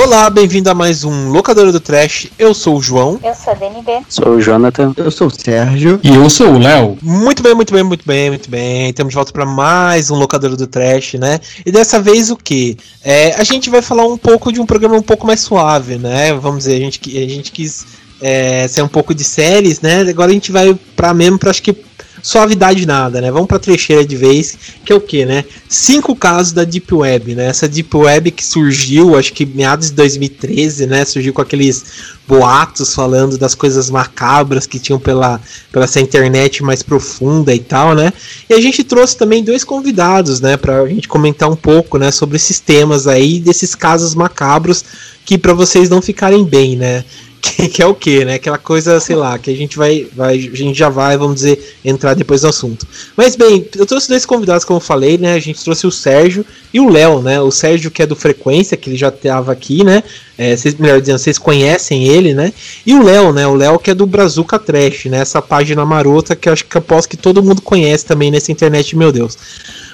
Olá, 0.00 0.30
bem-vindo 0.30 0.70
a 0.70 0.74
mais 0.74 1.02
um 1.02 1.28
Locadora 1.28 1.72
do 1.72 1.80
Trash. 1.80 2.28
Eu 2.38 2.54
sou 2.54 2.76
o 2.76 2.80
João. 2.80 3.18
Eu 3.20 3.34
sou 3.34 3.52
a 3.52 3.56
DNB. 3.56 4.04
Sou 4.08 4.28
o 4.28 4.40
Jonathan. 4.40 4.94
Eu 4.96 5.10
sou 5.10 5.26
o 5.26 5.30
Sérgio. 5.30 5.98
E 6.04 6.14
eu 6.14 6.30
sou 6.30 6.52
o 6.52 6.58
Léo. 6.58 6.96
Muito 7.02 7.42
bem, 7.42 7.52
muito 7.52 7.74
bem, 7.74 7.82
muito 7.82 8.06
bem, 8.06 8.30
muito 8.30 8.48
bem. 8.48 8.90
Estamos 8.90 9.10
de 9.10 9.16
volta 9.16 9.32
para 9.32 9.44
mais 9.44 10.08
um 10.08 10.14
Locadora 10.14 10.54
do 10.54 10.68
Trash, 10.68 11.14
né? 11.14 11.40
E 11.66 11.72
dessa 11.72 12.00
vez 12.00 12.30
o 12.30 12.36
que? 12.36 12.76
É, 13.02 13.34
a 13.34 13.42
gente 13.42 13.68
vai 13.68 13.82
falar 13.82 14.06
um 14.06 14.16
pouco 14.16 14.52
de 14.52 14.60
um 14.60 14.66
programa 14.66 14.94
um 14.94 15.02
pouco 15.02 15.26
mais 15.26 15.40
suave, 15.40 15.98
né? 15.98 16.32
Vamos 16.32 16.58
dizer, 16.58 16.76
a 16.76 16.78
gente, 16.80 17.00
a 17.18 17.28
gente 17.28 17.50
quis 17.50 17.84
é, 18.20 18.68
ser 18.68 18.82
um 18.82 18.88
pouco 18.88 19.12
de 19.12 19.24
séries, 19.24 19.80
né? 19.80 20.02
Agora 20.02 20.30
a 20.30 20.34
gente 20.34 20.52
vai 20.52 20.78
para 20.94 21.12
mesmo 21.12 21.40
para 21.40 21.50
acho 21.50 21.62
que 21.62 21.87
suavidade 22.22 22.86
nada, 22.86 23.20
né? 23.20 23.30
Vamos 23.30 23.48
pra 23.48 23.58
trecheira 23.58 24.04
de 24.04 24.16
vez, 24.16 24.56
que 24.84 24.92
é 24.92 24.96
o 24.96 25.00
que, 25.00 25.24
né? 25.24 25.44
Cinco 25.68 26.14
casos 26.14 26.52
da 26.52 26.64
Deep 26.64 26.92
Web, 26.94 27.34
né? 27.34 27.46
Essa 27.46 27.68
Deep 27.68 27.96
Web 27.96 28.30
que 28.30 28.44
surgiu, 28.44 29.16
acho 29.16 29.32
que 29.32 29.46
meados 29.46 29.88
de 29.88 29.94
2013, 29.94 30.86
né? 30.86 31.04
Surgiu 31.04 31.32
com 31.32 31.42
aqueles 31.42 31.84
boatos 32.26 32.94
falando 32.94 33.38
das 33.38 33.54
coisas 33.54 33.88
macabras 33.88 34.66
que 34.66 34.78
tinham 34.78 34.98
pela, 34.98 35.40
pela 35.72 35.86
essa 35.86 36.00
internet 36.00 36.62
mais 36.62 36.82
profunda 36.82 37.54
e 37.54 37.58
tal, 37.58 37.94
né? 37.94 38.12
E 38.48 38.54
a 38.54 38.60
gente 38.60 38.84
trouxe 38.84 39.16
também 39.16 39.42
dois 39.42 39.64
convidados, 39.64 40.40
né? 40.40 40.56
Pra 40.56 40.86
gente 40.86 41.08
comentar 41.08 41.50
um 41.50 41.56
pouco, 41.56 41.98
né? 41.98 42.10
Sobre 42.10 42.36
esses 42.36 42.60
temas 42.60 43.06
aí, 43.06 43.40
desses 43.40 43.74
casos 43.74 44.14
macabros 44.14 44.84
que 45.24 45.36
para 45.36 45.52
vocês 45.52 45.90
não 45.90 46.00
ficarem 46.00 46.42
bem, 46.42 46.74
né? 46.74 47.04
Que, 47.48 47.68
que, 47.68 47.82
é 47.82 47.86
o 47.86 47.94
que, 47.94 48.24
né? 48.24 48.34
Aquela 48.34 48.58
coisa, 48.58 49.00
sei 49.00 49.16
lá, 49.16 49.38
que 49.38 49.50
a 49.50 49.56
gente 49.56 49.76
vai, 49.76 50.06
vai, 50.14 50.34
a 50.34 50.56
gente 50.56 50.78
já 50.78 50.88
vai, 50.88 51.16
vamos 51.16 51.36
dizer, 51.36 51.76
entrar 51.84 52.14
depois 52.14 52.42
no 52.42 52.50
assunto. 52.50 52.86
Mas 53.16 53.34
bem, 53.34 53.66
eu 53.76 53.86
trouxe 53.86 54.08
dois 54.08 54.24
convidados, 54.24 54.64
como 54.64 54.76
eu 54.76 54.84
falei, 54.84 55.18
né? 55.18 55.34
A 55.34 55.38
gente 55.40 55.62
trouxe 55.62 55.86
o 55.86 55.90
Sérgio 55.90 56.44
e 56.72 56.78
o 56.78 56.88
Léo, 56.88 57.20
né? 57.20 57.40
O 57.40 57.50
Sérgio 57.50 57.90
que 57.90 58.02
é 58.02 58.06
do 58.06 58.14
Frequência, 58.14 58.76
que 58.76 58.90
ele 58.90 58.96
já 58.96 59.08
estava 59.08 59.50
aqui, 59.50 59.82
né? 59.82 60.02
É, 60.36 60.56
vocês, 60.56 60.74
melhor 60.76 61.00
dizendo, 61.00 61.18
vocês 61.18 61.38
conhecem 61.38 62.06
ele, 62.06 62.32
né? 62.34 62.52
E 62.86 62.94
o 62.94 63.02
Léo, 63.02 63.32
né? 63.32 63.46
O 63.46 63.54
Léo 63.54 63.78
que 63.78 63.90
é 63.90 63.94
do 63.94 64.06
Brazuca 64.06 64.58
Trash, 64.58 65.06
né? 65.06 65.18
Essa 65.18 65.42
página 65.42 65.84
marota 65.84 66.36
que 66.36 66.48
eu 66.48 66.52
acho 66.52 66.64
que 66.64 66.78
aposto 66.78 67.08
que 67.08 67.16
todo 67.16 67.42
mundo 67.42 67.60
conhece 67.62 68.04
também 68.04 68.30
nessa 68.30 68.52
internet, 68.52 68.96
meu 68.96 69.10
Deus. 69.10 69.36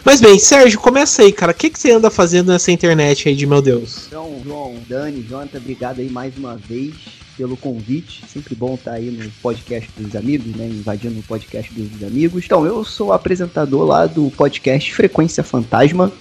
Mas 0.05 0.21
bem, 0.21 0.39
Sérgio, 0.39 0.79
começa 0.79 1.23
aí, 1.23 1.33
cara. 1.33 1.53
O 1.53 1.55
que, 1.55 1.71
que 1.71 1.79
você 1.81 1.93
anda 1.93 2.11
fazendo 2.11 2.53
nessa 2.53 2.71
internet 2.71 3.29
aí 3.29 3.35
de 3.35 3.47
meu 3.47 3.63
Deus? 3.63 4.05
Então, 4.09 4.39
João, 4.45 4.75
Dani, 4.87 5.25
Jonathan, 5.27 5.59
obrigado 5.59 6.01
aí 6.01 6.11
mais 6.11 6.37
uma 6.37 6.57
vez 6.57 6.93
pelo 7.37 7.57
convite. 7.57 8.23
Sempre 8.27 8.55
bom 8.55 8.75
estar 8.75 8.93
aí 8.93 9.11
no 9.11 9.31
podcast 9.43 9.89
dos 9.97 10.15
amigos, 10.17 10.55
né? 10.57 10.67
Invadindo 10.67 11.19
o 11.21 11.23
podcast 11.23 11.73
dos 11.73 12.07
amigos. 12.07 12.45
Então, 12.45 12.65
eu 12.65 12.85
sou 12.85 13.13
apresentador 13.13 13.85
lá 13.85 14.07
do 14.07 14.31
podcast 14.37 14.93
Frequência 14.93 15.43
Fantasma, 15.43 16.13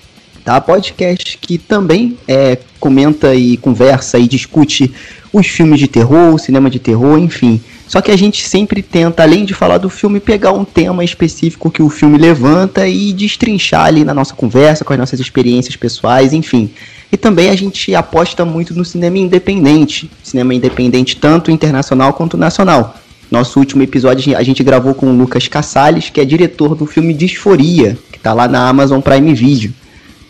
tá? 0.44 0.60
Podcast 0.60 1.38
que 1.38 1.58
também 1.58 2.18
é, 2.28 2.58
comenta 2.80 3.34
e 3.34 3.58
conversa 3.58 4.18
e 4.20 4.28
discute 4.28 4.94
os 5.32 5.48
filmes 5.48 5.80
de 5.80 5.88
terror, 5.88 6.34
o 6.34 6.40
cinema 6.40 6.70
de 6.70 6.80
terror, 6.80 7.18
enfim. 7.18 7.62
Só 7.88 8.02
que 8.02 8.12
a 8.12 8.18
gente 8.18 8.48
sempre 8.48 8.82
tenta, 8.82 9.24
além 9.24 9.46
de 9.46 9.54
falar 9.54 9.78
do 9.78 9.90
filme, 9.90 10.20
pegar 10.20 10.52
um 10.52 10.64
tema 10.64 11.04
específico 11.04 11.72
que 11.72 11.82
o 11.82 11.90
filme 11.90 12.18
levanta 12.18 12.88
e 12.88 13.12
destrinchar 13.14 13.86
ali 13.86 14.04
na 14.04 14.14
nossa 14.14 14.34
conversa, 14.34 14.86
com 14.86 14.94
as 14.94 15.00
nossas 15.00 15.20
experiências 15.20 15.76
pessoais, 15.76 16.34
enfim. 16.34 16.72
E 17.14 17.18
também 17.18 17.52
a 17.52 17.56
gente 17.56 17.94
aposta 17.94 18.44
muito 18.44 18.74
no 18.74 18.84
cinema 18.84 19.20
independente, 19.20 20.10
cinema 20.24 20.56
independente 20.56 21.16
tanto 21.16 21.52
internacional 21.52 22.12
quanto 22.14 22.36
nacional. 22.36 22.98
Nosso 23.30 23.60
último 23.60 23.84
episódio 23.84 24.36
a 24.36 24.42
gente 24.42 24.64
gravou 24.64 24.96
com 24.96 25.06
o 25.06 25.16
Lucas 25.16 25.48
Cassales, 25.48 26.10
que 26.10 26.20
é 26.20 26.26
diretor 26.26 26.74
do 26.74 26.88
filme 26.88 27.14
Disforia, 27.14 27.96
que 28.12 28.18
está 28.18 28.34
lá 28.34 28.48
na 28.48 28.68
Amazon 28.68 29.00
Prime 29.00 29.32
Video. 29.36 29.72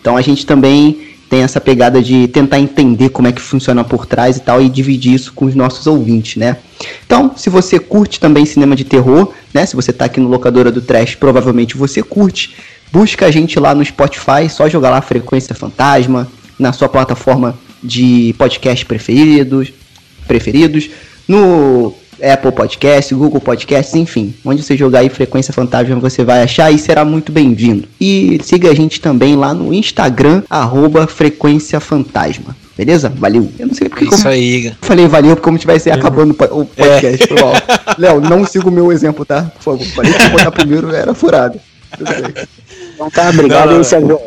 Então 0.01 0.17
a 0.17 0.21
gente 0.21 0.45
também 0.45 1.13
tem 1.29 1.41
essa 1.41 1.61
pegada 1.61 2.01
de 2.01 2.27
tentar 2.27 2.59
entender 2.59 3.07
como 3.11 3.29
é 3.29 3.31
que 3.31 3.39
funciona 3.39 3.85
por 3.85 4.05
trás 4.05 4.35
e 4.35 4.41
tal 4.41 4.61
e 4.61 4.67
dividir 4.67 5.13
isso 5.13 5.31
com 5.31 5.45
os 5.45 5.55
nossos 5.55 5.87
ouvintes, 5.87 6.35
né? 6.35 6.57
Então, 7.05 7.31
se 7.37 7.49
você 7.49 7.79
curte 7.79 8.19
também 8.19 8.45
cinema 8.45 8.75
de 8.75 8.83
terror, 8.83 9.31
né? 9.53 9.65
Se 9.65 9.73
você 9.73 9.93
tá 9.93 10.03
aqui 10.03 10.19
no 10.19 10.27
locadora 10.27 10.69
do 10.69 10.81
Trash, 10.81 11.15
provavelmente 11.15 11.77
você 11.77 12.03
curte. 12.03 12.57
Busca 12.91 13.25
a 13.27 13.31
gente 13.31 13.57
lá 13.57 13.73
no 13.73 13.85
Spotify, 13.85 14.49
só 14.49 14.67
jogar 14.67 14.89
lá 14.89 14.99
Frequência 14.99 15.55
Fantasma 15.55 16.27
na 16.57 16.73
sua 16.73 16.89
plataforma 16.89 17.57
de 17.83 18.33
podcast 18.37 18.85
preferidos, 18.85 19.73
preferidos, 20.27 20.89
no 21.27 21.93
Apple 22.21 22.51
Podcast, 22.51 23.13
Google 23.13 23.41
Podcast, 23.41 23.97
enfim. 23.97 24.33
Onde 24.45 24.63
você 24.63 24.77
jogar 24.77 24.99
aí 24.99 25.09
Frequência 25.09 25.53
Fantasma 25.53 25.95
você 25.99 26.23
vai 26.23 26.43
achar 26.43 26.71
e 26.71 26.77
será 26.77 27.03
muito 27.03 27.31
bem-vindo. 27.31 27.87
E 27.99 28.39
siga 28.43 28.69
a 28.69 28.75
gente 28.75 29.01
também 29.01 29.35
lá 29.35 29.53
no 29.53 29.73
Instagram, 29.73 30.43
arroba 30.49 31.07
Frequência 31.07 31.79
Fantasma. 31.79 32.55
Beleza? 32.77 33.11
Valeu. 33.15 33.51
Eu 33.59 33.67
não 33.67 33.73
sei 33.73 33.87
porque 33.87 34.05
Isso 34.05 34.17
como... 34.17 34.29
aí. 34.29 34.73
Falei 34.81 35.07
valeu 35.07 35.37
como 35.37 35.57
tivesse 35.59 35.91
acabando 35.91 36.31
o 36.31 36.65
podcast. 36.65 37.23
É. 37.33 38.01
Léo, 38.01 38.19
não 38.19 38.45
siga 38.45 38.67
o 38.67 38.71
meu 38.71 38.91
exemplo, 38.91 39.23
tá? 39.23 39.43
Por 39.43 39.61
favor. 39.61 39.85
Falei 39.87 40.13
que 40.13 40.29
botar 40.29 40.51
primeiro 40.51 40.93
era 40.93 41.13
furado. 41.13 41.59
Então 42.95 43.09
tá, 43.11 43.29
obrigado 43.29 43.75
aí, 43.75 43.83
Sérgio. 43.83 44.19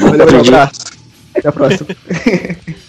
Valeu, 0.00 0.36
um 0.36 0.40
abraço. 0.40 0.97
Até 1.38 1.48
a 1.48 1.52
próxima. 1.52 1.88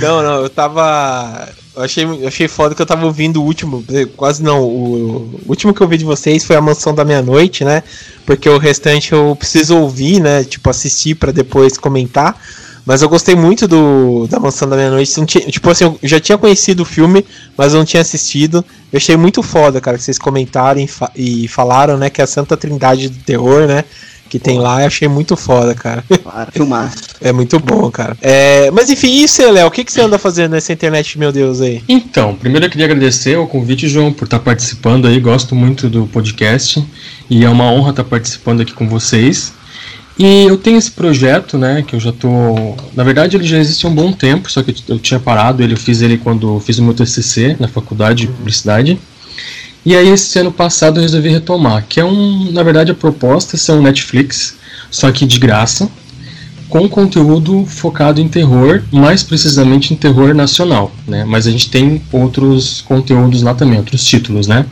Não, 0.00 0.22
não, 0.22 0.42
eu 0.42 0.50
tava. 0.50 1.48
Eu 1.74 1.82
achei, 1.82 2.04
eu 2.04 2.28
achei 2.28 2.48
foda 2.48 2.74
que 2.74 2.82
eu 2.82 2.86
tava 2.86 3.06
ouvindo 3.06 3.40
o 3.40 3.44
último. 3.44 3.82
Quase 4.16 4.42
não. 4.42 4.62
O, 4.62 5.40
o 5.46 5.48
último 5.48 5.72
que 5.72 5.80
eu 5.80 5.88
vi 5.88 5.96
de 5.96 6.04
vocês 6.04 6.44
foi 6.44 6.56
a 6.56 6.60
Mansão 6.60 6.94
da 6.94 7.04
Meia-Noite, 7.04 7.64
né? 7.64 7.82
Porque 8.26 8.48
o 8.48 8.58
restante 8.58 9.12
eu 9.12 9.34
preciso 9.36 9.76
ouvir, 9.78 10.20
né? 10.20 10.44
Tipo, 10.44 10.68
assistir 10.68 11.14
para 11.14 11.32
depois 11.32 11.78
comentar. 11.78 12.38
Mas 12.84 13.02
eu 13.02 13.08
gostei 13.08 13.34
muito 13.34 13.68
do 13.68 14.26
da 14.28 14.40
Mansão 14.40 14.68
da 14.68 14.76
Meia-Noite. 14.76 15.24
Tipo 15.24 15.70
assim, 15.70 15.84
eu 15.84 15.98
já 16.02 16.20
tinha 16.20 16.36
conhecido 16.36 16.80
o 16.80 16.84
filme, 16.84 17.24
mas 17.56 17.72
eu 17.72 17.78
não 17.78 17.84
tinha 17.84 18.02
assistido. 18.02 18.64
Eu 18.92 18.96
achei 18.96 19.16
muito 19.16 19.42
foda, 19.42 19.80
cara, 19.80 19.96
que 19.96 20.02
vocês 20.02 20.18
comentaram 20.18 20.80
e, 20.80 20.86
fa 20.86 21.10
e 21.14 21.48
falaram, 21.48 21.96
né? 21.96 22.10
Que 22.10 22.20
é 22.20 22.24
a 22.24 22.26
Santa 22.26 22.56
Trindade 22.56 23.08
do 23.08 23.18
Terror, 23.24 23.66
né? 23.66 23.84
Que 24.30 24.38
tem 24.38 24.56
Pô. 24.56 24.62
lá, 24.62 24.80
eu 24.80 24.86
achei 24.86 25.08
muito 25.08 25.36
foda, 25.36 25.74
cara. 25.74 26.04
Claro, 26.30 26.52
filmar. 26.52 26.94
É 27.20 27.32
muito 27.32 27.58
bom, 27.58 27.90
cara. 27.90 28.16
É, 28.22 28.70
mas 28.70 28.88
enfim, 28.88 29.08
e 29.08 29.26
você, 29.26 29.50
Léo? 29.50 29.66
O 29.66 29.70
que, 29.70 29.82
que 29.82 29.92
você 29.92 30.00
anda 30.00 30.16
fazendo 30.16 30.52
nessa 30.52 30.72
internet, 30.72 31.18
meu 31.18 31.32
Deus, 31.32 31.60
aí? 31.60 31.82
Então, 31.88 32.36
primeiro 32.36 32.66
eu 32.66 32.70
queria 32.70 32.86
agradecer 32.86 33.36
o 33.36 33.48
convite, 33.48 33.88
João, 33.88 34.12
por 34.12 34.24
estar 34.24 34.38
participando 34.38 35.08
aí. 35.08 35.18
Gosto 35.18 35.56
muito 35.56 35.88
do 35.88 36.06
podcast 36.06 36.84
e 37.28 37.44
é 37.44 37.48
uma 37.48 37.64
honra 37.64 37.90
estar 37.90 38.04
participando 38.04 38.60
aqui 38.60 38.72
com 38.72 38.88
vocês. 38.88 39.52
E 40.16 40.44
eu 40.44 40.56
tenho 40.56 40.76
esse 40.76 40.90
projeto, 40.90 41.56
né, 41.58 41.82
que 41.84 41.96
eu 41.96 42.00
já 42.00 42.12
tô... 42.12 42.76
Na 42.94 43.02
verdade, 43.02 43.36
ele 43.36 43.46
já 43.46 43.58
existe 43.58 43.86
há 43.86 43.88
um 43.88 43.94
bom 43.94 44.12
tempo, 44.12 44.52
só 44.52 44.62
que 44.62 44.74
eu 44.86 44.98
tinha 44.98 45.18
parado, 45.18 45.62
ele, 45.62 45.72
eu 45.72 45.78
fiz 45.78 46.02
ele 46.02 46.18
quando 46.18 46.60
fiz 46.60 46.78
o 46.78 46.82
meu 46.82 46.92
TCC 46.92 47.56
na 47.58 47.66
faculdade 47.66 48.26
de 48.26 48.32
publicidade. 48.32 49.00
E 49.84 49.96
aí 49.96 50.08
esse 50.08 50.38
ano 50.38 50.52
passado 50.52 50.98
eu 50.98 51.02
resolvi 51.02 51.28
retomar, 51.28 51.86
que 51.88 52.00
é 52.00 52.04
um, 52.04 52.50
na 52.52 52.62
verdade 52.62 52.90
a 52.90 52.94
proposta 52.94 53.56
é 53.56 53.58
ser 53.58 53.72
um 53.72 53.82
Netflix, 53.82 54.56
só 54.90 55.10
que 55.10 55.24
de 55.24 55.38
graça, 55.38 55.90
com 56.68 56.88
conteúdo 56.88 57.64
focado 57.66 58.20
em 58.20 58.28
terror, 58.28 58.82
mais 58.92 59.22
precisamente 59.22 59.92
em 59.92 59.96
terror 59.96 60.34
nacional, 60.34 60.92
né? 61.06 61.24
Mas 61.24 61.46
a 61.46 61.50
gente 61.50 61.70
tem 61.70 62.00
outros 62.12 62.82
conteúdos 62.82 63.42
lá 63.42 63.54
também, 63.54 63.78
outros 63.78 64.04
títulos, 64.04 64.46
né? 64.46 64.66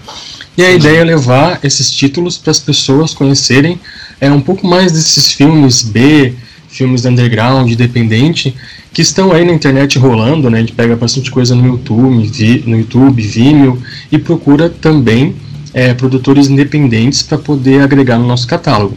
E 0.57 0.63
a 0.63 0.71
ideia 0.71 0.99
é 0.99 1.05
levar 1.05 1.61
esses 1.63 1.91
títulos 1.91 2.37
para 2.37 2.51
as 2.51 2.59
pessoas 2.59 3.15
conhecerem 3.15 3.81
é 4.21 4.31
um 4.31 4.41
pouco 4.41 4.67
mais 4.67 4.93
desses 4.93 5.33
filmes 5.33 5.83
B, 5.83 6.35
filmes 6.69 7.05
underground, 7.05 7.71
independente, 7.71 8.55
que 8.93 9.03
estão 9.03 9.33
aí 9.33 9.45
na 9.45 9.53
internet 9.53 9.99
rolando, 9.99 10.51
né? 10.51 10.59
A 10.59 10.61
gente 10.61 10.73
pega 10.73 10.95
bastante 10.97 11.31
coisa 11.31 11.55
no 11.55 11.67
YouTube, 11.67 12.27
vi, 12.27 12.63
no 12.67 12.79
YouTube, 12.79 13.23
Vimeo 13.23 13.83
e 14.13 14.19
procura 14.19 14.69
também 14.69 15.35
é, 15.73 15.95
produtores 15.95 16.49
independentes 16.49 17.23
para 17.23 17.39
poder 17.39 17.83
agregar 17.83 18.19
no 18.19 18.27
nosso 18.27 18.47
catálogo. 18.47 18.97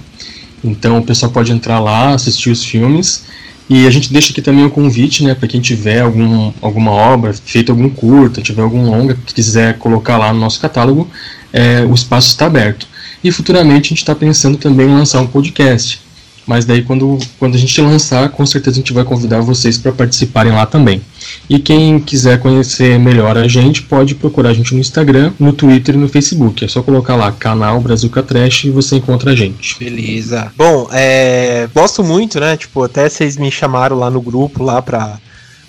Então 0.63 0.99
o 0.99 1.03
pessoal 1.03 1.31
pode 1.31 1.51
entrar 1.51 1.79
lá, 1.79 2.13
assistir 2.13 2.49
os 2.49 2.63
filmes 2.63 3.23
e 3.69 3.87
a 3.87 3.89
gente 3.89 4.11
deixa 4.11 4.31
aqui 4.31 4.41
também 4.41 4.65
o 4.65 4.69
convite, 4.69 5.23
né, 5.23 5.33
para 5.33 5.47
quem 5.47 5.61
tiver 5.61 6.01
algum, 6.01 6.51
alguma 6.61 6.91
obra, 6.91 7.33
feito 7.33 7.71
algum 7.71 7.89
curta, 7.89 8.41
tiver 8.41 8.61
algum 8.61 8.89
longa 8.89 9.15
que 9.15 9.33
quiser 9.33 9.77
colocar 9.77 10.17
lá 10.17 10.33
no 10.33 10.39
nosso 10.39 10.59
catálogo, 10.59 11.09
é, 11.53 11.85
o 11.85 11.93
espaço 11.93 12.27
está 12.27 12.47
aberto. 12.47 12.85
E 13.23 13.31
futuramente 13.31 13.87
a 13.87 13.89
gente 13.89 13.99
está 13.99 14.13
pensando 14.13 14.57
também 14.57 14.87
em 14.87 14.93
lançar 14.93 15.21
um 15.21 15.27
podcast. 15.27 16.01
Mas 16.45 16.65
daí 16.65 16.81
quando, 16.81 17.19
quando 17.37 17.55
a 17.55 17.57
gente 17.57 17.79
lançar, 17.81 18.29
com 18.29 18.45
certeza 18.45 18.77
a 18.77 18.79
gente 18.79 18.93
vai 18.93 19.03
convidar 19.03 19.41
vocês 19.41 19.77
para 19.77 19.91
participarem 19.91 20.51
lá 20.51 20.65
também. 20.65 21.01
E 21.49 21.59
quem 21.59 21.99
quiser 21.99 22.39
conhecer 22.39 22.99
melhor 22.99 23.37
a 23.37 23.47
gente, 23.47 23.83
pode 23.83 24.15
procurar 24.15 24.49
a 24.49 24.53
gente 24.53 24.73
no 24.73 24.79
Instagram, 24.79 25.31
no 25.39 25.53
Twitter 25.53 25.95
e 25.95 25.97
no 25.97 26.09
Facebook. 26.09 26.65
É 26.65 26.67
só 26.67 26.81
colocar 26.81 27.15
lá 27.15 27.31
canal 27.31 27.79
Brazuca 27.79 28.23
Trash 28.23 28.65
e 28.65 28.69
você 28.71 28.95
encontra 28.95 29.31
a 29.31 29.35
gente. 29.35 29.77
Beleza. 29.79 30.51
Bom, 30.57 30.87
é, 30.91 31.69
gosto 31.73 32.03
muito, 32.03 32.39
né? 32.39 32.57
Tipo, 32.57 32.83
até 32.83 33.07
vocês 33.07 33.37
me 33.37 33.51
chamaram 33.51 33.97
lá 33.97 34.09
no 34.09 34.21
grupo 34.21 34.63
lá 34.63 34.81
pra 34.81 35.19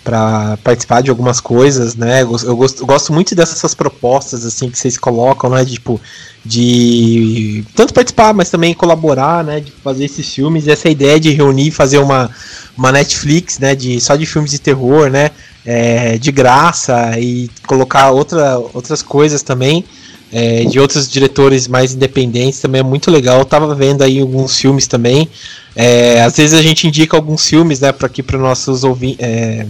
para 0.04 0.58
participar 0.64 1.00
de 1.00 1.10
algumas 1.10 1.40
coisas, 1.40 1.94
né? 1.94 2.22
Eu 2.22 2.56
gosto, 2.56 2.82
eu 2.82 2.86
gosto 2.86 3.12
muito 3.12 3.34
dessas 3.34 3.72
propostas 3.74 4.44
assim 4.44 4.68
que 4.68 4.76
vocês 4.76 4.98
colocam, 4.98 5.50
né? 5.50 5.64
Tipo, 5.64 6.00
de 6.44 7.64
tanto 7.74 7.94
participar, 7.94 8.34
mas 8.34 8.50
também 8.50 8.74
colaborar, 8.74 9.44
né? 9.44 9.60
De 9.60 9.70
fazer 9.70 10.04
esses 10.04 10.34
filmes. 10.34 10.66
Essa 10.66 10.88
ideia 10.88 11.18
de 11.20 11.30
reunir, 11.30 11.70
fazer 11.70 11.98
uma, 11.98 12.30
uma 12.76 12.90
Netflix, 12.90 13.58
né? 13.58 13.74
De 13.74 14.00
só 14.00 14.16
de 14.16 14.26
filmes 14.26 14.50
de 14.50 14.58
terror, 14.58 15.08
né? 15.08 15.30
É, 15.64 16.18
de 16.18 16.32
graça 16.32 17.18
e 17.18 17.48
colocar 17.66 18.10
outra, 18.10 18.58
outras 18.74 19.02
coisas 19.02 19.42
também. 19.42 19.84
É, 20.34 20.64
de 20.64 20.80
outros 20.80 21.08
diretores 21.08 21.68
mais 21.68 21.94
independentes 21.94 22.58
também 22.58 22.80
é 22.80 22.84
muito 22.84 23.10
legal. 23.10 23.38
Eu 23.38 23.44
tava 23.44 23.74
vendo 23.74 24.02
aí 24.02 24.18
alguns 24.18 24.58
filmes 24.58 24.86
também. 24.86 25.28
É, 25.76 26.22
às 26.22 26.36
vezes 26.36 26.58
a 26.58 26.62
gente 26.62 26.88
indica 26.88 27.16
alguns 27.16 27.46
filmes, 27.46 27.80
né, 27.80 27.92
para 27.92 28.06
aqui 28.06 28.22
para 28.22 28.38
nossos 28.38 28.82
ouvintes, 28.82 29.18
é, 29.20 29.66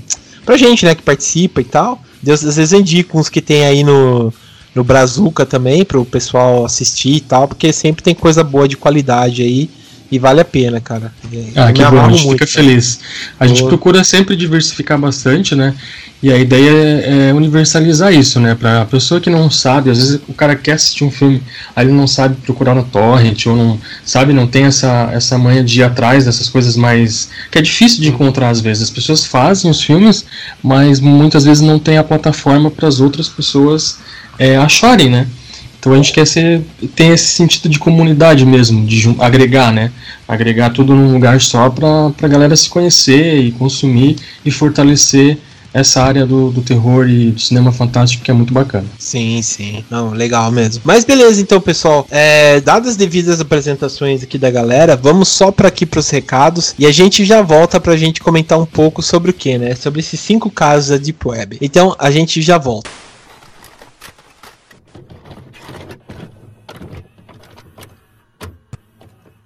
pra 0.47 0.57
gente, 0.57 0.85
né, 0.85 0.95
que 0.95 1.03
participa 1.03 1.61
e 1.61 1.65
tal. 1.65 2.01
Deus, 2.23 2.45
às 2.45 2.57
vezes 2.57 2.73
eu 2.73 2.81
indico 2.81 3.19
uns 3.19 3.29
que 3.29 3.41
tem 3.41 3.65
aí 3.65 3.83
no, 3.83 4.33
no 4.75 4.83
Brazuca 4.83 5.45
também, 5.45 5.85
para 5.85 5.99
o 5.99 6.05
pessoal 6.05 6.65
assistir 6.65 7.17
e 7.17 7.21
tal, 7.21 7.47
porque 7.47 7.73
sempre 7.73 8.03
tem 8.03 8.15
coisa 8.15 8.43
boa 8.43 8.67
de 8.67 8.77
qualidade 8.77 9.43
aí. 9.43 9.69
E 10.11 10.19
vale 10.19 10.43
a 10.43 10.45
pena, 10.45 10.79
cara. 10.79 11.11
Ah, 11.57 11.73
que 11.73 11.83
bom, 11.83 11.99
a 11.99 12.11
gente 12.11 12.27
muito, 12.27 12.33
fica 12.33 12.47
cara. 12.47 12.51
feliz. 12.51 13.01
A 13.41 13.47
gente 13.47 13.65
procura 13.65 14.05
sempre 14.05 14.37
diversificar 14.37 14.99
bastante, 14.99 15.55
né? 15.55 15.75
E 16.23 16.31
a 16.31 16.37
ideia 16.37 16.71
é, 16.71 17.29
é 17.31 17.35
universalizar 17.35 18.13
isso, 18.13 18.39
né? 18.39 18.55
Pra 18.55 18.85
pessoa 18.85 19.23
que 19.23 19.31
não 19.31 19.51
sabe, 19.51 19.89
às 19.89 19.97
vezes 19.97 20.21
o 20.29 20.35
cara 20.35 20.55
quer 20.55 20.73
assistir 20.73 21.03
um 21.03 21.11
filme, 21.11 21.43
aí 21.75 21.87
ele 21.87 21.95
não 21.95 22.07
sabe 22.07 22.37
procurar 22.43 22.75
no 22.75 22.85
torrent, 22.85 23.47
ou 23.47 23.57
não 23.57 23.81
sabe, 24.05 24.35
não 24.35 24.47
tem 24.47 24.65
essa, 24.65 25.09
essa 25.15 25.39
manha 25.39 25.65
de 25.65 25.81
ir 25.81 25.83
atrás 25.83 26.27
dessas 26.27 26.47
coisas 26.47 26.77
mais. 26.77 27.31
que 27.51 27.59
é 27.59 27.63
difícil 27.63 28.03
de 28.03 28.11
encontrar 28.11 28.51
às 28.51 28.61
vezes. 28.61 28.83
As 28.83 28.91
pessoas 28.91 29.25
fazem 29.25 29.71
os 29.71 29.81
filmes, 29.81 30.27
mas 30.63 31.01
muitas 31.01 31.45
vezes 31.45 31.63
não 31.63 31.79
tem 31.79 31.97
a 31.97 32.05
plataforma 32.05 32.71
para 32.71 32.87
as 32.87 33.01
outras 33.01 33.31
pessoas 33.31 33.97
é, 34.39 34.57
acharem, 34.57 35.11
né? 35.11 35.27
Então 35.79 35.93
a 35.93 35.97
gente 35.97 36.13
quer 36.13 36.27
ser, 36.27 36.63
tem 36.95 37.11
esse 37.11 37.27
sentido 37.27 37.69
de 37.69 37.77
comunidade 37.77 38.47
mesmo, 38.47 38.87
de 38.87 39.17
agregar, 39.19 39.73
né? 39.73 39.91
Agregar 40.29 40.71
tudo 40.71 40.95
num 40.95 41.13
lugar 41.13 41.41
só 41.41 41.69
para 41.69 42.13
a 42.23 42.29
galera 42.29 42.55
se 42.55 42.69
conhecer 42.69 43.39
e 43.39 43.51
consumir 43.51 44.17
e 44.45 44.51
fortalecer 44.51 45.39
essa 45.75 46.03
área 46.03 46.27
do, 46.27 46.51
do 46.51 46.61
terror 46.61 47.09
e 47.09 47.31
do 47.31 47.41
cinema 47.41 47.73
fantástico 47.73 48.23
que 48.23 48.31
é 48.31 48.35
muito 48.35 48.53
bacana. 48.53 48.85
Sim, 48.99 49.41
sim. 49.43 49.85
Não, 49.91 50.11
legal 50.11 50.53
mesmo. 50.53 50.83
Mas 50.85 51.05
beleza, 51.05 51.41
então, 51.41 51.61
pessoal. 51.61 52.07
É, 52.11 52.61
dadas 52.61 52.91
as 52.91 52.97
devidas 52.97 53.41
apresentações 53.41 54.23
aqui 54.23 54.39
da 54.39 54.51
galera, 54.51 54.95
vamos 54.95 55.29
só 55.29 55.51
para 55.51 55.69
aqui 55.69 55.87
para 55.87 56.01
os 56.01 56.11
recados 56.11 56.75
e 56.79 56.87
a 56.87 56.93
gente 56.93 57.25
já 57.25 57.43
volta 57.43 57.81
para 57.81 57.95
a 57.95 57.97
gente 57.97 58.21
comentar 58.21 58.59
um 58.59 58.67
pouco 58.67 59.03
sobre 59.03 59.31
o 59.31 59.35
que, 59.35 59.57
né? 59.57 59.75
Sobre 59.75 60.01
esses 60.01 60.21
cinco 60.21 60.51
casos 60.51 60.91
da 60.91 60.97
Deep 60.97 61.27
Web. 61.27 61.59
Então, 61.61 61.97
a 61.99 62.11
gente 62.11 62.41
já 62.43 62.59
volta. 62.59 62.91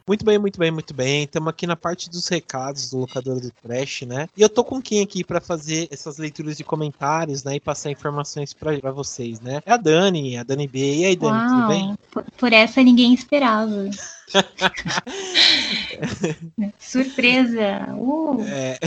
Muito 0.09 0.25
bem, 0.25 0.39
muito 0.39 0.57
bem, 0.57 0.71
muito 0.71 0.95
bem. 0.95 1.25
Estamos 1.25 1.49
aqui 1.49 1.67
na 1.67 1.75
parte 1.75 2.09
dos 2.09 2.29
recados 2.29 2.91
do 2.91 2.99
locador 2.99 3.41
do 3.41 3.51
Trash, 3.51 4.03
né? 4.03 4.29
E 4.37 4.43
eu 4.43 4.49
tô 4.49 4.63
com 4.63 4.81
quem 4.81 5.03
aqui 5.03 5.25
para 5.25 5.41
fazer 5.41 5.89
essas 5.91 6.17
leituras 6.17 6.57
de 6.57 6.63
comentários, 6.63 7.43
né? 7.43 7.57
E 7.57 7.61
passar 7.61 7.91
informações 7.91 8.55
para 8.55 8.93
vocês, 8.93 9.41
né? 9.41 9.61
É 9.67 9.73
a 9.73 9.77
Dani, 9.77 10.37
a 10.37 10.45
Dani 10.45 10.69
B. 10.69 10.99
E 10.99 11.05
aí, 11.07 11.17
Dani, 11.17 11.37
Uau, 11.37 11.49
tudo 11.49 11.67
bem? 11.67 11.99
Por, 12.13 12.25
por 12.39 12.53
essa 12.53 12.81
ninguém 12.85 13.15
esperava. 13.15 13.91
Surpresa! 16.79 17.95
Uh. 17.95 18.43
É. 18.49 18.79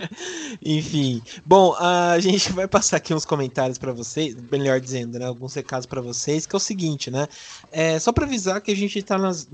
Enfim, 0.64 1.20
bom, 1.44 1.74
a 1.74 2.18
gente 2.20 2.50
vai 2.52 2.66
passar 2.66 2.96
aqui 2.96 3.12
uns 3.12 3.26
comentários 3.26 3.78
para 3.78 3.92
vocês, 3.92 4.36
melhor 4.50 4.80
dizendo, 4.80 5.18
né, 5.18 5.26
alguns 5.26 5.54
recados 5.54 5.86
para 5.86 6.00
vocês, 6.00 6.46
que 6.46 6.54
é 6.54 6.58
o 6.58 6.60
seguinte, 6.60 7.10
né? 7.10 7.26
É, 7.70 7.98
só 7.98 8.12
para 8.12 8.24
avisar 8.24 8.60
que 8.60 8.70
a 8.70 8.76
gente 8.76 8.98
está 8.98 9.18
nas 9.18 9.48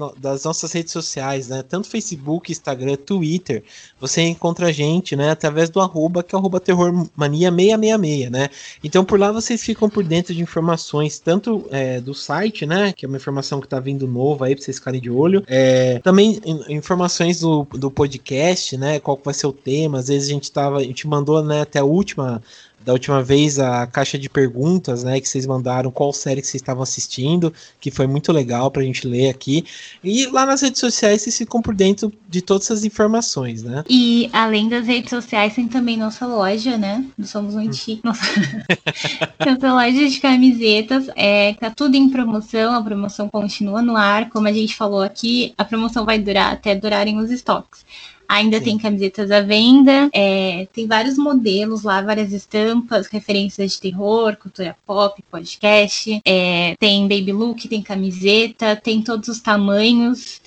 nossas 0.44 0.70
redes 0.72 0.92
sociais, 0.92 1.48
né? 1.48 1.62
Tanto 1.62 1.88
Facebook, 1.88 2.52
Instagram, 2.52 2.96
Twitter. 2.96 3.64
Você 4.00 4.22
encontra 4.22 4.69
a 4.69 4.72
gente, 4.72 5.16
né, 5.16 5.31
através 5.31 5.69
do 5.69 5.81
arroba, 5.81 6.22
que 6.22 6.34
é 6.34 6.38
arroba 6.38 6.60
terrormania666, 6.60 8.31
né? 8.31 8.48
Então 8.82 9.04
por 9.04 9.19
lá 9.19 9.32
vocês 9.32 9.62
ficam 9.62 9.90
por 9.90 10.04
dentro 10.04 10.32
de 10.32 10.40
informações, 10.40 11.19
tanto 11.19 11.66
é, 11.70 12.00
do 12.00 12.14
site, 12.14 12.64
né? 12.66 12.92
Que 12.92 13.04
é 13.04 13.08
uma 13.08 13.16
informação 13.16 13.60
que 13.60 13.66
está 13.66 13.81
vindo 13.81 14.06
novo 14.06 14.44
aí 14.44 14.54
para 14.54 14.64
vocês 14.64 14.78
ficarem 14.78 15.00
de 15.00 15.10
olho 15.10 15.23
olho. 15.24 15.44
É, 15.46 15.98
também 16.00 16.40
informações 16.68 17.40
do, 17.40 17.66
do 17.72 17.90
podcast, 17.90 18.76
né? 18.76 19.00
Qual 19.00 19.18
vai 19.22 19.34
ser 19.34 19.46
o 19.46 19.52
tema. 19.52 19.98
Às 19.98 20.08
vezes 20.08 20.28
a 20.28 20.32
gente 20.32 20.52
tava, 20.52 20.78
a 20.78 20.82
gente 20.82 21.06
mandou 21.06 21.42
né, 21.42 21.62
até 21.62 21.78
a 21.78 21.84
última 21.84 22.42
da 22.84 22.92
última 22.92 23.22
vez 23.22 23.58
a 23.58 23.86
caixa 23.86 24.19
de 24.19 24.28
perguntas, 24.28 25.02
né, 25.02 25.20
que 25.20 25.28
vocês 25.28 25.46
mandaram 25.46 25.90
qual 25.90 26.12
série 26.12 26.40
que 26.40 26.46
vocês 26.46 26.60
estavam 26.60 26.82
assistindo, 26.82 27.52
que 27.81 27.90
foi 27.90 28.06
muito 28.06 28.31
legal 28.31 28.70
pra 28.70 28.82
gente 28.82 29.06
ler 29.06 29.31
aqui. 29.31 29.64
E 30.02 30.26
lá 30.26 30.44
nas 30.44 30.60
redes 30.60 30.81
sociais 30.81 31.22
vocês 31.22 31.36
ficam 31.36 31.62
por 31.62 31.75
dentro 31.75 32.12
de 32.28 32.42
todas 32.42 32.64
essas 32.66 32.84
informações, 32.84 33.62
né? 33.62 33.84
E 33.88 34.28
além 34.32 34.69
das 34.69 34.86
redes 34.86 35.10
sociais 35.10 35.54
tem 35.54 35.66
também 35.66 35.96
nossa 35.96 36.26
loja, 36.26 36.76
né? 36.76 37.04
Nós 37.16 37.31
somos 37.31 37.54
muito 37.54 37.76
chique. 37.76 38.02
Nossa... 38.04 38.25
nossa 39.44 39.72
loja 39.72 40.08
de 40.08 40.20
camisetas, 40.20 41.08
é, 41.16 41.54
tá 41.54 41.70
tudo 41.70 41.96
em 41.96 42.10
promoção, 42.10 42.75
a 42.75 42.82
promoção 42.82 43.28
continua 43.28 43.81
no 43.81 43.96
ar, 43.96 44.28
como 44.28 44.46
a 44.46 44.52
gente 44.52 44.76
falou 44.76 45.02
aqui, 45.02 45.54
a 45.56 45.64
promoção 45.64 46.04
vai 46.04 46.19
durar 46.19 46.52
até 46.52 46.75
durarem 46.75 47.19
os 47.19 47.31
estoques. 47.31 47.84
Ainda 48.28 48.58
Sim. 48.58 48.64
tem 48.64 48.78
camisetas 48.78 49.30
à 49.30 49.40
venda, 49.40 50.10
é, 50.12 50.66
tem 50.72 50.86
vários 50.86 51.18
modelos 51.18 51.82
lá, 51.82 52.02
várias 52.02 52.32
estampas, 52.32 53.06
referências 53.06 53.72
de 53.72 53.80
terror, 53.80 54.36
cultura 54.36 54.76
pop, 54.86 55.22
podcast, 55.30 56.20
é, 56.24 56.74
tem 56.78 57.08
baby 57.08 57.32
look, 57.32 57.68
tem 57.68 57.82
camiseta, 57.82 58.76
tem 58.76 59.02
todos 59.02 59.28
os 59.28 59.40
tamanhos. 59.40 60.40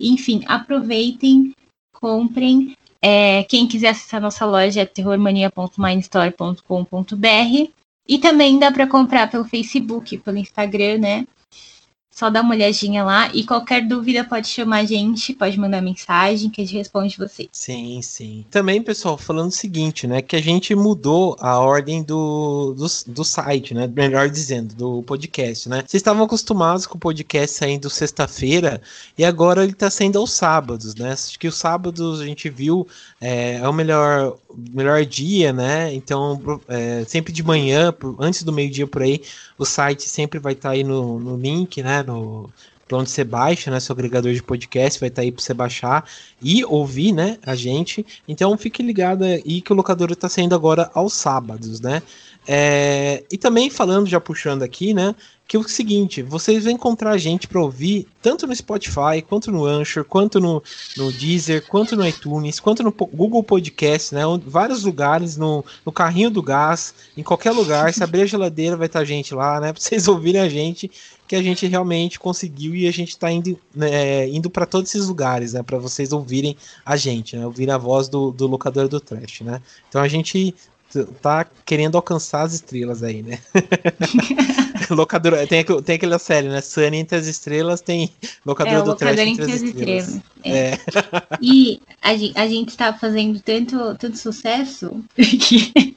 Enfim, 0.00 0.42
aproveitem, 0.46 1.52
comprem. 1.92 2.76
É, 3.00 3.44
quem 3.44 3.66
quiser 3.66 3.90
acessar 3.90 4.20
nossa 4.20 4.44
loja 4.44 4.80
é 4.80 4.86
terrormania.minestore.com.br 4.86 7.70
e 8.08 8.18
também 8.18 8.58
dá 8.58 8.72
para 8.72 8.86
comprar 8.86 9.30
pelo 9.30 9.44
Facebook, 9.44 10.18
pelo 10.18 10.38
Instagram, 10.38 10.98
né? 10.98 11.26
Só 12.18 12.28
dá 12.28 12.40
uma 12.40 12.52
olhadinha 12.52 13.04
lá 13.04 13.30
e 13.32 13.44
qualquer 13.44 13.86
dúvida 13.86 14.24
pode 14.24 14.48
chamar 14.48 14.78
a 14.78 14.84
gente, 14.84 15.32
pode 15.32 15.56
mandar 15.56 15.80
mensagem 15.80 16.50
que 16.50 16.60
a 16.60 16.64
gente 16.64 16.76
responde 16.76 17.16
vocês. 17.16 17.48
Sim, 17.52 18.02
sim. 18.02 18.44
Também, 18.50 18.82
pessoal, 18.82 19.16
falando 19.16 19.50
o 19.50 19.54
seguinte, 19.54 20.04
né, 20.04 20.20
que 20.20 20.34
a 20.34 20.42
gente 20.42 20.74
mudou 20.74 21.36
a 21.38 21.60
ordem 21.60 22.02
do, 22.02 22.74
do, 22.76 23.12
do 23.12 23.24
site, 23.24 23.72
né, 23.72 23.86
melhor 23.86 24.28
dizendo, 24.28 24.74
do 24.74 25.00
podcast, 25.04 25.68
né. 25.68 25.84
Vocês 25.86 26.00
estavam 26.00 26.24
acostumados 26.24 26.88
com 26.88 26.96
o 26.96 27.00
podcast 27.00 27.56
saindo 27.56 27.88
sexta-feira 27.88 28.82
e 29.16 29.24
agora 29.24 29.62
ele 29.62 29.72
tá 29.74 29.88
saindo 29.88 30.18
aos 30.18 30.32
sábados, 30.32 30.96
né. 30.96 31.12
Acho 31.12 31.38
que 31.38 31.46
os 31.46 31.54
sábados 31.54 32.20
a 32.20 32.26
gente 32.26 32.50
viu 32.50 32.84
é, 33.20 33.58
é 33.58 33.68
o 33.68 33.72
melhor 33.72 34.36
melhor 34.56 35.04
dia, 35.04 35.52
né? 35.52 35.94
Então, 35.94 36.60
é, 36.68 37.04
sempre 37.06 37.32
de 37.32 37.42
manhã, 37.42 37.94
antes 38.18 38.42
do 38.42 38.52
meio-dia 38.52 38.86
por 38.86 39.02
aí, 39.02 39.22
o 39.56 39.64
site 39.64 40.08
sempre 40.08 40.38
vai 40.38 40.54
estar 40.54 40.70
tá 40.70 40.74
aí 40.74 40.82
no, 40.82 41.18
no 41.18 41.36
link, 41.36 41.82
né? 41.82 42.02
No, 42.08 42.50
para 42.88 42.98
onde 42.98 43.10
você 43.10 43.22
baixa, 43.22 43.70
né? 43.70 43.78
Seu 43.78 43.92
agregador 43.92 44.32
de 44.32 44.42
podcast 44.42 44.98
vai 44.98 45.10
estar 45.10 45.20
tá 45.20 45.24
aí 45.24 45.30
para 45.30 45.42
você 45.42 45.52
baixar 45.52 46.08
e 46.40 46.64
ouvir, 46.64 47.12
né? 47.12 47.36
A 47.44 47.54
gente. 47.54 48.04
Então 48.26 48.56
fique 48.56 48.82
ligado 48.82 49.24
aí 49.24 49.60
que 49.60 49.72
o 49.72 49.76
locador 49.76 50.10
está 50.10 50.28
saindo 50.28 50.54
agora 50.54 50.90
aos 50.94 51.12
sábados, 51.12 51.80
né? 51.80 52.02
É, 52.50 53.24
e 53.30 53.36
também 53.36 53.68
falando, 53.68 54.06
já 54.06 54.18
puxando 54.18 54.62
aqui, 54.62 54.94
né? 54.94 55.14
Que 55.46 55.56
é 55.56 55.60
o 55.60 55.68
seguinte, 55.68 56.22
vocês 56.22 56.64
vão 56.64 56.72
encontrar 56.72 57.10
a 57.10 57.18
gente 57.18 57.46
para 57.46 57.60
ouvir 57.60 58.06
tanto 58.22 58.46
no 58.46 58.56
Spotify, 58.56 59.22
quanto 59.26 59.50
no 59.50 59.66
Anchor, 59.66 60.04
quanto 60.04 60.40
no, 60.40 60.62
no 60.96 61.12
Deezer, 61.12 61.66
quanto 61.66 61.94
no 61.94 62.06
iTunes, 62.06 62.58
quanto 62.58 62.82
no 62.82 62.90
Google 62.90 63.42
Podcast, 63.42 64.14
né? 64.14 64.22
Vários 64.46 64.82
lugares, 64.84 65.36
no, 65.36 65.62
no 65.84 65.92
carrinho 65.92 66.30
do 66.30 66.42
gás, 66.42 66.94
em 67.16 67.22
qualquer 67.22 67.50
lugar. 67.50 67.92
Se 67.92 68.02
abrir 68.02 68.22
a 68.22 68.26
geladeira, 68.26 68.76
vai 68.76 68.86
estar 68.86 69.04
gente 69.04 69.34
lá, 69.34 69.60
né? 69.60 69.72
Para 69.72 69.82
vocês 69.82 70.08
ouvirem 70.08 70.40
a 70.40 70.48
gente, 70.48 70.90
que 71.28 71.36
a 71.36 71.42
gente 71.42 71.66
realmente 71.66 72.18
conseguiu 72.18 72.74
e 72.74 72.88
a 72.88 72.90
gente 72.90 73.10
está 73.10 73.30
indo, 73.30 73.58
né, 73.74 74.26
indo 74.28 74.48
para 74.48 74.64
todos 74.64 74.92
esses 74.92 75.06
lugares, 75.06 75.52
né? 75.52 75.62
Para 75.62 75.78
vocês 75.78 76.10
ouvirem 76.10 76.56
a 76.84 76.96
gente, 76.96 77.36
né? 77.36 77.44
Ouvir 77.44 77.70
a 77.70 77.76
voz 77.76 78.08
do, 78.08 78.30
do 78.30 78.46
locador 78.46 78.88
do 78.88 78.98
Trash, 78.98 79.42
né? 79.42 79.60
Então 79.88 80.00
a 80.00 80.08
gente 80.08 80.54
tá 81.20 81.46
querendo 81.66 81.96
alcançar 81.96 82.42
as 82.42 82.54
estrelas 82.54 83.02
aí, 83.02 83.22
né? 83.22 83.38
locadora, 84.90 85.46
tem, 85.46 85.64
tem 85.64 85.96
aquela 85.96 86.18
série, 86.18 86.48
né? 86.48 86.60
Sunny 86.60 86.98
entre 86.98 87.18
as 87.18 87.26
estrelas, 87.26 87.80
tem 87.80 88.10
locadora 88.44 88.78
é, 88.78 88.82
do 88.82 88.94
trash 88.94 89.18
entre, 89.18 89.30
entre 89.30 89.52
as 89.52 89.62
estrelas. 89.62 90.08
estrelas. 90.08 90.22
É. 90.44 90.70
É. 90.70 90.78
E 91.40 91.80
a, 92.02 92.42
a 92.42 92.48
gente 92.48 92.76
tá 92.76 92.92
fazendo 92.92 93.40
tanto, 93.40 93.94
tanto 93.96 94.16
sucesso 94.16 95.04
que 95.14 95.96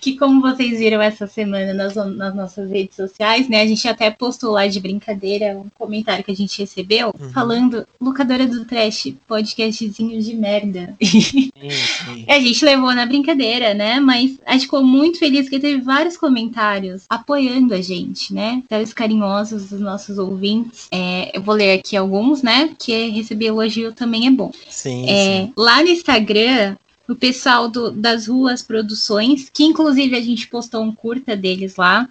que 0.00 0.16
como 0.16 0.40
vocês 0.40 0.78
viram 0.78 1.00
essa 1.00 1.26
semana 1.26 1.72
nas, 1.72 1.94
nas, 1.94 2.34
nossas 2.34 2.70
redes 2.70 2.96
sociais, 2.96 3.48
né? 3.48 3.62
A 3.62 3.66
gente 3.66 3.86
até 3.86 4.10
postou 4.10 4.52
lá 4.52 4.66
de 4.66 4.80
brincadeira 4.80 5.56
um 5.56 5.68
comentário 5.78 6.24
que 6.24 6.30
a 6.30 6.36
gente 6.36 6.60
recebeu 6.60 7.14
uhum. 7.18 7.30
falando 7.30 7.86
locadora 8.00 8.46
do 8.46 8.64
trash, 8.64 9.14
podcastzinho 9.26 10.20
de 10.20 10.34
merda. 10.34 10.94
Sim, 11.02 11.50
sim. 11.60 12.24
a 12.28 12.40
gente 12.40 12.64
levou 12.64 12.92
na 12.94 13.06
brincadeira, 13.06 13.74
né? 13.74 14.00
Mas 14.00 14.38
a 14.44 14.52
gente 14.52 14.62
ficou 14.62 14.82
muito 14.82 15.18
feliz 15.18 15.48
que 15.48 15.60
teve 15.60 15.80
vários 15.80 16.16
comentários 16.16 17.04
apoiando 17.08 17.74
a 17.74 17.80
gente, 17.80 18.34
né? 18.34 18.62
Vários 18.68 18.92
carinhosos 18.92 19.68
dos 19.68 19.80
nossos 19.80 20.18
ouvintes. 20.18 20.88
É, 20.90 21.36
eu 21.36 21.42
vou 21.42 21.54
ler 21.54 21.78
aqui 21.78 21.96
alguns, 21.96 22.42
né? 22.42 22.68
Porque 22.68 23.08
receber 23.08 23.46
elogio 23.46 23.92
também 23.92 24.26
é 24.26 24.30
bom. 24.30 24.50
Sim, 24.68 25.08
é, 25.08 25.42
sim. 25.42 25.52
Lá 25.56 25.82
no 25.82 25.88
Instagram, 25.88 26.76
o 27.08 27.14
pessoal 27.14 27.68
do, 27.68 27.90
das 27.90 28.26
Ruas 28.26 28.62
Produções, 28.62 29.50
que 29.52 29.64
inclusive 29.64 30.16
a 30.16 30.20
gente 30.20 30.46
postou 30.48 30.82
um 30.82 30.94
curta 30.94 31.36
deles 31.36 31.76
lá. 31.76 32.08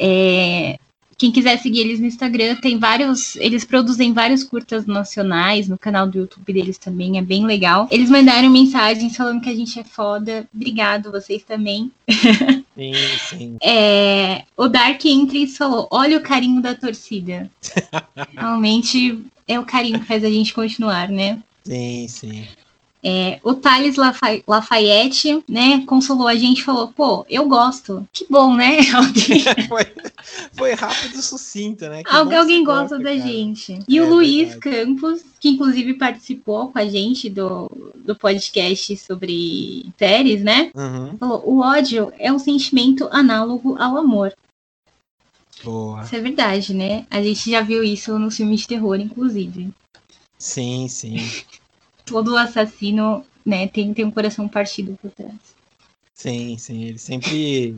É, 0.00 0.78
quem 1.22 1.30
quiser 1.30 1.56
seguir 1.58 1.82
eles 1.82 2.00
no 2.00 2.06
Instagram, 2.06 2.56
tem 2.56 2.78
vários. 2.78 3.36
Eles 3.36 3.64
produzem 3.64 4.12
vários 4.12 4.42
curtas 4.42 4.86
nacionais 4.86 5.68
no 5.68 5.78
canal 5.78 6.04
do 6.04 6.18
YouTube 6.18 6.52
deles 6.52 6.78
também, 6.78 7.16
é 7.16 7.22
bem 7.22 7.46
legal. 7.46 7.86
Eles 7.92 8.10
mandaram 8.10 8.50
mensagens 8.50 9.16
falando 9.16 9.40
que 9.40 9.48
a 9.48 9.54
gente 9.54 9.78
é 9.78 9.84
foda. 9.84 10.48
Obrigado, 10.52 11.12
vocês 11.12 11.44
também. 11.44 11.92
Sim, 12.74 12.94
sim. 13.28 13.56
É, 13.62 14.44
o 14.56 14.66
Dark 14.66 15.04
Entries 15.04 15.58
falou: 15.58 15.86
olha 15.90 16.16
o 16.16 16.22
carinho 16.22 16.62
da 16.62 16.74
torcida. 16.74 17.50
Realmente 18.34 19.22
é 19.46 19.60
o 19.60 19.64
carinho 19.64 20.00
que 20.00 20.06
faz 20.06 20.24
a 20.24 20.30
gente 20.30 20.54
continuar, 20.54 21.10
né? 21.10 21.42
Sim, 21.66 22.08
sim. 22.08 22.46
É, 23.04 23.40
o 23.42 23.52
Thales 23.52 23.96
Lafayette, 24.46 25.42
né, 25.48 25.84
consolou 25.86 26.28
a 26.28 26.36
gente 26.36 26.62
falou, 26.62 26.86
pô, 26.88 27.26
eu 27.28 27.48
gosto. 27.48 28.06
Que 28.12 28.24
bom, 28.30 28.54
né? 28.54 28.78
foi, 29.68 29.86
foi, 30.52 30.74
rápido 30.74 31.18
e 31.18 31.22
sucinto, 31.22 31.88
né? 31.88 32.02
Algu 32.06 32.34
alguém 32.34 32.62
gosta, 32.62 32.98
da 32.98 33.04
cara. 33.04 33.18
gente. 33.18 33.76
E 33.88 33.98
é, 33.98 34.02
o 34.02 34.08
Luiz 34.08 34.50
verdade. 34.50 34.60
Campos, 34.60 35.24
que 35.40 35.48
inclusive 35.48 35.94
participou 35.94 36.68
com 36.68 36.78
a 36.78 36.86
gente 36.86 37.28
do, 37.28 37.68
do 37.96 38.14
podcast 38.14 38.96
sobre 38.98 39.92
séries, 39.98 40.42
né? 40.42 40.70
Uhum. 40.72 41.16
Falou, 41.18 41.42
o 41.44 41.58
ódio 41.60 42.12
é 42.20 42.32
um 42.32 42.38
sentimento 42.38 43.08
análogo 43.10 43.76
ao 43.80 43.96
amor. 43.96 44.32
Boa. 45.64 46.02
Isso 46.02 46.14
é 46.14 46.20
verdade, 46.20 46.72
né? 46.72 47.04
A 47.10 47.20
gente 47.20 47.50
já 47.50 47.62
viu 47.62 47.82
isso 47.82 48.16
nos 48.16 48.36
filmes 48.36 48.60
de 48.60 48.68
terror, 48.68 49.00
inclusive. 49.00 49.70
Sim, 50.38 50.86
sim 50.88 51.16
todo 52.04 52.36
assassino, 52.36 53.24
né, 53.44 53.66
tem, 53.68 53.92
tem 53.92 54.04
um 54.04 54.10
coração 54.10 54.48
partido 54.48 54.98
por 55.00 55.10
trás. 55.10 55.34
Sim, 56.14 56.56
sim. 56.58 56.84
Ele 56.84 56.98
sempre, 56.98 57.76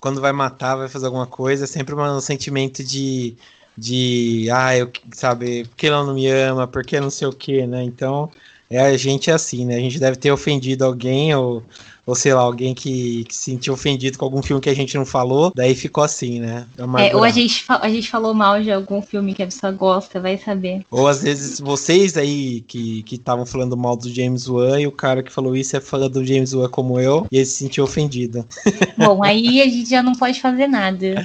quando 0.00 0.20
vai 0.20 0.32
matar, 0.32 0.76
vai 0.76 0.88
fazer 0.88 1.06
alguma 1.06 1.26
coisa, 1.26 1.64
é 1.64 1.66
sempre 1.66 1.94
um 1.94 2.20
sentimento 2.20 2.82
de, 2.82 3.36
de, 3.76 4.48
ah, 4.50 4.76
eu, 4.76 4.90
sabe, 5.12 5.64
porque 5.68 5.86
ela 5.86 6.04
não 6.04 6.14
me 6.14 6.26
ama, 6.28 6.66
porque 6.66 7.00
não 7.00 7.10
sei 7.10 7.28
o 7.28 7.32
que, 7.32 7.66
né? 7.66 7.82
Então, 7.82 8.30
é, 8.70 8.80
a 8.80 8.96
gente 8.96 9.30
é 9.30 9.34
assim, 9.34 9.66
né? 9.66 9.76
A 9.76 9.80
gente 9.80 9.98
deve 9.98 10.16
ter 10.16 10.32
ofendido 10.32 10.84
alguém 10.84 11.34
ou 11.34 11.62
ou 12.06 12.14
sei 12.14 12.34
lá, 12.34 12.42
alguém 12.42 12.74
que, 12.74 13.24
que 13.24 13.34
se 13.34 13.50
sentiu 13.50 13.74
ofendido 13.74 14.18
com 14.18 14.24
algum 14.24 14.42
filme 14.42 14.60
que 14.60 14.70
a 14.70 14.74
gente 14.74 14.96
não 14.96 15.06
falou, 15.06 15.52
daí 15.54 15.74
ficou 15.74 16.04
assim, 16.04 16.40
né? 16.40 16.66
É, 16.98 17.16
ou 17.16 17.24
a 17.24 17.30
gente, 17.30 17.64
a 17.68 17.88
gente 17.88 18.10
falou 18.10 18.34
mal 18.34 18.60
de 18.62 18.70
algum 18.70 19.00
filme 19.00 19.34
que 19.34 19.42
a 19.42 19.46
pessoa 19.46 19.72
gosta, 19.72 20.20
vai 20.20 20.36
saber. 20.38 20.84
Ou 20.90 21.08
às 21.08 21.22
vezes 21.22 21.60
vocês 21.60 22.16
aí 22.16 22.62
que 22.62 23.04
estavam 23.10 23.46
falando 23.46 23.76
mal 23.76 23.96
do 23.96 24.08
James 24.08 24.48
Wan 24.48 24.80
e 24.80 24.86
o 24.86 24.92
cara 24.92 25.22
que 25.22 25.32
falou 25.32 25.56
isso 25.56 25.76
é 25.76 25.80
fã 25.80 25.98
do 26.08 26.24
James 26.24 26.52
Wan 26.52 26.68
como 26.68 26.98
eu, 27.00 27.26
e 27.30 27.36
ele 27.36 27.46
se 27.46 27.58
sentiu 27.58 27.84
ofendido. 27.84 28.44
Bom, 28.98 29.22
aí 29.22 29.62
a 29.62 29.64
gente 29.64 29.88
já 29.88 30.02
não 30.02 30.12
pode 30.12 30.40
fazer 30.40 30.66
nada. 30.66 31.14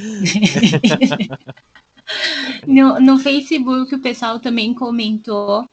no, 2.66 3.00
no 3.00 3.20
Facebook 3.20 3.94
o 3.94 4.00
pessoal 4.00 4.40
também 4.40 4.74
comentou 4.74 5.66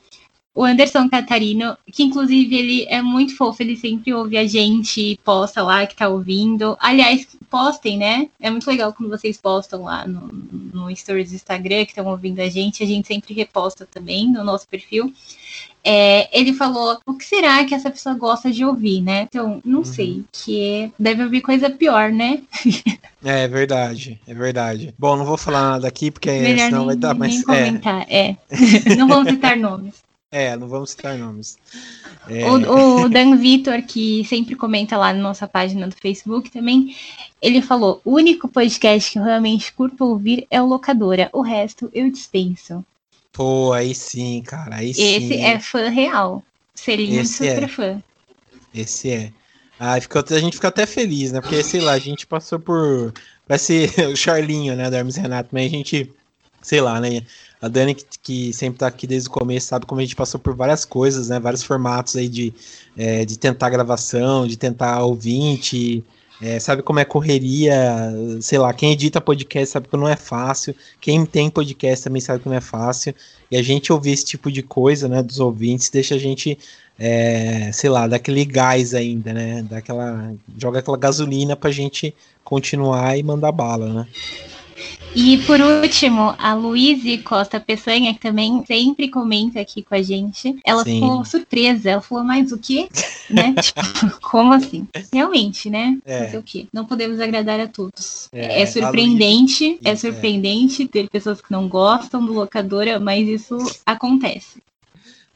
o 0.56 0.64
Anderson 0.64 1.06
Catarino, 1.06 1.76
que 1.92 2.02
inclusive 2.02 2.56
ele 2.56 2.86
é 2.88 3.02
muito 3.02 3.36
fofo, 3.36 3.62
ele 3.62 3.76
sempre 3.76 4.14
ouve 4.14 4.38
a 4.38 4.46
gente, 4.46 5.20
posta 5.22 5.62
lá 5.62 5.86
que 5.86 5.94
tá 5.94 6.08
ouvindo. 6.08 6.78
Aliás, 6.80 7.28
postem, 7.50 7.98
né? 7.98 8.30
É 8.40 8.48
muito 8.48 8.66
legal 8.66 8.90
quando 8.94 9.10
vocês 9.10 9.36
postam 9.36 9.82
lá 9.82 10.06
no, 10.06 10.30
no 10.72 10.96
Stories 10.96 11.28
do 11.28 11.34
Instagram 11.34 11.84
que 11.84 11.90
estão 11.90 12.06
ouvindo 12.06 12.40
a 12.40 12.48
gente, 12.48 12.82
a 12.82 12.86
gente 12.86 13.06
sempre 13.06 13.34
reposta 13.34 13.84
também 13.84 14.32
no 14.32 14.42
nosso 14.42 14.66
perfil. 14.66 15.12
É, 15.84 16.26
ele 16.32 16.54
falou: 16.54 16.98
o 17.04 17.12
que 17.12 17.24
será 17.26 17.62
que 17.66 17.74
essa 17.74 17.90
pessoa 17.90 18.14
gosta 18.14 18.50
de 18.50 18.64
ouvir, 18.64 19.02
né? 19.02 19.26
Então, 19.28 19.60
não 19.62 19.80
uhum. 19.80 19.84
sei, 19.84 20.24
que 20.32 20.90
deve 20.98 21.22
ouvir 21.22 21.42
coisa 21.42 21.68
pior, 21.68 22.10
né? 22.10 22.40
é, 23.22 23.44
é 23.44 23.48
verdade, 23.48 24.18
é 24.26 24.32
verdade. 24.32 24.94
Bom, 24.98 25.16
não 25.16 25.26
vou 25.26 25.36
falar 25.36 25.72
nada 25.72 25.86
aqui, 25.86 26.10
porque 26.10 26.30
Melhor 26.30 26.64
senão 26.64 26.78
nem, 26.78 26.86
vai 26.86 26.96
dar 26.96 27.14
mais. 27.14 27.34
Nem 27.34 27.42
comentar, 27.42 28.06
é. 28.08 28.30
é. 28.30 28.96
não 28.96 29.06
vamos 29.06 29.30
citar 29.30 29.54
nomes. 29.58 30.05
É, 30.30 30.56
não 30.56 30.68
vamos 30.68 30.90
citar 30.90 31.16
nomes. 31.16 31.56
É... 32.28 32.44
O, 32.50 33.04
o, 33.04 33.08
Dan 33.08 33.36
Vitor, 33.36 33.80
que 33.82 34.24
sempre 34.24 34.56
comenta 34.56 34.96
lá 34.96 35.12
na 35.12 35.20
nossa 35.20 35.46
página 35.46 35.86
do 35.86 35.94
Facebook 35.94 36.50
também, 36.50 36.96
ele 37.40 37.62
falou: 37.62 38.00
o 38.04 38.14
único 38.14 38.48
podcast 38.48 39.12
que 39.12 39.18
eu 39.18 39.24
realmente 39.24 39.72
curto 39.72 40.04
ouvir 40.04 40.46
é 40.50 40.60
o 40.60 40.66
Locadora, 40.66 41.30
o 41.32 41.42
resto 41.42 41.88
eu 41.94 42.10
dispenso. 42.10 42.84
Pô, 43.32 43.72
aí 43.72 43.94
sim, 43.94 44.42
cara. 44.42 44.76
Aí 44.76 44.90
Esse 44.90 45.28
sim. 45.28 45.42
é 45.42 45.60
fã 45.60 45.88
real. 45.88 46.42
Seria 46.74 47.20
Esse 47.20 47.34
super 47.34 47.62
é. 47.62 47.68
fã. 47.68 48.02
Esse 48.74 49.10
é. 49.10 49.32
Ah, 49.78 50.00
fica, 50.00 50.24
a 50.28 50.38
gente 50.38 50.54
fica 50.54 50.68
até 50.68 50.86
feliz, 50.86 51.32
né? 51.32 51.40
Porque, 51.40 51.62
sei 51.62 51.80
lá, 51.80 51.92
a 51.92 51.98
gente 51.98 52.26
passou 52.26 52.58
por. 52.58 53.12
Vai 53.46 53.58
ser 53.58 53.90
o 54.08 54.16
Charlinho, 54.16 54.74
né, 54.74 54.90
da 54.90 54.98
Hermes 54.98 55.16
Renato, 55.16 55.50
mas 55.52 55.66
a 55.66 55.68
gente, 55.68 56.10
sei 56.62 56.80
lá, 56.80 57.00
né? 57.00 57.22
A 57.60 57.68
Dani, 57.68 57.94
que, 57.94 58.04
que, 58.22 58.52
sempre 58.52 58.78
tá 58.78 58.86
aqui 58.86 59.06
desde 59.06 59.28
o 59.28 59.32
começo, 59.32 59.68
sabe 59.68 59.86
como 59.86 60.00
a 60.00 60.04
gente 60.04 60.16
passou 60.16 60.38
por 60.38 60.54
várias 60.54 60.84
coisas, 60.84 61.28
né? 61.28 61.40
Vários 61.40 61.62
formatos 61.62 62.16
aí 62.16 62.28
de, 62.28 62.52
é, 62.96 63.24
de 63.24 63.38
tentar 63.38 63.70
gravação, 63.70 64.46
de 64.46 64.56
tentar 64.56 65.02
ouvinte, 65.02 66.04
é, 66.40 66.58
sabe 66.60 66.82
como 66.82 66.98
é 66.98 67.04
correria, 67.04 68.12
sei 68.40 68.58
lá, 68.58 68.72
quem 68.72 68.92
edita 68.92 69.20
podcast 69.20 69.72
sabe 69.72 69.88
que 69.88 69.96
não 69.96 70.08
é 70.08 70.16
fácil, 70.16 70.74
quem 71.00 71.24
tem 71.24 71.48
podcast 71.48 72.04
também 72.04 72.20
sabe 72.20 72.42
que 72.42 72.48
não 72.48 72.56
é 72.56 72.60
fácil, 72.60 73.14
e 73.50 73.56
a 73.56 73.62
gente 73.62 73.92
ouvir 73.92 74.12
esse 74.12 74.24
tipo 74.24 74.52
de 74.52 74.62
coisa, 74.62 75.08
né, 75.08 75.22
dos 75.22 75.40
ouvintes, 75.40 75.88
deixa 75.88 76.14
a 76.14 76.18
gente, 76.18 76.58
é, 76.98 77.70
sei 77.72 77.88
lá, 77.88 78.06
daquele 78.06 78.44
gás 78.44 78.92
ainda, 78.92 79.32
né, 79.32 79.62
daquela, 79.62 80.34
joga 80.58 80.80
aquela 80.80 80.98
gasolina 80.98 81.56
pra 81.56 81.70
gente 81.70 82.14
continuar 82.44 83.18
e 83.18 83.22
mandar 83.22 83.52
bala, 83.52 83.92
né. 83.92 84.06
E 85.18 85.38
por 85.46 85.58
último, 85.58 86.34
a 86.38 86.52
Luíse 86.52 87.16
Costa 87.16 87.58
Peçanha, 87.58 88.12
que 88.12 88.20
também 88.20 88.62
sempre 88.66 89.08
comenta 89.08 89.58
aqui 89.58 89.82
com 89.82 89.94
a 89.94 90.02
gente, 90.02 90.54
ela 90.62 90.84
Sim. 90.84 91.00
ficou 91.00 91.24
surpresa. 91.24 91.88
Ela 91.88 92.02
falou, 92.02 92.22
mais 92.22 92.52
o 92.52 92.58
quê? 92.58 92.86
né? 93.30 93.54
Tipo, 93.56 94.20
como 94.20 94.52
assim? 94.52 94.86
Realmente, 95.10 95.70
né? 95.70 95.96
É. 96.04 96.26
Fazer 96.26 96.36
o 96.36 96.42
quê? 96.42 96.66
Não 96.70 96.84
podemos 96.84 97.18
agradar 97.18 97.58
a 97.58 97.66
todos. 97.66 98.28
É, 98.30 98.60
é 98.60 98.66
surpreendente, 98.66 99.64
Luíse... 99.64 99.80
é 99.84 99.96
surpreendente 99.96 100.86
ter 100.86 101.08
pessoas 101.08 101.40
que 101.40 101.50
não 101.50 101.66
gostam 101.66 102.22
do 102.22 102.34
locadora, 102.34 103.00
mas 103.00 103.26
isso 103.26 103.56
acontece. 103.86 104.60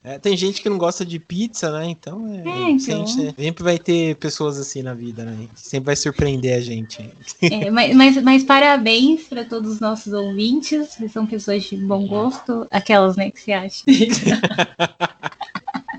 É, 0.03 0.19
tem 0.19 0.35
gente 0.35 0.63
que 0.63 0.69
não 0.69 0.79
gosta 0.79 1.05
de 1.05 1.19
pizza, 1.19 1.71
né? 1.71 1.87
Então, 1.87 2.27
é, 2.35 2.39
é 2.39 2.71
então... 2.71 3.07
Sempre, 3.07 3.45
sempre 3.45 3.63
vai 3.63 3.79
ter 3.79 4.17
pessoas 4.17 4.59
assim 4.59 4.83
na 4.83 4.95
vida, 4.95 5.25
né? 5.25 5.47
Sempre 5.55 5.87
vai 5.87 5.97
surpreender 5.97 6.57
a 6.57 6.61
gente. 6.61 7.11
É, 7.43 7.71
mas, 7.71 7.95
mas, 7.95 8.23
mas, 8.23 8.45
parabéns 8.45 9.25
para 9.25 9.45
todos 9.45 9.73
os 9.73 9.81
nossos 9.81 10.13
ouvintes, 10.13 10.97
são 11.13 11.27
pessoas 11.27 11.65
de 11.65 11.77
bom 11.77 12.07
gosto, 12.07 12.67
aquelas, 12.71 13.17
né, 13.17 13.31
que 13.31 13.41
se 13.41 13.53
acha. 13.53 13.85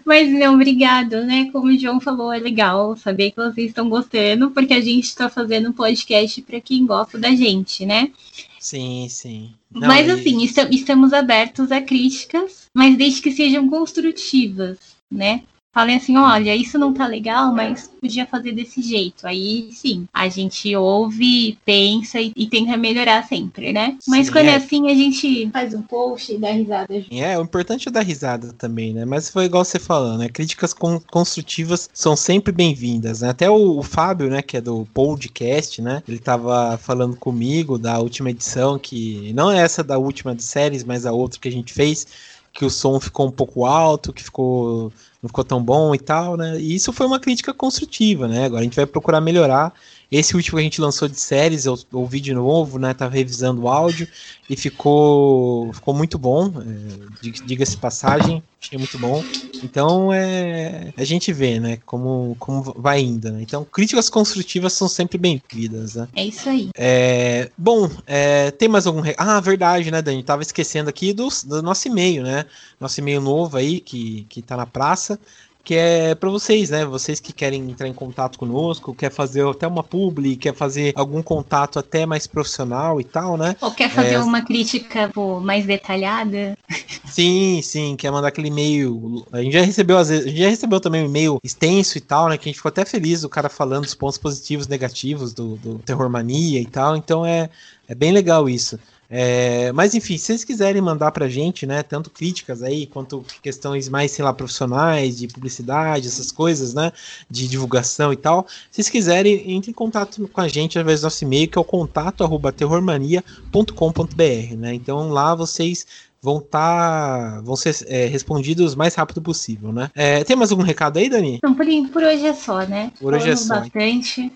Mas 0.03 0.29
não, 0.29 0.55
obrigado, 0.55 1.23
né? 1.23 1.49
Como 1.53 1.67
o 1.67 1.79
João 1.79 2.01
falou, 2.01 2.33
é 2.33 2.37
legal 2.37 2.97
saber 2.97 3.31
que 3.31 3.37
vocês 3.37 3.67
estão 3.69 3.87
gostando, 3.87 4.51
porque 4.51 4.73
a 4.73 4.81
gente 4.81 5.05
está 5.05 5.29
fazendo 5.29 5.69
um 5.69 5.73
podcast 5.73 6.41
para 6.41 6.59
quem 6.59 6.85
gosta 6.85 7.17
da 7.17 7.29
gente, 7.29 7.85
né? 7.85 8.11
Sim, 8.61 9.07
sim. 9.09 9.55
Não, 9.71 9.87
mas 9.87 10.07
e... 10.07 10.11
assim, 10.11 10.43
estamos 10.43 11.13
abertos 11.13 11.71
a 11.71 11.81
críticas, 11.81 12.69
mas 12.71 12.95
desde 12.95 13.21
que 13.21 13.31
sejam 13.31 13.67
construtivas, 13.67 14.77
né? 15.09 15.41
Falem 15.73 15.95
assim, 15.95 16.17
olha, 16.17 16.55
isso 16.55 16.77
não 16.77 16.93
tá 16.93 17.07
legal, 17.07 17.53
mas 17.53 17.89
podia 17.99 18.25
fazer 18.25 18.51
desse 18.51 18.81
jeito. 18.81 19.25
Aí 19.25 19.69
sim, 19.71 20.07
a 20.13 20.27
gente 20.27 20.75
ouve, 20.75 21.57
pensa 21.65 22.19
e, 22.19 22.31
e 22.35 22.47
tenta 22.47 22.75
melhorar 22.75 23.23
sempre, 23.23 23.71
né? 23.71 23.97
Mas 24.07 24.27
sim, 24.27 24.33
quando 24.33 24.47
é. 24.47 24.51
é. 24.51 24.55
assim, 24.55 24.89
a 24.89 24.93
gente 24.93 25.49
faz 25.51 25.73
um 25.73 25.81
post 25.81 26.33
e 26.33 26.37
dá 26.37 26.51
risada. 26.51 27.05
É, 27.09 27.37
o 27.37 27.43
importante 27.43 27.87
é 27.87 27.91
dar 27.91 28.01
risada 28.01 28.53
também, 28.53 28.93
né? 28.93 29.05
Mas 29.05 29.29
foi 29.29 29.45
igual 29.45 29.63
você 29.63 29.79
falando, 29.79 30.19
né? 30.19 30.29
Críticas 30.29 30.73
con 30.73 30.99
construtivas 30.99 31.89
são 31.93 32.15
sempre 32.15 32.51
bem-vindas, 32.51 33.21
né? 33.21 33.29
Até 33.29 33.49
o, 33.49 33.77
o, 33.77 33.83
Fábio, 33.83 34.29
né, 34.29 34.41
que 34.41 34.57
é 34.57 34.61
do 34.61 34.85
podcast, 34.93 35.81
né? 35.81 36.03
Ele 36.07 36.19
tava 36.19 36.77
falando 36.77 37.15
comigo 37.15 37.77
da 37.77 37.99
última 37.99 38.29
edição, 38.29 38.77
que 38.77 39.31
não 39.33 39.51
é 39.51 39.59
essa 39.59 39.83
da 39.83 39.97
última 39.97 40.35
de 40.35 40.43
séries, 40.43 40.83
mas 40.83 41.05
a 41.05 41.11
outra 41.11 41.39
que 41.39 41.47
a 41.47 41.51
gente 41.51 41.73
fez, 41.73 42.07
que 42.53 42.65
o 42.65 42.69
som 42.69 42.99
ficou 42.99 43.27
um 43.27 43.31
pouco 43.31 43.65
alto, 43.65 44.13
que 44.13 44.23
ficou 44.23 44.91
não 45.21 45.27
ficou 45.27 45.43
tão 45.43 45.63
bom 45.63 45.93
e 45.93 45.99
tal, 45.99 46.35
né? 46.35 46.59
E 46.59 46.73
isso 46.75 46.91
foi 46.91 47.05
uma 47.05 47.19
crítica 47.19 47.53
construtiva, 47.53 48.27
né? 48.27 48.45
Agora 48.45 48.61
a 48.61 48.63
gente 48.63 48.75
vai 48.75 48.85
procurar 48.85 49.21
melhorar. 49.21 49.73
Esse 50.11 50.35
último 50.35 50.57
que 50.57 50.61
a 50.61 50.63
gente 50.63 50.81
lançou 50.81 51.07
de 51.07 51.17
séries, 51.17 51.65
eu 51.65 51.79
ouvi 51.93 52.19
de 52.19 52.33
novo, 52.33 52.77
né? 52.77 52.93
Tava 52.93 53.15
revisando 53.15 53.61
o 53.61 53.69
áudio 53.69 54.05
e 54.49 54.57
ficou, 54.57 55.71
ficou 55.71 55.93
muito 55.93 56.19
bom. 56.19 56.47
É, 56.47 57.31
Diga-se 57.45 57.77
passagem, 57.77 58.43
achei 58.61 58.77
muito 58.77 58.99
bom. 58.99 59.23
Então 59.63 60.11
é, 60.11 60.91
a 60.97 61.03
gente 61.05 61.31
vê, 61.31 61.61
né? 61.61 61.77
Como, 61.85 62.35
como 62.39 62.61
vai 62.77 62.99
indo, 62.99 63.31
né? 63.31 63.41
Então 63.41 63.63
críticas 63.63 64.09
construtivas 64.09 64.73
são 64.73 64.89
sempre 64.89 65.17
bem-vindas, 65.17 65.95
né? 65.95 66.09
É 66.15 66.25
isso 66.25 66.49
aí. 66.49 66.69
É, 66.75 67.49
bom, 67.57 67.89
é, 68.05 68.51
tem 68.51 68.67
mais 68.67 68.85
algum. 68.85 69.01
Ah, 69.17 69.39
verdade, 69.39 69.91
né, 69.91 70.01
Dani? 70.01 70.23
Tava 70.23 70.41
esquecendo 70.41 70.89
aqui 70.89 71.13
do, 71.13 71.29
do 71.45 71.61
nosso 71.61 71.87
e-mail, 71.87 72.23
né? 72.23 72.45
Nosso 72.79 72.99
e-mail 72.99 73.21
novo 73.21 73.55
aí, 73.55 73.79
que, 73.79 74.25
que 74.29 74.41
tá 74.41 74.57
na 74.57 74.65
praça, 74.65 75.19
que 75.63 75.75
é 75.75 76.15
para 76.15 76.29
vocês, 76.29 76.69
né? 76.69 76.83
Vocês 76.85 77.19
que 77.19 77.31
querem 77.31 77.69
entrar 77.69 77.87
em 77.87 77.93
contato 77.93 78.37
conosco, 78.39 78.93
quer 78.93 79.11
fazer 79.11 79.47
até 79.47 79.67
uma 79.67 79.83
publi, 79.83 80.35
quer 80.35 80.53
fazer 80.55 80.93
algum 80.95 81.21
contato 81.21 81.77
até 81.79 82.05
mais 82.05 82.25
profissional 82.27 82.99
e 82.99 83.03
tal, 83.03 83.37
né? 83.37 83.55
Ou 83.61 83.71
quer 83.71 83.89
fazer 83.89 84.15
É. 84.15 84.19
uma 84.19 84.41
crítica 84.41 85.09
pô, 85.13 85.39
mais 85.39 85.65
detalhada? 85.65 86.57
Sim, 87.05 87.61
sim, 87.61 87.95
quer 87.95 88.11
mandar 88.11 88.29
aquele 88.29 88.47
e-mail. 88.47 89.25
A 89.31 89.41
gente 89.41 89.53
já 89.53 89.61
recebeu, 89.61 89.97
às 89.97 90.09
vezes, 90.09 90.25
a 90.25 90.29
gente 90.29 90.39
já 90.41 90.49
recebeu 90.49 90.79
também 90.79 91.03
um 91.03 91.07
e-mail 91.07 91.37
extenso 91.43 91.97
e 91.97 92.01
tal, 92.01 92.29
né? 92.29 92.37
Que 92.37 92.47
a 92.47 92.51
gente 92.51 92.57
ficou 92.57 92.69
até 92.69 92.85
feliz 92.85 93.23
o 93.23 93.29
cara 93.29 93.49
falando 93.49 93.83
dos 93.83 93.95
pontos 93.95 94.17
positivos, 94.17 94.67
negativos 94.67 95.33
do, 95.33 95.55
do 95.57 95.79
Terror 95.79 96.09
Mania 96.09 96.59
e 96.59 96.65
tal. 96.65 96.95
Então 96.95 97.25
é, 97.25 97.49
é 97.87 97.93
bem 97.95 98.11
legal 98.11 98.49
isso. 98.49 98.79
É, 99.13 99.73
mas 99.73 99.93
enfim, 99.93 100.17
se 100.17 100.27
vocês 100.27 100.45
quiserem 100.45 100.81
mandar 100.81 101.11
pra 101.11 101.27
gente, 101.27 101.65
né, 101.65 101.83
tanto 101.83 102.09
críticas 102.09 102.63
aí, 102.63 102.87
quanto 102.87 103.25
questões 103.43 103.89
mais, 103.89 104.11
sei 104.11 104.23
lá, 104.23 104.31
profissionais, 104.31 105.17
de 105.17 105.27
publicidade, 105.27 106.07
essas 106.07 106.31
coisas, 106.31 106.73
né, 106.73 106.93
de 107.29 107.45
divulgação 107.45 108.13
e 108.13 108.15
tal, 108.15 108.47
se 108.47 108.75
vocês 108.75 108.89
quiserem, 108.89 109.51
entre 109.51 109.71
em 109.71 109.73
contato 109.73 110.29
com 110.29 110.39
a 110.39 110.47
gente 110.47 110.77
através 110.77 111.01
do 111.01 111.03
nosso 111.03 111.25
e-mail, 111.25 111.49
que 111.49 111.57
é 111.57 111.61
o 111.61 111.65
contato 111.65 112.23
arroba 112.23 112.53
terrormania.com.br, 112.53 114.55
né, 114.57 114.73
então 114.73 115.09
lá 115.09 115.35
vocês 115.35 115.85
vão 116.21 116.37
estar, 116.37 117.41
vão 117.41 117.57
ser 117.57 117.75
é, 117.87 118.05
respondidos 118.05 118.75
o 118.75 118.77
mais 118.77 118.95
rápido 118.95 119.21
possível, 119.21 119.73
né. 119.73 119.91
É, 119.93 120.23
tem 120.23 120.37
mais 120.37 120.51
algum 120.51 120.63
recado 120.63 120.99
aí, 120.99 121.09
Dani? 121.09 121.35
Então, 121.35 121.53
por, 121.53 121.65
por 121.91 122.03
hoje 122.03 122.25
é 122.25 122.33
só, 122.33 122.65
né? 122.65 122.93
Por 122.97 123.13
hoje 123.13 123.31
é 123.31 123.35
só. 123.35 123.59
bastante. 123.59 124.31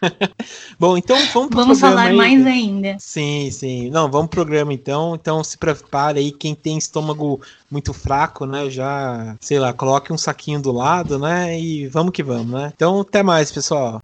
Bom, 0.78 0.96
então 0.96 1.16
vamos 1.32 1.48
pro 1.48 1.58
Vamos 1.60 1.80
falar 1.80 2.08
aí. 2.08 2.16
mais 2.16 2.46
ainda. 2.46 2.96
Sim, 2.98 3.50
sim. 3.50 3.90
Não, 3.90 4.10
vamos 4.10 4.28
pro 4.28 4.44
programa 4.44 4.72
então. 4.72 5.14
Então 5.14 5.42
se 5.42 5.58
prepare 5.58 6.18
aí, 6.18 6.32
quem 6.32 6.54
tem 6.54 6.78
estômago 6.78 7.40
muito 7.70 7.92
fraco, 7.92 8.46
né? 8.46 8.70
Já, 8.70 9.36
sei 9.40 9.58
lá, 9.58 9.72
coloque 9.72 10.12
um 10.12 10.18
saquinho 10.18 10.60
do 10.60 10.72
lado, 10.72 11.18
né? 11.18 11.58
E 11.58 11.86
vamos 11.88 12.12
que 12.12 12.22
vamos, 12.22 12.52
né? 12.52 12.72
Então 12.74 13.00
até 13.00 13.22
mais, 13.22 13.50
pessoal. 13.50 14.00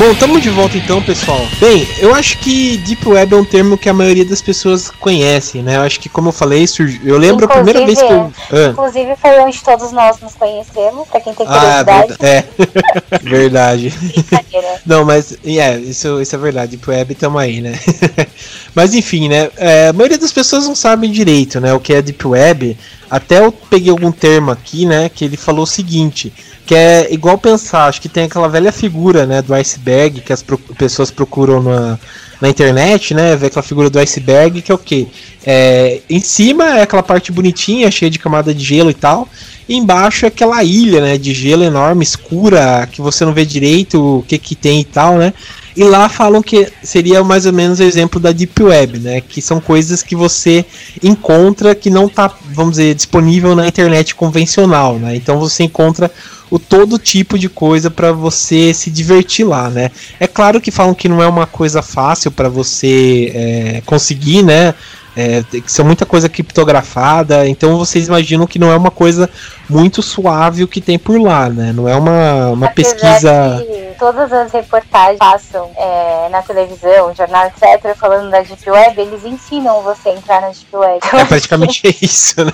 Bom, 0.00 0.12
estamos 0.12 0.40
de 0.40 0.48
volta 0.48 0.78
então, 0.78 1.02
pessoal. 1.02 1.46
Bem, 1.60 1.86
eu 1.98 2.14
acho 2.14 2.38
que 2.38 2.78
Deep 2.78 3.06
Web 3.06 3.34
é 3.34 3.36
um 3.36 3.44
termo 3.44 3.76
que 3.76 3.86
a 3.86 3.92
maioria 3.92 4.24
das 4.24 4.40
pessoas 4.40 4.90
conhecem, 4.90 5.62
né? 5.62 5.76
Eu 5.76 5.82
acho 5.82 6.00
que, 6.00 6.08
como 6.08 6.30
eu 6.30 6.32
falei, 6.32 6.66
surgiu... 6.66 7.02
eu 7.04 7.18
lembro 7.18 7.44
a 7.44 7.48
primeira 7.48 7.84
vez 7.84 8.00
que 8.00 8.10
eu. 8.10 8.32
Ah. 8.50 8.70
Inclusive 8.70 9.14
foi 9.16 9.38
onde 9.40 9.62
todos 9.62 9.92
nós 9.92 10.18
nos 10.18 10.34
conhecemos, 10.36 11.06
pra 11.06 11.20
quem 11.20 11.34
tem 11.34 11.46
Ah, 11.46 11.84
curiosidade. 11.84 12.08
verdade. 12.08 12.16
É, 12.22 13.18
verdade. 13.20 13.90
Brincadeira. 13.90 14.80
Não, 14.86 15.04
mas 15.04 15.36
é, 15.44 15.76
isso, 15.76 16.18
isso 16.22 16.34
é 16.34 16.38
verdade. 16.38 16.78
Deep 16.78 16.90
Web 16.90 17.14
tamo 17.16 17.36
aí, 17.36 17.60
né? 17.60 17.78
mas 18.74 18.94
enfim, 18.94 19.28
né? 19.28 19.50
é, 19.56 19.88
a 19.88 19.92
maioria 19.92 20.18
das 20.18 20.32
pessoas 20.32 20.66
não 20.66 20.74
sabem 20.74 21.10
direito, 21.10 21.60
né? 21.60 21.72
O 21.72 21.80
que 21.80 21.92
é 21.92 22.00
Deep 22.02 22.26
Web. 22.26 22.76
Até 23.10 23.40
eu 23.44 23.50
peguei 23.50 23.90
algum 23.90 24.12
termo 24.12 24.50
aqui, 24.50 24.86
né? 24.86 25.08
Que 25.08 25.24
ele 25.24 25.36
falou 25.36 25.64
o 25.64 25.66
seguinte. 25.66 26.32
Que 26.64 26.74
é 26.74 27.12
igual 27.12 27.36
pensar, 27.36 27.86
acho 27.86 28.00
que 28.00 28.08
tem 28.08 28.24
aquela 28.24 28.48
velha 28.48 28.70
figura, 28.70 29.26
né? 29.26 29.42
Do 29.42 29.52
iceberg 29.54 30.20
que 30.20 30.32
as 30.32 30.42
pro- 30.42 30.58
pessoas 30.78 31.10
procuram 31.10 31.60
na, 31.60 31.98
na 32.40 32.48
internet, 32.48 33.12
né? 33.12 33.34
Ver 33.34 33.46
aquela 33.46 33.62
figura 33.62 33.90
do 33.90 33.98
iceberg, 33.98 34.62
que 34.62 34.70
é 34.70 34.74
o 34.74 34.78
quê? 34.78 35.08
É, 35.44 36.00
em 36.08 36.20
cima 36.20 36.78
é 36.78 36.82
aquela 36.82 37.02
parte 37.02 37.32
bonitinha, 37.32 37.90
cheia 37.90 38.10
de 38.10 38.18
camada 38.18 38.54
de 38.54 38.62
gelo 38.64 38.90
e 38.90 38.94
tal. 38.94 39.28
Embaixo 39.72 40.24
é 40.24 40.28
aquela 40.28 40.64
ilha, 40.64 41.00
né, 41.00 41.16
de 41.16 41.32
gelo 41.32 41.62
enorme, 41.62 42.02
escura, 42.02 42.88
que 42.90 43.00
você 43.00 43.24
não 43.24 43.32
vê 43.32 43.44
direito 43.44 44.18
o 44.18 44.22
que 44.26 44.36
que 44.36 44.56
tem 44.56 44.80
e 44.80 44.84
tal, 44.84 45.16
né? 45.16 45.32
E 45.76 45.84
lá 45.84 46.08
falam 46.08 46.42
que 46.42 46.66
seria 46.82 47.22
mais 47.22 47.46
ou 47.46 47.52
menos 47.52 47.78
o 47.78 47.84
exemplo 47.84 48.18
da 48.18 48.32
Deep 48.32 48.60
Web, 48.60 48.98
né? 48.98 49.20
Que 49.20 49.40
são 49.40 49.60
coisas 49.60 50.02
que 50.02 50.16
você 50.16 50.64
encontra 51.00 51.72
que 51.72 51.88
não 51.88 52.08
tá, 52.08 52.34
vamos 52.52 52.72
dizer, 52.72 52.96
disponível 52.96 53.54
na 53.54 53.68
internet 53.68 54.12
convencional, 54.16 54.98
né? 54.98 55.14
Então 55.14 55.38
você 55.38 55.62
encontra 55.62 56.10
o 56.50 56.58
todo 56.58 56.98
tipo 56.98 57.38
de 57.38 57.48
coisa 57.48 57.88
para 57.88 58.10
você 58.10 58.74
se 58.74 58.90
divertir 58.90 59.46
lá, 59.46 59.70
né? 59.70 59.92
É 60.18 60.26
claro 60.26 60.60
que 60.60 60.72
falam 60.72 60.94
que 60.94 61.08
não 61.08 61.22
é 61.22 61.28
uma 61.28 61.46
coisa 61.46 61.80
fácil 61.80 62.32
para 62.32 62.48
você 62.48 63.30
é, 63.32 63.82
conseguir, 63.86 64.42
né? 64.42 64.74
É, 65.16 65.42
ser 65.66 65.82
muita 65.82 66.06
coisa 66.06 66.28
criptografada, 66.28 67.46
então 67.48 67.76
vocês 67.76 68.06
imaginam 68.06 68.46
que 68.46 68.58
não 68.58 68.70
é 68.70 68.76
uma 68.76 68.90
coisa 68.90 69.28
muito 69.68 70.02
suave 70.02 70.62
o 70.62 70.68
que 70.68 70.80
tem 70.80 70.98
por 70.98 71.20
lá, 71.20 71.48
né? 71.48 71.72
Não 71.72 71.88
é 71.88 71.96
uma, 71.96 72.48
uma 72.50 72.66
Apesar 72.66 72.94
pesquisa. 72.94 73.66
que 73.66 73.89
todas 74.00 74.32
as 74.32 74.50
reportagens 74.50 75.18
passam 75.18 75.70
é, 75.76 76.28
na 76.30 76.40
televisão, 76.40 77.14
jornal, 77.14 77.46
etc., 77.48 77.94
falando 77.94 78.30
da 78.30 78.40
Deep 78.40 78.68
Web, 78.68 78.98
eles 78.98 79.24
ensinam 79.26 79.82
você 79.82 80.08
a 80.08 80.12
entrar 80.14 80.40
na 80.40 80.48
Deep 80.48 80.74
Web. 80.74 81.00
É 81.12 81.24
praticamente 81.26 81.82
isso, 82.00 82.42
né? 82.42 82.52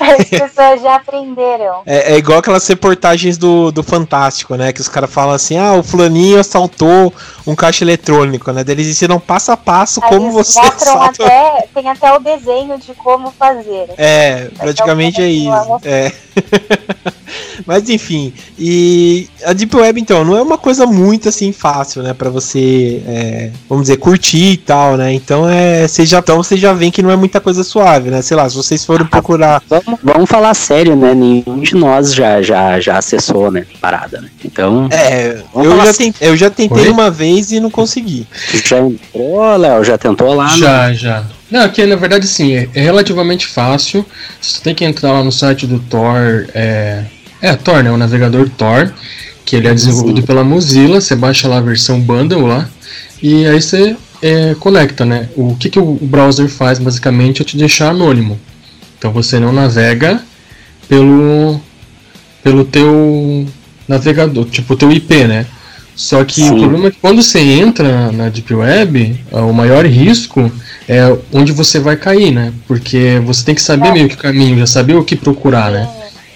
As 0.18 0.28
pessoas 0.28 0.82
já 0.82 0.96
aprenderam. 0.96 1.82
É, 1.86 2.14
é 2.14 2.18
igual 2.18 2.40
aquelas 2.40 2.66
reportagens 2.66 3.38
do, 3.38 3.70
do 3.70 3.84
Fantástico, 3.84 4.56
né? 4.56 4.72
Que 4.72 4.80
os 4.80 4.88
caras 4.88 5.12
falam 5.12 5.32
assim: 5.32 5.56
ah, 5.56 5.74
o 5.74 5.82
fulaninho 5.84 6.40
assaltou 6.40 7.14
um 7.46 7.54
caixa 7.54 7.84
eletrônico, 7.84 8.50
né? 8.50 8.64
Eles 8.66 8.88
ensinam 8.88 9.20
passo 9.20 9.52
a 9.52 9.56
passo 9.56 10.00
Aí 10.02 10.10
como 10.10 10.32
você 10.32 10.60
mostram 10.60 11.00
assalta. 11.02 11.24
até, 11.24 11.68
tem 11.72 11.88
até 11.88 12.12
o 12.12 12.18
desenho 12.18 12.76
de 12.78 12.92
como 12.94 13.30
fazer. 13.30 13.90
É, 13.96 14.48
praticamente 14.58 15.22
é 15.22 15.28
isso. 15.28 15.80
É. 15.84 16.12
Mas 17.66 17.88
enfim, 17.88 18.32
e 18.58 19.28
a 19.44 19.52
Deep 19.52 19.74
Web 19.76 20.00
então 20.00 20.24
não 20.24 20.36
é 20.36 20.42
uma 20.42 20.58
coisa 20.58 20.86
muito 20.86 21.28
assim 21.28 21.52
fácil, 21.52 22.02
né, 22.02 22.14
Pra 22.14 22.30
você, 22.30 23.02
é, 23.06 23.50
vamos 23.68 23.84
dizer, 23.84 23.96
curtir 23.96 24.52
e 24.52 24.56
tal, 24.56 24.96
né? 24.96 25.12
Então 25.12 25.48
é, 25.48 25.86
vocês 25.86 26.08
já 26.08 26.18
então 26.18 26.36
vocês 26.36 26.60
já 26.60 26.72
veem 26.72 26.90
que 26.90 27.02
não 27.02 27.10
é 27.10 27.16
muita 27.16 27.40
coisa 27.40 27.62
suave, 27.62 28.10
né? 28.10 28.22
Sei 28.22 28.36
lá, 28.36 28.48
se 28.48 28.56
vocês 28.56 28.84
forem 28.84 29.06
procurar, 29.06 29.62
Vamos, 29.68 30.00
vamos 30.02 30.28
falar 30.28 30.54
sério, 30.54 30.96
né? 30.96 31.14
Nenhum 31.14 31.60
de 31.60 31.74
nós 31.76 32.14
já, 32.14 32.42
já, 32.42 32.80
já 32.80 32.98
acessou, 32.98 33.50
né? 33.50 33.64
Parada, 33.80 34.20
né? 34.20 34.28
Então, 34.44 34.88
é, 34.90 35.42
eu 35.54 35.76
já, 35.76 35.82
assim. 35.82 36.12
tentei, 36.12 36.28
eu 36.28 36.36
já 36.36 36.50
tentei 36.50 36.82
Oi? 36.84 36.90
uma 36.90 37.10
vez 37.10 37.52
e 37.52 37.60
não 37.60 37.70
consegui. 37.70 38.26
tu 38.50 38.68
já 38.68 38.78
entrou, 38.78 39.56
Léo? 39.56 39.84
Já 39.84 39.96
tentou 39.96 40.34
lá? 40.34 40.48
Já, 40.56 40.92
já. 40.92 41.24
Não, 41.50 41.62
aqui 41.62 41.84
na 41.84 41.96
verdade 41.96 42.26
sim, 42.26 42.54
é, 42.54 42.68
é 42.74 42.80
relativamente 42.80 43.46
fácil. 43.46 44.04
Você 44.40 44.60
tem 44.60 44.74
que 44.74 44.84
entrar 44.84 45.12
lá 45.12 45.24
no 45.24 45.32
site 45.32 45.66
do 45.66 45.78
Tor. 45.78 46.48
É, 46.54 47.04
é 47.42 47.54
Tor, 47.54 47.82
né? 47.82 47.90
O 47.90 47.96
navegador 47.96 48.48
Tor, 48.50 48.92
que 49.44 49.56
ele 49.56 49.68
é 49.68 49.74
desenvolvido 49.74 50.20
Sim. 50.20 50.26
pela 50.26 50.44
Mozilla. 50.44 51.00
Você 51.00 51.14
baixa 51.16 51.48
lá 51.48 51.58
a 51.58 51.62
versão 51.62 52.00
bundle 52.00 52.46
lá. 52.46 52.68
E 53.22 53.46
aí 53.46 53.60
você 53.60 53.96
é, 54.22 54.54
conecta, 54.58 55.04
né? 55.04 55.28
O 55.36 55.56
que, 55.56 55.68
que 55.68 55.78
o 55.78 55.98
browser 56.00 56.48
faz 56.48 56.78
basicamente 56.78 57.42
é 57.42 57.44
te 57.44 57.56
deixar 57.56 57.90
anônimo. 57.90 58.38
Então 58.98 59.12
você 59.12 59.38
não 59.38 59.52
navega 59.52 60.20
pelo, 60.88 61.60
pelo 62.42 62.64
teu 62.64 63.46
navegador, 63.88 64.44
tipo 64.46 64.74
o 64.74 64.76
teu 64.76 64.92
IP, 64.92 65.24
né? 65.24 65.46
Só 65.96 66.24
que 66.24 66.42
Sim. 66.42 66.50
o 66.50 66.58
problema 66.58 66.88
é 66.88 66.90
que 66.90 66.98
quando 67.00 67.22
você 67.22 67.40
entra 67.40 68.10
na 68.12 68.28
Deep 68.28 68.54
Web, 68.54 69.20
ah, 69.32 69.42
o 69.42 69.52
maior 69.52 69.84
risco 69.84 70.50
é 70.88 71.14
onde 71.32 71.52
você 71.52 71.78
vai 71.78 71.96
cair, 71.96 72.30
né? 72.32 72.52
Porque 72.66 73.20
você 73.24 73.44
tem 73.44 73.54
que 73.54 73.60
saber 73.62 73.88
É. 73.88 73.92
meio 73.92 74.08
que 74.08 74.14
o 74.14 74.18
caminho, 74.18 74.58
já 74.58 74.66
saber 74.66 74.94
o 74.94 75.04
que 75.04 75.14
procurar, 75.14 75.70
né? 75.70 75.88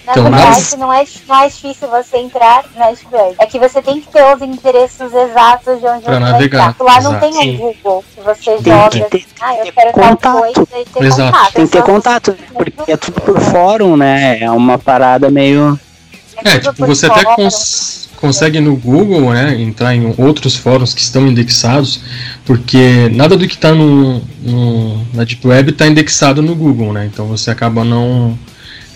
Na 0.05 0.11
Então, 0.11 0.23
verdade, 0.25 0.45
mas- 0.47 0.75
não 0.77 0.93
é 0.93 1.03
mais 1.27 1.55
difícil 1.55 1.87
você 1.89 2.17
entrar 2.17 2.63
na 2.75 2.87
Deep 2.91 3.07
Web. 3.11 3.35
É 3.39 3.45
que 3.47 3.57
você 3.57 3.81
tem 3.81 3.99
que 4.01 4.07
ter 4.11 4.23
os 4.35 4.41
endereços 4.41 5.11
exatos 5.13 5.79
de 5.79 5.85
onde 5.87 6.03
Pra 6.03 6.13
você 6.13 6.19
navegar, 6.19 6.59
vai 6.59 6.69
entrar. 6.69 6.83
Lá 6.85 7.01
não 7.01 7.11
exato. 7.11 7.19
tem 7.25 7.33
Sim. 7.33 7.55
um 7.55 7.57
Google 7.57 8.05
que 8.15 8.21
você 8.21 8.51
Tem 8.57 8.63
joga 8.73 8.89
que 8.89 9.09
ter- 9.09 9.25
ah, 9.41 9.55
eu 9.55 9.73
quero 9.73 9.93
tal 9.93 10.09
contato. 10.09 10.37
coisa 10.39 10.67
e 10.79 10.85
ter 10.85 11.03
Exato. 11.03 11.31
contato. 11.31 11.53
Tem 11.53 11.65
que 11.65 11.71
ter 11.71 11.83
contato, 11.83 12.35
porque 12.53 12.91
é 12.91 12.97
tudo 12.97 13.21
por 13.21 13.39
fórum, 13.39 13.97
né? 13.97 14.39
É 14.41 14.51
uma 14.51 14.77
parada 14.77 15.29
meio. 15.31 15.79
É, 16.43 16.59
tudo 16.59 16.73
tipo, 16.73 16.85
você 16.85 17.07
até 17.07 17.23
cons- 17.35 18.09
consegue 18.17 18.59
no 18.59 18.75
Google, 18.75 19.31
né, 19.33 19.55
entrar 19.59 19.95
em 19.95 20.13
outros 20.17 20.55
fóruns 20.55 20.93
que 20.93 21.01
estão 21.01 21.25
indexados, 21.27 22.01
porque 22.45 23.09
nada 23.13 23.35
do 23.37 23.47
que 23.47 23.55
está 23.55 23.71
no, 23.73 24.21
no, 24.41 24.97
na 25.13 25.23
Deep 25.23 25.45
Web 25.47 25.71
está 25.71 25.87
indexado 25.87 26.41
no 26.41 26.53
Google, 26.55 26.93
né? 26.93 27.09
Então 27.11 27.25
você 27.25 27.49
acaba 27.49 27.83
não 27.83 28.37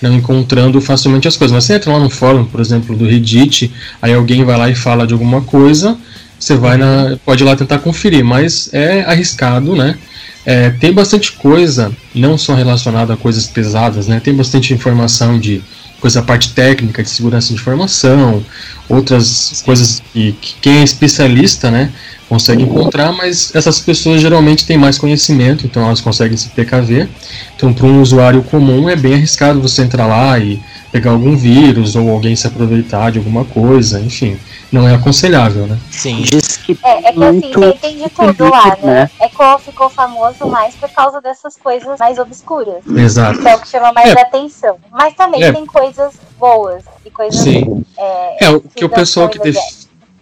não 0.01 0.13
encontrando 0.15 0.79
facilmente 0.81 1.27
as 1.27 1.35
coisas. 1.35 1.53
Mas 1.53 1.65
você 1.65 1.75
entra 1.75 1.91
lá 1.91 1.99
no 1.99 2.09
fórum, 2.09 2.45
por 2.45 2.59
exemplo, 2.59 2.95
do 2.95 3.05
Reddit, 3.05 3.71
aí 4.01 4.13
alguém 4.13 4.43
vai 4.43 4.57
lá 4.57 4.69
e 4.69 4.75
fala 4.75 5.05
de 5.05 5.13
alguma 5.13 5.41
coisa, 5.41 5.97
você 6.39 6.55
vai 6.55 6.77
na, 6.77 7.17
pode 7.25 7.43
ir 7.43 7.45
lá 7.45 7.55
tentar 7.55 7.79
conferir, 7.79 8.23
mas 8.23 8.69
é 8.73 9.01
arriscado, 9.01 9.75
né? 9.75 9.97
É, 10.45 10.69
tem 10.69 10.93
bastante 10.93 11.33
coisa, 11.33 11.91
não 12.15 12.37
só 12.37 12.55
relacionada 12.55 13.13
a 13.13 13.17
coisas 13.17 13.45
pesadas, 13.45 14.07
né? 14.07 14.19
Tem 14.19 14.33
bastante 14.33 14.73
informação 14.73 15.37
de 15.37 15.61
coisa 15.99 16.21
parte 16.21 16.53
técnica 16.53 17.03
de 17.03 17.09
segurança 17.09 17.49
de 17.49 17.55
informação, 17.55 18.43
outras 18.87 19.27
Sim. 19.27 19.65
coisas 19.65 20.01
que, 20.11 20.31
que, 20.33 20.55
quem 20.61 20.77
é 20.79 20.83
especialista, 20.83 21.69
né, 21.69 21.91
consegue 22.27 22.63
encontrar, 22.63 23.11
mas 23.11 23.53
essas 23.55 23.79
pessoas 23.79 24.21
geralmente 24.21 24.65
têm 24.65 24.77
mais 24.77 24.97
conhecimento, 24.97 25.65
então 25.65 25.83
elas 25.83 25.99
conseguem 25.99 26.37
se 26.37 26.49
precaver. 26.49 27.09
Então, 27.55 27.73
para 27.73 27.87
um 27.87 28.01
usuário 28.01 28.43
comum 28.43 28.89
é 28.89 28.95
bem 28.95 29.15
arriscado 29.15 29.61
você 29.61 29.81
entrar 29.81 30.05
lá 30.05 30.37
e 30.39 30.59
pegar 30.91 31.11
algum 31.11 31.35
vírus 31.35 31.95
ou 31.95 32.09
alguém 32.09 32.35
se 32.35 32.47
aproveitar 32.47 33.11
de 33.11 33.17
alguma 33.17 33.45
coisa, 33.45 33.99
enfim 33.99 34.37
não 34.71 34.87
é 34.87 34.95
aconselhável, 34.95 35.65
né? 35.65 35.77
Sim. 35.89 36.21
Diz 36.21 36.57
que 36.57 36.77
é, 36.83 37.09
é 37.09 37.11
que 37.11 37.23
assim, 37.23 37.41
tem, 37.41 37.77
tem 37.77 37.97
de 37.97 38.09
tudo 38.09 38.49
lá, 38.49 38.77
né? 38.77 38.77
né? 38.83 39.09
É 39.19 39.27
que 39.27 39.63
ficou 39.63 39.89
famoso 39.89 40.45
mais 40.47 40.75
por 40.75 40.89
causa 40.89 41.19
dessas 41.21 41.55
coisas 41.57 41.99
mais 41.99 42.19
obscuras. 42.19 42.85
Exato. 42.85 43.39
Que 43.39 43.47
é 43.47 43.55
o 43.55 43.59
que 43.59 43.67
chama 43.67 43.91
mais 43.93 44.13
é. 44.13 44.21
atenção. 44.21 44.77
Mas 44.91 45.15
também 45.15 45.43
é. 45.43 45.51
tem 45.51 45.65
coisas 45.65 46.13
boas 46.39 46.83
e 47.05 47.09
coisas. 47.09 47.39
Sim. 47.39 47.83
É, 47.97 48.45
é 48.45 48.49
o 48.49 48.61
que, 48.61 48.69
que 48.75 48.85
o 48.85 48.89
pessoal 48.89 49.27
que, 49.27 49.39
def 49.39 49.57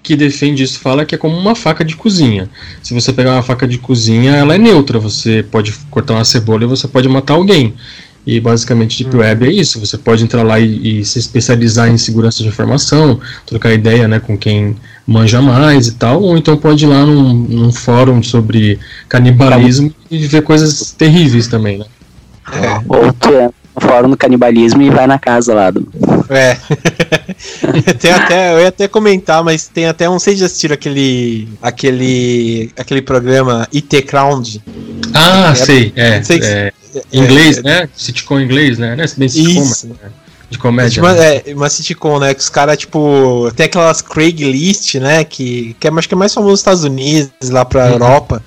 que 0.01 0.15
defende 0.15 0.63
isso 0.63 0.79
fala 0.79 1.05
que 1.05 1.13
é 1.13 1.17
como 1.17 1.36
uma 1.36 1.53
faca 1.53 1.83
de 1.83 1.97
cozinha. 1.97 2.49
Se 2.81 2.93
você 2.93 3.12
pegar 3.12 3.33
uma 3.33 3.43
faca 3.43 3.67
de 3.67 3.77
cozinha, 3.77 4.38
ela 4.38 4.55
é 4.55 4.57
neutra. 4.57 4.99
Você 4.99 5.43
pode 5.43 5.73
cortar 5.91 6.13
uma 6.13 6.23
cebola 6.23 6.63
e 6.63 6.67
você 6.67 6.88
pode 6.88 7.10
matar 7.10 7.33
alguém. 7.33 7.75
E 8.27 8.41
basicamente 8.41 9.01
Deep 9.01 9.15
hum. 9.15 9.19
Web 9.21 9.47
é 9.47 9.51
isso. 9.51 9.79
Você 9.79 9.97
pode 9.97 10.21
entrar 10.21 10.43
lá 10.43 10.59
e, 10.59 10.99
e, 10.99 11.05
se 11.05 11.17
especializar 11.17 11.87
em 11.87 11.97
segurança 11.97 12.43
de 12.43 12.49
informação, 12.49 13.21
trocar 13.45 13.71
ideia 13.71 14.05
né, 14.05 14.19
com 14.19 14.37
quem 14.37 14.75
manja 15.07 15.41
mais 15.41 15.87
e 15.87 15.93
tal, 15.93 16.21
ou 16.21 16.37
então 16.37 16.57
pode 16.57 16.83
ir 16.83 16.89
lá 16.89 17.05
num, 17.05 17.33
num 17.33 17.71
fórum 17.71 18.21
sobre 18.21 18.77
canibalismo 19.07 19.93
e 20.11 20.27
ver 20.27 20.41
coisas 20.41 20.91
terríveis 20.91 21.47
também, 21.47 21.77
né? 21.77 21.85
É. 22.51 22.81
Ou 22.85 23.13
tu 23.13 23.29
entra 23.29 23.53
no 23.73 23.81
fórum 23.81 24.09
do 24.09 24.17
canibalismo 24.17 24.81
e 24.81 24.89
vai 24.89 25.07
na 25.07 25.17
casa 25.17 25.53
lá 25.53 25.71
do. 25.71 25.87
É. 26.29 26.57
tem 27.99 28.11
até, 28.11 28.53
eu 28.53 28.59
ia 28.59 28.67
até 28.67 28.87
comentar, 28.87 29.43
mas 29.43 29.67
tem 29.67 29.85
até 29.85 30.09
um. 30.09 30.19
Vocês 30.19 30.37
já 30.39 30.45
assistiram 30.45 30.73
aquele. 30.73 31.47
aquele. 31.61 32.71
aquele 32.77 33.01
programa 33.01 33.67
IT 33.73 34.01
Crowd? 34.03 34.61
Ah, 35.13 35.53
sei, 35.55 35.93
é. 35.95 36.21
Sei 36.23 36.39
é 36.41 36.73
em 37.11 37.23
inglês, 37.23 37.57
é, 37.57 37.61
né? 37.61 37.89
Sitcom 37.95 38.39
inglês, 38.39 38.77
né? 38.77 38.95
Não 38.95 39.03
é 39.03 39.07
bem 39.15 39.29
sitcom, 39.29 39.61
isso. 39.61 39.87
Né? 39.87 39.95
De 40.49 40.57
comédia. 40.57 41.03
Uma, 41.03 41.13
né? 41.13 41.41
É, 41.45 41.53
uma 41.53 41.69
sitcom, 41.69 42.19
né? 42.19 42.33
Que 42.33 42.39
os 42.39 42.49
caras, 42.49 42.77
tipo, 42.77 43.51
tem 43.55 43.65
aquelas 43.65 44.01
Craigslist, 44.01 44.95
né? 44.95 45.23
Que, 45.23 45.75
que 45.79 45.87
é, 45.87 45.91
acho 45.91 46.07
que 46.07 46.13
é 46.13 46.17
mais 46.17 46.33
famoso 46.33 46.51
nos 46.51 46.59
Estados 46.61 46.83
Unidos, 46.83 47.49
lá 47.49 47.65
pra 47.65 47.85
uhum. 47.85 47.91
Europa. 47.93 48.43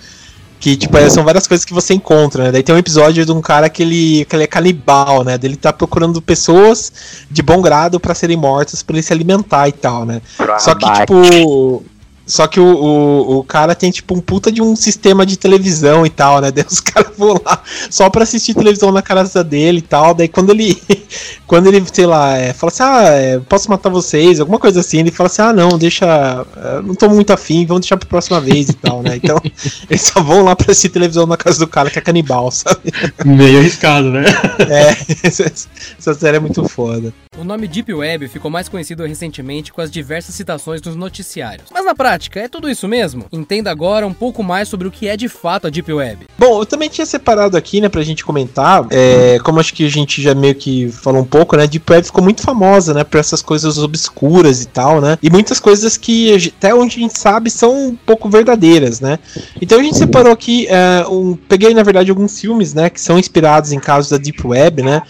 Que, 0.61 0.77
tipo, 0.77 0.95
é, 0.99 1.09
são 1.09 1.25
várias 1.25 1.47
coisas 1.47 1.65
que 1.65 1.73
você 1.73 1.95
encontra, 1.95 2.45
né? 2.45 2.53
Daí 2.53 2.63
tem 2.63 2.75
um 2.75 2.79
episódio 2.79 3.25
de 3.25 3.33
um 3.33 3.41
cara 3.41 3.71
que 3.71 3.83
ele, 3.83 4.27
que 4.27 4.37
ele 4.37 4.45
é 4.45 4.47
canibal, 4.47 5.25
né? 5.25 5.39
Dele 5.39 5.57
tá 5.57 5.73
procurando 5.73 6.21
pessoas 6.21 6.93
de 7.31 7.43
bom 7.43 7.63
grado 7.63 7.99
para 7.99 8.15
serem 8.15 8.37
mortas 8.37 8.83
para 8.83 8.97
ele 8.97 9.03
se 9.03 9.11
alimentar 9.11 9.69
e 9.69 9.73
tal, 9.73 10.05
né? 10.05 10.21
Só 10.59 10.75
que, 10.75 10.85
tipo. 10.93 11.83
Só 12.31 12.47
que 12.47 12.61
o, 12.61 12.65
o, 12.65 13.39
o, 13.39 13.45
cara 13.45 13.75
tem, 13.75 13.91
tipo, 13.91 14.15
um 14.15 14.21
puta 14.21 14.53
de 14.53 14.63
um 14.63 14.77
sistema 14.77 15.27
de 15.27 15.37
televisão 15.37 16.07
e 16.07 16.11
tal, 16.11 16.41
né? 16.41 16.51
Daí 16.55 16.65
os 16.69 16.79
caras 16.79 17.13
vão 17.19 17.35
lá 17.45 17.61
só 17.91 18.09
pra 18.09 18.23
assistir 18.23 18.55
televisão 18.55 18.93
na 18.93 19.03
casa 19.03 19.43
dele 19.43 19.79
e 19.79 19.83
tal. 19.83 20.15
Daí 20.15 20.29
quando 20.29 20.51
ele, 20.51 20.81
quando 21.47 21.67
ele, 21.67 21.85
sei 21.93 22.07
lá, 22.07 22.37
é, 22.37 22.53
fala 22.53 22.71
assim, 22.71 22.83
ah, 22.85 23.09
é, 23.11 23.39
posso 23.41 23.69
matar 23.69 23.91
vocês, 23.91 24.39
alguma 24.39 24.61
coisa 24.61 24.79
assim, 24.79 25.01
ele 25.01 25.11
fala 25.11 25.27
assim, 25.27 25.43
ah, 25.43 25.53
não, 25.53 25.77
deixa, 25.77 26.47
é, 26.57 26.83
não 26.83 26.95
tô 26.95 27.09
muito 27.09 27.33
afim, 27.33 27.67
vamos 27.67 27.81
deixar 27.81 27.97
pra 27.97 28.09
próxima 28.09 28.41
vez 28.41 28.69
e 28.69 28.75
tal, 28.75 29.03
né? 29.03 29.17
Então, 29.17 29.37
eles 29.91 30.03
só 30.03 30.23
vão 30.23 30.45
lá 30.45 30.55
pra 30.55 30.71
assistir 30.71 30.91
televisão 30.91 31.27
na 31.27 31.37
casa 31.37 31.59
do 31.59 31.67
cara 31.67 31.91
que 31.91 31.99
é 31.99 32.03
canibal, 32.03 32.51
sabe? 32.53 32.93
Meio 33.25 33.59
arriscado, 33.59 34.09
né? 34.09 34.25
É, 34.69 34.97
essa 35.27 36.15
série 36.15 36.37
é 36.37 36.41
muito 36.41 36.67
foda. 36.69 37.13
O 37.39 37.45
nome 37.45 37.67
Deep 37.67 37.95
Web 37.95 38.29
ficou 38.29 38.51
mais 38.51 38.69
conhecido 38.69 39.07
recentemente 39.07 39.73
com 39.73 39.81
as 39.81 39.91
diversas 39.91 40.35
citações 40.35 40.83
nos 40.83 40.95
noticiários. 40.95 41.69
Mas 41.73 41.85
na 41.85 41.95
prática, 41.95 42.20
é 42.35 42.49
tudo 42.49 42.69
isso 42.69 42.87
mesmo? 42.87 43.27
Entenda 43.33 43.71
agora 43.71 44.07
um 44.07 44.13
pouco 44.13 44.43
mais 44.43 44.69
sobre 44.69 44.87
o 44.87 44.91
que 44.91 45.09
é 45.09 45.17
de 45.17 45.29
fato 45.29 45.67
a 45.67 45.71
Deep 45.71 45.93
Web. 45.93 46.27
Bom, 46.39 46.61
eu 46.61 46.67
também 46.67 46.89
tinha 46.89 47.07
separado 47.07 47.57
aqui, 47.57 47.81
né, 47.81 47.89
pra 47.89 48.03
gente 48.03 48.25
comentar, 48.25 48.87
é, 48.91 49.39
como 49.45 49.61
acho 49.61 49.73
que 49.73 49.85
a 49.85 49.89
gente 49.89 50.21
já 50.21 50.35
meio 50.35 50.55
que 50.55 50.91
falou 50.91 51.23
um 51.23 51.25
pouco, 51.25 51.57
né, 51.57 51.67
Deep 51.67 51.91
Web 51.91 52.07
ficou 52.07 52.23
muito 52.23 52.43
famosa, 52.43 52.93
né, 52.93 53.05
por 53.05 53.19
essas 53.19 53.43
coisas 53.43 53.79
obscuras 53.79 54.63
e 54.63 54.67
tal, 54.67 55.01
né, 55.01 55.19
e 55.23 55.31
muitas 55.31 55.61
coisas 55.61 55.97
que 55.97 56.53
até 56.57 56.75
onde 56.75 56.97
a 56.97 57.01
gente 57.01 57.19
sabe 57.19 57.51
são 57.51 57.89
um 57.89 57.97
pouco 57.97 58.29
verdadeiras, 58.29 59.01
né. 59.01 59.19
Então 59.61 59.79
a 59.79 59.83
gente 59.83 59.97
separou 59.97 60.33
aqui, 60.33 60.67
é, 60.69 61.07
um, 61.09 61.37
peguei 61.37 61.73
na 61.75 61.83
verdade 61.83 62.11
alguns 62.11 62.39
filmes, 62.41 62.75
né, 62.75 62.91
que 62.91 63.01
são 63.01 63.19
inspirados 63.19 63.73
em 63.73 63.79
casos 63.79 64.11
da 64.11 64.19
Deep 64.19 64.47
Web, 64.47 64.83
né, 64.83 65.03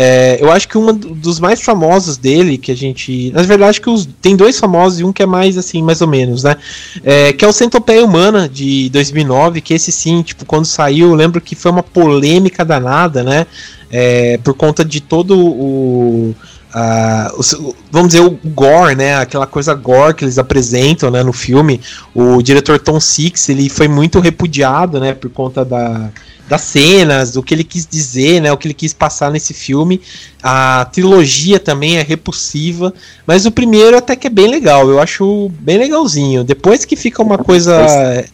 é, 0.00 0.38
eu 0.40 0.52
acho 0.52 0.68
que 0.68 0.78
um 0.78 0.94
dos 0.94 1.40
mais 1.40 1.60
famosos 1.60 2.16
dele, 2.16 2.56
que 2.56 2.70
a 2.70 2.76
gente. 2.76 3.32
Na 3.32 3.42
verdade, 3.42 3.80
que 3.80 3.90
os, 3.90 4.08
tem 4.22 4.36
dois 4.36 4.56
famosos 4.56 5.00
e 5.00 5.04
um 5.04 5.12
que 5.12 5.24
é 5.24 5.26
mais 5.26 5.58
assim, 5.58 5.82
mais 5.82 6.00
ou 6.00 6.06
menos, 6.06 6.44
né? 6.44 6.54
É, 7.02 7.32
que 7.32 7.44
é 7.44 7.48
o 7.48 7.52
Centopeia 7.52 8.04
Humana 8.04 8.48
de 8.48 8.88
2009, 8.90 9.60
que 9.60 9.74
esse 9.74 9.90
sim, 9.90 10.22
tipo, 10.22 10.44
quando 10.44 10.66
saiu, 10.66 11.08
eu 11.08 11.14
lembro 11.16 11.40
que 11.40 11.56
foi 11.56 11.72
uma 11.72 11.82
polêmica 11.82 12.64
danada, 12.64 13.24
né? 13.24 13.44
É, 13.90 14.38
por 14.38 14.54
conta 14.54 14.84
de 14.84 15.00
todo 15.00 15.36
o. 15.36 16.32
Uh, 16.68 17.74
vamos 17.90 18.08
dizer, 18.08 18.20
o 18.20 18.38
gore, 18.44 18.94
né? 18.94 19.16
Aquela 19.16 19.46
coisa 19.46 19.74
gore 19.74 20.14
que 20.14 20.24
eles 20.24 20.38
apresentam 20.38 21.10
né, 21.10 21.22
no 21.22 21.32
filme. 21.32 21.80
O 22.14 22.42
diretor 22.42 22.78
Tom 22.78 23.00
Six 23.00 23.48
ele 23.48 23.68
foi 23.68 23.88
muito 23.88 24.20
repudiado, 24.20 25.00
né? 25.00 25.14
Por 25.14 25.30
conta 25.30 25.64
da, 25.64 26.10
das 26.48 26.62
cenas, 26.62 27.32
do 27.32 27.42
que 27.42 27.54
ele 27.54 27.64
quis 27.64 27.86
dizer, 27.86 28.40
né, 28.40 28.50
o 28.50 28.56
que 28.56 28.66
ele 28.66 28.74
quis 28.74 28.92
passar 28.92 29.30
nesse 29.30 29.52
filme. 29.52 30.00
A 30.42 30.86
trilogia 30.86 31.60
também 31.60 31.98
é 31.98 32.02
repulsiva, 32.02 32.92
mas 33.26 33.44
o 33.44 33.50
primeiro 33.50 33.96
até 33.96 34.16
que 34.16 34.26
é 34.26 34.30
bem 34.30 34.48
legal, 34.48 34.88
eu 34.88 34.98
acho 34.98 35.50
bem 35.60 35.78
legalzinho. 35.78 36.42
Depois 36.42 36.84
que 36.84 36.96
fica 36.96 37.22
uma 37.22 37.38
coisa 37.38 38.24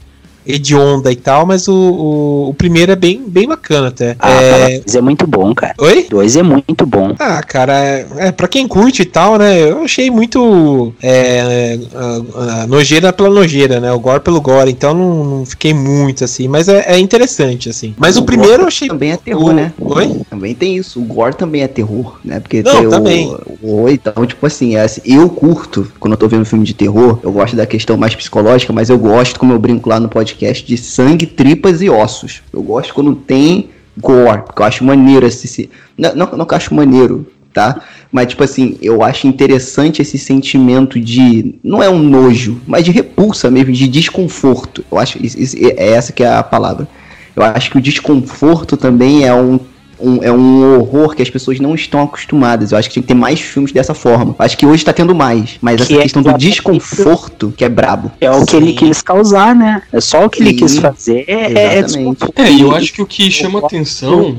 hedionda 0.47 1.11
e 1.11 1.17
tal, 1.17 1.47
mas 1.47 1.69
o, 1.69 1.75
o, 1.75 2.49
o, 2.51 2.55
primeiro 2.55 2.93
é 2.93 2.97
bem, 2.97 3.23
bem 3.27 3.49
bacana 3.49 3.89
até. 3.89 4.17
Ah, 4.19 4.31
é... 4.43 4.79
dois 4.81 4.95
é 4.95 5.01
muito 5.01 5.27
bom, 5.27 5.55
cara. 5.55 5.75
Oi? 5.79 6.07
Dois 6.09 6.37
é 6.37 6.43
muito 6.43 6.87
bom. 6.87 7.15
Ah, 7.19 7.43
cara, 7.43 7.73
é, 7.73 8.07
é 8.17 8.33
pra 8.33 8.49
quem 8.49 8.67
curte 8.69 9.03
e 9.03 9.05
tal, 9.05 9.39
né, 9.39 9.61
eu 9.61 9.83
achei 9.83 10.11
muito 10.11 10.93
é, 11.03 11.79
a, 11.95 12.63
a 12.63 12.67
nojeira 12.67 13.13
pela 13.13 13.31
nojeira, 13.31 13.81
né, 13.81 13.93
o 13.93 13.99
gore 13.99 14.21
pelo 14.21 14.41
gore, 14.41 14.71
então 14.71 14.95
não, 14.95 15.25
não 15.25 15.47
fiquei 15.47 15.73
muito 15.73 16.25
assim, 16.25 16.49
mas 16.49 16.69
é, 16.69 16.85
é 16.95 16.99
interessante, 16.99 17.69
assim. 17.69 17.95
Mas 17.99 18.17
o, 18.17 18.21
o 18.21 18.25
primeiro 18.25 18.63
eu 18.63 18.69
achei... 18.69 18.89
Também 18.89 19.13
é 19.13 19.17
terror, 19.17 19.51
o... 19.51 19.53
né? 19.53 19.73
Oi? 19.81 20.21
Também 20.29 20.55
tem 20.55 20.77
isso, 20.77 21.01
o 21.01 21.05
gore 21.05 21.35
também 21.35 21.63
é 21.63 21.69
terror, 21.69 22.19
né, 22.25 22.41
porque 22.41 22.63
não, 22.63 22.73
tem 22.73 22.89
também. 22.91 23.37
O, 23.63 23.83
o, 23.83 23.89
então, 23.89 24.27
tipo 24.27 24.45
assim, 24.47 24.77
é 24.77 24.83
assim, 24.83 25.01
eu 25.05 25.29
curto, 25.29 25.91
quando 25.99 26.13
eu 26.13 26.19
tô 26.19 26.29
vendo 26.29 26.45
filme 26.45 26.65
de 26.65 26.75
terror, 26.75 27.19
eu 27.23 27.33
gosto 27.33 27.57
da 27.57 27.67
questão 27.67 27.97
mais 27.97 28.15
psicológica, 28.15 28.73
mas 28.73 28.91
eu 28.91 28.99
gosto, 28.99 29.39
como 29.39 29.53
eu 29.53 29.59
brinco 29.59 29.89
lá 29.89 29.99
no 29.99 30.09
podcast, 30.09 30.34
podcast 30.35 30.67
de 30.67 30.77
sangue, 30.77 31.27
tripas 31.27 31.81
e 31.81 31.89
ossos. 31.89 32.43
Eu 32.53 32.63
gosto 32.63 32.93
quando 32.93 33.15
tem 33.15 33.71
gore, 33.97 34.43
porque 34.43 34.61
eu 34.61 34.67
acho 34.67 34.85
maneiro 34.85 35.27
esse. 35.27 35.71
Não, 35.97 36.15
não, 36.15 36.27
não 36.39 36.47
acho 36.51 36.75
maneiro, 36.75 37.27
tá? 37.53 37.81
Mas, 38.11 38.29
tipo 38.29 38.43
assim, 38.43 38.77
eu 38.83 39.03
acho 39.03 39.27
interessante 39.27 40.03
esse 40.03 40.19
sentimento 40.19 40.99
de. 41.01 41.55
Não 41.63 41.83
é 41.83 41.89
um 41.89 41.99
nojo, 41.99 42.61
mas 42.67 42.85
de 42.85 42.91
repulsa 42.91 43.51
mesmo, 43.51 43.73
de 43.73 43.89
desconforto. 43.89 44.85
Eu 44.91 44.99
acho. 44.99 45.25
Isso, 45.25 45.39
isso, 45.41 45.57
é 45.57 45.91
essa 45.91 46.13
que 46.13 46.25
é 46.25 46.29
a 46.29 46.43
palavra. 46.43 46.89
Eu 47.37 47.43
acho 47.43 47.71
que 47.71 47.79
o 47.79 47.83
desconforto 47.83 48.77
também 48.77 49.25
é 49.25 49.35
um 49.35 49.59
um, 49.99 50.23
é 50.23 50.33
um 50.33 50.79
horror 50.79 51.15
que 51.15 51.23
as 51.23 51.31
pessoas 51.31 51.59
não 51.61 51.75
estão 51.75 52.03
acostumadas. 52.03 52.73
Eu 52.73 52.79
acho 52.79 52.89
que 52.89 52.95
tinha 52.95 53.03
que 53.03 53.09
ter 53.09 53.15
mais 53.15 53.41
filmes 53.41 53.73
dessa 53.73 53.95
forma. 53.95 54.35
Eu 54.39 54.45
acho 54.45 54.57
que 54.57 54.67
hoje 54.67 54.85
tá 54.85 54.93
tendo 54.93 55.15
mais. 55.15 55.57
Mas 55.61 55.77
que 55.77 55.95
essa 55.95 56.01
é, 56.01 56.03
questão 56.03 56.23
do 56.23 56.33
desconforto 56.37 57.53
que 57.57 57.65
é 57.65 57.69
brabo. 57.69 58.11
É 58.21 58.31
o 58.31 58.45
que 58.45 58.57
ele 58.57 58.73
quis 58.73 59.03
causar, 59.03 59.55
né? 59.55 59.83
É 59.93 60.01
só 60.01 60.25
o 60.25 60.31
que 60.31 60.39
Sim, 60.39 60.45
ele 60.45 60.55
quis 60.55 60.79
fazer. 60.79 61.25
É, 61.29 61.79
exatamente. 61.79 62.25
É, 62.37 62.43
é, 62.43 62.63
eu 62.63 62.75
acho 62.75 62.93
que 62.93 63.03
o 63.03 63.07
que 63.07 63.31
chama 63.31 63.59
atenção. 63.59 64.37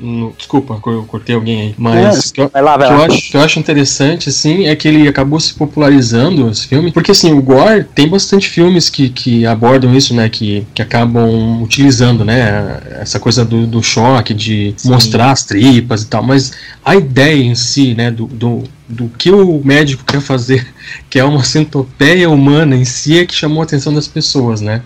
No, 0.00 0.32
desculpa, 0.36 0.80
eu 0.86 1.04
cortei 1.04 1.34
alguém 1.34 1.60
aí. 1.60 1.74
Mas 1.76 2.30
que, 2.30 2.40
eu, 2.40 2.48
vai 2.48 2.62
lá, 2.62 2.76
vai 2.76 2.88
lá. 2.88 2.94
Eu 2.94 3.02
acho, 3.02 3.30
que 3.30 3.36
eu 3.36 3.40
acho 3.40 3.58
interessante, 3.58 4.28
assim, 4.28 4.66
é 4.66 4.76
que 4.76 4.88
ele 4.88 5.08
acabou 5.08 5.40
se 5.40 5.54
popularizando 5.54 6.48
esse 6.50 6.66
filme. 6.66 6.92
Porque 6.92 7.10
assim, 7.10 7.32
o 7.32 7.42
Gore 7.42 7.84
tem 7.94 8.08
bastante 8.08 8.48
filmes 8.48 8.88
que, 8.88 9.08
que 9.08 9.46
abordam 9.46 9.94
isso, 9.94 10.14
né? 10.14 10.28
Que, 10.28 10.66
que 10.74 10.82
acabam 10.82 11.62
utilizando, 11.62 12.24
né? 12.24 12.80
Essa 13.00 13.18
coisa 13.18 13.44
do, 13.44 13.66
do 13.66 13.82
choque, 13.82 14.34
de 14.34 14.74
mostrar 14.98 15.30
as 15.30 15.44
tripas 15.44 16.02
e 16.02 16.06
tal, 16.06 16.22
mas 16.22 16.52
a 16.84 16.96
ideia 16.96 17.42
em 17.42 17.54
si, 17.54 17.94
né, 17.94 18.10
do, 18.10 18.26
do, 18.26 18.64
do 18.88 19.08
que 19.16 19.30
o 19.30 19.62
médico 19.64 20.04
quer 20.04 20.20
fazer, 20.20 20.66
que 21.08 21.18
é 21.18 21.24
uma 21.24 21.44
centopeia 21.44 22.28
humana 22.28 22.76
em 22.76 22.84
si, 22.84 23.18
é 23.18 23.24
que 23.24 23.34
chamou 23.34 23.60
a 23.60 23.64
atenção 23.64 23.94
das 23.94 24.08
pessoas, 24.08 24.60
né? 24.60 24.82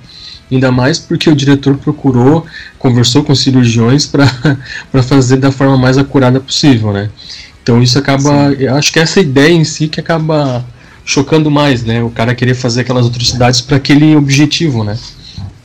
Ainda 0.50 0.70
mais 0.70 0.98
porque 0.98 1.30
o 1.30 1.34
diretor 1.34 1.78
procurou, 1.78 2.44
conversou 2.78 3.24
com 3.24 3.34
cirurgiões 3.34 4.06
para 4.06 4.26
fazer 5.02 5.38
da 5.38 5.50
forma 5.50 5.78
mais 5.78 5.96
acurada 5.96 6.38
possível, 6.38 6.92
né? 6.92 7.08
Então 7.62 7.82
isso 7.82 7.98
acaba, 7.98 8.52
eu 8.52 8.74
acho 8.74 8.92
que 8.92 8.98
essa 8.98 9.18
ideia 9.18 9.52
em 9.52 9.64
si 9.64 9.88
que 9.88 9.98
acaba 9.98 10.62
chocando 11.06 11.50
mais, 11.50 11.82
né? 11.84 12.02
O 12.02 12.10
cara 12.10 12.34
querer 12.34 12.54
fazer 12.54 12.82
aquelas 12.82 13.06
atrocidades 13.06 13.62
para 13.62 13.78
aquele 13.78 14.14
objetivo, 14.14 14.84
né? 14.84 14.98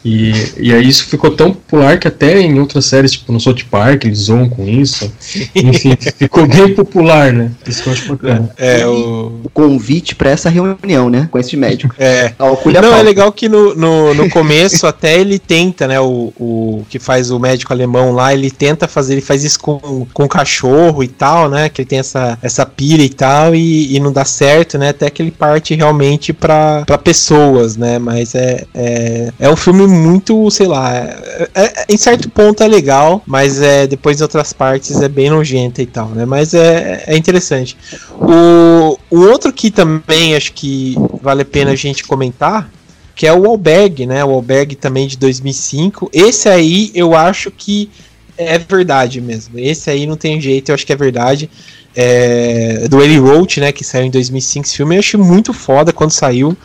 E, 0.08 0.32
e 0.58 0.74
aí 0.74 0.88
isso 0.88 1.06
ficou 1.06 1.32
tão 1.32 1.52
popular 1.52 2.00
que 2.00 2.08
até 2.08 2.40
em 2.40 2.58
outras 2.60 2.86
séries, 2.86 3.12
tipo 3.12 3.34
no 3.34 3.42
South 3.42 3.58
Park, 3.70 4.06
eles 4.06 4.20
zoam 4.20 4.48
com 4.48 4.66
isso. 4.66 5.12
Enfim, 5.54 5.98
ficou 6.18 6.48
bem 6.48 6.74
popular, 6.74 7.34
né? 7.34 7.52
Isso 7.68 7.84
que 7.84 7.90
eu 7.90 7.94
acho 7.94 8.08
bacana. 8.08 8.50
É, 8.58 8.88
o... 8.88 9.42
O 9.44 9.50
convite 9.50 10.16
pra 10.16 10.30
essa 10.30 10.50
reunião, 10.50 11.10
né? 11.10 11.28
Com 11.30 11.38
esse 11.38 11.58
médico. 11.58 11.94
É. 12.00 12.34
Não, 12.82 12.96
é 12.96 13.04
legal 13.04 13.32
que 13.34 13.50
no, 13.50 13.76
no, 13.76 14.14
no 14.14 14.30
começo 14.30 14.86
até 14.88 15.20
ele 15.20 15.38
tenta, 15.38 15.88
né? 15.88 16.00
O, 16.00 16.34
o 16.40 16.86
que 16.90 17.00
faz 17.00 17.30
o 17.30 17.38
médico 17.38 17.74
alemão 17.74 18.14
lá, 18.14 18.34
ele 18.34 18.50
tenta 18.50 18.88
fazer, 18.88 19.14
ele 19.14 19.22
faz 19.22 19.44
isso 19.44 19.60
com, 19.60 20.08
com 20.14 20.28
cachorro 20.28 21.04
e 21.04 21.08
tal, 21.10 21.50
né? 21.50 21.68
Que 21.68 21.82
ele 21.82 21.90
tem 21.90 22.00
essa, 22.00 22.38
essa 22.42 22.66
pira 22.66 23.04
e 23.04 23.10
tal, 23.10 23.54
e, 23.54 23.94
e 23.94 24.00
não 24.00 24.14
dá 24.14 24.24
certo, 24.24 24.78
né? 24.78 24.90
Até 24.90 25.10
que 25.10 25.22
ele 25.22 25.32
parte 25.32 25.76
realmente 25.76 26.32
pra, 26.32 26.84
pra 26.86 26.98
pessoas, 26.98 27.76
né? 27.76 28.00
Mas 28.00 28.36
é, 28.36 28.64
é, 28.74 29.34
é 29.38 29.50
um 29.50 29.56
filme 29.56 29.97
muito, 29.98 30.50
sei 30.52 30.68
lá, 30.68 30.96
é- 30.96 31.50
é- 31.56 31.86
em 31.90 31.98
certo 31.98 32.30
ponto 32.30 32.64
é 32.64 32.68
legal, 32.68 33.22
mas 33.26 33.62
é 33.62 33.88
depois 33.88 34.18
de 34.18 34.24
outras 34.24 34.54
partes 34.54 35.02
é 35.02 35.10
bem 35.10 35.30
nojenta 35.30 35.82
e 35.82 35.86
tal, 35.86 36.10
né? 36.10 36.26
Mas 36.26 36.54
é, 36.54 37.04
é 37.08 37.18
interessante. 37.18 37.78
O, 38.14 38.98
o 39.10 39.20
outro 39.22 39.52
que 39.52 39.70
também 39.72 40.36
acho 40.36 40.54
que 40.54 40.96
vale 41.22 41.42
a 41.42 41.46
pena 41.46 41.72
a 41.72 41.76
gente 41.76 42.04
comentar, 42.04 42.70
que 43.16 43.26
é 43.26 43.34
o 43.34 43.46
Alberg, 43.46 44.06
né? 44.06 44.24
O 44.24 44.32
Alberg 44.32 44.76
também 44.76 45.08
de 45.08 45.18
2005. 45.18 46.10
Esse 46.14 46.48
aí 46.48 46.92
eu 46.94 47.16
acho 47.16 47.50
que 47.50 47.90
é 48.38 48.60
verdade 48.60 49.20
mesmo. 49.20 49.58
Esse 49.58 49.90
aí 49.90 50.06
não 50.06 50.16
tem 50.16 50.40
jeito, 50.40 50.70
eu 50.70 50.76
acho 50.76 50.86
que 50.86 50.94
é 50.94 50.96
verdade. 50.96 51.50
É, 51.96 52.88
do 52.88 53.02
Eli 53.02 53.18
Roach, 53.18 53.60
né? 53.60 53.72
Que 53.72 53.84
saiu 53.84 54.06
em 54.06 54.12
2005. 54.12 54.68
Esse 54.68 54.78
filme 54.78 54.96
eu 54.96 55.00
achei 55.00 55.20
muito 55.20 55.52
foda 55.52 55.92
quando 55.92 56.12
saiu. 56.12 56.56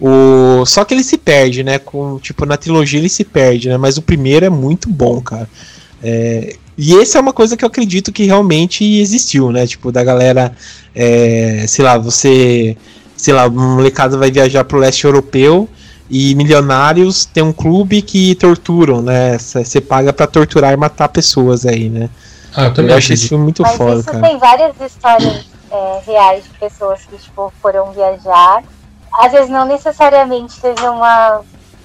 O... 0.00 0.64
Só 0.66 0.84
que 0.84 0.94
ele 0.94 1.04
se 1.04 1.18
perde, 1.18 1.62
né? 1.62 1.78
Com, 1.78 2.18
tipo, 2.18 2.46
na 2.46 2.56
trilogia 2.56 2.98
ele 2.98 3.08
se 3.08 3.24
perde, 3.24 3.68
né? 3.68 3.76
Mas 3.76 3.98
o 3.98 4.02
primeiro 4.02 4.46
é 4.46 4.50
muito 4.50 4.88
bom, 4.88 5.20
cara. 5.20 5.48
É, 6.02 6.54
E 6.78 6.94
esse 6.94 7.16
é 7.16 7.20
uma 7.20 7.32
coisa 7.32 7.56
que 7.56 7.64
eu 7.64 7.68
acredito 7.68 8.10
que 8.10 8.24
realmente 8.24 8.82
existiu, 8.84 9.52
né? 9.52 9.66
Tipo, 9.66 9.92
da 9.92 10.02
galera, 10.02 10.52
é, 10.94 11.64
sei 11.68 11.84
lá, 11.84 11.98
você, 11.98 12.76
sei 13.16 13.34
lá, 13.34 13.46
um 13.46 13.76
molecada 13.76 14.16
vai 14.16 14.30
viajar 14.30 14.64
pro 14.64 14.78
leste 14.78 15.04
europeu 15.04 15.68
e 16.08 16.34
milionários 16.34 17.24
tem 17.26 17.42
um 17.42 17.52
clube 17.52 18.00
que 18.02 18.34
torturam, 18.36 19.02
né? 19.02 19.36
Você 19.38 19.80
paga 19.80 20.12
pra 20.12 20.26
torturar 20.26 20.72
e 20.72 20.76
matar 20.76 21.08
pessoas 21.08 21.66
aí, 21.66 21.88
né? 21.90 22.08
Ah, 22.54 22.64
eu 22.64 22.74
também 22.74 22.90
Eu 22.90 22.96
acho 22.96 23.06
acho 23.06 23.12
esse 23.12 23.28
filme 23.28 23.44
muito 23.44 23.62
Mas 23.62 23.76
foda, 23.76 24.00
isso 24.00 24.10
cara. 24.10 24.26
tem 24.26 24.38
várias 24.38 24.74
histórias 24.80 25.44
é, 25.70 26.00
reais 26.04 26.42
de 26.44 26.50
pessoas 26.58 27.00
que 27.08 27.16
tipo, 27.16 27.52
foram 27.62 27.92
viajar. 27.92 28.64
Às 29.12 29.32
vezes 29.32 29.50
não 29.50 29.64
necessariamente 29.66 30.60
teve 30.60 30.82
uma, 30.88 31.40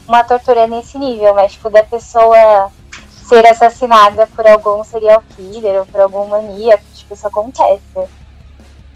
uma 0.07 0.23
tortura 0.23 0.67
nesse 0.67 0.97
nível, 0.97 1.33
mas 1.33 1.53
tipo, 1.53 1.69
da 1.69 1.83
pessoa 1.83 2.69
ser 3.27 3.45
assassinada 3.47 4.27
por 4.35 4.45
algum 4.47 4.83
serial 4.83 5.23
killer 5.35 5.79
ou 5.79 5.85
por 5.85 6.01
algum 6.01 6.27
maníaco, 6.27 6.83
tipo, 6.93 7.13
isso 7.13 7.27
acontece. 7.27 7.81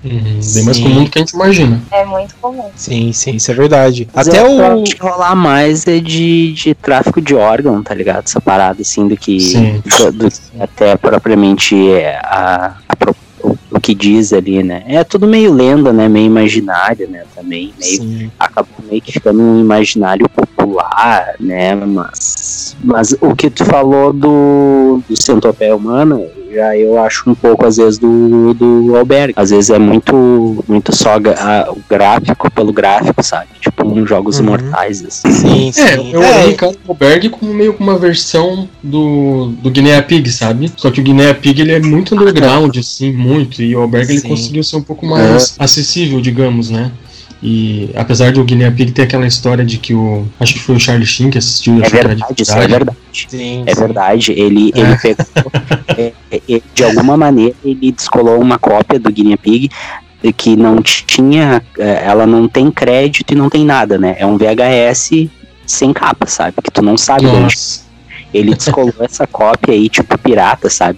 Uhum, 0.01 0.39
bem 0.53 0.63
mais 0.63 0.79
comum 0.79 1.03
do 1.03 1.09
que 1.09 1.17
a 1.17 1.21
gente 1.21 1.31
imagina. 1.33 1.81
É 1.91 2.05
muito 2.05 2.33
comum. 2.37 2.71
Sim, 2.73 3.11
sim, 3.11 3.31
isso 3.31 3.51
é 3.51 3.53
verdade. 3.53 4.07
Mas 4.13 4.29
Até 4.29 4.41
o. 4.47 4.81
acho 4.81 4.95
que 4.95 5.01
rolar 5.01 5.35
mais 5.35 5.85
é 5.87 5.99
de, 5.99 6.53
de 6.53 6.73
tráfico 6.73 7.19
de 7.19 7.35
órgão, 7.35 7.83
tá 7.83 7.93
ligado? 7.93 8.23
Essa 8.25 8.39
parada, 8.39 8.81
assim, 8.81 9.09
do 9.09 9.17
que. 9.17 9.37
Sim. 9.41 9.81
do- 9.81 10.11
do- 10.13 10.29
até 10.61 10.95
propriamente 10.95 11.91
é, 11.91 12.17
a, 12.23 12.77
a 12.87 12.95
pro- 12.95 13.15
o, 13.79 13.81
que 13.81 13.95
diz 13.95 14.31
ali, 14.33 14.61
né? 14.61 14.83
É 14.85 15.03
tudo 15.03 15.27
meio 15.27 15.51
lenda, 15.51 15.91
né? 15.91 16.07
Meio 16.07 16.27
imaginário, 16.27 17.09
né? 17.09 17.23
Também. 17.33 17.73
Meio, 17.79 18.01
Sim. 18.01 18.31
acabou 18.37 18.85
meio 18.87 19.01
que 19.01 19.11
ficando 19.11 19.41
um 19.41 19.59
imaginário 19.59 20.29
popular, 20.29 21.35
né? 21.39 21.73
Mas, 21.75 22.75
mas 22.83 23.15
o 23.19 23.35
que 23.35 23.49
tu 23.49 23.65
falou 23.65 24.13
do, 24.13 25.01
do 25.07 25.21
centopeia 25.21 25.75
humana, 25.75 26.21
já 26.53 26.75
eu 26.77 26.99
acho 27.01 27.29
um 27.29 27.35
pouco, 27.35 27.65
às 27.65 27.77
vezes, 27.77 27.97
do, 27.99 28.53
do 28.53 28.95
albergue. 28.95 29.33
Às 29.35 29.49
vezes 29.51 29.69
é 29.69 29.79
muito, 29.79 30.63
muito 30.67 30.95
só 30.95 31.15
a- 31.15 31.71
o 31.71 31.77
gráfico 31.89 32.51
pelo 32.51 32.71
gráfico, 32.73 33.21
sabe? 33.23 33.47
Tipo, 33.59 33.85
uns 33.87 34.07
jogos 34.09 34.37
Uhum. 34.39 34.45
imortais, 34.45 35.03
assim. 35.05 35.31
Sim, 35.31 35.69
É, 35.69 35.71
sim. 35.97 36.09
eu 36.13 36.21
É, 36.23 36.45
eu 36.45 36.51
encaro 36.51 36.75
o 36.87 36.91
Alberg 36.91 37.29
como 37.29 37.53
meio 37.53 37.73
que 37.73 37.81
uma 37.83 37.97
versão 37.97 38.67
do, 38.83 39.47
do 39.61 39.69
Guinea 39.69 40.01
Pig, 40.01 40.29
sabe? 40.31 40.71
Só 40.75 40.89
que 40.91 41.01
o 41.01 41.03
Guinea 41.03 41.33
Pig 41.33 41.61
ele 41.61 41.71
é 41.73 41.79
muito 41.79 42.15
underground, 42.15 42.75
assim, 42.77 43.11
muito. 43.11 43.61
E 43.61 43.75
o 43.75 43.81
Alberg 43.81 44.11
ele 44.11 44.21
conseguiu 44.21 44.63
ser 44.63 44.77
um 44.77 44.81
pouco 44.81 45.05
mais 45.05 45.55
acessível, 45.59 46.19
digamos, 46.21 46.69
né? 46.69 46.91
E 47.41 47.89
apesar 47.95 48.33
do 48.33 48.43
Guinea 48.43 48.69
Pig 48.71 48.91
ter 48.91 49.03
aquela 49.03 49.25
história 49.25 49.63
de 49.63 49.77
que 49.77 49.93
o. 49.93 50.27
Acho 50.39 50.53
que 50.55 50.59
foi 50.59 50.75
o 50.75 50.79
Charlie 50.79 51.05
Sheen 51.05 51.29
que 51.29 51.37
assistiu 51.37 51.77
e 51.77 51.83
É 51.83 51.89
verdade, 51.89 52.23
de 52.35 52.43
isso 52.43 52.51
é 52.51 52.67
verdade. 52.67 52.97
sim, 53.13 53.63
É 53.65 53.73
sim. 53.73 53.79
verdade, 53.79 54.31
ele, 54.33 54.73
ele 54.75 54.97
pegou, 54.97 55.25
é, 55.97 56.13
é, 56.31 56.61
de 56.75 56.83
alguma 56.83 57.15
maneira, 57.15 57.55
ele 57.63 57.93
descolou 57.93 58.41
uma 58.41 58.59
cópia 58.59 58.99
do 58.99 59.09
Guinea 59.09 59.37
Pig 59.37 59.69
que 60.35 60.55
não 60.57 60.81
tinha, 60.81 61.63
eh, 61.77 62.03
ela 62.05 62.25
não 62.27 62.45
tem 62.45 62.69
crédito 62.69 63.31
e 63.31 63.35
não 63.35 63.49
tem 63.49 63.63
nada, 63.63 63.97
né? 63.97 64.17
É 64.19 64.25
um 64.25 64.37
VHS 64.37 65.29
sem 65.65 65.93
capa, 65.93 66.25
sabe? 66.27 66.55
Que 66.61 66.69
tu 66.69 66.81
não 66.81 66.97
sabe 66.97 67.21
de 67.21 67.27
onde 67.27 67.41
Nossa. 67.43 67.81
ele 68.33 68.53
descolou 68.53 68.93
essa 68.99 69.25
cópia 69.25 69.73
aí, 69.73 69.87
tipo 69.87 70.17
pirata, 70.17 70.69
sabe? 70.69 70.97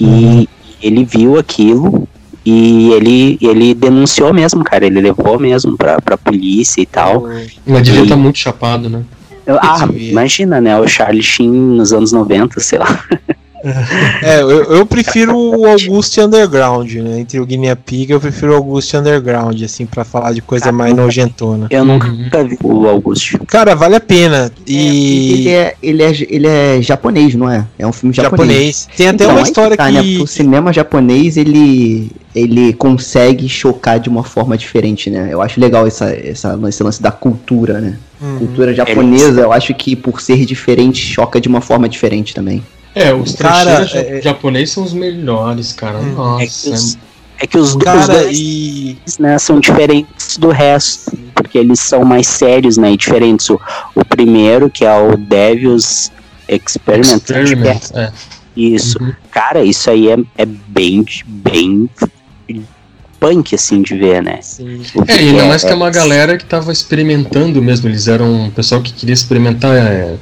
E 0.00 0.48
ele 0.82 1.04
viu 1.04 1.38
aquilo 1.38 2.08
e 2.50 2.92
ele, 2.92 3.38
ele 3.42 3.74
denunciou 3.74 4.32
mesmo, 4.32 4.64
cara. 4.64 4.86
Ele 4.86 5.00
levou 5.00 5.38
mesmo 5.38 5.76
pra, 5.76 6.00
pra 6.00 6.16
polícia 6.16 6.80
e 6.80 6.86
tal. 6.86 7.26
Mas 7.66 7.82
devia 7.82 8.02
estar 8.02 8.16
muito 8.16 8.38
chapado, 8.38 8.88
né? 8.88 9.02
Eu- 9.46 9.58
ah, 9.60 9.88
imagina, 9.92 10.60
né? 10.60 10.78
O 10.78 10.86
Charlie 10.86 11.22
Sheen 11.22 11.50
nos 11.50 11.92
anos 11.92 12.12
90, 12.12 12.60
sei 12.60 12.78
lá. 12.78 13.04
É, 14.22 14.40
eu, 14.40 14.48
eu 14.64 14.86
prefiro 14.86 15.36
o 15.36 15.66
Augusto 15.66 16.20
Underground, 16.20 16.92
né? 16.94 17.20
Entre 17.20 17.40
o 17.40 17.46
Guinea 17.46 17.74
Pig, 17.76 18.12
eu 18.12 18.20
prefiro 18.20 18.52
o 18.52 18.56
Augusto 18.56 18.96
Underground, 18.96 19.60
assim, 19.62 19.84
pra 19.86 20.04
falar 20.04 20.32
de 20.32 20.40
coisa 20.40 20.70
mais 20.72 20.94
nojentona. 20.94 21.66
Eu 21.70 21.82
Uhum. 21.82 21.98
nunca 21.98 22.44
vi 22.44 22.56
o 22.62 22.86
Augusto. 22.88 23.38
Cara, 23.46 23.74
vale 23.74 23.96
a 23.96 24.00
pena. 24.00 24.50
Ele 24.66 25.42
E. 25.44 25.48
é, 25.48 25.74
ele, 25.82 26.02
é, 26.02 26.10
ele 26.28 26.46
é 26.46 26.82
japonês, 26.82 27.34
não 27.34 27.50
é? 27.50 27.64
É 27.78 27.86
um 27.86 27.92
filme 27.92 28.14
japonês. 28.14 28.48
Japonês. 28.48 28.88
Tem 28.96 29.08
até 29.08 29.24
Então, 29.24 29.34
uma 29.36 29.42
que 29.42 29.48
história 29.48 29.76
tá, 29.76 29.86
que. 29.86 29.92
né? 29.92 30.22
O 30.22 30.26
cinema 30.26 30.72
japonês, 30.72 31.36
ele, 31.36 32.10
ele 32.34 32.72
consegue 32.72 33.48
chocar 33.48 33.98
de 33.98 34.08
uma 34.08 34.22
forma 34.22 34.56
diferente, 34.56 35.10
né? 35.10 35.28
Eu 35.30 35.42
acho 35.42 35.60
legal 35.60 35.86
essa, 35.86 36.10
essa, 36.14 36.58
esse 36.68 36.82
lance 36.82 37.02
da 37.02 37.10
cultura, 37.10 37.80
né? 37.80 37.96
Uhum. 38.20 38.38
Cultura 38.38 38.74
japonesa, 38.74 39.40
eu 39.42 39.52
acho 39.52 39.72
que 39.74 39.94
por 39.94 40.20
ser 40.20 40.44
diferente, 40.44 40.98
choca 41.00 41.40
de 41.40 41.48
uma 41.48 41.60
forma 41.60 41.88
diferente 41.88 42.34
também. 42.34 42.62
É, 42.98 43.14
os 43.14 43.34
Cara, 43.34 43.84
ja- 43.84 43.98
é- 44.00 44.20
japoneses 44.22 44.70
são 44.74 44.82
os 44.84 44.92
melhores, 44.92 45.72
cara. 45.72 45.98
Hum. 45.98 46.14
Nossa. 46.14 46.40
É 46.40 46.46
que 46.46 46.76
os, 46.76 46.98
é 47.40 47.46
que 47.46 47.58
os, 47.58 47.68
os 47.76 47.82
Cara, 47.82 48.06
dois 48.06 48.38
e. 48.38 48.98
né, 49.18 49.38
são 49.38 49.60
diferentes 49.60 50.36
do 50.36 50.48
resto, 50.48 51.16
porque 51.34 51.58
eles 51.58 51.80
são 51.80 52.04
mais 52.04 52.26
sérios, 52.26 52.76
né, 52.76 52.92
e 52.92 52.96
diferentes. 52.96 53.48
O, 53.50 53.60
o 53.94 54.04
primeiro, 54.04 54.68
que 54.68 54.84
é 54.84 54.98
o 54.98 55.16
Devil's 55.16 56.10
Experiment, 56.48 57.16
Experiment, 57.16 57.80
é, 57.94 58.00
é. 58.04 58.12
isso. 58.56 58.98
Uhum. 59.02 59.12
Cara, 59.30 59.62
isso 59.62 59.88
aí 59.90 60.08
é, 60.10 60.16
é 60.36 60.44
bem, 60.46 61.04
bem 61.26 61.88
punk, 63.20 63.54
assim, 63.54 63.82
de 63.82 63.96
ver, 63.96 64.22
né? 64.22 64.38
Sim. 64.40 64.80
É, 65.08 65.16
e 65.22 65.28
ainda 65.30 65.44
mais 65.46 65.62
que 65.62 65.68
é 65.68 65.72
é- 65.72 65.74
uma 65.74 65.90
galera 65.90 66.36
que 66.36 66.44
tava 66.44 66.72
experimentando 66.72 67.60
mesmo. 67.60 67.88
Eles 67.88 68.06
eram 68.08 68.44
um 68.44 68.50
pessoal 68.50 68.80
que 68.80 68.92
queria 68.92 69.12
experimentar 69.12 69.76
é, 69.76 70.14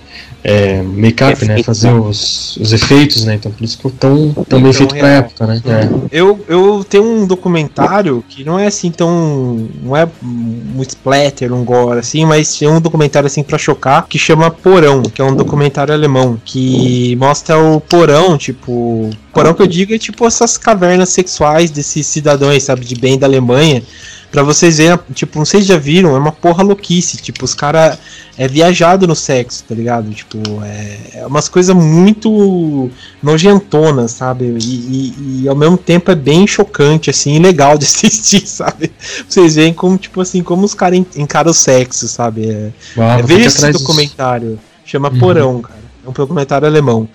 é, 0.48 0.80
make-up, 0.80 1.44
né? 1.44 1.60
Fazer 1.64 1.90
os, 1.92 2.56
os 2.58 2.72
efeitos, 2.72 3.24
né? 3.24 3.34
Então 3.34 3.50
por 3.50 3.64
isso 3.64 3.76
ficou 3.78 3.90
tão, 3.90 4.32
tão 4.48 4.62
bem 4.62 4.70
Tão 4.70 4.72
feito 4.72 4.94
pra 4.94 5.08
real. 5.08 5.18
época, 5.18 5.46
né? 5.48 5.60
É. 5.66 6.18
Eu, 6.20 6.38
eu 6.48 6.86
tenho 6.88 7.02
um 7.02 7.26
documentário 7.26 8.24
que 8.28 8.44
não 8.44 8.56
é 8.56 8.68
assim 8.68 8.92
tão. 8.92 9.68
Não 9.82 9.96
é 9.96 10.08
um 10.22 10.80
splatter, 10.82 11.52
um 11.52 11.64
gore, 11.64 11.98
assim, 11.98 12.24
mas 12.24 12.62
é 12.62 12.68
um 12.68 12.80
documentário 12.80 13.26
assim 13.26 13.42
pra 13.42 13.58
chocar 13.58 14.06
que 14.06 14.20
chama 14.20 14.48
Porão, 14.48 15.02
que 15.02 15.20
é 15.20 15.24
um 15.24 15.34
documentário 15.34 15.92
alemão 15.92 16.38
que 16.44 17.16
mostra 17.16 17.58
o 17.58 17.80
porão, 17.80 18.38
tipo. 18.38 19.10
Porão 19.32 19.52
que 19.52 19.62
eu 19.62 19.66
digo 19.66 19.92
é 19.94 19.98
tipo 19.98 20.24
essas 20.26 20.56
cavernas 20.56 21.08
sexuais 21.08 21.72
desses 21.72 22.06
cidadãos, 22.06 22.62
sabe, 22.62 22.84
de 22.84 22.94
bem 22.94 23.18
da 23.18 23.26
Alemanha. 23.26 23.82
Pra 24.30 24.42
vocês 24.42 24.78
verem, 24.78 24.98
tipo, 25.14 25.38
não 25.38 25.46
sei 25.46 25.62
se 25.62 25.68
já 25.68 25.78
viram, 25.78 26.14
é 26.14 26.18
uma 26.18 26.32
porra 26.32 26.62
louquice. 26.62 27.16
Tipo, 27.16 27.44
os 27.44 27.54
caras 27.54 27.98
é 28.36 28.46
viajado 28.46 29.06
no 29.06 29.14
sexo, 29.16 29.64
tá 29.64 29.74
ligado? 29.74 30.10
Tipo, 30.10 30.38
é, 30.62 30.98
é 31.20 31.26
umas 31.26 31.48
coisas 31.48 31.74
muito 31.74 32.90
nojentonas, 33.22 34.12
sabe? 34.12 34.44
E, 34.60 35.14
e, 35.18 35.42
e, 35.44 35.48
ao 35.48 35.56
mesmo 35.56 35.76
tempo 35.78 36.10
é 36.10 36.14
bem 36.14 36.46
chocante, 36.46 37.08
assim, 37.10 37.36
e 37.36 37.38
legal 37.38 37.78
de 37.78 37.84
assistir, 37.86 38.46
sabe? 38.46 38.92
Vocês 39.28 39.54
veem 39.54 39.72
como, 39.72 39.96
tipo 39.96 40.20
assim, 40.20 40.42
como 40.42 40.64
os 40.64 40.74
caras 40.74 40.98
encaram 41.16 41.50
o 41.50 41.54
sexo, 41.54 42.06
sabe? 42.08 42.50
É, 42.50 42.70
Uau, 42.96 43.18
é, 43.18 43.22
veja 43.22 43.46
esse 43.46 43.56
atrás 43.56 43.74
disso. 43.74 43.86
documentário. 43.86 44.58
Chama 44.84 45.08
Uhum. 45.10 45.18
Porão, 45.18 45.60
cara. 45.62 45.80
É 46.04 46.08
um 46.08 46.12
documentário 46.12 46.66
alemão. 46.68 47.08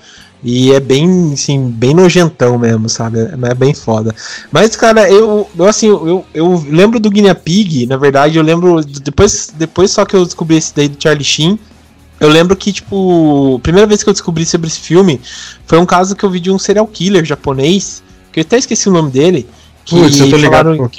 E 0.44 0.72
é 0.74 0.80
bem, 0.80 1.34
assim, 1.34 1.70
bem 1.70 1.94
nojentão 1.94 2.58
mesmo, 2.58 2.90
sabe? 2.90 3.20
É 3.20 3.54
bem 3.54 3.74
foda. 3.76 4.14
Mas, 4.52 4.76
cara, 4.76 5.08
eu, 5.10 5.48
eu 5.56 5.66
assim, 5.68 5.88
eu, 5.88 6.26
eu 6.34 6.66
lembro 6.68 7.00
do 7.00 7.12
Guinea 7.12 7.36
Pig, 7.36 7.86
na 7.86 7.96
verdade, 7.98 8.38
eu 8.38 8.44
lembro. 8.44 8.84
Depois, 8.84 9.54
depois 9.56 9.92
só 9.92 10.04
que 10.04 10.16
eu 10.16 10.26
descobri 10.26 10.58
esse 10.58 10.74
daí 10.76 10.88
do 10.88 11.02
Charlie 11.02 11.24
Sheen. 11.24 11.60
Eu 12.20 12.30
lembro 12.30 12.56
que, 12.56 12.72
tipo, 12.72 13.56
a 13.58 13.60
primeira 13.62 13.88
vez 13.88 14.04
que 14.04 14.10
eu 14.10 14.14
descobri 14.14 14.46
sobre 14.46 14.68
esse 14.68 14.80
filme 14.80 15.20
foi 15.66 15.80
um 15.80 15.86
caso 15.86 16.16
que 16.16 16.24
eu 16.24 16.30
vi 16.30 16.40
de 16.40 16.52
um 16.52 16.58
serial 16.60 16.88
killer 16.88 17.24
japonês, 17.26 18.04
que 18.32 18.40
eu 18.40 18.42
até 18.42 18.58
esqueci 18.58 18.90
o 18.90 18.92
nome 18.92 19.12
dele. 19.12 19.48
Que 19.86 19.96
Putz, 19.96 20.20
eu 20.20 20.30
tô 20.30 20.38
ligado. 20.38 20.66
falaram- 20.76 20.92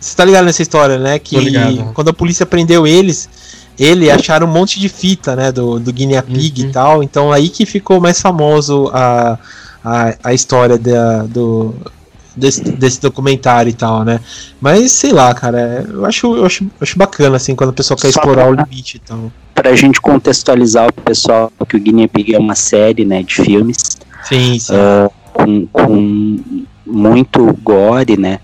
você 0.00 0.16
tá 0.16 0.24
ligado 0.24 0.46
nessa 0.46 0.62
história, 0.62 0.98
né? 0.98 1.18
Que 1.18 1.36
quando 1.92 2.08
a 2.08 2.12
polícia 2.12 2.46
prendeu 2.46 2.86
eles, 2.86 3.28
ele 3.82 4.10
acharam 4.10 4.46
um 4.46 4.52
monte 4.52 4.78
de 4.78 4.88
fita, 4.90 5.34
né? 5.34 5.50
Do, 5.50 5.80
do 5.80 5.92
Guinea 5.92 6.22
Pig 6.22 6.62
Uhum. 6.62 6.68
e 6.68 6.72
tal. 6.72 7.02
Então 7.02 7.32
aí 7.32 7.48
que 7.48 7.64
ficou 7.64 7.98
mais 8.00 8.20
famoso 8.20 8.90
a, 8.92 9.38
a, 9.82 10.14
a 10.22 10.34
história 10.34 10.76
da, 10.78 11.22
do, 11.22 11.74
desse, 12.36 12.60
desse 12.62 13.00
documentário 13.00 13.70
e 13.70 13.72
tal, 13.72 14.04
né? 14.04 14.20
Mas 14.60 14.92
sei 14.92 15.12
lá, 15.12 15.34
cara, 15.34 15.86
eu 15.88 16.04
acho, 16.04 16.36
eu 16.36 16.44
acho, 16.44 16.64
eu 16.64 16.70
acho 16.82 16.98
bacana, 16.98 17.36
assim, 17.36 17.54
quando 17.54 17.70
a 17.70 17.72
pessoa 17.72 17.96
quer 17.96 18.12
Só 18.12 18.20
explorar 18.20 18.50
o 18.50 18.54
pra- 18.54 18.64
limite 18.64 18.98
e 18.98 19.00
tal. 19.00 19.32
Pra 19.54 19.74
gente 19.74 20.00
contextualizar 20.00 20.88
o 20.88 20.92
pessoal 20.92 21.50
que 21.68 21.76
o 21.76 21.80
Guinea 21.80 22.08
Pig 22.08 22.34
é 22.34 22.38
uma 22.38 22.54
série, 22.54 23.04
né, 23.04 23.22
de 23.22 23.34
filmes 23.34 23.98
Sim, 24.24 24.58
sim. 24.58 24.72
com, 25.32 25.66
com 25.66 26.38
muito 26.86 27.52
gore, 27.62 28.16
né? 28.18 28.40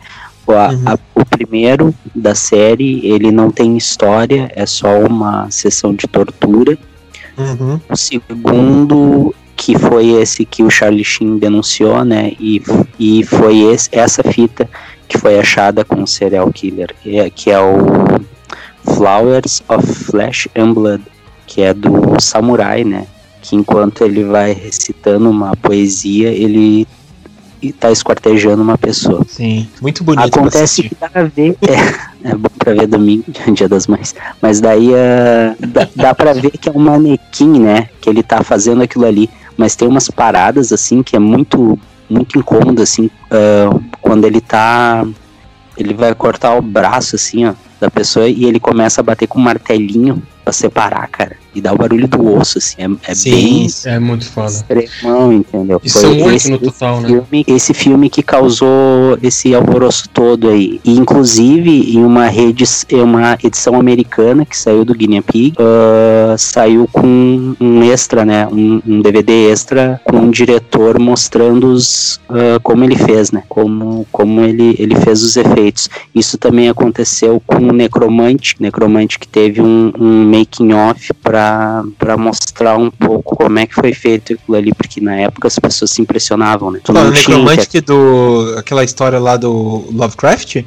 O, 0.46 0.52
a- 0.52 0.68
Uhum. 0.70 0.82
a- 0.86 0.98
o 1.14 1.24
primeiro 1.24 1.94
da 2.14 2.34
série, 2.34 3.04
ele 3.06 3.30
não 3.32 3.50
tem 3.50 3.76
história, 3.76 4.50
é 4.54 4.64
só 4.66 5.00
uma 5.00 5.50
sessão 5.50 5.92
de 5.94 6.06
tortura. 6.06 6.78
Uhum. 7.36 7.80
O 7.90 7.96
segundo, 7.96 9.34
que 9.56 9.76
foi 9.78 10.08
esse 10.20 10.44
que 10.44 10.62
o 10.62 10.70
Charlie 10.70 11.04
Sheen 11.04 11.38
denunciou, 11.38 12.04
né? 12.04 12.32
E, 12.38 12.62
e 12.98 13.24
foi 13.24 13.58
esse, 13.72 13.88
essa 13.92 14.22
fita 14.22 14.68
que 15.08 15.18
foi 15.18 15.38
achada 15.38 15.84
com 15.84 16.02
o 16.02 16.06
serial 16.06 16.50
killer, 16.52 16.94
que 17.02 17.18
é, 17.18 17.28
que 17.30 17.50
é 17.50 17.58
o 17.60 17.76
Flowers 18.84 19.62
of 19.68 19.86
Flesh 19.86 20.48
and 20.56 20.72
Blood, 20.72 21.02
que 21.46 21.62
é 21.62 21.74
do 21.74 22.20
samurai, 22.20 22.84
né? 22.84 23.06
Que 23.42 23.56
enquanto 23.56 24.02
ele 24.04 24.24
vai 24.24 24.52
recitando 24.52 25.28
uma 25.30 25.54
poesia, 25.56 26.28
ele 26.28 26.86
está 27.70 27.90
esquartejando 27.90 28.62
uma 28.62 28.78
pessoa. 28.78 29.24
Sim. 29.28 29.68
Muito 29.80 30.04
bonito. 30.04 30.38
Acontece 30.38 30.82
que 30.82 30.96
dá 30.98 31.08
pra 31.08 31.24
ver. 31.24 31.56
É, 32.26 32.30
é 32.30 32.34
bom 32.34 32.48
pra 32.58 32.72
ver 32.72 32.86
domingo, 32.86 33.24
dia 33.54 33.68
das 33.68 33.86
mães. 33.86 34.14
Mas 34.42 34.60
daí 34.60 34.90
ah, 34.94 35.54
dá, 35.60 35.88
dá 35.94 36.14
pra 36.14 36.32
ver 36.32 36.50
que 36.50 36.68
é 36.68 36.72
um 36.72 36.80
manequim, 36.80 37.60
né? 37.60 37.88
Que 38.00 38.10
ele 38.10 38.22
tá 38.22 38.42
fazendo 38.42 38.82
aquilo 38.82 39.06
ali. 39.06 39.30
Mas 39.56 39.76
tem 39.76 39.86
umas 39.86 40.10
paradas, 40.10 40.72
assim, 40.72 41.02
que 41.02 41.14
é 41.14 41.18
muito, 41.18 41.78
muito 42.10 42.38
incômodo, 42.38 42.82
assim. 42.82 43.10
ah, 43.30 43.70
quando 44.00 44.24
ele 44.24 44.40
tá. 44.40 45.06
Ele 45.76 45.94
vai 45.94 46.14
cortar 46.14 46.56
o 46.56 46.62
braço, 46.62 47.16
assim, 47.16 47.46
ó, 47.46 47.54
da 47.78 47.90
pessoa 47.90 48.26
e 48.26 48.44
ele 48.46 48.58
começa 48.58 49.00
a 49.00 49.04
bater 49.04 49.26
com 49.26 49.38
um 49.38 49.42
martelinho 49.42 50.22
pra 50.46 50.52
separar, 50.52 51.08
cara. 51.08 51.36
E 51.52 51.60
dá 51.60 51.72
o 51.72 51.76
barulho 51.76 52.06
do 52.06 52.34
osso, 52.36 52.58
assim. 52.58 52.76
É, 52.78 53.10
é 53.10 53.14
Sim, 53.14 53.30
bem. 53.30 53.66
É 53.86 53.98
muito 53.98 54.26
foda. 54.30 54.46
extremão, 54.48 55.32
entendeu? 55.32 55.80
E 55.82 55.90
Foi 55.90 56.02
são 56.02 56.10
oito 56.12 56.30
esse- 56.36 56.50
no 56.50 56.58
total, 56.58 57.00
né? 57.00 57.08
filme, 57.08 57.44
esse 57.48 57.74
filme 57.74 58.08
que 58.10 58.22
causou 58.22 59.18
esse 59.22 59.54
alvoroço 59.54 60.08
todo 60.10 60.48
aí. 60.48 60.80
E, 60.84 60.92
inclusive, 60.92 61.96
em 61.96 62.04
uma 62.04 62.26
rede, 62.28 62.62
uma 63.02 63.36
edição 63.42 63.74
americana 63.74 64.44
que 64.44 64.56
saiu 64.56 64.84
do 64.84 64.94
Guinea 64.94 65.22
Pig, 65.22 65.54
ah, 65.58 66.36
saiu 66.38 66.86
com 66.92 67.54
um 67.60 67.82
extra, 67.82 68.24
né? 68.24 68.46
Um, 68.46 68.80
um 68.86 69.00
DVD 69.02 69.50
extra 69.50 70.00
com 70.04 70.16
um 70.18 70.30
diretor 70.30 70.98
mostrando 71.00 71.68
os, 71.72 72.20
ah, 72.28 72.60
como 72.62 72.84
ele 72.84 72.96
fez, 72.96 73.32
né? 73.32 73.42
Como, 73.48 74.06
como 74.12 74.42
ele, 74.42 74.76
ele 74.78 74.94
fez 74.94 75.22
os 75.22 75.36
efeitos. 75.36 75.88
Isso 76.14 76.38
também 76.38 76.68
aconteceu 76.68 77.42
com 77.46 77.56
o 77.56 77.72
Necromante, 77.72 78.54
Necromante 78.60 79.18
que 79.18 79.26
teve 79.26 79.60
um, 79.62 79.90
um 79.98 80.35
making 80.38 80.72
off 80.72 81.12
para 81.14 82.16
mostrar 82.18 82.76
um 82.76 82.90
pouco 82.90 83.36
como 83.36 83.58
é 83.58 83.66
que 83.66 83.74
foi 83.74 83.92
feito 83.92 84.34
aquilo 84.34 84.56
ali, 84.56 84.74
porque 84.74 85.00
na 85.00 85.16
época 85.16 85.48
as 85.48 85.58
pessoas 85.58 85.90
se 85.90 86.02
impressionavam, 86.02 86.70
né? 86.70 86.80
Tu 86.82 86.92
Fala, 86.92 87.06
não 87.06 87.12
tinha 87.12 87.38
do. 87.80 88.54
aquela 88.58 88.84
história 88.84 89.18
lá 89.18 89.36
do 89.36 89.84
Lovecraft? 89.90 90.64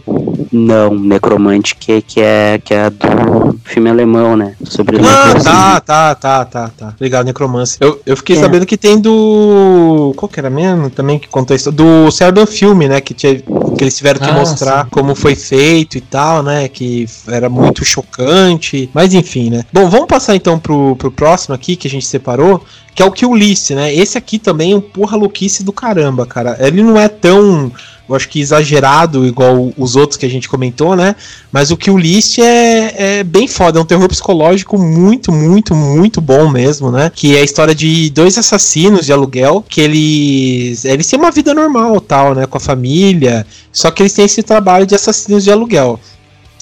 Não, 0.52 0.94
Necromante 0.96 1.76
que, 1.76 2.02
que, 2.02 2.20
é, 2.22 2.60
que 2.64 2.74
é 2.74 2.90
do 2.90 3.60
filme 3.64 3.90
alemão, 3.90 4.36
né? 4.36 4.56
Sobre 4.64 4.98
o 4.98 5.00
Ah, 5.08 5.34
tá, 5.34 5.80
tá, 5.80 6.16
tá, 6.16 6.46
tá, 6.46 6.72
tá. 6.78 6.88
Obrigado, 6.96 7.26
Necromancer. 7.26 7.78
Eu, 7.82 8.02
eu 8.06 8.18
fiquei 8.18 8.36
É. 8.36 8.40
sabendo 8.40 8.66
que 8.66 8.78
tem 8.78 9.00
do. 9.00 10.14
Qual 10.16 10.28
que 10.30 10.40
era 10.40 10.50
mesmo? 10.50 10.90
Também 10.90 11.20
que 11.20 11.28
contou 11.28 11.56
isso. 11.56 11.72
Do 11.72 12.10
Serbian 12.12 12.46
Filme, 12.46 12.88
né? 12.88 13.00
Que, 13.02 13.14
tinha, 13.14 13.36
que 13.36 13.84
eles 13.84 13.96
tiveram 13.96 14.20
que 14.20 14.30
Ah, 14.30 14.34
mostrar 14.34 14.84
sim. 14.86 14.90
como 14.92 15.14
foi 15.16 15.36
feito 15.36 15.98
e 15.98 16.02
tal, 16.02 16.42
né? 16.44 16.68
Que 16.68 17.06
era 17.28 17.50
muito 17.50 17.86
chocante. 17.86 18.90
Mas 18.94 19.14
enfim, 19.14 19.50
né? 19.50 19.64
Bom, 19.72 19.90
vamos 19.90 20.08
passar 20.08 20.36
então 20.36 20.58
pro, 20.60 20.96
pro 20.96 21.12
próximo 21.12 21.54
aqui 21.56 21.76
que 21.76 21.88
a 21.88 21.92
gente 21.92 22.06
separou. 22.06 22.64
Que 23.00 23.04
é 23.04 23.06
o 23.06 23.12
Kill 23.14 23.34
List, 23.34 23.70
né? 23.70 23.96
Esse 23.96 24.18
aqui 24.18 24.38
também 24.38 24.74
é 24.74 24.76
um 24.76 24.82
porra 24.82 25.16
louquice 25.16 25.64
do 25.64 25.72
caramba, 25.72 26.26
cara. 26.26 26.58
Ele 26.60 26.84
não 26.84 27.00
é 27.00 27.08
tão. 27.08 27.72
Eu 28.10 28.14
acho 28.14 28.28
que 28.28 28.42
exagerado, 28.42 29.26
igual 29.26 29.72
os 29.78 29.96
outros 29.96 30.18
que 30.18 30.26
a 30.26 30.30
gente 30.30 30.50
comentou, 30.50 30.98
né? 30.98 31.16
Mas 31.50 31.72
o 31.72 31.78
Kill 31.78 31.98
List 31.98 32.40
é, 32.40 33.20
é 33.20 33.24
bem 33.24 33.48
foda, 33.48 33.80
é 33.80 33.82
um 33.82 33.86
terror 33.86 34.06
psicológico 34.10 34.78
muito, 34.78 35.32
muito, 35.32 35.74
muito 35.74 36.20
bom 36.20 36.50
mesmo, 36.50 36.92
né? 36.92 37.10
Que 37.16 37.38
é 37.38 37.40
a 37.40 37.44
história 37.46 37.74
de 37.74 38.10
dois 38.10 38.38
assassinos 38.38 39.06
de 39.06 39.14
aluguel, 39.14 39.64
que 39.70 39.80
eles. 39.80 40.84
Eles 40.84 41.08
têm 41.08 41.18
uma 41.18 41.32
vida 41.32 41.54
normal, 41.54 42.02
tal, 42.02 42.36
né? 42.36 42.46
Com 42.48 42.58
a 42.58 42.60
família. 42.60 43.48
Só 43.72 43.92
que 43.92 44.04
eles 44.04 44.12
têm 44.12 44.26
esse 44.26 44.44
trabalho 44.44 44.86
de 44.86 44.94
assassinos 44.94 45.46
de 45.46 45.52
aluguel. 45.54 45.98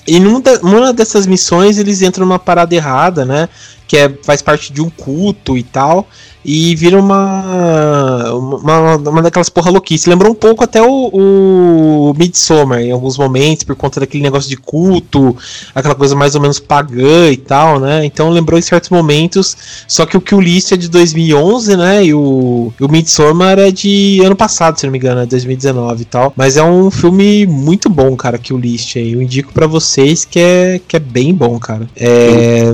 E 0.08 0.20
numa 0.20 0.94
dessas 0.94 1.26
missões 1.26 1.80
eles 1.80 2.04
entram 2.04 2.28
numa 2.28 2.38
parada 2.38 2.76
errada, 2.76 3.26
né? 3.26 3.50
Que 3.88 3.98
é, 3.98 4.14
faz 4.24 4.42
parte 4.42 4.74
de 4.74 4.82
um 4.82 4.90
culto 4.90 5.58
e 5.58 5.64
tal. 5.64 6.08
E 6.50 6.76
vira 6.76 6.98
uma. 6.98 8.32
Uma, 8.34 8.96
uma 8.96 9.22
daquelas 9.22 9.50
porra 9.50 9.70
louquice. 9.70 10.10
Lembrou 10.10 10.32
um 10.32 10.36
pouco 10.36 10.64
até 10.64 10.82
o, 10.82 11.10
o 11.12 12.14
Midsommar 12.18 12.80
em 12.80 12.92
alguns 12.92 13.18
momentos, 13.18 13.66
por 13.66 13.76
conta 13.76 14.00
daquele 14.00 14.24
negócio 14.24 14.50
de 14.50 14.56
culto, 14.56 15.36
aquela 15.76 15.94
coisa 15.94 16.16
mais 16.16 16.36
ou 16.36 16.42
menos 16.42 16.58
pagã 16.58 17.30
e 17.30 17.36
tal, 17.36 17.82
né? 17.82 18.06
Então 18.06 18.30
lembrou 18.30 18.58
em 18.58 18.62
certos 18.62 18.90
momentos. 18.90 19.58
Só 19.90 20.06
que 20.06 20.16
o 20.16 20.22
Kill 20.22 20.40
List 20.40 20.72
é 20.72 20.78
de 20.78 20.88
2011, 20.88 21.76
né? 21.76 22.06
E 22.06 22.14
o, 22.14 22.72
o 22.80 22.88
Midsommar 22.88 23.60
é 23.60 23.70
de 23.70 24.22
ano 24.24 24.36
passado, 24.36 24.80
se 24.80 24.86
não 24.86 24.92
me 24.94 25.00
engano, 25.00 25.20
é 25.20 25.26
2019 25.26 26.02
e 26.02 26.06
tal. 26.06 26.32
Mas 26.34 26.56
é 26.56 26.64
um 26.64 26.90
filme 26.90 27.46
muito 27.46 27.90
bom, 27.90 28.16
cara, 28.16 28.38
Kill 28.38 28.58
List 28.58 28.96
aí. 28.96 29.12
Eu 29.12 29.22
indico 29.22 29.52
pra 29.52 29.68
vocês 29.68 30.24
que 30.24 30.40
é, 30.40 30.80
que 30.88 30.96
é 30.96 31.00
bem 31.00 31.34
bom, 31.34 31.60
cara. 31.60 31.90
É. 31.94 32.74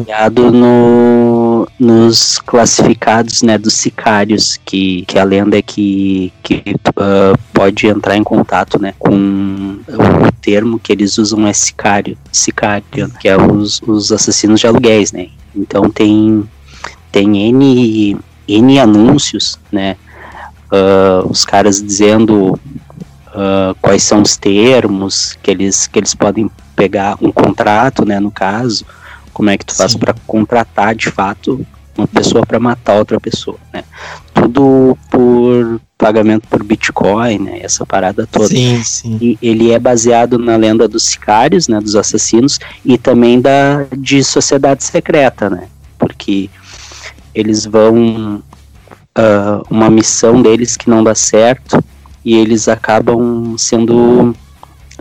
no, 0.51 1.02
nos 1.79 2.39
classificados 2.39 3.41
né, 3.41 3.57
dos 3.57 3.73
sicários, 3.73 4.59
que, 4.65 5.03
que 5.05 5.17
a 5.17 5.23
lenda 5.23 5.57
é 5.57 5.61
que, 5.61 6.31
que 6.41 6.63
ah, 6.97 7.33
pode 7.53 7.87
entrar 7.87 8.15
em 8.15 8.23
contato 8.23 8.81
né, 8.81 8.93
com 8.99 9.79
o 9.87 10.31
termo 10.41 10.79
que 10.79 10.91
eles 10.91 11.17
usam 11.17 11.47
é 11.47 11.53
sicário, 11.53 12.17
sicário, 12.31 12.83
que 13.19 13.27
é 13.27 13.37
os, 13.37 13.81
os 13.85 14.11
assassinos 14.11 14.59
de 14.59 14.67
aluguéis, 14.67 15.11
né? 15.11 15.27
Então 15.55 15.89
tem, 15.89 16.43
tem 17.11 17.49
N, 17.49 18.17
N 18.47 18.79
anúncios, 18.79 19.59
né? 19.71 19.95
ah, 20.73 21.23
os 21.29 21.45
caras 21.45 21.81
dizendo 21.81 22.59
ah, 23.27 23.75
quais 23.81 24.03
são 24.03 24.21
os 24.21 24.35
termos 24.35 25.37
que 25.41 25.51
eles, 25.51 25.87
que 25.87 25.99
eles 25.99 26.15
podem 26.15 26.49
pegar 26.75 27.17
um 27.21 27.31
contrato, 27.31 28.03
né, 28.03 28.19
no 28.19 28.31
caso, 28.31 28.83
como 29.33 29.49
é 29.49 29.57
que 29.57 29.65
tu 29.65 29.75
faz 29.75 29.95
para 29.95 30.13
contratar 30.27 30.95
de 30.95 31.09
fato 31.09 31.65
uma 31.97 32.07
pessoa 32.07 32.45
para 32.45 32.59
matar 32.59 32.95
outra 32.95 33.19
pessoa, 33.19 33.57
né? 33.71 33.83
Tudo 34.33 34.97
por 35.09 35.79
pagamento 35.97 36.47
por 36.47 36.63
Bitcoin, 36.63 37.39
né? 37.39 37.59
Essa 37.61 37.85
parada 37.85 38.27
toda. 38.27 38.47
Sim, 38.47 38.83
sim. 38.83 39.17
E 39.21 39.37
ele 39.41 39.71
é 39.71 39.79
baseado 39.79 40.37
na 40.37 40.55
lenda 40.55 40.87
dos 40.87 41.03
sicários, 41.03 41.67
né, 41.67 41.79
dos 41.79 41.95
assassinos, 41.95 42.59
e 42.83 42.97
também 42.97 43.39
da 43.39 43.85
de 43.95 44.23
sociedade 44.23 44.83
secreta, 44.83 45.49
né? 45.49 45.67
Porque 45.97 46.49
eles 47.33 47.65
vão 47.65 48.41
ah, 49.15 49.61
uma 49.69 49.89
missão 49.89 50.41
deles 50.41 50.75
que 50.75 50.89
não 50.89 51.03
dá 51.03 51.13
certo 51.13 51.83
e 52.25 52.35
eles 52.35 52.67
acabam 52.67 53.55
sendo 53.57 54.35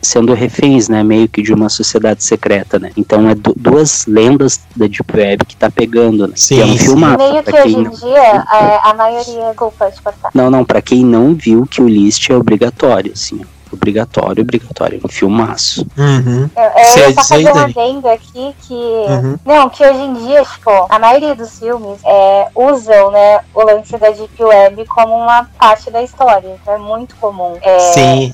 sendo 0.03 0.34
reféns, 0.34 0.88
né, 0.88 1.03
meio 1.05 1.28
que 1.28 1.40
de 1.40 1.55
uma 1.55 1.68
sociedade 1.68 2.24
secreta, 2.24 2.78
né? 2.78 2.90
Então 2.96 3.28
é 3.28 3.34
du 3.34 3.55
duas 3.57 4.05
lendas 4.07 4.61
da 4.74 4.86
Deep 4.86 5.05
Web 5.16 5.44
que 5.46 5.57
tá 5.57 5.70
pegando, 5.70 6.26
né? 6.26 6.34
Sim, 6.36 6.61
é 6.61 6.64
um 6.64 6.72
sim. 6.72 6.78
filmaço, 6.78 7.18
Meio 7.18 7.42
que 7.42 7.55
hoje 7.57 7.76
em 7.76 7.82
não- 7.84 7.90
dia, 7.92 8.18
é, 8.18 8.80
a 8.82 8.94
maioria. 8.94 9.48
Desculpa 9.50 9.90
te 9.90 10.03
cortar. 10.03 10.30
Não, 10.34 10.50
não, 10.50 10.64
pra 10.64 10.82
quem 10.82 11.05
não 11.05 11.34
viu 11.34 11.64
que 11.66 11.80
o 11.80 11.88
list 11.88 12.28
é 12.30 12.36
obrigatório, 12.36 13.12
assim, 13.12 13.40
ó. 13.42 13.61
Obrigatório, 13.73 14.43
obrigatório, 14.43 15.01
é 15.03 15.07
um 15.07 15.11
filmaço. 15.11 15.87
Uhum. 15.97 16.51
Eu, 16.57 16.62
eu 16.62 16.85
Você 16.85 17.01
ia 17.01 17.09
ia 17.09 17.14
só 17.14 17.23
fazer 17.23 17.51
um 17.51 17.55
Dani? 17.55 17.75
adendo 17.79 18.09
aqui 18.09 18.55
que. 18.61 18.75
Uhum. 18.75 19.39
Não, 19.45 19.68
que 19.70 19.85
hoje 19.85 20.01
em 20.01 20.14
dia, 20.14 20.45
tipo, 20.45 20.70
a 20.89 20.99
maioria 20.99 21.35
dos 21.35 21.59
filmes 21.59 22.01
é, 22.05 22.49
usam, 22.55 23.11
né, 23.11 23.41
o 23.55 23.62
lance 23.62 23.97
da 23.97 24.11
Deep 24.11 24.43
Web 24.43 24.85
como 24.87 25.16
uma 25.16 25.45
parte 25.59 25.91
da 25.91 26.03
história. 26.03 26.57
Então 26.61 26.75
é 26.75 26.79
muito 26.79 27.16
comum. 27.16 27.57
É, 27.62 27.79
Sim. 27.79 28.33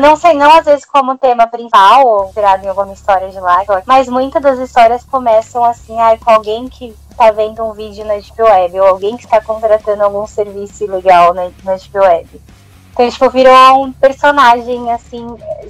Não 0.00 0.16
sei, 0.16 0.34
não 0.34 0.52
às 0.56 0.64
vezes 0.64 0.84
como 0.84 1.18
tema 1.18 1.46
principal 1.46 2.06
ou 2.06 2.32
tirado 2.32 2.64
em 2.64 2.68
alguma 2.68 2.92
história 2.92 3.28
de 3.28 3.40
lá, 3.40 3.62
mas 3.86 4.08
muitas 4.08 4.42
das 4.42 4.58
histórias 4.58 5.04
começam 5.04 5.64
assim, 5.64 5.98
ai, 5.98 6.18
com 6.18 6.30
alguém 6.30 6.68
que 6.68 6.94
tá 7.16 7.30
vendo 7.32 7.64
um 7.64 7.72
vídeo 7.72 8.04
na 8.04 8.14
Deep 8.14 8.40
Web, 8.40 8.78
ou 8.78 8.86
alguém 8.86 9.16
que 9.16 9.24
está 9.24 9.40
contratando 9.40 10.04
algum 10.04 10.26
serviço 10.26 10.84
ilegal 10.84 11.34
na, 11.34 11.50
na 11.64 11.74
Deep 11.74 11.98
Web. 11.98 12.28
Então, 12.98 13.08
tipo, 13.08 13.30
virou 13.30 13.84
um 13.84 13.92
personagem, 13.92 14.90
assim, 14.90 15.24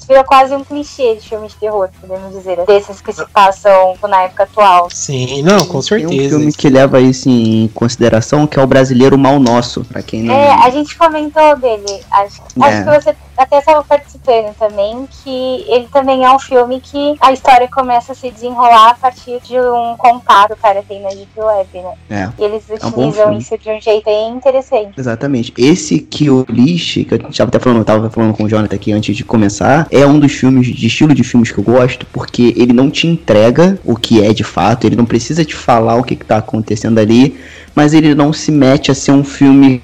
virou 0.08 0.24
quase 0.24 0.54
um 0.54 0.64
clichê 0.64 1.16
de 1.16 1.28
filme 1.28 1.46
de 1.46 1.56
terror, 1.56 1.90
podemos 2.00 2.32
dizer. 2.34 2.64
Desses 2.64 3.02
que 3.02 3.12
se 3.12 3.22
passam 3.26 3.92
tipo, 3.92 4.08
na 4.08 4.22
época 4.22 4.44
atual. 4.44 4.88
Sim, 4.90 5.42
não, 5.42 5.58
com 5.66 5.66
Tem 5.66 5.76
um 5.78 5.82
certeza. 5.82 6.36
filme 6.38 6.52
que 6.54 6.70
leva 6.70 6.98
isso 7.02 7.28
em 7.28 7.68
consideração, 7.74 8.46
que 8.46 8.58
é 8.58 8.62
o 8.62 8.66
Brasileiro 8.66 9.18
Mal 9.18 9.38
Nosso, 9.38 9.84
pra 9.84 10.00
quem 10.00 10.22
não... 10.22 10.34
É, 10.34 10.52
a 10.64 10.70
gente 10.70 10.96
comentou 10.96 11.54
dele, 11.58 12.00
acho, 12.10 12.40
É. 12.62 12.64
acho 12.64 12.84
que 12.84 13.04
você 13.04 13.16
até 13.38 13.58
estava 13.58 13.84
participando 13.84 14.54
também, 14.58 15.08
que 15.22 15.64
ele 15.68 15.88
também 15.92 16.24
é 16.24 16.30
um 16.30 16.38
filme 16.38 16.80
que 16.80 17.16
a 17.20 17.32
história 17.32 17.68
começa 17.68 18.12
a 18.12 18.14
se 18.14 18.30
desenrolar 18.30 18.90
a 18.90 18.94
partir 18.94 19.40
de 19.42 19.58
um 19.58 19.96
contato 19.96 20.48
que 20.48 20.54
o 20.54 20.56
cara 20.56 20.82
tem 20.86 21.00
na 21.00 21.10
Deep 21.10 21.28
Web, 21.36 21.68
né? 21.74 21.94
É. 22.10 22.28
E 22.38 22.44
eles 22.44 22.64
um 22.68 22.74
utilizam 22.74 23.26
filme. 23.26 23.38
isso 23.38 23.56
de 23.56 23.70
um 23.70 23.80
jeito 23.80 24.04
bem 24.04 24.30
interessante. 24.30 24.92
Exatamente. 24.98 25.52
Esse 25.56 26.00
Kill 26.00 26.46
List, 26.48 27.04
que 27.04 27.14
eu 27.14 27.18
tava 27.18 27.48
até 27.48 27.58
falando, 27.58 27.78
eu 27.78 27.84
tava 27.84 28.10
falando 28.10 28.34
com 28.34 28.44
o 28.44 28.48
Jonathan 28.48 28.74
aqui 28.74 28.92
antes 28.92 29.16
de 29.16 29.24
começar, 29.24 29.86
é 29.90 30.04
um 30.04 30.18
dos 30.18 30.32
filmes, 30.32 30.66
de 30.66 30.86
estilo 30.86 31.14
de 31.14 31.22
filmes 31.22 31.52
que 31.52 31.58
eu 31.58 31.64
gosto, 31.64 32.06
porque 32.06 32.54
ele 32.56 32.72
não 32.72 32.90
te 32.90 33.06
entrega 33.06 33.78
o 33.84 33.94
que 33.94 34.24
é 34.24 34.32
de 34.32 34.44
fato, 34.44 34.86
ele 34.86 34.96
não 34.96 35.04
precisa 35.04 35.44
te 35.44 35.54
falar 35.54 35.96
o 35.96 36.02
que, 36.02 36.16
que 36.16 36.24
tá 36.24 36.38
acontecendo 36.38 36.98
ali, 36.98 37.38
mas 37.74 37.94
ele 37.94 38.14
não 38.14 38.32
se 38.32 38.50
mete 38.50 38.90
a 38.90 38.94
ser 38.94 39.12
um 39.12 39.22
filme 39.22 39.82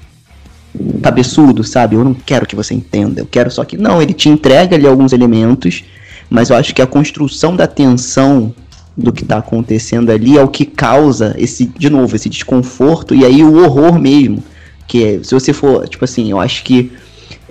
cabeçudo, 1.01 1.63
sabe? 1.63 1.95
Eu 1.95 2.03
não 2.03 2.13
quero 2.13 2.45
que 2.45 2.55
você 2.55 2.73
entenda, 2.73 3.21
eu 3.21 3.25
quero 3.25 3.51
só 3.51 3.63
que. 3.63 3.77
Não, 3.77 4.01
ele 4.01 4.13
te 4.13 4.29
entrega 4.29 4.75
ali 4.75 4.87
alguns 4.87 5.13
elementos, 5.13 5.83
mas 6.29 6.49
eu 6.49 6.55
acho 6.55 6.73
que 6.73 6.81
a 6.81 6.87
construção 6.87 7.55
da 7.55 7.67
tensão 7.67 8.53
do 8.97 9.11
que 9.11 9.25
tá 9.25 9.37
acontecendo 9.37 10.11
ali 10.11 10.37
é 10.37 10.41
o 10.41 10.47
que 10.47 10.65
causa 10.65 11.35
esse, 11.37 11.65
de 11.65 11.89
novo, 11.89 12.15
esse 12.15 12.29
desconforto 12.29 13.13
e 13.13 13.25
aí 13.25 13.43
o 13.43 13.63
horror 13.63 13.99
mesmo. 13.99 14.43
Que 14.87 15.03
é, 15.03 15.23
se 15.23 15.33
você 15.33 15.51
for, 15.51 15.87
tipo 15.87 16.05
assim, 16.05 16.29
eu 16.29 16.39
acho 16.39 16.63
que 16.63 16.91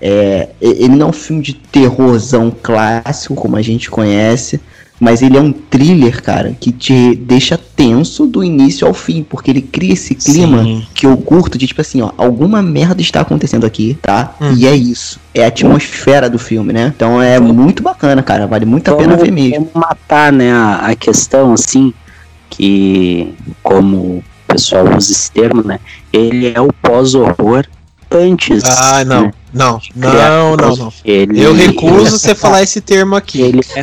é, 0.01 0.51
ele 0.61 0.97
não 0.97 1.07
é 1.07 1.11
um 1.11 1.12
filme 1.12 1.43
de 1.43 1.55
terrorzão 1.55 2.55
clássico, 2.62 3.35
como 3.35 3.57
a 3.57 3.62
gente 3.62 3.91
conhece, 3.91 4.61
mas 5.01 5.22
ele 5.22 5.37
é 5.37 5.41
um 5.41 5.53
thriller, 5.53 6.22
cara, 6.22 6.57
que 6.59 6.70
te 6.70 7.14
deixa 7.14 7.59
tenso 7.77 8.27
do 8.27 8.43
início 8.43 8.87
ao 8.87 8.95
fim, 8.95 9.22
porque 9.22 9.51
ele 9.51 9.62
cria 9.62 9.93
esse 9.93 10.14
clima 10.14 10.62
Sim. 10.62 10.87
que 10.95 11.07
eu 11.07 11.16
curto 11.16 11.59
de 11.59 11.66
tipo 11.66 11.81
assim, 11.81 12.01
ó, 12.01 12.11
alguma 12.16 12.62
merda 12.62 13.01
está 13.01 13.20
acontecendo 13.20 13.66
aqui, 13.66 13.99
tá? 14.01 14.35
Hum. 14.41 14.55
E 14.57 14.66
é 14.66 14.75
isso. 14.75 15.20
É 15.35 15.45
a 15.45 15.49
atmosfera 15.49 16.31
do 16.31 16.39
filme, 16.39 16.72
né? 16.72 16.93
Então 16.95 17.20
é 17.20 17.39
muito 17.41 17.83
bacana, 17.83 18.22
cara. 18.22 18.47
Vale 18.47 18.64
muito 18.64 18.89
a 18.91 18.97
pena 18.97 19.16
ver 19.16 19.31
mesmo. 19.31 19.66
como 19.66 19.85
matar, 19.87 20.33
né, 20.33 20.53
a, 20.53 20.89
a 20.89 20.95
questão, 20.97 21.53
assim, 21.53 21.93
que, 22.49 23.35
como 23.62 23.97
o 23.97 24.25
pessoal 24.47 24.85
usa 24.97 25.12
esse 25.12 25.31
termo, 25.31 25.62
né, 25.64 25.81
ele 26.12 26.53
é 26.55 26.61
o 26.61 26.72
pós-horror 26.72 27.64
antes. 28.11 28.62
Ah, 28.64 29.05
não. 29.05 29.22
né, 29.22 29.33
Não, 29.55 29.80
não, 29.94 30.57
não, 30.57 30.76
não. 30.76 30.92
Ele, 31.05 31.40
Eu 31.40 31.55
recuso 31.55 32.18
você 32.18 32.34
falar 32.34 32.62
esse 32.62 32.80
termo 32.80 33.14
aqui. 33.14 33.40
Ele 33.40 33.61
é, 33.76 33.82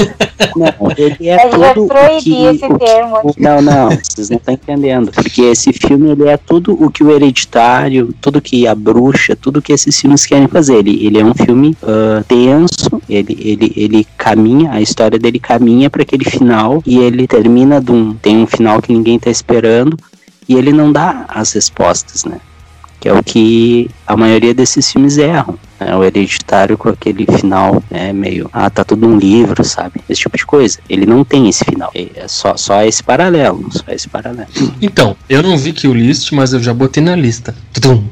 não, 0.56 0.92
ele 0.98 1.30
é 1.30 1.40
gente 1.40 1.58
vai 1.58 1.74
tudo 1.74 1.94
o 1.94 2.20
que, 2.22 2.44
esse 2.46 2.66
o 2.66 2.78
que- 2.78 2.86
termo. 2.86 3.18
o- 3.24 3.34
não, 3.38 3.62
não, 3.62 3.90
vocês 3.90 4.30
não 4.30 4.38
estão 4.38 4.54
entendendo. 4.54 5.12
Porque 5.12 5.42
esse 5.44 5.72
filme 5.72 6.12
ele 6.12 6.28
é 6.28 6.36
tudo 6.38 6.74
o 6.74 6.92
que 6.92 7.04
o 7.04 7.12
Hereditário, 7.12 8.14
tudo 8.20 8.42
que 8.42 8.68
a 8.68 8.76
bruxa, 8.76 9.36
tudo 9.36 9.62
que 9.62 9.72
esses 9.72 10.00
filmes 10.00 10.26
querem 10.26 10.48
fazer. 10.48 10.76
Ele, 10.80 11.06
ele 11.06 11.20
é 11.20 11.24
um 11.26 11.34
filme 11.34 11.76
ah, 11.84 12.24
tenso, 12.28 13.02
ele, 13.10 13.38
ele, 13.40 13.74
ele 13.76 14.08
caminha, 14.18 14.72
a 14.72 14.82
história 14.82 15.18
dele 15.18 15.40
caminha 15.40 15.90
para 15.90 16.02
aquele 16.02 16.26
final 16.26 16.82
e 16.86 17.00
ele 17.00 17.28
termina 17.28 17.80
de 17.80 17.92
um, 17.92 18.14
tem 18.14 18.38
um 18.38 18.48
final 18.48 18.82
que 18.82 18.92
ninguém 18.92 19.18
tá 19.18 19.30
esperando 19.30 19.98
e 20.50 20.56
ele 20.56 20.72
não 20.74 20.92
dá 20.92 21.26
as 21.30 21.54
respostas, 21.54 22.26
né? 22.26 22.38
Que 23.02 23.10
é 23.10 23.14
o 23.14 23.22
que 23.22 23.90
a 24.08 24.16
maioria 24.16 24.54
desses 24.54 24.90
filmes 24.90 25.18
erram. 25.18 25.60
Né? 25.80 25.94
O 25.96 26.04
hereditário 26.04 26.78
com 26.78 26.88
aquele 26.88 27.26
final 27.26 27.84
né, 27.90 28.14
meio. 28.14 28.50
Ah, 28.54 28.70
tá 28.70 28.86
tudo 28.86 29.08
num 29.08 29.18
livro, 29.18 29.64
sabe? 29.66 30.00
Esse 30.08 30.22
tipo 30.22 30.38
de 30.38 30.46
coisa. 30.46 30.80
Ele 30.88 31.06
não 31.06 31.26
tem 31.26 31.50
esse 31.50 31.66
final. 31.66 31.92
É 31.94 32.28
só, 32.28 32.56
só 32.56 32.84
esse 32.84 33.04
paralelo. 33.04 33.68
Só 33.72 33.86
esse 33.92 34.08
paralelo. 34.08 34.48
Então, 34.82 35.18
eu 35.28 35.44
não 35.44 35.58
vi 35.58 35.74
que 35.74 35.88
o 35.88 35.94
list, 35.94 36.32
mas 36.32 36.54
eu 36.54 36.62
já 36.62 36.74
botei 36.74 37.04
na 37.04 37.16
lista. 37.16 37.54
Tudum. 37.74 38.04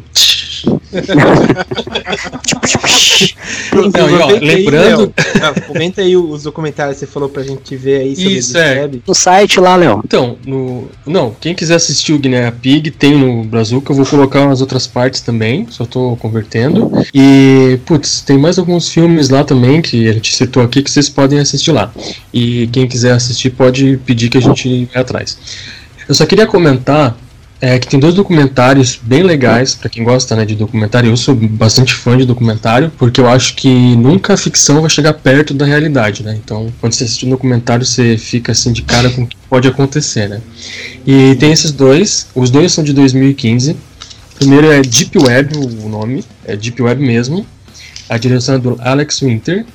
Não, 3.74 4.10
e 4.10 4.14
ó, 4.14 4.30
aí, 4.30 4.40
lembrando-. 4.40 5.14
Ah, 5.42 5.54
comenta 5.62 6.02
aí 6.02 6.16
os 6.16 6.44
documentários 6.44 7.00
que 7.00 7.06
você 7.06 7.12
falou 7.12 7.30
pra 7.30 7.44
gente 7.44 7.76
ver 7.76 8.02
aí 8.02 8.16
sobre 8.16 8.34
Isso, 8.34 8.58
o 8.58 8.60
é. 8.60 8.82
Web. 8.82 9.04
No 9.08 9.14
site 9.14 9.60
lá, 9.60 9.76
Léo. 9.76 10.02
Então, 10.04 10.38
no. 10.46 10.88
Não, 11.06 11.36
quem 11.40 11.54
quiser 11.54 11.76
assistir 11.76 12.14
o 12.14 12.20
Guinea 12.20 12.52
Pig 12.52 12.92
tem 12.92 13.16
no 13.18 13.44
Brazuca, 13.44 13.92
eu 13.92 13.96
vou 13.96 14.06
colocar 14.06 14.42
umas 14.42 14.62
outras 14.62 14.88
partes 14.88 15.22
também, 15.22 15.68
só 15.70 15.86
tô 15.86 16.16
convertendo. 16.18 16.92
E, 17.14 17.80
putz, 17.86 18.22
tem 18.22 18.38
mais 18.38 18.58
alguns 18.58 18.90
filmes 18.90 19.30
lá 19.30 19.44
também 19.44 19.82
que 19.82 20.08
a 20.08 20.14
gente 20.14 20.36
citou 20.36 20.64
aqui 20.64 20.82
que 20.82 20.92
vocês 20.92 21.10
podem 21.10 21.40
assistir 21.40 21.72
lá. 21.72 21.92
E 22.34 22.68
quem 22.72 22.88
quiser 22.88 23.14
assistir 23.14 23.52
pode 23.52 24.00
pedir 24.06 24.30
que 24.30 24.38
a 24.38 24.42
gente 24.42 24.86
vai 24.94 25.02
atrás. 25.02 25.38
Eu 26.08 26.16
só 26.16 26.26
queria 26.26 26.48
comentar 26.48 27.16
é, 27.62 27.78
que 27.78 27.88
tem 27.88 28.00
dois 28.00 28.14
documentários 28.14 29.00
bem 29.02 29.22
legais, 29.22 29.76
pra 29.76 29.90
quem 29.90 30.04
gosta 30.04 30.36
né, 30.36 30.46
de 30.46 30.56
documentário. 30.56 31.10
Eu 31.10 31.18
sou 31.18 31.36
bastante 31.36 31.94
fã 31.94 32.18
de 32.18 32.26
documentário, 32.26 32.92
porque 32.98 33.20
eu 33.20 33.28
acho 33.28 33.56
que 33.56 33.96
nunca 33.98 34.34
a 34.34 34.38
ficção 34.38 34.82
vai 34.82 34.90
chegar 34.90 35.14
perto 35.14 35.54
da 35.54 35.66
realidade, 35.66 36.24
né? 36.24 36.40
Então, 36.42 36.72
quando 36.80 36.94
você 36.94 37.04
assiste 37.04 37.26
um 37.26 37.30
documentário, 37.30 37.86
você 37.86 38.18
fica 38.18 38.54
assim 38.54 38.72
de 38.72 38.82
cara 38.82 39.10
com 39.10 39.24
o 39.24 39.28
que 39.28 39.36
pode 39.50 39.68
acontecer, 39.68 40.30
né? 40.30 40.42
E 41.06 41.36
tem 41.36 41.52
esses 41.52 41.72
dois, 41.72 42.28
os 42.34 42.50
dois 42.50 42.72
são 42.72 42.84
de 42.84 42.94
2015. 42.94 43.72
O 43.72 43.78
primeiro 44.36 44.72
é 44.72 44.82
Deep 44.82 45.18
Web, 45.18 45.58
o 45.58 45.90
nome, 45.90 46.24
é 46.46 46.56
Deep 46.56 46.82
Web 46.82 47.02
mesmo. 47.02 47.46
A 48.08 48.18
direção 48.18 48.56
é 48.56 48.58
do 48.58 48.78
Alex 48.80 49.20
Winter. 49.20 49.66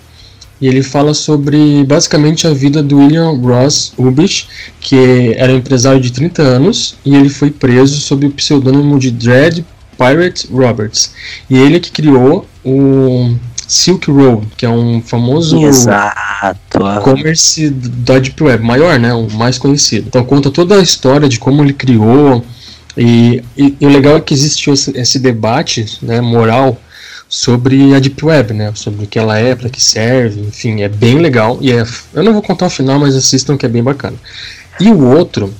E 0.61 0.67
ele 0.69 0.83
fala 0.83 1.13
sobre 1.15 1.85
basicamente 1.85 2.47
a 2.47 2.55
vida 2.55 2.83
do 2.83 2.99
William 2.99 3.31
Ross 3.33 3.93
Ubich, 3.99 4.47
que 4.81 5.35
era 5.37 5.53
um 5.53 5.57
empresário 5.57 6.01
de 6.01 6.11
30 6.13 6.43
anos 6.43 6.97
e 7.05 7.15
ele 7.15 7.29
foi 7.29 7.51
preso 7.51 7.97
sob 8.01 8.27
o 8.27 8.31
pseudônimo 8.31 8.99
de 8.99 9.11
Dread 9.11 9.65
Pirate 9.99 10.49
Roberts. 10.51 11.13
E 11.51 11.57
ele 11.59 11.81
que 11.81 11.91
criou 11.91 12.47
o 12.65 13.35
Silk 13.67 14.11
Road, 14.11 14.47
que 14.57 14.65
é 14.65 14.69
um 14.71 15.03
famoso 15.03 15.59
Exato. 15.65 16.79
e-commerce 17.01 17.71
da 17.71 18.19
Deep 18.19 18.43
Web, 18.43 18.63
maior, 18.65 18.99
né, 18.99 19.13
o 19.13 19.29
mais 19.33 19.59
conhecido. 19.59 20.07
Então 20.09 20.25
conta 20.25 20.51
toda 20.51 20.77
a 20.77 20.83
história 20.83 21.29
de 21.29 21.39
como 21.39 21.63
ele 21.63 21.73
criou 21.73 22.45
e, 22.97 23.43
e- 23.57 23.75
e 23.81 23.87
o 23.87 23.89
legal 23.89 24.17
é 24.17 24.21
que 24.21 24.33
existe 24.35 24.71
esse, 24.71 24.97
esse 24.97 25.19
debate, 25.19 25.85
né, 26.03 26.21
moral 26.21 26.79
sobre 27.35 27.93
a 27.93 27.99
Deep 27.99 28.25
Web, 28.25 28.55
né, 28.55 28.73
sobre 28.77 29.05
o 29.05 29.09
que 29.09 29.19
ela 29.19 29.37
é, 29.37 29.57
para 29.57 29.69
que 29.69 29.83
serve, 29.83 30.41
enfim, 30.41 30.83
é 30.83 30.89
bem 30.89 31.19
legal 31.19 31.59
e 31.61 31.73
é, 31.73 31.85
eu 32.15 32.23
não 32.23 32.33
vou 32.33 32.41
contar 32.41 32.67
o 32.67 32.71
final, 32.71 32.97
mas 32.97 33.17
assistam 33.17 33.57
que 33.57 33.67
é 33.67 33.69
bem 33.69 33.83
bacana. 33.83 34.17
E 34.79 34.89
o 34.89 35.05
outro, 35.05 35.53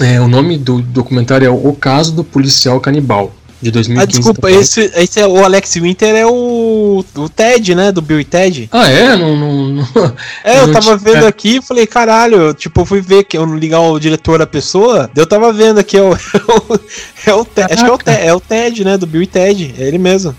é, 0.00 0.20
o 0.20 0.26
nome 0.26 0.58
do 0.58 0.82
documentário 0.82 1.46
é 1.46 1.48
O 1.50 1.72
Caso 1.74 2.12
do 2.12 2.24
Policial 2.24 2.80
Canibal, 2.80 3.32
de 3.62 3.70
2015. 3.70 4.02
Ah, 4.02 4.04
desculpa, 4.04 4.50
esse, 4.50 4.90
esse 4.96 5.20
é 5.20 5.26
o 5.28 5.44
Alex 5.44 5.74
Winter 5.74 6.12
é 6.12 6.26
o, 6.26 7.04
o 7.14 7.28
Ted, 7.28 7.72
né? 7.76 7.92
Do 7.92 8.02
Bill 8.02 8.18
e 8.18 8.24
Ted. 8.24 8.68
Ah, 8.72 8.88
é? 8.90 9.16
Não, 9.16 9.36
não, 9.36 9.68
não- 9.68 9.88
É, 10.42 10.58
eu 10.58 10.66
Não 10.66 10.74
tava 10.74 10.96
vendo 10.96 11.24
aqui 11.24 11.58
e 11.58 11.62
falei, 11.62 11.86
caralho, 11.86 12.52
tipo, 12.52 12.80
eu 12.80 12.84
fui 12.84 13.00
ver 13.00 13.22
que 13.24 13.38
eu 13.38 13.46
não 13.46 13.56
ligar 13.56 13.80
o 13.80 14.00
diretor 14.00 14.40
da 14.40 14.46
pessoa, 14.46 15.08
eu 15.14 15.24
tava 15.24 15.52
vendo 15.52 15.78
aqui, 15.78 15.96
é 15.96 16.02
o, 16.02 16.16
é 17.26 17.32
o, 17.32 17.44
Ted, 17.44 17.72
acho 17.72 17.84
que 17.84 17.90
é 17.90 17.94
o, 17.94 17.98
Ted, 17.98 18.26
é 18.26 18.34
o 18.34 18.40
Ted, 18.40 18.84
né? 18.84 18.98
Do 18.98 19.06
Bill 19.06 19.22
e 19.22 19.26
Ted, 19.28 19.72
é 19.78 19.86
ele 19.86 19.98
mesmo. 19.98 20.34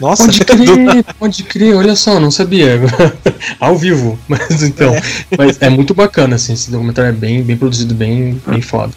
Nossa, 0.00 0.24
Pode 0.24 0.44
crer, 0.44 1.04
pode 1.18 1.42
crer, 1.44 1.74
olha 1.74 1.96
só, 1.96 2.20
não 2.20 2.30
sabia. 2.30 2.80
Ao 3.58 3.76
vivo. 3.76 4.18
Mas 4.28 4.62
então. 4.62 4.94
Mas 5.36 5.56
é 5.60 5.70
muito 5.70 5.94
bacana, 5.94 6.36
assim, 6.36 6.52
esse 6.52 6.70
documentário 6.70 7.08
é 7.08 7.12
bem, 7.12 7.42
bem 7.42 7.56
produzido, 7.56 7.94
bem, 7.94 8.40
bem 8.46 8.60
foda. 8.60 8.92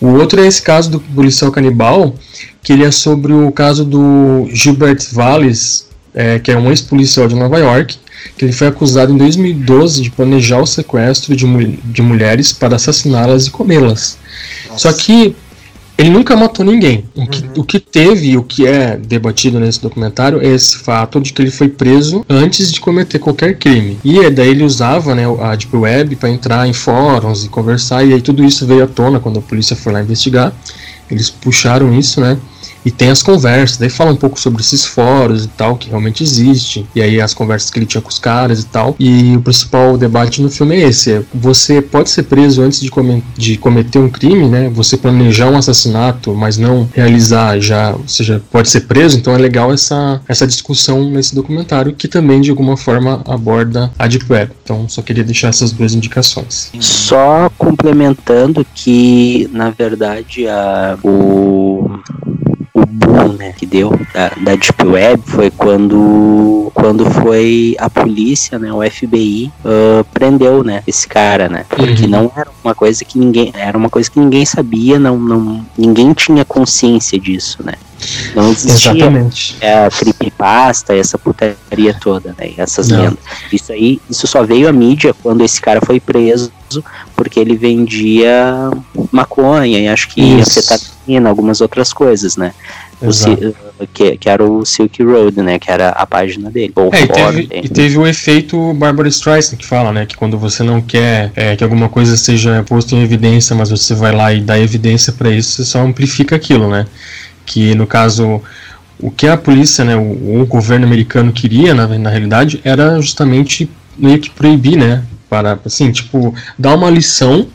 O 0.00 0.08
outro 0.08 0.40
é 0.40 0.46
esse 0.46 0.60
caso 0.60 0.90
do 0.90 1.00
policial 1.00 1.50
canibal, 1.50 2.14
que 2.62 2.72
ele 2.72 2.84
é 2.84 2.90
sobre 2.90 3.32
o 3.32 3.50
caso 3.50 3.84
do 3.84 4.48
Gilbert 4.52 5.00
Valles, 5.12 5.86
é, 6.14 6.38
que 6.38 6.50
é 6.50 6.58
um 6.58 6.68
ex-policial 6.68 7.26
de 7.26 7.34
Nova 7.34 7.58
York, 7.58 7.98
que 8.36 8.44
ele 8.44 8.52
foi 8.52 8.68
acusado 8.68 9.12
em 9.12 9.16
2012 9.16 10.02
de 10.02 10.10
planejar 10.10 10.60
o 10.60 10.66
sequestro 10.66 11.34
de, 11.34 11.46
mu 11.46 11.76
de 11.84 12.02
mulheres 12.02 12.52
para 12.52 12.76
assassiná-las 12.76 13.46
e 13.46 13.50
comê-las. 13.50 14.18
Só 14.76 14.92
que 14.92 15.34
ele 16.02 16.10
nunca 16.10 16.36
matou 16.36 16.66
ninguém. 16.66 17.04
O 17.14 17.26
que, 17.26 17.42
uhum. 17.42 17.50
o 17.58 17.64
que 17.64 17.78
teve 17.78 18.30
e 18.30 18.36
o 18.36 18.42
que 18.42 18.66
é 18.66 18.96
debatido 18.96 19.60
nesse 19.60 19.80
documentário 19.80 20.40
é 20.42 20.48
esse 20.48 20.78
fato 20.78 21.20
de 21.20 21.32
que 21.32 21.40
ele 21.40 21.50
foi 21.50 21.68
preso 21.68 22.26
antes 22.28 22.72
de 22.72 22.80
cometer 22.80 23.20
qualquer 23.20 23.56
crime. 23.56 23.96
E 24.02 24.18
é 24.18 24.28
daí 24.28 24.48
ele 24.48 24.64
usava 24.64 25.14
né, 25.14 25.22
a 25.40 25.54
Deep 25.54 25.76
Web 25.76 26.16
para 26.16 26.28
entrar 26.28 26.66
em 26.66 26.72
fóruns 26.72 27.44
e 27.44 27.48
conversar, 27.48 28.04
e 28.04 28.12
aí 28.12 28.20
tudo 28.20 28.44
isso 28.44 28.66
veio 28.66 28.82
à 28.82 28.86
tona 28.88 29.20
quando 29.20 29.38
a 29.38 29.42
polícia 29.42 29.76
foi 29.76 29.92
lá 29.92 30.02
investigar. 30.02 30.52
Eles 31.08 31.30
puxaram 31.30 31.96
isso, 31.96 32.20
né? 32.20 32.36
E 32.84 32.90
tem 32.90 33.10
as 33.10 33.22
conversas, 33.22 33.76
daí 33.76 33.88
fala 33.90 34.12
um 34.12 34.16
pouco 34.16 34.38
sobre 34.38 34.60
esses 34.60 34.84
fóruns 34.84 35.44
e 35.44 35.48
tal, 35.48 35.76
que 35.76 35.88
realmente 35.88 36.22
existe, 36.22 36.86
e 36.94 37.02
aí 37.02 37.20
as 37.20 37.34
conversas 37.34 37.70
que 37.70 37.78
ele 37.78 37.86
tinha 37.86 38.00
com 38.00 38.08
os 38.08 38.18
caras 38.18 38.60
e 38.60 38.66
tal. 38.66 38.96
E 38.98 39.36
o 39.36 39.42
principal 39.42 39.96
debate 39.96 40.42
no 40.42 40.50
filme 40.50 40.76
é 40.76 40.88
esse: 40.88 41.12
é, 41.12 41.22
você 41.34 41.80
pode 41.80 42.10
ser 42.10 42.24
preso 42.24 42.62
antes 42.62 42.80
de, 42.80 42.90
come 42.90 43.22
de 43.36 43.56
cometer 43.56 43.98
um 43.98 44.08
crime, 44.08 44.48
né? 44.48 44.70
Você 44.70 44.96
planejar 44.96 45.50
um 45.50 45.56
assassinato, 45.56 46.34
mas 46.34 46.58
não 46.58 46.88
realizar 46.94 47.58
já, 47.60 47.92
ou 47.92 48.06
seja, 48.06 48.42
pode 48.50 48.70
ser 48.70 48.82
preso, 48.82 49.16
então 49.16 49.34
é 49.34 49.38
legal 49.38 49.72
essa, 49.72 50.20
essa 50.28 50.46
discussão 50.46 51.08
nesse 51.10 51.34
documentário, 51.34 51.94
que 51.94 52.08
também 52.08 52.40
de 52.40 52.50
alguma 52.50 52.76
forma 52.76 53.22
aborda 53.26 53.90
a 53.98 54.06
Deep 54.06 54.26
Web. 54.30 54.52
Então 54.62 54.88
só 54.88 55.02
queria 55.02 55.24
deixar 55.24 55.48
essas 55.48 55.72
duas 55.72 55.94
indicações. 55.94 56.70
Só 56.80 57.50
complementando 57.56 58.66
que, 58.74 59.48
na 59.52 59.70
verdade, 59.70 60.46
a, 60.48 60.98
o 61.02 61.90
o 62.74 62.86
boom 62.86 63.34
né, 63.34 63.52
que 63.52 63.66
deu 63.66 63.90
da, 64.14 64.28
da 64.28 64.56
Deep 64.56 64.84
Web 64.84 65.22
foi 65.26 65.50
quando, 65.50 66.70
quando 66.74 67.04
foi 67.04 67.76
a 67.78 67.90
polícia, 67.90 68.58
né, 68.58 68.72
o 68.72 68.82
FBI, 68.82 69.52
uh, 69.64 70.04
prendeu 70.12 70.64
né, 70.64 70.82
esse 70.86 71.06
cara, 71.06 71.48
né? 71.48 71.64
Porque 71.68 72.04
uhum. 72.04 72.08
não 72.08 72.32
era 72.34 72.50
uma 72.64 72.74
coisa 72.74 73.04
que 73.04 73.18
ninguém. 73.18 73.52
Era 73.54 73.76
uma 73.76 73.90
coisa 73.90 74.10
que 74.10 74.18
ninguém 74.18 74.44
sabia, 74.46 74.98
não, 74.98 75.18
não, 75.18 75.64
ninguém 75.76 76.12
tinha 76.12 76.44
consciência 76.44 77.18
disso, 77.18 77.62
né? 77.62 77.74
Não 78.34 78.50
existia 78.50 78.92
Exatamente. 78.92 79.56
a 79.64 79.90
creepypasta, 79.90 80.94
essa 80.94 81.18
putaria 81.18 81.94
toda, 82.00 82.34
né? 82.38 82.52
Essas 82.56 82.88
não. 82.88 83.02
lendas. 83.02 83.18
Isso 83.52 83.72
aí, 83.72 84.00
isso 84.08 84.26
só 84.26 84.42
veio 84.42 84.68
à 84.68 84.72
mídia 84.72 85.14
quando 85.22 85.42
esse 85.44 85.60
cara 85.60 85.80
foi 85.84 86.00
preso, 86.00 86.52
porque 87.16 87.38
ele 87.38 87.56
vendia 87.56 88.70
maconha 89.10 89.78
e 89.78 89.88
acho 89.88 90.08
que 90.08 90.40
afetava 90.40 91.28
algumas 91.28 91.60
outras 91.60 91.92
coisas, 91.92 92.36
né? 92.36 92.52
O, 93.80 93.86
que, 93.88 94.16
que 94.16 94.28
era 94.28 94.44
o 94.44 94.64
Silk 94.64 95.02
Road, 95.02 95.42
né? 95.42 95.58
Que 95.58 95.70
era 95.70 95.88
a 95.88 96.06
página 96.06 96.48
dele. 96.48 96.72
É, 96.92 97.02
e, 97.02 97.08
teve, 97.08 97.48
e 97.64 97.68
teve 97.68 97.98
o 97.98 98.06
efeito 98.06 98.72
Barbara 98.74 99.08
Streisand 99.08 99.56
que 99.56 99.66
fala, 99.66 99.92
né? 99.92 100.06
Que 100.06 100.16
quando 100.16 100.38
você 100.38 100.62
não 100.62 100.80
quer 100.80 101.32
é, 101.34 101.56
que 101.56 101.64
alguma 101.64 101.88
coisa 101.88 102.16
seja 102.16 102.62
posta 102.62 102.94
em 102.94 103.02
evidência, 103.02 103.56
mas 103.56 103.70
você 103.70 103.92
vai 103.92 104.12
lá 104.12 104.32
e 104.32 104.40
dá 104.40 104.56
evidência 104.56 105.12
para 105.12 105.30
isso, 105.30 105.56
você 105.56 105.64
só 105.64 105.80
amplifica 105.80 106.36
aquilo, 106.36 106.70
né? 106.70 106.86
Que 107.44 107.74
no 107.74 107.86
caso 107.86 108.40
o 109.00 109.10
que 109.10 109.26
a 109.26 109.36
polícia, 109.36 109.84
né, 109.84 109.96
o, 109.96 110.42
o 110.42 110.46
governo 110.46 110.86
americano 110.86 111.32
queria, 111.32 111.74
na, 111.74 111.86
na 111.86 112.10
realidade, 112.10 112.60
era 112.64 113.00
justamente 113.00 113.68
meio 113.98 114.18
que 114.20 114.30
proibir, 114.30 114.76
né, 114.76 115.02
para, 115.28 115.58
assim, 115.64 115.90
tipo, 115.90 116.34
dar 116.58 116.76
uma 116.76 116.88
lição 116.88 117.48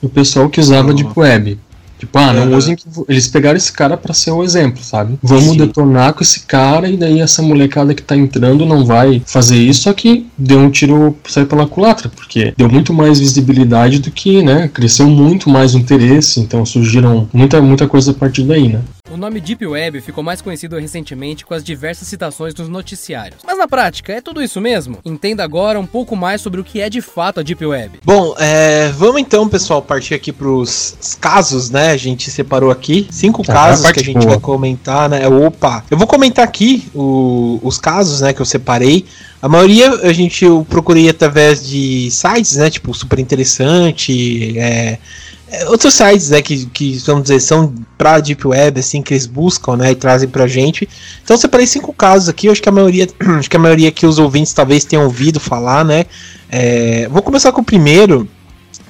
no 0.00 0.08
pessoal 0.08 0.48
que 0.48 0.60
usava 0.60 0.88
uhum. 0.90 0.94
Deep 0.94 1.12
Web, 1.16 1.58
Tipo, 2.02 2.18
ah, 2.18 2.32
não 2.32 2.48
uhum. 2.48 2.56
usem. 2.56 2.76
Eles 3.08 3.28
pegaram 3.28 3.56
esse 3.56 3.72
cara 3.72 3.96
para 3.96 4.12
ser 4.12 4.32
o 4.32 4.42
exemplo, 4.42 4.82
sabe? 4.82 5.16
Vamos 5.22 5.52
Sim. 5.52 5.56
detonar 5.56 6.12
com 6.12 6.20
esse 6.20 6.40
cara 6.40 6.88
e 6.88 6.96
daí 6.96 7.20
essa 7.20 7.40
molecada 7.40 7.94
que 7.94 8.02
tá 8.02 8.16
entrando 8.16 8.66
não 8.66 8.84
vai 8.84 9.22
fazer 9.24 9.56
isso, 9.56 9.82
só 9.82 9.92
que 9.92 10.26
deu 10.36 10.58
um 10.58 10.68
tiro, 10.68 11.16
sai 11.28 11.44
pela 11.44 11.64
culatra, 11.64 12.08
porque 12.08 12.52
deu 12.56 12.68
muito 12.68 12.92
mais 12.92 13.20
visibilidade 13.20 14.00
do 14.00 14.10
que, 14.10 14.42
né? 14.42 14.68
Cresceu 14.74 15.06
muito 15.06 15.48
mais 15.48 15.76
o 15.76 15.78
interesse, 15.78 16.40
então 16.40 16.66
surgiram 16.66 17.28
muita, 17.32 17.62
muita 17.62 17.86
coisa 17.86 18.10
a 18.10 18.14
partir 18.14 18.42
daí, 18.42 18.66
né? 18.66 18.80
O 19.12 19.16
nome 19.18 19.42
Deep 19.42 19.66
Web 19.66 20.00
ficou 20.00 20.24
mais 20.24 20.40
conhecido 20.40 20.78
recentemente 20.78 21.44
com 21.44 21.52
as 21.52 21.62
diversas 21.62 22.08
citações 22.08 22.54
nos 22.54 22.66
noticiários. 22.66 23.42
Mas 23.44 23.58
na 23.58 23.68
prática, 23.68 24.10
é 24.10 24.22
tudo 24.22 24.42
isso 24.42 24.58
mesmo? 24.58 25.00
Entenda 25.04 25.44
agora 25.44 25.78
um 25.78 25.84
pouco 25.84 26.16
mais 26.16 26.40
sobre 26.40 26.62
o 26.62 26.64
que 26.64 26.80
é 26.80 26.88
de 26.88 27.02
fato 27.02 27.38
a 27.38 27.42
Deep 27.42 27.62
Web. 27.62 27.98
Bom, 28.02 28.34
é, 28.38 28.88
vamos 28.88 29.20
então, 29.20 29.46
pessoal, 29.46 29.82
partir 29.82 30.14
aqui 30.14 30.32
para 30.32 30.48
os 30.48 31.18
casos, 31.20 31.68
né? 31.68 31.90
A 31.90 31.96
gente 31.98 32.30
separou 32.30 32.70
aqui 32.70 33.06
cinco 33.10 33.42
ah, 33.42 33.52
casos 33.52 33.90
que 33.90 34.00
a 34.00 34.02
gente 34.02 34.20
boa. 34.20 34.30
vai 34.30 34.40
comentar, 34.40 35.10
né? 35.10 35.28
Opa! 35.28 35.84
Eu 35.90 35.98
vou 35.98 36.06
comentar 36.06 36.42
aqui 36.42 36.88
o, 36.94 37.60
os 37.62 37.76
casos, 37.76 38.22
né, 38.22 38.32
que 38.32 38.40
eu 38.40 38.46
separei. 38.46 39.04
A 39.42 39.48
maioria 39.48 39.90
a 39.90 40.12
gente 40.14 40.42
eu 40.42 40.66
procurei 40.66 41.10
através 41.10 41.68
de 41.68 42.10
sites, 42.10 42.56
né? 42.56 42.70
Tipo, 42.70 42.94
super 42.94 43.18
interessante, 43.18 44.58
é, 44.58 44.98
outros 45.68 45.94
sites, 45.94 46.30
né, 46.30 46.40
que, 46.40 46.66
que 46.66 46.98
vamos 47.06 47.24
dizer, 47.24 47.40
são 47.40 47.74
pra 47.98 48.20
Deep 48.20 48.46
Web, 48.46 48.80
assim, 48.80 49.02
que 49.02 49.12
eles 49.12 49.26
buscam, 49.26 49.76
né, 49.76 49.92
e 49.92 49.94
trazem 49.94 50.28
pra 50.28 50.46
gente. 50.46 50.88
Então 51.22 51.36
separei 51.36 51.66
cinco 51.66 51.92
casos 51.92 52.28
aqui, 52.28 52.48
acho 52.48 52.62
que 52.62 52.68
a 52.68 52.72
maioria, 52.72 53.06
acho 53.38 53.50
que 53.50 53.56
a 53.56 53.60
maioria 53.60 53.90
que 53.90 54.06
os 54.06 54.18
ouvintes 54.18 54.52
talvez 54.52 54.84
tenham 54.84 55.04
ouvido 55.04 55.38
falar, 55.38 55.84
né. 55.84 56.06
É, 56.50 57.08
vou 57.08 57.22
começar 57.22 57.52
com 57.52 57.60
o 57.60 57.64
primeiro, 57.64 58.28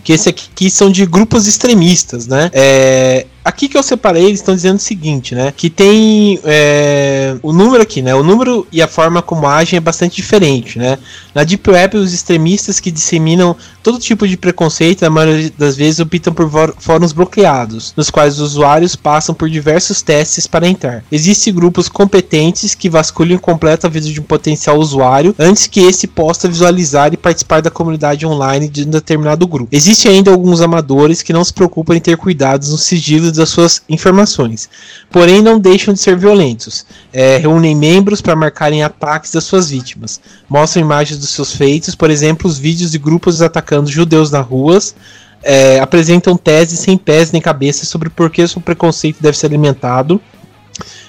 que 0.05 0.13
esse 0.13 0.29
aqui 0.29 0.71
são 0.71 0.91
de 0.91 1.07
grupos 1.07 1.47
extremistas, 1.47 2.27
né? 2.27 2.51
É, 2.53 3.27
Aqui 3.45 3.69
que 3.69 3.77
eu 3.77 3.83
separei, 3.83 4.27
eles 4.27 4.39
estão 4.39 4.55
dizendo 4.55 4.77
o 4.77 4.81
seguinte, 4.81 5.35
né? 5.35 5.53
Que 5.57 5.69
tem 5.69 6.39
é, 6.45 7.35
o 7.43 7.53
número 7.53 7.83
aqui, 7.83 8.01
né? 8.01 8.15
O 8.15 8.23
número 8.23 8.65
e 8.71 8.81
a 8.81 8.87
forma 8.87 9.21
como 9.21 9.49
agem 9.49 9.77
é 9.77 9.81
bastante 9.81 10.15
diferente, 10.15 10.79
né? 10.79 10.97
Na 11.35 11.43
Deep 11.43 11.69
Web, 11.69 11.97
os 11.97 12.13
extremistas 12.13 12.79
que 12.79 12.89
disseminam 12.89 13.57
todo 13.83 13.99
tipo 13.99 14.27
de 14.27 14.37
preconceito, 14.37 15.03
na 15.03 15.11
maioria 15.11 15.53
das 15.59 15.77
vezes 15.77 16.01
optam 16.01 16.33
por 16.33 16.49
fóruns 16.79 17.13
bloqueados, 17.13 17.93
nos 17.97 18.11
quais 18.11 18.39
os 18.39 18.53
usuários 18.53 18.95
passam 18.95 19.35
por 19.35 19.51
diversos 19.51 20.03
testes 20.03 20.47
para 20.47 20.69
entrar. 20.69 21.05
Existem 21.11 21.53
grupos 21.53 21.89
competentes 21.89 22.75
que 22.75 22.89
vasculham 22.89 23.39
completa 23.39 23.87
a 23.87 23.91
vida 23.91 24.07
de 24.07 24.21
um 24.21 24.25
potencial 24.25 24.79
usuário 24.79 25.35
antes 25.39 25.67
que 25.67 25.81
esse 25.81 26.07
possa 26.07 26.49
visualizar 26.49 27.13
e 27.13 27.17
participar 27.17 27.61
da 27.61 27.71
comunidade 27.71 28.27
online 28.27 28.69
de 28.69 28.87
um 28.87 28.91
determinado 28.91 29.47
grupo. 29.47 29.75
Existem 29.75 30.13
ainda 30.13 30.31
alguns 30.31 30.61
amadores 30.61 31.23
que 31.23 31.33
não 31.33 31.45
se 31.45 31.53
preocupam 31.53 31.97
em 31.97 32.01
ter 32.01 32.17
cuidados 32.17 32.71
no 32.71 32.79
sigilo 32.79 33.33
das 33.33 33.49
suas 33.49 33.83
informações, 33.89 34.69
porém 35.11 35.43
não 35.43 35.59
deixam 35.59 35.93
de 35.93 36.01
ser 36.01 36.17
violentos. 36.17 36.87
É, 37.13 37.37
reúnem 37.37 37.75
membros 37.75 38.21
para 38.21 38.37
marcarem 38.37 38.83
ataques 38.83 39.33
das 39.33 39.45
suas 39.45 39.71
vítimas, 39.71 40.21
mostram 40.49 40.83
imagens 40.83 41.19
dos 41.19 41.31
seus 41.31 41.53
feitos, 41.53 41.95
por 41.95 42.11
exemplo, 42.11 42.49
os 42.49 42.59
vídeos 42.59 42.91
de 42.91 42.99
grupos 42.99 43.43
atacando 43.43 43.72
judeus 43.91 44.31
nas 44.31 44.47
ruas. 44.47 44.95
É, 45.43 45.81
apresentam 45.81 46.37
teses 46.37 46.79
sem 46.79 46.97
pés 46.97 47.33
nem 47.33 47.43
cabeça 47.43 47.85
sobre 47.85 48.09
por 48.09 48.31
que 48.31 48.45
o 48.45 48.61
preconceito 48.61 49.21
deve 49.21 49.37
ser 49.37 49.47
alimentado 49.47 50.21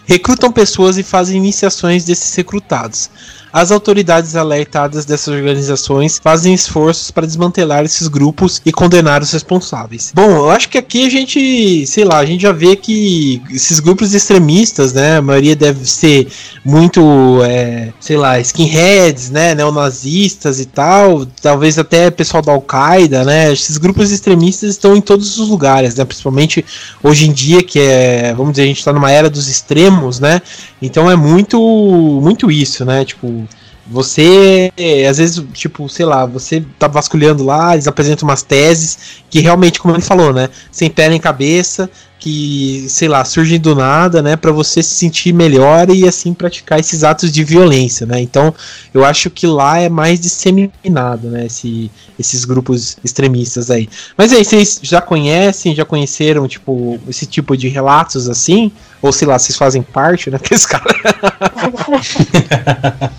recrutam 0.06 0.52
pessoas 0.52 0.98
e 0.98 1.04
fazem 1.04 1.38
iniciações 1.38 2.06
desses 2.06 2.34
recrutados. 2.36 3.10
As 3.54 3.72
autoridades 3.72 4.36
alertadas 4.36 5.06
dessas 5.06 5.28
organizações 5.28 6.18
fazem 6.18 6.56
esforços 6.56 7.12
para 7.12 7.28
desmantelar 7.28 7.86
esses 7.86 8.08
grupos 8.08 8.60
e 8.66 8.72
condenar 8.72 9.22
os 9.22 9.32
responsáveis. 9.32 10.12
Bom, 10.12 10.28
eu 10.28 10.50
acho 10.50 10.68
que 10.70 10.78
aqui 10.78 11.06
a 11.06 11.10
gente, 11.10 11.86
sei 11.86 12.04
lá, 12.04 12.18
a 12.18 12.26
gente 12.26 12.42
já 12.42 12.52
vê 12.52 12.76
que 12.76 13.44
esses 13.52 13.80
grupos 13.80 14.16
extremistas, 14.16 14.92
né, 14.92 15.18
a 15.18 15.22
maioria 15.22 15.56
deve 15.56 15.86
ser 15.86 16.28
muito, 16.66 17.00
é, 17.44 17.94
sei 18.00 18.18
lá, 18.18 18.40
skinheads, 18.40 19.30
né, 19.30 19.54
neonazistas 19.54 20.60
e 20.60 20.66
tal, 20.66 21.24
talvez 21.40 21.78
até 21.78 22.10
pessoal 22.10 22.42
da 22.42 22.54
Al-Qaeda, 22.54 23.24
né, 23.24 23.54
esses 23.54 23.78
grupos 23.78 24.12
extremistas 24.12 24.72
estão 24.72 24.96
em 24.96 25.02
todos 25.02 25.38
os 25.38 25.48
lugares, 25.48 25.96
né, 25.96 26.04
principalmente 26.04 26.66
hoje 27.04 27.30
em 27.30 27.32
dia 27.32 27.62
que 27.62 27.80
é, 27.80 28.34
vamos 28.34 28.54
dizer, 28.54 28.64
a 28.64 28.68
gente 28.68 28.80
está 28.80 28.92
numa 28.92 29.12
era 29.12 29.30
dos 29.30 29.48
extremos, 29.48 30.20
né, 30.20 30.42
então 30.82 31.12
é 31.12 31.16
muito, 31.16 31.60
muito 32.24 32.50
isso, 32.50 32.84
né, 32.84 33.06
tipo, 33.06 33.43
você, 33.86 34.72
às 35.10 35.18
vezes, 35.18 35.44
tipo, 35.54 35.88
sei 35.90 36.06
lá, 36.06 36.26
você 36.26 36.64
tá 36.80 36.88
vasculhando 36.88 37.44
lá, 37.44 37.74
eles 37.74 37.88
apresentam 37.88 38.28
umas 38.28 38.42
teses 38.42 38.98
que 39.30 39.40
realmente, 39.40 39.80
como 39.80 39.94
ele 39.94 40.02
falou, 40.02 40.34
né, 40.34 40.50
sem 40.72 40.90
pé 40.90 41.10
nem 41.10 41.20
cabeça, 41.20 41.90
que, 42.24 42.86
sei 42.88 43.10
lá, 43.10 43.26
surgem 43.26 43.60
do 43.60 43.76
nada, 43.76 44.22
né, 44.22 44.38
para 44.38 44.50
você 44.50 44.82
se 44.82 44.96
sentir 44.96 45.34
melhor 45.34 45.90
e 45.90 46.08
assim 46.08 46.34
praticar 46.34 46.80
esses 46.80 47.04
atos 47.04 47.30
de 47.30 47.44
violência, 47.44 48.06
né? 48.06 48.22
Então, 48.22 48.56
eu 48.94 49.04
acho 49.04 49.30
que 49.30 49.46
lá 49.46 49.78
é 49.78 49.90
mais 49.90 50.22
disseminado, 50.22 51.28
né, 51.28 51.48
esse, 51.48 51.92
esses 52.18 52.46
grupos 52.46 52.96
extremistas 53.04 53.70
aí. 53.70 53.90
Mas 54.18 54.32
aí, 54.32 54.46
vocês 54.46 54.80
já 54.82 55.02
conhecem, 55.02 55.76
já 55.76 55.84
conheceram, 55.84 56.48
tipo, 56.48 56.98
esse 57.10 57.26
tipo 57.26 57.58
de 57.58 57.68
relatos 57.68 58.30
assim? 58.30 58.72
Ou 59.02 59.12
sei 59.12 59.28
lá, 59.28 59.38
vocês 59.38 59.58
fazem 59.58 59.82
parte, 59.82 60.30
né? 60.30 60.38
Porque 60.40 60.56
cara. 60.66 60.86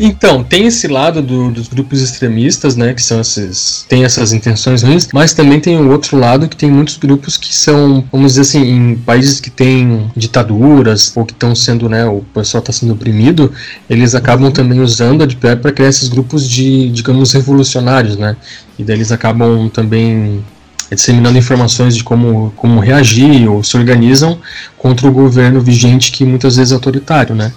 então, 0.00 0.42
tem 0.42 0.66
esse 0.66 0.88
lado 0.88 1.22
do, 1.22 1.52
dos 1.52 1.68
grupos 1.68 2.00
extremistas, 2.00 2.74
né? 2.74 2.92
Que 2.92 3.00
são 3.00 3.20
esses. 3.20 3.86
tem 3.88 4.04
essas 4.04 4.32
intenções 4.32 4.82
ruins, 4.82 5.06
mas 5.14 5.32
também 5.32 5.60
tem 5.60 5.76
o 5.76 5.92
outro 5.92 6.18
lado 6.18 6.48
que 6.48 6.56
tem 6.56 6.72
muitos 6.72 6.96
grupos 6.96 7.36
que 7.36 7.54
são 7.54 7.83
acabam, 7.84 8.04
vamos 8.10 8.32
dizer 8.32 8.42
assim, 8.42 8.62
em 8.62 8.96
países 8.96 9.40
que 9.40 9.50
têm 9.50 10.10
ditaduras 10.16 11.12
ou 11.14 11.24
que 11.24 11.32
estão 11.32 11.54
sendo, 11.54 11.88
né, 11.88 12.04
o 12.06 12.22
pessoal 12.34 12.60
está 12.60 12.72
sendo 12.72 12.94
oprimido, 12.94 13.52
eles 13.88 14.14
acabam 14.14 14.50
também 14.50 14.80
usando 14.80 15.22
a 15.22 15.26
Deep 15.26 15.46
Web 15.46 15.62
para 15.62 15.72
criar 15.72 15.88
esses 15.88 16.08
grupos 16.08 16.48
de, 16.48 16.90
digamos, 16.90 17.32
revolucionários, 17.32 18.16
né? 18.16 18.36
E 18.78 18.84
daí 18.84 18.96
eles 18.96 19.12
acabam 19.12 19.68
também 19.68 20.42
disseminando 20.90 21.38
informações 21.38 21.96
de 21.96 22.04
como, 22.04 22.52
como 22.56 22.80
reagir 22.80 23.48
ou 23.48 23.64
se 23.64 23.76
organizam 23.76 24.38
contra 24.76 25.06
o 25.08 25.12
governo 25.12 25.60
vigente 25.60 26.12
que 26.12 26.24
muitas 26.24 26.56
vezes 26.56 26.72
é 26.72 26.74
autoritário, 26.74 27.34
né? 27.34 27.52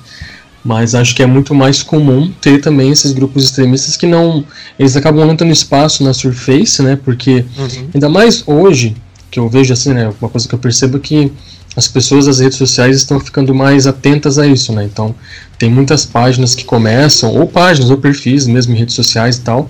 Mas 0.63 0.95
acho 0.95 1.15
que 1.15 1.23
é 1.23 1.25
muito 1.25 1.55
mais 1.55 1.82
comum 1.82 2.32
ter 2.41 2.59
também 2.59 2.91
esses 2.91 3.13
grupos 3.13 3.45
extremistas 3.45 3.95
que 3.95 4.05
não. 4.05 4.43
Eles 4.78 4.97
acabam 4.97 5.25
não 5.25 5.36
tendo 5.36 5.51
espaço 5.51 6.03
na 6.03 6.13
Surface, 6.13 6.82
né? 6.82 6.97
Porque, 7.01 7.45
uhum. 7.57 7.89
ainda 7.93 8.09
mais 8.09 8.43
hoje, 8.45 8.95
que 9.30 9.39
eu 9.39 9.49
vejo 9.49 9.73
assim, 9.73 9.93
né? 9.93 10.11
Uma 10.21 10.30
coisa 10.30 10.47
que 10.47 10.55
eu 10.55 10.59
percebo 10.59 10.97
é 10.97 10.99
que 10.99 11.32
as 11.75 11.88
pessoas 11.88 12.25
das 12.25 12.39
redes 12.39 12.57
sociais 12.57 12.97
estão 12.97 13.19
ficando 13.19 13.53
mais 13.53 13.86
atentas 13.86 14.39
a 14.39 14.47
isso, 14.47 14.73
né? 14.73 14.84
Então, 14.84 15.13
tem 15.59 15.69
muitas 15.69 16.05
páginas 16.05 16.55
que 16.55 16.63
começam, 16.63 17.32
ou 17.36 17.47
páginas, 17.47 17.91
ou 17.91 17.97
perfis 17.97 18.47
mesmo 18.47 18.73
em 18.73 18.78
redes 18.78 18.95
sociais 18.95 19.38
e 19.38 19.41
tal, 19.41 19.69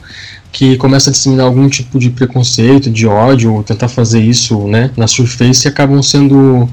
que 0.51 0.78
começam 0.78 1.12
a 1.12 1.14
disseminar 1.14 1.45
algum 1.45 1.68
tipo 1.68 1.99
de 1.99 2.10
preconceito, 2.10 2.89
de 2.89 3.05
ódio, 3.05 3.53
ou 3.53 3.64
tentar 3.64 3.89
fazer 3.89 4.22
isso, 4.22 4.68
né? 4.68 4.91
Na 4.95 5.08
Surface 5.08 5.68
e 5.68 5.70
acabam 5.70 6.01
sendo 6.01 6.70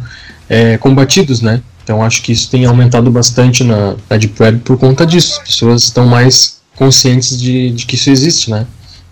é, 0.48 0.78
combatidos, 0.78 1.40
né? 1.40 1.60
Então 1.82 2.02
acho 2.02 2.22
que 2.22 2.32
isso 2.32 2.48
tem 2.50 2.64
aumentado 2.64 3.10
bastante 3.10 3.62
na, 3.62 3.94
na 4.08 4.16
Deep 4.16 4.42
Web 4.42 4.60
por 4.60 4.78
conta 4.78 5.04
disso. 5.04 5.40
As 5.40 5.48
pessoas 5.48 5.82
estão 5.82 6.06
mais 6.06 6.58
conscientes 6.76 7.38
de, 7.38 7.70
de 7.70 7.86
que 7.86 7.94
isso 7.94 8.08
existe, 8.08 8.50
né? 8.50 8.66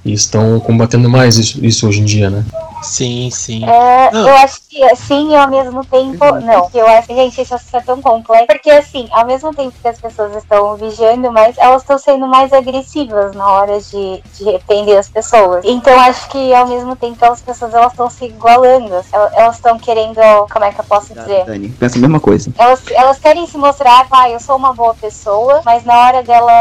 E 0.04 0.12
estão 0.12 0.58
combatendo 0.60 1.08
mais 1.08 1.36
isso, 1.36 1.64
isso 1.64 1.86
hoje 1.86 2.00
em 2.00 2.04
dia, 2.04 2.30
né? 2.30 2.44
Sim, 2.82 3.30
sim. 3.30 3.64
É, 3.64 4.10
eu 4.12 4.34
acho 4.38 4.60
que 4.68 4.82
assim, 4.84 5.30
e 5.30 5.36
ao 5.36 5.48
mesmo 5.48 5.84
tempo. 5.84 6.24
Não, 6.40 6.70
eu 6.74 6.86
acho 6.88 7.08
que, 7.08 7.14
gente, 7.14 7.40
isso 7.40 7.56
é 7.72 7.80
tão 7.80 8.02
complexo. 8.02 8.46
Porque, 8.46 8.70
assim, 8.70 9.08
ao 9.12 9.26
mesmo 9.26 9.54
tempo 9.54 9.74
que 9.80 9.88
as 9.88 10.00
pessoas 10.00 10.34
estão 10.36 10.76
vigiando, 10.76 11.30
mas 11.32 11.56
elas 11.58 11.82
estão 11.82 11.98
sendo 11.98 12.26
mais 12.26 12.52
agressivas 12.52 13.34
na 13.34 13.48
hora 13.48 13.80
de, 13.80 14.22
de 14.34 14.44
repreender 14.44 14.98
as 14.98 15.08
pessoas. 15.08 15.64
Então, 15.64 15.98
acho 16.00 16.28
que 16.28 16.52
ao 16.54 16.66
mesmo 16.66 16.96
tempo 16.96 17.24
as 17.24 17.40
pessoas 17.40 17.72
elas 17.74 17.92
estão 17.92 18.10
se 18.10 18.26
igualando. 18.26 19.02
Elas 19.12 19.56
estão 19.56 19.78
querendo. 19.78 20.20
Como 20.50 20.64
é 20.64 20.72
que 20.72 20.80
eu 20.80 20.84
posso 20.84 21.14
dizer? 21.14 21.44
Dani, 21.44 21.68
pensa 21.70 21.98
a 21.98 22.00
mesma 22.00 22.20
coisa. 22.20 22.52
Elas, 22.58 22.82
elas 22.90 23.18
querem 23.18 23.46
se 23.46 23.56
mostrar, 23.56 24.06
ah, 24.10 24.28
eu 24.28 24.40
sou 24.40 24.56
uma 24.56 24.72
boa 24.72 24.94
pessoa, 24.94 25.62
mas 25.64 25.84
na 25.84 25.96
hora 25.98 26.22
dela 26.22 26.52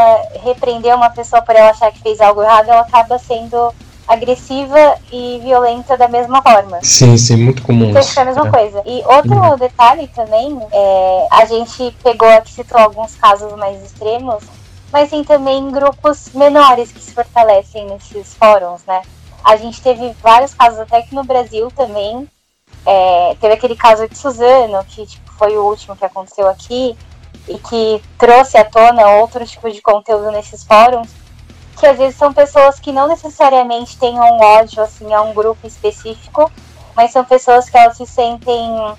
repreender 0.42 0.94
uma 0.94 1.10
pessoa 1.10 1.42
por 1.42 1.54
ela 1.54 1.70
achar 1.70 1.90
que 1.92 2.00
fez 2.00 2.20
algo 2.20 2.42
errado, 2.42 2.68
ela 2.68 2.80
acaba 2.80 3.18
sendo 3.18 3.72
agressiva 4.06 4.96
e 5.10 5.40
violenta 5.42 5.96
da 5.96 6.08
mesma 6.08 6.42
forma. 6.42 6.80
Sim, 6.82 7.16
sim, 7.16 7.36
muito 7.36 7.62
comum. 7.62 7.90
Então, 7.90 8.02
é 8.02 8.20
a 8.20 8.24
mesma 8.24 8.48
é. 8.48 8.50
coisa. 8.50 8.82
E 8.84 9.02
outro 9.04 9.34
uhum. 9.34 9.56
detalhe 9.56 10.08
também, 10.08 10.58
é, 10.72 11.28
a 11.30 11.44
gente 11.44 11.96
pegou 12.02 12.28
aqui, 12.28 12.52
citou 12.52 12.78
alguns 12.78 13.14
casos 13.14 13.52
mais 13.56 13.82
extremos, 13.82 14.44
mas 14.92 15.10
tem 15.10 15.24
também 15.24 15.70
grupos 15.70 16.30
menores 16.34 16.92
que 16.92 17.00
se 17.00 17.12
fortalecem 17.12 17.86
nesses 17.86 18.34
fóruns, 18.34 18.82
né? 18.86 19.02
A 19.44 19.56
gente 19.56 19.80
teve 19.80 20.14
vários 20.22 20.54
casos, 20.54 20.80
até 20.80 20.98
aqui 20.98 21.14
no 21.14 21.24
Brasil 21.24 21.70
também. 21.74 22.28
É, 22.84 23.36
teve 23.40 23.54
aquele 23.54 23.76
caso 23.76 24.08
de 24.08 24.16
Suzano, 24.16 24.84
que 24.84 25.06
tipo, 25.06 25.32
foi 25.32 25.56
o 25.56 25.64
último 25.64 25.96
que 25.96 26.04
aconteceu 26.04 26.48
aqui, 26.48 26.96
e 27.48 27.58
que 27.58 28.02
trouxe 28.18 28.56
à 28.56 28.64
tona 28.64 29.06
outros 29.20 29.50
tipos 29.50 29.74
de 29.74 29.82
conteúdo 29.82 30.30
nesses 30.30 30.62
fóruns 30.64 31.08
que 31.82 31.86
às 31.86 31.98
vezes 31.98 32.16
são 32.16 32.32
pessoas 32.32 32.78
que 32.78 32.92
não 32.92 33.08
necessariamente 33.08 33.98
tenham 33.98 34.38
ódio 34.38 34.80
assim 34.80 35.12
a 35.12 35.20
um 35.20 35.34
grupo 35.34 35.66
específico, 35.66 36.48
mas 36.94 37.10
são 37.10 37.24
pessoas 37.24 37.68
que 37.68 37.76
elas 37.76 37.96
se 37.96 38.06
sentem 38.06 38.94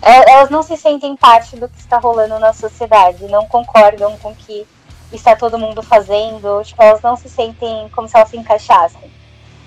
é, 0.00 0.32
elas 0.32 0.48
não 0.48 0.62
se 0.62 0.78
sentem 0.78 1.14
parte 1.14 1.56
do 1.56 1.68
que 1.68 1.78
está 1.78 1.98
rolando 1.98 2.38
na 2.38 2.54
sociedade, 2.54 3.26
não 3.26 3.44
concordam 3.46 4.16
com 4.16 4.30
o 4.30 4.34
que 4.34 4.66
está 5.12 5.36
todo 5.36 5.58
mundo 5.58 5.82
fazendo, 5.82 6.62
tipo, 6.64 6.82
elas 6.82 7.02
não 7.02 7.16
se 7.16 7.28
sentem 7.28 7.90
como 7.90 8.08
se 8.08 8.16
elas 8.16 8.30
se 8.30 8.38
encaixassem. 8.38 9.12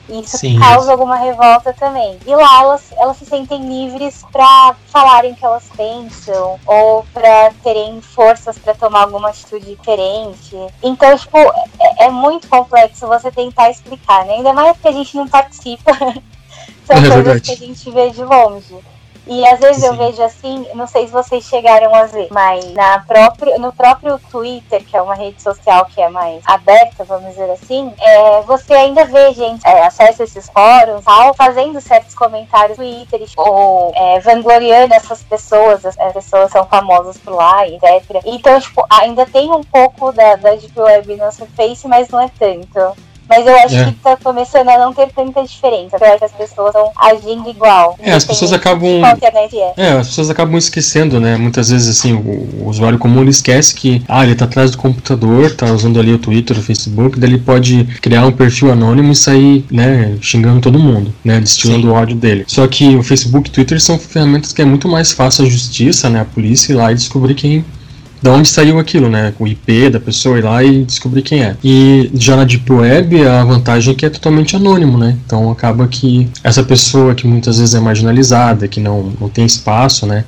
Isso 0.10 0.38
Sim, 0.38 0.58
causa 0.60 0.92
alguma 0.92 1.18
revolta 1.18 1.74
também. 1.74 2.18
E 2.26 2.34
lá 2.34 2.62
elas, 2.62 2.92
elas 2.98 3.18
se 3.18 3.26
sentem 3.26 3.68
livres 3.68 4.26
para 4.32 4.76
falarem 4.88 5.34
o 5.34 5.36
que 5.36 5.46
elas 5.46 5.70
pensam 5.76 6.60
ou 6.66 7.06
para 7.14 7.52
terem 7.64 8.00
forças 8.02 8.58
para 8.58 8.74
tomar 8.74 9.04
alguma 9.04 9.30
atitude 9.30 9.76
diferente. 9.76 10.56
Então, 10.82 11.18
tipo, 11.18 11.38
é, 11.38 12.06
é, 12.06 12.10
muito 12.10 12.48
complexo 12.48 13.06
você 13.08 13.32
tentar 13.32 13.70
explicar, 13.70 14.26
né? 14.26 14.36
Ainda 14.36 14.54
mais 14.54 14.78
que 14.78 14.88
a 14.88 14.94
gente 14.94 15.16
não 15.18 15.28
participa. 15.28 15.92
São 16.86 16.96
é 16.96 17.00
coisas 17.02 17.24
verdade. 17.24 17.42
que 17.42 17.52
a 17.52 17.68
gente 17.68 17.92
vê 17.92 18.10
de 18.10 18.24
longe. 18.24 18.76
E 19.28 19.46
às 19.48 19.60
vezes 19.60 19.82
Sim. 19.82 19.88
eu 19.88 19.94
vejo 19.96 20.24
assim, 20.24 20.68
não 20.74 20.88
sei 20.88 21.08
se 21.08 21.14
vocês 21.14 21.44
chegaram 21.44 21.94
a 21.94 22.06
ver, 22.06 22.28
mas 22.32 22.74
na 22.74 23.00
próprio, 23.00 23.60
no 23.60 23.74
próprio 23.74 24.20
Twitter, 24.32 24.84
que 24.86 24.96
é 24.96 25.02
uma 25.02 25.16
rede 25.16 25.42
social 25.42 25.86
que 25.86 26.02
é 26.02 26.10
mais 26.10 26.42
aberta, 26.46 27.04
vamos 27.04 27.30
dizer 27.32 27.50
assim, 27.52 27.94
é, 28.00 28.42
você 28.42 28.74
ainda 28.74 29.06
vê 29.06 29.34
gente 29.34 29.66
é, 29.68 29.86
acessa 29.86 30.24
esses 30.24 30.50
fóruns 30.50 31.04
tal, 31.04 31.34
fazendo 31.34 31.80
certos 31.82 32.14
comentários 32.14 32.78
no 32.78 32.84
Twitter, 32.84 33.28
ou 33.38 33.92
é, 33.96 34.20
vangloriando 34.20 34.94
essas 34.94 35.24
pessoas, 35.24 35.86
as, 35.86 35.98
as 36.00 36.14
pessoas 36.14 36.52
são 36.52 36.66
famosas 36.66 37.18
por 37.18 37.34
lá, 37.34 37.68
etc. 37.68 38.22
Então, 38.26 38.60
tipo, 38.60 38.86
ainda 38.90 39.26
tem 39.26 39.52
um 39.52 39.64
pouco 39.64 40.12
da, 40.12 40.36
da 40.36 40.52
Deep 40.56 40.80
Web 40.80 41.16
no 41.16 41.32
Face, 41.32 41.88
mas 41.88 42.10
não 42.10 42.22
é 42.22 42.30
tanto. 42.38 42.98
Mas 43.30 43.46
eu 43.46 43.56
acho 43.56 43.76
é. 43.76 43.86
que 43.86 43.92
tá 43.94 44.18
começando 44.18 44.70
a 44.70 44.78
não 44.78 44.94
ter 44.94 45.10
tanta 45.14 45.44
diferença. 45.44 45.98
Eu 46.00 46.08
acho 46.08 46.18
que 46.20 46.26
as 46.26 46.32
pessoas 46.32 46.68
estão 46.68 46.92
agindo 46.98 47.50
igual. 47.50 47.98
É, 48.02 48.14
as 48.14 48.26
pessoas 48.26 48.54
acabam. 48.54 49.02
É. 49.04 49.74
é. 49.78 49.92
as 49.92 50.08
pessoas 50.08 50.30
acabam 50.30 50.58
esquecendo, 50.58 51.20
né? 51.20 51.36
Muitas 51.38 51.70
vezes, 51.70 51.88
assim, 51.88 52.14
o, 52.14 52.64
o, 52.64 52.70
usuário 52.70 52.98
comum 52.98 53.22
ele 53.22 53.32
esquece 53.32 53.76
que, 53.76 54.02
ah, 54.08 54.24
ele 54.24 54.36
tá 54.36 54.46
atrás 54.46 54.72
do 54.72 54.78
computador, 54.78 55.54
tá 55.56 55.72
usando 55.72 56.00
ali 56.00 56.14
o 56.14 56.20
Twitter, 56.20 56.58
o 56.58 56.62
Facebook, 56.62 57.20
daí 57.20 57.32
ele 57.32 57.40
pode 57.40 57.84
criar 58.02 58.26
um 58.26 58.32
perfil 58.32 58.72
anônimo 58.72 59.12
e 59.12 59.16
sair, 59.16 59.66
né, 59.72 60.18
xingando 60.22 60.62
todo 60.62 60.80
mundo, 60.80 61.14
né? 61.24 61.40
Destilando 61.40 61.90
o 61.90 61.94
ódio 61.94 62.16
dele. 62.16 62.46
Só 62.48 62.66
que 62.68 62.96
o 62.96 63.04
Facebook 63.04 63.50
e 63.50 63.52
o 63.52 63.54
Twitter 63.54 63.82
são 63.82 64.00
ferramentas 64.00 64.54
que 64.54 64.62
é 64.62 64.66
muito 64.66 64.88
mais 64.88 65.12
fácil 65.12 65.46
a 65.46 65.50
justiça, 65.50 66.10
né? 66.10 66.22
A 66.22 66.26
polícia 66.26 66.72
ir 66.72 66.76
lá 66.76 66.92
e 66.92 66.96
descobrir 66.96 67.36
quem 67.36 67.66
de 68.22 68.30
onde 68.30 68.48
saiu 68.48 68.80
aquilo, 68.80 69.10
né? 69.10 69.34
O 69.40 69.48
IP 69.48 69.90
da 69.90 70.00
pessoa 70.00 70.38
ir 70.38 70.44
lá 70.44 70.64
e 70.64 70.84
descobrir 70.84 71.22
quem 71.22 71.44
é. 71.44 71.56
E 71.64 72.10
já 72.14 72.36
na 72.36 72.44
Deep 72.44 72.72
Web, 72.72 73.26
a 73.28 73.44
vantagem 73.44 73.94
é 73.94 73.96
que 73.96 74.06
é 74.06 74.10
totalmente 74.10 74.56
anônimo, 74.56 74.98
né? 74.98 75.16
Então 75.26 75.52
acaba 75.52 75.88
que 75.88 76.30
essa 76.44 76.64
pessoa 76.64 77.14
que 77.14 77.28
muitas 77.28 77.60
vezes 77.60 77.76
é 77.76 77.80
marginalizada, 77.80 78.68
que 78.68 78.80
não, 78.80 79.14
não 79.20 79.30
tem 79.30 79.46
espaço, 79.46 80.06
né? 80.06 80.24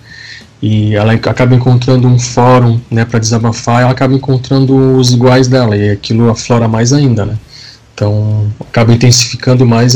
E 0.62 0.94
ela 0.94 1.14
acaba 1.14 1.56
encontrando 1.56 2.08
um 2.08 2.20
fórum, 2.20 2.82
né, 2.92 3.06
para 3.06 3.18
desabafar, 3.18 3.82
ela 3.82 3.92
acaba 3.92 4.14
encontrando 4.14 4.98
os 4.98 5.14
iguais 5.14 5.48
dela, 5.48 5.76
e 5.76 5.90
aquilo 5.90 6.30
aflora 6.30 6.68
mais 6.68 6.92
ainda, 6.92 7.26
né? 7.26 7.38
Então 7.96 8.48
acaba 8.60 8.94
intensificando 8.94 9.66
mais 9.66 9.96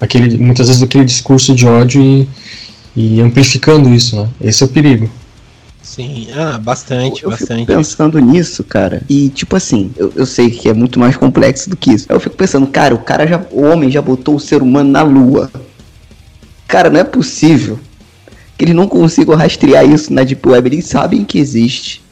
aquele, 0.00 0.38
muitas 0.38 0.68
vezes 0.68 0.82
aquele 0.82 1.04
discurso 1.04 1.54
de 1.54 1.66
ódio 1.66 2.02
e, 2.02 2.28
e 2.96 3.20
amplificando 3.20 3.90
isso, 3.90 4.16
né? 4.16 4.28
Esse 4.40 4.62
é 4.62 4.66
o 4.66 4.68
perigo. 4.68 5.10
Sim, 5.88 6.28
ah, 6.36 6.58
bastante, 6.58 7.22
eu, 7.22 7.30
eu 7.30 7.30
bastante. 7.30 7.60
Fico 7.60 7.72
pensando 7.72 8.18
nisso, 8.18 8.62
cara. 8.62 9.02
E 9.08 9.30
tipo 9.30 9.56
assim, 9.56 9.90
eu, 9.96 10.12
eu 10.14 10.26
sei 10.26 10.50
que 10.50 10.68
é 10.68 10.74
muito 10.74 11.00
mais 11.00 11.16
complexo 11.16 11.70
do 11.70 11.76
que 11.78 11.94
isso. 11.94 12.06
Eu 12.10 12.20
fico 12.20 12.36
pensando, 12.36 12.66
cara, 12.66 12.94
o 12.94 12.98
cara 12.98 13.26
já. 13.26 13.42
O 13.50 13.62
homem 13.62 13.90
já 13.90 14.02
botou 14.02 14.36
o 14.36 14.40
ser 14.40 14.60
humano 14.60 14.90
na 14.90 15.02
lua. 15.02 15.50
Cara, 16.66 16.90
não 16.90 17.00
é 17.00 17.04
possível 17.04 17.80
que 18.58 18.66
eles 18.66 18.74
não 18.74 18.86
consigam 18.86 19.34
rastrear 19.34 19.88
isso 19.88 20.12
na 20.12 20.24
Deep 20.24 20.46
Web. 20.46 20.68
Eles 20.68 20.84
sabem 20.84 21.24
que 21.24 21.38
existe. 21.38 22.02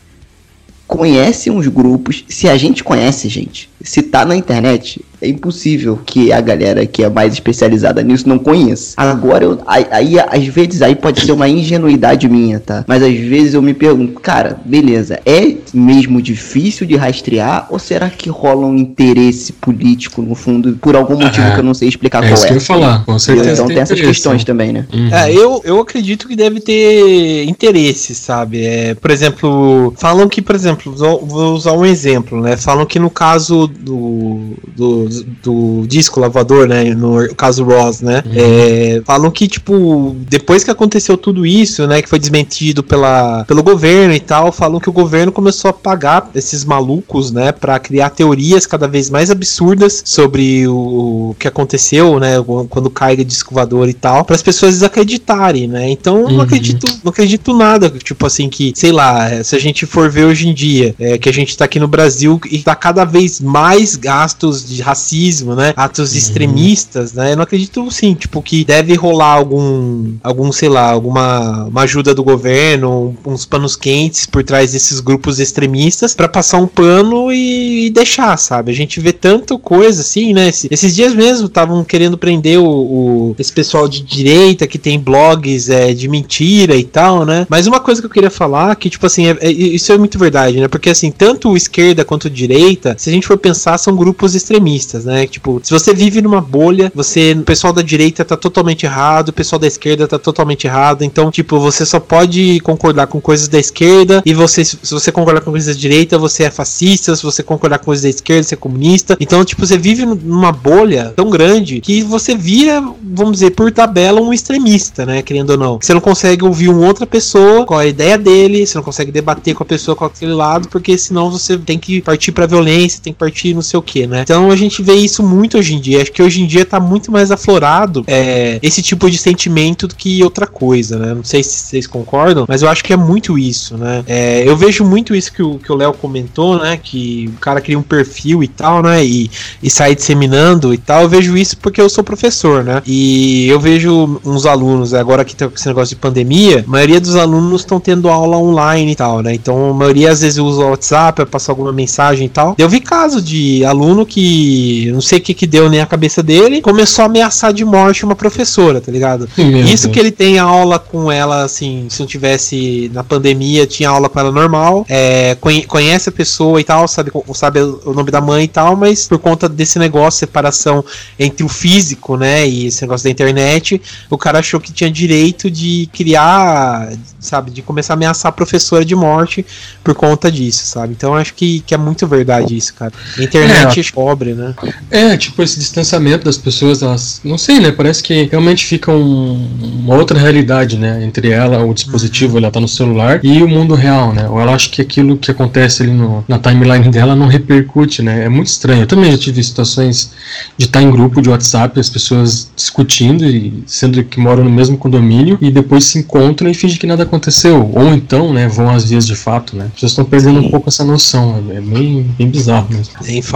Conhecem 0.86 1.54
os 1.54 1.66
grupos. 1.68 2.24
Se 2.30 2.48
a 2.48 2.56
gente 2.56 2.82
conhece, 2.82 3.28
gente, 3.28 3.68
se 3.80 4.02
tá 4.02 4.24
na 4.24 4.36
internet, 4.36 5.04
é 5.20 5.28
impossível 5.28 5.98
que 6.04 6.32
a 6.32 6.40
galera 6.40 6.86
que 6.86 7.02
é 7.02 7.08
mais 7.08 7.32
especializada 7.32 8.02
nisso 8.02 8.28
não 8.28 8.38
conheça. 8.38 8.94
Agora, 8.96 9.44
eu, 9.44 9.60
aí, 9.66 9.86
aí, 9.90 10.20
às 10.20 10.46
vezes, 10.46 10.82
aí 10.82 10.94
pode 10.94 11.20
ser 11.20 11.32
uma 11.32 11.48
ingenuidade 11.48 12.28
minha, 12.28 12.60
tá? 12.60 12.84
Mas 12.86 13.02
às 13.02 13.14
vezes 13.14 13.54
eu 13.54 13.62
me 13.62 13.72
pergunto, 13.72 14.20
cara, 14.20 14.58
beleza, 14.64 15.20
é 15.24 15.54
mesmo 15.72 16.20
difícil 16.20 16.86
de 16.86 16.96
rastrear 16.96 17.66
ou 17.70 17.78
será 17.78 18.10
que 18.10 18.28
rola 18.28 18.66
um 18.66 18.76
interesse 18.76 19.52
político 19.52 20.20
no 20.22 20.34
fundo 20.34 20.78
por 20.80 20.94
algum 20.94 21.16
motivo 21.16 21.46
é, 21.46 21.54
que 21.54 21.60
eu 21.60 21.64
não 21.64 21.74
sei 21.74 21.88
explicar 21.88 22.22
é 22.22 22.28
qual 22.28 22.34
isso 22.34 22.44
é? 22.44 22.48
que 22.48 22.52
eu 22.52 22.58
ia 22.58 22.64
falar, 22.64 23.04
com 23.04 23.18
certeza. 23.18 23.52
Então 23.52 23.66
tem, 23.66 23.76
tem 23.76 23.82
essas 23.82 24.00
questões 24.00 24.44
também, 24.44 24.72
né? 24.72 24.86
Uhum. 24.92 25.14
É, 25.14 25.32
eu, 25.32 25.62
eu 25.64 25.80
acredito 25.80 26.28
que 26.28 26.36
deve 26.36 26.60
ter 26.60 27.44
interesse, 27.44 28.14
sabe? 28.14 28.64
É, 28.64 28.94
por 28.94 29.10
exemplo, 29.10 29.94
falam 29.96 30.28
que, 30.28 30.42
por 30.42 30.54
exemplo, 30.54 30.94
vou 30.94 31.54
usar 31.54 31.72
um 31.72 31.84
exemplo, 31.84 32.40
né? 32.40 32.56
Falam 32.56 32.84
que 32.84 32.98
no 32.98 33.10
caso 33.10 33.65
do, 33.66 34.54
do 34.76 35.08
do 35.42 35.86
disco 35.86 36.20
lavador, 36.20 36.66
né? 36.68 36.94
No 36.94 37.34
caso 37.34 37.64
Ross, 37.64 38.00
né? 38.00 38.22
Uhum. 38.26 38.32
É, 38.34 39.02
falam 39.04 39.30
que, 39.30 39.46
tipo, 39.48 40.16
depois 40.28 40.64
que 40.64 40.70
aconteceu 40.70 41.16
tudo 41.16 41.44
isso, 41.46 41.86
né? 41.86 42.02
Que 42.02 42.08
foi 42.08 42.18
desmentido 42.18 42.82
pela, 42.82 43.44
pelo 43.44 43.62
governo 43.62 44.14
e 44.14 44.20
tal, 44.20 44.50
falam 44.52 44.80
que 44.80 44.88
o 44.88 44.92
governo 44.92 45.32
começou 45.32 45.68
a 45.70 45.72
pagar 45.72 46.30
esses 46.34 46.64
malucos, 46.64 47.30
né? 47.30 47.52
Pra 47.52 47.78
criar 47.78 48.10
teorias 48.10 48.66
cada 48.66 48.86
vez 48.88 49.10
mais 49.10 49.30
absurdas 49.30 50.02
sobre 50.04 50.66
o, 50.66 51.30
o 51.30 51.36
que 51.38 51.48
aconteceu, 51.48 52.18
né? 52.18 52.34
Quando 52.68 52.90
cai 52.90 53.14
o 53.14 53.24
disco 53.24 53.54
voador 53.54 53.88
e 53.88 53.94
tal, 53.94 54.24
para 54.24 54.36
as 54.36 54.42
pessoas 54.42 54.74
desacreditarem, 54.74 55.66
né? 55.68 55.90
Então, 55.90 56.20
eu 56.20 56.26
Uhum. 56.26 56.32
não 56.36 56.40
acredito, 56.42 56.86
não 57.04 57.10
acredito 57.10 57.56
nada, 57.56 57.88
tipo 57.90 58.26
assim, 58.26 58.48
que, 58.48 58.72
sei 58.74 58.90
lá, 58.92 59.42
se 59.44 59.54
a 59.54 59.58
gente 59.58 59.86
for 59.86 60.10
ver 60.10 60.24
hoje 60.24 60.48
em 60.48 60.54
dia, 60.54 60.94
é, 60.98 61.16
que 61.18 61.28
a 61.28 61.32
gente 61.32 61.56
tá 61.56 61.64
aqui 61.64 61.78
no 61.78 61.86
Brasil 61.88 62.40
e 62.50 62.58
tá 62.58 62.74
cada 62.74 63.04
vez 63.04 63.40
mais 63.40 63.55
gastos 63.96 64.66
de 64.68 64.82
racismo, 64.82 65.54
né? 65.54 65.72
Atos 65.76 66.12
Uhum. 66.12 66.18
extremistas, 66.18 67.12
né? 67.12 67.32
Eu 67.32 67.36
não 67.36 67.42
acredito, 67.44 67.90
sim, 67.90 68.14
tipo, 68.14 68.42
que 68.42 68.64
deve 68.64 68.94
rolar 68.94 69.32
algum, 69.34 70.14
algum, 70.22 70.52
sei 70.52 70.68
lá, 70.68 70.90
alguma 70.90 71.64
uma 71.66 71.82
ajuda 71.82 72.14
do 72.14 72.22
governo, 72.24 73.16
uns 73.24 73.44
panos 73.46 73.76
quentes 73.76 74.26
por 74.26 74.42
trás 74.44 74.72
desses 74.72 75.00
grupos 75.00 75.38
extremistas 75.40 76.14
pra 76.14 76.28
passar 76.28 76.58
um 76.58 76.66
pano 76.66 77.32
e, 77.32 77.86
e 77.86 77.90
deixar, 77.90 78.36
sabe? 78.36 78.70
A 78.70 78.74
gente 78.74 79.00
vê 79.00 79.12
tanto 79.12 79.58
coisa 79.58 80.00
assim, 80.02 80.32
né? 80.32 80.48
Esse- 80.48 80.68
esses 80.70 80.94
dias 80.94 81.14
mesmo 81.14 81.46
estavam 81.46 81.82
querendo 81.84 82.16
prender 82.18 82.58
o, 82.58 82.66
o- 82.66 83.36
esse 83.38 83.52
pessoal 83.52 83.88
de 83.88 84.02
direita 84.02 84.66
que 84.66 84.78
tem 84.78 84.98
blogs 84.98 85.68
é, 85.68 85.92
de 85.92 86.08
mentira 86.08 86.76
e 86.76 86.84
tal, 86.84 87.24
né? 87.24 87.46
Mas 87.48 87.66
uma 87.66 87.80
coisa 87.80 88.00
que 88.00 88.06
eu 88.06 88.10
queria 88.10 88.30
falar 88.30 88.74
que, 88.76 88.90
tipo 88.90 89.06
assim, 89.06 89.26
é- 89.28 89.38
é- 89.40 89.50
isso 89.50 89.92
é 89.92 89.98
muito 89.98 90.18
verdade, 90.18 90.58
né? 90.60 90.68
Porque 90.68 90.90
assim, 90.90 91.10
tanto 91.10 91.56
esquerda 91.56 92.04
quanto 92.04 92.28
direita, 92.30 92.94
se 92.98 93.10
a 93.10 93.12
gente 93.12 93.26
for 93.26 93.36
pensar, 93.46 93.78
são 93.78 93.94
grupos 93.94 94.34
extremistas, 94.34 95.04
né? 95.04 95.26
Tipo, 95.26 95.60
se 95.62 95.72
você 95.72 95.94
vive 95.94 96.20
numa 96.20 96.40
bolha, 96.40 96.90
você, 96.94 97.32
o 97.32 97.42
pessoal 97.42 97.72
da 97.72 97.82
direita 97.82 98.24
tá 98.24 98.36
totalmente 98.36 98.84
errado, 98.84 99.28
o 99.28 99.32
pessoal 99.32 99.58
da 99.58 99.66
esquerda 99.66 100.08
tá 100.08 100.18
totalmente 100.18 100.66
errado. 100.66 101.04
Então, 101.04 101.30
tipo, 101.30 101.60
você 101.60 101.86
só 101.86 102.00
pode 102.00 102.58
concordar 102.60 103.06
com 103.06 103.20
coisas 103.20 103.46
da 103.46 103.58
esquerda 103.58 104.22
e 104.26 104.34
você, 104.34 104.64
se 104.64 104.76
você 104.90 105.12
concordar 105.12 105.42
com 105.42 105.52
coisas 105.52 105.74
da 105.74 105.80
direita, 105.80 106.18
você 106.18 106.42
é 106.44 106.50
fascista, 106.50 107.14
se 107.14 107.22
você 107.22 107.42
concordar 107.42 107.78
com 107.78 107.86
coisas 107.86 108.02
da 108.02 108.08
esquerda, 108.08 108.42
você 108.42 108.54
é 108.54 108.58
comunista. 108.58 109.16
Então, 109.20 109.44
tipo, 109.44 109.64
você 109.64 109.78
vive 109.78 110.04
numa 110.04 110.50
bolha 110.50 111.12
tão 111.14 111.30
grande 111.30 111.80
que 111.80 112.02
você 112.02 112.34
vira, 112.34 112.82
vamos 113.02 113.34
dizer, 113.34 113.50
por 113.50 113.70
tabela, 113.70 114.20
um 114.20 114.32
extremista, 114.32 115.06
né? 115.06 115.22
Querendo 115.22 115.50
ou 115.50 115.56
não. 115.56 115.78
Você 115.80 115.94
não 115.94 116.00
consegue 116.00 116.44
ouvir 116.44 116.68
uma 116.68 116.84
outra 116.84 117.06
pessoa, 117.06 117.64
qual 117.64 117.80
é 117.80 117.84
a 117.84 117.88
ideia 117.88 118.18
dele, 118.18 118.66
você 118.66 118.76
não 118.76 118.84
consegue 118.84 119.12
debater 119.12 119.54
com 119.54 119.62
a 119.62 119.66
pessoa 119.66 119.94
com 119.94 120.04
aquele 120.04 120.32
lado, 120.32 120.68
porque 120.68 120.98
senão 120.98 121.30
você 121.30 121.56
tem 121.56 121.78
que 121.78 122.00
partir 122.00 122.32
pra 122.32 122.46
violência, 122.46 123.00
tem 123.02 123.12
que 123.12 123.18
partir 123.18 123.35
não 123.54 123.62
sei 123.62 123.78
o 123.78 123.82
que, 123.82 124.06
né? 124.06 124.22
Então 124.22 124.50
a 124.50 124.56
gente 124.56 124.82
vê 124.82 124.94
isso 124.94 125.22
muito 125.22 125.58
hoje 125.58 125.74
em 125.74 125.80
dia. 125.80 126.02
Acho 126.02 126.12
que 126.12 126.22
hoje 126.22 126.42
em 126.42 126.46
dia 126.46 126.64
tá 126.64 126.80
muito 126.80 127.10
mais 127.10 127.30
aflorado 127.30 128.04
é, 128.06 128.58
esse 128.62 128.82
tipo 128.82 129.10
de 129.10 129.18
sentimento 129.18 129.86
do 129.86 129.94
que 129.94 130.22
outra 130.22 130.46
coisa, 130.46 130.98
né? 130.98 131.14
Não 131.14 131.24
sei 131.24 131.42
se 131.42 131.50
vocês 131.50 131.86
concordam, 131.86 132.44
mas 132.48 132.62
eu 132.62 132.68
acho 132.68 132.84
que 132.84 132.92
é 132.92 132.96
muito 132.96 133.38
isso, 133.38 133.76
né? 133.76 134.04
É, 134.06 134.42
eu 134.46 134.56
vejo 134.56 134.84
muito 134.84 135.14
isso 135.14 135.32
que 135.32 135.42
o 135.42 135.76
Léo 135.76 135.92
comentou, 135.92 136.58
né? 136.58 136.78
Que 136.82 137.30
o 137.36 137.40
cara 137.40 137.60
cria 137.60 137.78
um 137.78 137.82
perfil 137.82 138.42
e 138.42 138.48
tal, 138.48 138.82
né? 138.82 139.04
E, 139.04 139.30
e 139.62 139.70
sai 139.70 139.94
disseminando 139.94 140.72
e 140.72 140.78
tal. 140.78 141.02
Eu 141.02 141.08
vejo 141.08 141.36
isso 141.36 141.56
porque 141.58 141.80
eu 141.80 141.88
sou 141.88 142.04
professor, 142.04 142.64
né? 142.64 142.82
E 142.86 143.48
eu 143.48 143.60
vejo 143.60 144.20
uns 144.24 144.46
alunos, 144.46 144.94
agora 144.94 145.24
que 145.24 145.34
tá 145.34 145.50
esse 145.54 145.66
negócio 145.66 145.94
de 145.94 146.00
pandemia, 146.00 146.64
a 146.66 146.70
maioria 146.70 147.00
dos 147.00 147.16
alunos 147.16 147.62
estão 147.62 147.80
tendo 147.80 148.08
aula 148.08 148.36
online 148.36 148.92
e 148.92 148.96
tal, 148.96 149.22
né? 149.22 149.34
Então 149.34 149.70
a 149.70 149.74
maioria 149.74 150.10
às 150.10 150.20
vezes 150.20 150.38
usa 150.38 150.64
o 150.64 150.70
WhatsApp 150.70 151.16
para 151.16 151.26
passar 151.26 151.52
alguma 151.52 151.72
mensagem 151.72 152.26
e 152.26 152.30
tal. 152.30 152.54
Eu 152.58 152.68
vi 152.68 152.80
caso 152.80 153.20
de 153.26 153.64
aluno 153.64 154.06
que 154.06 154.90
não 154.92 155.00
sei 155.00 155.18
o 155.18 155.20
que 155.22 155.34
que 155.34 155.46
deu 155.46 155.68
nem 155.68 155.80
a 155.80 155.86
cabeça 155.86 156.22
dele, 156.22 156.62
começou 156.62 157.02
a 157.02 157.06
ameaçar 157.06 157.52
de 157.52 157.64
morte 157.64 158.04
uma 158.04 158.14
professora, 158.14 158.80
tá 158.80 158.90
ligado? 158.92 159.28
Meu 159.36 159.60
Isso 159.64 159.84
Deus. 159.84 159.92
que 159.94 159.98
ele 159.98 160.10
tem 160.10 160.38
aula 160.38 160.78
com 160.78 161.10
ela, 161.10 161.42
assim, 161.44 161.86
se 161.90 162.00
não 162.00 162.06
tivesse 162.06 162.90
na 162.94 163.02
pandemia, 163.02 163.66
tinha 163.66 163.88
aula 163.90 164.08
com 164.08 164.18
ela 164.20 164.30
normal, 164.32 164.86
é, 164.88 165.34
conhe- 165.40 165.64
conhece 165.66 166.08
a 166.08 166.12
pessoa 166.12 166.60
e 166.60 166.64
tal, 166.64 166.86
sabe, 166.86 167.10
sabe 167.34 167.60
o 167.60 167.92
nome 167.92 168.10
da 168.10 168.20
mãe 168.20 168.44
e 168.44 168.48
tal, 168.48 168.76
mas 168.76 169.06
por 169.08 169.18
conta 169.18 169.48
desse 169.48 169.78
negócio, 169.78 170.20
separação 170.20 170.84
entre 171.18 171.44
o 171.44 171.48
físico, 171.48 172.16
né, 172.16 172.46
e 172.48 172.66
esse 172.66 172.82
negócio 172.82 173.04
da 173.04 173.10
internet, 173.10 173.80
o 174.08 174.16
cara 174.16 174.38
achou 174.38 174.60
que 174.60 174.72
tinha 174.72 174.90
direito 174.90 175.50
de 175.50 175.88
criar, 175.92 176.92
sabe, 177.18 177.50
de 177.50 177.62
começar 177.62 177.92
a 177.92 177.96
ameaçar 177.96 178.28
a 178.28 178.32
professora 178.32 178.84
de 178.84 178.94
morte 178.94 179.44
por 179.82 179.94
conta 179.94 180.30
disso, 180.30 180.66
sabe? 180.66 180.92
Então 180.96 181.14
eu 181.14 181.20
acho 181.20 181.34
que, 181.34 181.60
que 181.60 181.74
é 181.74 181.76
muito 181.76 182.06
verdade 182.06 182.56
isso, 182.56 182.72
cara. 182.74 182.92
Internet 183.24 183.80
é 183.80 183.92
pobre, 183.92 184.34
né? 184.34 184.54
É, 184.90 185.16
tipo, 185.16 185.42
esse 185.42 185.58
distanciamento 185.58 186.24
das 186.24 186.36
pessoas, 186.38 186.82
elas. 186.82 187.20
Não 187.24 187.38
sei, 187.38 187.60
né? 187.60 187.70
Parece 187.72 188.02
que 188.02 188.24
realmente 188.30 188.64
fica 188.66 188.90
um- 188.92 189.48
uma 189.84 189.94
outra 189.94 190.18
realidade, 190.18 190.76
né? 190.78 191.02
Entre 191.04 191.30
ela, 191.30 191.64
o 191.64 191.72
dispositivo, 191.74 192.38
ela 192.38 192.50
tá 192.50 192.60
no 192.60 192.68
celular, 192.68 193.20
e 193.22 193.42
o 193.42 193.48
mundo 193.48 193.74
real, 193.74 194.12
né? 194.12 194.28
Ou 194.28 194.40
ela 194.40 194.54
acha 194.54 194.68
que 194.70 194.80
aquilo 194.82 195.16
que 195.16 195.30
acontece 195.30 195.82
ali 195.82 195.92
no- 195.92 196.24
na 196.28 196.38
timeline 196.38 196.88
dela 196.90 197.14
não 197.16 197.26
repercute, 197.26 198.02
né? 198.02 198.24
É 198.24 198.28
muito 198.28 198.48
estranho. 198.48 198.82
Eu 198.82 198.86
também 198.86 199.10
já 199.10 199.18
tive 199.18 199.42
situações 199.42 200.10
de 200.56 200.66
estar 200.66 200.82
em 200.82 200.90
grupo 200.90 201.20
de 201.22 201.28
WhatsApp, 201.30 201.78
as 201.78 201.88
pessoas 201.90 202.50
discutindo, 202.54 203.24
e 203.24 203.62
sendo 203.66 204.02
que 204.04 204.18
moram 204.20 204.44
no 204.44 204.50
mesmo 204.50 204.76
condomínio, 204.76 205.38
e 205.40 205.50
depois 205.50 205.84
se 205.84 205.98
encontram 205.98 206.48
e 206.50 206.54
fingem 206.54 206.78
que 206.78 206.86
nada 206.86 207.02
aconteceu. 207.02 207.70
Ou 207.74 207.94
então, 207.94 208.32
né, 208.32 208.48
vão 208.48 208.70
às 208.70 208.88
vias 208.90 209.06
de 209.06 209.14
fato, 209.14 209.56
né? 209.56 209.64
As 209.66 209.72
pessoas 209.72 209.92
estão 209.92 210.04
perdendo 210.04 210.40
um 210.40 210.50
pouco 210.50 210.68
essa 210.68 210.84
noção. 210.84 211.42
É 211.50 211.60
bem, 211.60 212.02
bem 212.18 212.28
bizarro 212.28 212.66
mesmo. 212.70 212.92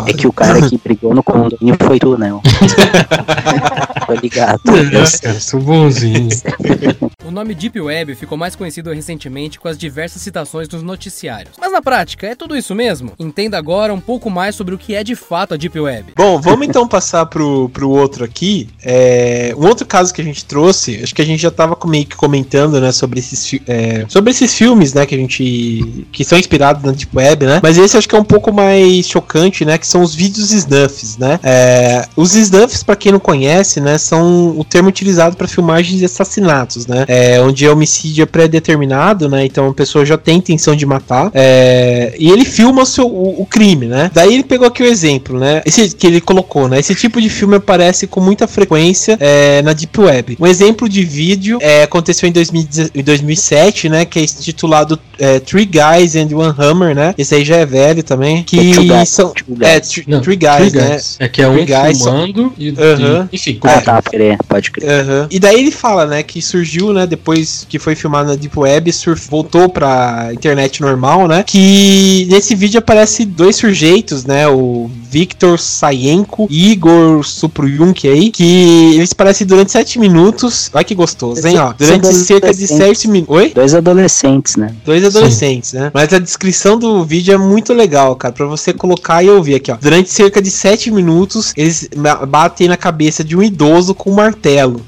É 0.09 0.13
que 0.13 0.27
o 0.27 0.33
cara 0.33 0.61
que 0.69 0.77
brigou 0.83 1.15
no 1.15 1.23
condomínio 1.23 1.77
foi 1.81 1.99
tu, 1.99 2.19
né? 2.19 2.31
Tô 4.07 4.15
ligado. 4.15 4.61
É, 4.67 5.19
cara, 5.21 5.41
sou 5.41 5.61
bonzinho. 5.61 6.29
O 7.31 7.33
nome 7.33 7.55
Deep 7.55 7.81
Web 7.81 8.17
ficou 8.17 8.37
mais 8.37 8.57
conhecido 8.57 8.93
recentemente 8.93 9.61
com 9.61 9.69
as 9.69 9.79
diversas 9.79 10.21
citações 10.21 10.69
nos 10.69 10.83
noticiários. 10.83 11.55
Mas 11.61 11.71
na 11.71 11.81
prática, 11.81 12.27
é 12.27 12.35
tudo 12.35 12.57
isso 12.57 12.75
mesmo? 12.75 13.13
Entenda 13.21 13.57
agora 13.57 13.95
um 13.95 14.01
pouco 14.01 14.29
mais 14.29 14.57
sobre 14.57 14.75
o 14.75 14.79
que 14.79 14.97
é 14.97 15.05
de 15.05 15.15
fato 15.15 15.55
a 15.55 15.57
Deep 15.57 15.79
Web. 15.79 16.15
Bom, 16.17 16.41
vamos 16.41 16.67
então 16.67 16.89
passar 16.89 17.27
pro, 17.27 17.69
pro 17.69 17.89
outro 17.89 18.25
aqui. 18.25 18.69
É, 18.83 19.55
um 19.57 19.65
outro 19.65 19.87
caso 19.87 20.13
que 20.13 20.21
a 20.21 20.25
gente 20.25 20.45
trouxe, 20.45 20.99
acho 21.01 21.15
que 21.15 21.23
a 21.23 21.25
gente 21.25 21.41
já 21.41 21.53
tava 21.53 21.79
meio 21.87 22.05
que 22.05 22.17
comentando, 22.17 22.81
né, 22.81 22.91
sobre 22.91 23.21
esses, 23.21 23.61
é, 23.65 24.07
sobre 24.09 24.33
esses 24.33 24.53
filmes, 24.53 24.93
né, 24.93 25.07
que 25.07 25.15
a 25.15 25.19
gente. 25.19 26.09
que 26.11 26.25
são 26.25 26.37
inspirados 26.37 26.83
na 26.83 26.91
Deep 26.91 27.17
Web, 27.17 27.47
né? 27.47 27.61
Mas 27.63 27.79
esse 27.79 27.97
acho 27.97 28.09
que 28.09 28.17
é 28.17 28.19
um 28.19 28.25
pouco 28.25 28.53
mais 28.53 29.07
chocante, 29.07 29.65
né, 29.65 29.79
que 29.79 29.87
são 29.87 30.03
os 30.03 30.17
vídeos 30.17 30.51
snuffs, 30.51 31.17
né? 31.17 31.39
É, 31.45 32.09
os 32.17 32.35
snuffs, 32.35 32.83
pra 32.83 32.97
quem 32.97 33.13
não 33.13 33.21
conhece, 33.21 33.81
né, 33.81 33.99
são 33.99 34.59
o 34.59 34.65
termo 34.65 34.89
utilizado 34.89 35.37
para 35.37 35.47
filmagens 35.47 35.97
de 35.97 36.05
assassinatos, 36.05 36.89
né? 36.89 37.05
É, 37.07 37.20
onde 37.41 37.67
o 37.67 37.73
homicídio 37.73 38.23
é 38.23 38.27
pré-determinado, 38.27 39.29
né? 39.29 39.45
Então 39.45 39.69
a 39.69 39.75
pessoa 39.75 40.05
já 40.05 40.17
tem 40.17 40.39
intenção 40.39 40.75
de 40.75 40.87
matar. 40.87 41.31
é, 41.35 42.15
e 42.19 42.31
ele 42.31 42.45
filma 42.45 42.83
o, 42.83 42.87
seu, 42.87 43.07
o, 43.07 43.43
o 43.43 43.47
crime, 43.47 43.87
né? 43.87 44.11
Daí 44.13 44.35
ele 44.35 44.45
pegou 44.45 44.67
aqui 44.67 44.83
o 44.83 44.87
exemplo, 44.87 45.39
né? 45.39 45.63
Esse 45.65 45.95
que 45.95 46.07
ele 46.07 46.21
colocou, 46.21 46.69
né? 46.69 46.79
Esse 46.79 46.95
tipo 46.95 47.21
de 47.21 47.29
filme 47.29 47.57
aparece 47.57 48.07
com 48.07 48.21
muita 48.21 48.47
frequência 48.47 49.17
é, 49.21 49.63
na 49.63 49.73
Deep 49.73 50.01
Web. 50.01 50.37
Um 50.41 50.47
exemplo 50.47 50.89
de 50.89 51.05
vídeo 51.05 51.59
é, 51.61 51.83
aconteceu 51.83 52.29
em, 52.29 52.33
2010 52.33 52.91
em 52.95 53.03
2007, 53.03 53.89
né? 53.89 54.05
Que 54.05 54.19
é 54.19 54.23
intitulado 54.23 54.99
é, 55.21 55.39
Three 55.39 55.67
Guys 55.67 56.17
and 56.17 56.35
One 56.35 56.55
Hammer, 56.59 56.95
né? 56.95 57.15
Esse 57.17 57.35
aí 57.37 57.45
já 57.45 57.57
é 57.57 57.67
velho 57.67 58.03
também. 58.03 58.43
Que 58.43 58.71
É 58.71 58.75
Two 58.75 58.85
Guys, 58.87 59.09
são. 59.11 59.31
Two 59.33 59.57
É, 59.61 59.79
Guys. 59.79 59.89
Three, 59.89 60.05
Não, 60.09 60.21
Three 60.21 60.37
Guys, 60.37 60.71
Three 60.73 60.81
né? 60.83 60.89
Guys. 60.91 61.17
É 61.21 61.29
que 61.29 61.43
é 61.43 61.49
um 61.49 61.57
Guys 61.65 61.99
só- 61.99 62.11
filmando 62.11 62.53
e, 62.59 62.71
Aham. 62.71 63.29
e- 63.31 63.37
enfim, 63.37 63.59
Ah, 63.63 63.81
tá, 63.81 63.95
pode 64.03 64.11
crer, 64.17 64.39
pode 64.49 64.71
crer. 64.71 64.91
Aham. 64.91 65.27
E 65.31 65.39
daí 65.39 65.59
ele 65.61 65.71
fala, 65.71 66.07
né, 66.07 66.23
que 66.23 66.41
surgiu, 66.43 66.93
né, 66.93 67.07
depois 67.07 67.67
que 67.69 67.79
foi 67.79 67.95
filmado 67.95 68.31
na 68.31 68.35
Deep 68.37 68.59
Web, 68.59 68.91
surf, 68.93 69.29
voltou 69.31 69.69
pra 69.69 70.31
internet 70.33 70.81
normal, 70.81 71.29
né, 71.29 71.45
que 71.47 72.27
nesse 72.31 72.55
vídeo 72.55 72.79
aparece 72.79 73.25
dois 73.25 73.57
sujeitos, 73.57 74.25
né, 74.25 74.49
o 74.49 74.91
Victor 75.11 75.59
Sayenko 75.59 76.47
e 76.49 76.71
Igor 76.71 77.25
Supruyunk 77.25 78.09
aí, 78.09 78.31
que 78.31 78.95
eles 78.95 79.13
parecem 79.13 79.47
durante 79.47 79.73
sete 79.73 79.99
minutos, 79.99 80.71
olha 80.73 80.85
que 80.85 80.95
gostoso, 80.95 81.47
hein, 81.47 81.59
ó, 81.59 81.73
durante 81.73 82.07
cerca 82.15 82.55
de 82.55 82.65
adolescentes. 82.65 82.77
sete 82.77 83.09
minutos, 83.09 83.35
oi? 83.35 83.53
Dois 83.53 83.75
adolescentes, 83.75 84.57
né? 84.57 84.75
Dois 84.85 85.05
adolescentes, 85.05 85.73
né? 85.73 85.91
Mas 85.93 86.13
a 86.13 86.19
descrição 86.19 86.79
do 86.79 87.05
vídeo 87.05 87.35
é 87.35 87.39
muito 87.39 87.73
legal, 87.73 88.15
cara, 88.15 88.33
pra 88.33 88.47
você 88.47 88.73
colocar 88.73 89.23
e 89.25 89.29
ouvir 89.29 89.57
aqui, 89.57 89.73
ó. 89.73 89.77
Durante 89.81 90.11
cerca 90.11 90.41
de 90.41 90.51
sete 90.51 90.91
minutos, 90.91 91.53
eles 91.57 91.89
batem 92.29 92.69
na 92.69 92.77
cabeça 92.77 93.25
de 93.25 93.37
um 93.37 93.43
idoso 93.43 93.95
com 93.95 94.11
um 94.11 94.15
martelo. 94.15 94.81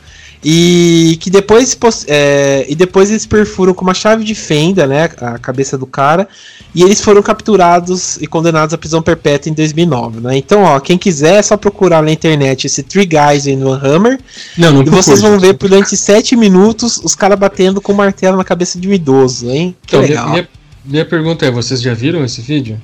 E 0.45 1.17
que 1.21 1.31
depois 1.31 1.79
é, 2.09 2.67
e 2.69 2.75
depois 2.75 3.11
eles 3.11 3.25
perfuram 3.25 3.73
com 3.73 3.83
uma 3.83 3.95
chave 3.95 4.25
de 4.25 4.35
fenda, 4.35 4.89
né, 4.89 5.09
a 5.19 5.39
cabeça 5.39 5.79
do 5.79 5.87
cara, 5.87 6.29
e 6.75 6.83
eles 6.83 7.01
foram 7.01 7.23
capturados 7.23 8.17
e 8.17 8.27
condenados 8.27 8.75
à 8.75 8.79
prisão 8.79 9.01
perpétua 9.01 9.51
em 9.51 9.55
2009, 9.55 10.21
né? 10.21 10.37
Então, 10.37 10.63
ó, 10.65 10.81
quem 10.81 10.99
quiser 10.99 11.37
é 11.37 11.43
só 11.43 11.57
procurar 11.57 12.03
na 12.03 12.11
internet 12.11 12.67
esse 12.67 12.83
Three 12.83 13.07
Guys 13.07 13.47
in 13.47 13.63
One 13.63 13.81
Hammer 13.87 14.19
Não, 14.59 14.73
não 14.73 14.83
e 14.83 14.91
vocês 14.91 15.21
vão 15.21 15.39
ver 15.39 15.53
durante 15.53 15.97
sete 15.97 16.35
minutos 16.35 16.99
os 17.05 17.15
caras 17.15 17.39
batendo 17.39 17.81
com 17.81 17.93
o 17.93 17.97
martelo 17.97 18.37
na 18.37 18.45
cabeça 18.45 18.81
de 18.81 18.89
um 18.89 18.93
idoso, 18.93 19.49
hein? 19.49 19.77
Que 19.87 19.95
Então, 19.95 20.01
minha, 20.01 20.21
legal. 20.21 20.31
minha, 20.31 20.49
minha 20.85 21.05
pergunta 21.05 21.47
é: 21.47 21.51
vocês 21.53 21.81
já 21.81 21.95
viram 21.95 22.25
esse 22.25 22.41
vídeo? 22.41 22.81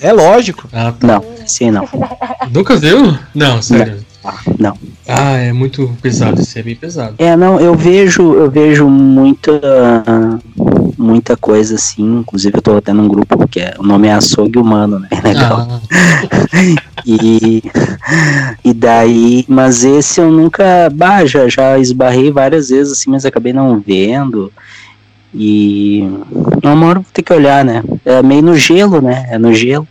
É 0.00 0.12
lógico. 0.12 0.68
Ah, 0.72 0.92
tá. 0.92 1.06
Não, 1.06 1.24
sim, 1.46 1.70
não. 1.70 1.86
Nunca 2.50 2.76
viu? 2.76 3.16
Não, 3.34 3.60
sério. 3.60 3.96
Não. 3.96 4.13
Ah, 5.06 5.36
é 5.36 5.52
muito 5.52 5.94
pesado, 6.00 6.40
esse 6.40 6.58
é 6.58 6.62
bem 6.62 6.74
pesado. 6.74 7.14
É, 7.18 7.36
não, 7.36 7.60
eu 7.60 7.74
vejo, 7.74 8.34
eu 8.34 8.50
vejo 8.50 8.88
muita 8.88 9.60
muita 10.96 11.36
coisa 11.36 11.74
assim, 11.74 12.20
inclusive 12.20 12.56
eu 12.56 12.62
tô 12.62 12.76
até 12.76 12.92
num 12.92 13.08
grupo 13.08 13.46
que 13.48 13.60
é, 13.60 13.74
o 13.78 13.82
nome 13.82 14.08
é 14.08 14.12
Açougue 14.12 14.58
Humano, 14.58 14.98
né? 14.98 15.08
Legal. 15.22 15.68
Ah, 15.68 15.80
E, 17.06 17.62
e 18.64 18.72
daí, 18.72 19.44
mas 19.46 19.84
esse 19.84 20.20
eu 20.20 20.30
nunca, 20.30 20.88
bah, 20.90 21.26
já, 21.26 21.46
já 21.48 21.78
esbarrei 21.78 22.30
várias 22.30 22.70
vezes 22.70 22.94
assim, 22.94 23.10
mas 23.10 23.26
acabei 23.26 23.52
não 23.52 23.78
vendo. 23.78 24.50
E 25.34 26.08
uma 26.62 26.86
hora 26.86 27.00
vou 27.00 27.06
ter 27.12 27.22
que 27.22 27.32
olhar, 27.32 27.64
né? 27.64 27.82
É 28.04 28.22
meio 28.22 28.40
no 28.40 28.56
gelo, 28.56 29.02
né? 29.02 29.26
É 29.28 29.36
no 29.36 29.52
gelo. 29.52 29.86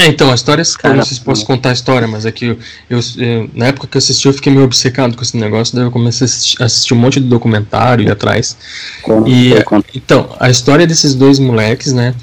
É, 0.00 0.06
então, 0.06 0.30
a 0.30 0.34
história, 0.34 0.62
eu 0.62 0.78
Cara, 0.78 0.94
não 0.94 1.04
sei 1.04 1.16
se 1.16 1.20
posso 1.20 1.44
contar 1.44 1.70
a 1.70 1.72
história, 1.72 2.06
mas 2.06 2.24
é 2.24 2.30
que 2.30 2.44
eu, 2.46 2.58
eu- 2.88 3.00
eu- 3.16 3.50
na 3.52 3.66
época 3.66 3.88
que 3.88 3.96
eu 3.96 3.98
assisti, 3.98 4.28
eu 4.28 4.32
fiquei 4.32 4.52
meio 4.52 4.64
obcecado 4.64 5.16
com 5.16 5.22
esse 5.24 5.36
negócio, 5.36 5.74
daí 5.74 5.84
eu 5.86 5.90
comecei 5.90 6.24
a 6.24 6.26
assistir, 6.26 6.62
assistir 6.62 6.94
um 6.94 6.98
monte 6.98 7.18
de 7.18 7.26
documentário 7.26 8.06
e 8.06 8.10
atrás. 8.10 8.56
Conta- 9.02 9.28
E- 9.28 9.60
conta- 9.64 9.88
Então, 9.92 10.36
a 10.38 10.48
história 10.48 10.86
desses 10.86 11.14
dois 11.16 11.40
moleques, 11.40 11.92
né? 11.92 12.14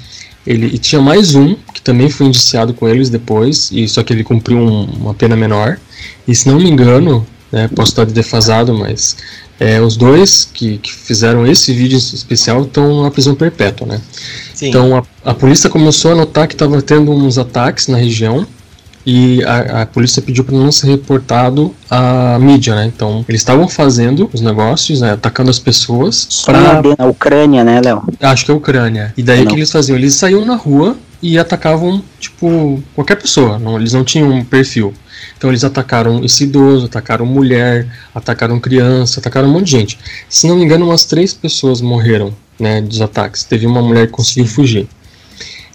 Ele 0.46 0.66
e 0.74 0.78
tinha 0.78 1.02
mais 1.02 1.34
um 1.34 1.54
que 1.74 1.82
também 1.82 2.08
foi 2.08 2.26
indiciado 2.26 2.72
com 2.72 2.88
eles 2.88 3.10
depois, 3.10 3.68
e 3.70 3.86
só 3.86 4.02
que 4.02 4.10
ele 4.12 4.24
cumpriu 4.24 4.56
um- 4.58 4.84
uma 4.84 5.12
pena 5.12 5.36
menor. 5.36 5.78
E 6.26 6.34
se 6.34 6.48
não 6.48 6.56
me 6.56 6.70
engano, 6.70 7.26
né, 7.52 7.68
posso 7.74 7.92
estar 7.92 8.06
defasado, 8.06 8.72
mas 8.72 9.16
é, 9.60 9.80
os 9.82 9.96
dois 9.96 10.48
que, 10.52 10.78
que 10.78 10.92
fizeram 10.92 11.46
esse 11.46 11.72
vídeo 11.74 11.98
especial 11.98 12.62
estão 12.62 13.02
na 13.02 13.10
prisão 13.10 13.34
perpétua, 13.34 13.86
né? 13.86 14.00
Sim. 14.56 14.70
Então 14.70 14.96
a, 14.96 15.30
a 15.30 15.34
polícia 15.34 15.68
começou 15.68 16.12
a 16.12 16.14
notar 16.14 16.48
que 16.48 16.54
estava 16.54 16.80
tendo 16.80 17.12
uns 17.12 17.36
ataques 17.36 17.88
na 17.88 17.98
região 17.98 18.46
e 19.04 19.44
a, 19.44 19.82
a 19.82 19.86
polícia 19.86 20.20
pediu 20.22 20.42
para 20.42 20.56
não 20.56 20.72
ser 20.72 20.88
reportado 20.88 21.74
à 21.90 22.38
mídia, 22.40 22.74
né? 22.74 22.86
Então 22.86 23.22
eles 23.28 23.42
estavam 23.42 23.68
fazendo 23.68 24.30
os 24.32 24.40
negócios, 24.40 25.02
né, 25.02 25.12
atacando 25.12 25.50
as 25.50 25.58
pessoas 25.58 26.42
pra- 26.44 26.82
na, 26.98 27.06
Ucrânia, 27.06 27.62
né, 27.62 27.80
Léo? 27.84 28.02
Acho 28.20 28.46
que 28.46 28.50
é 28.50 28.54
a 28.54 28.56
Ucrânia. 28.56 29.12
E 29.16 29.22
daí 29.22 29.44
o 29.44 29.46
que 29.46 29.54
eles 29.54 29.70
faziam? 29.70 29.96
Eles 29.96 30.14
saíam 30.14 30.44
na 30.44 30.56
rua 30.56 30.96
e 31.22 31.38
atacavam, 31.38 32.02
tipo, 32.18 32.82
qualquer 32.94 33.16
pessoa. 33.16 33.58
Não, 33.58 33.76
eles 33.78 33.92
não 33.92 34.02
tinham 34.04 34.30
um 34.30 34.42
perfil. 34.42 34.92
Então 35.36 35.50
eles 35.50 35.64
atacaram 35.64 36.24
esse 36.24 36.44
idoso, 36.44 36.86
atacaram 36.86 37.26
mulher, 37.26 37.86
atacaram 38.14 38.58
criança, 38.58 39.20
atacaram 39.20 39.48
um 39.48 39.52
monte 39.52 39.66
de 39.66 39.70
gente. 39.72 39.98
Se 40.28 40.48
não 40.48 40.56
me 40.56 40.64
engano, 40.64 40.86
umas 40.86 41.04
três 41.04 41.32
pessoas 41.34 41.80
morreram, 41.80 42.32
né, 42.58 42.80
dos 42.80 43.00
ataques. 43.00 43.44
Teve 43.44 43.66
uma 43.66 43.82
mulher 43.82 44.06
que 44.06 44.12
conseguiu 44.12 44.46
fugir. 44.46 44.88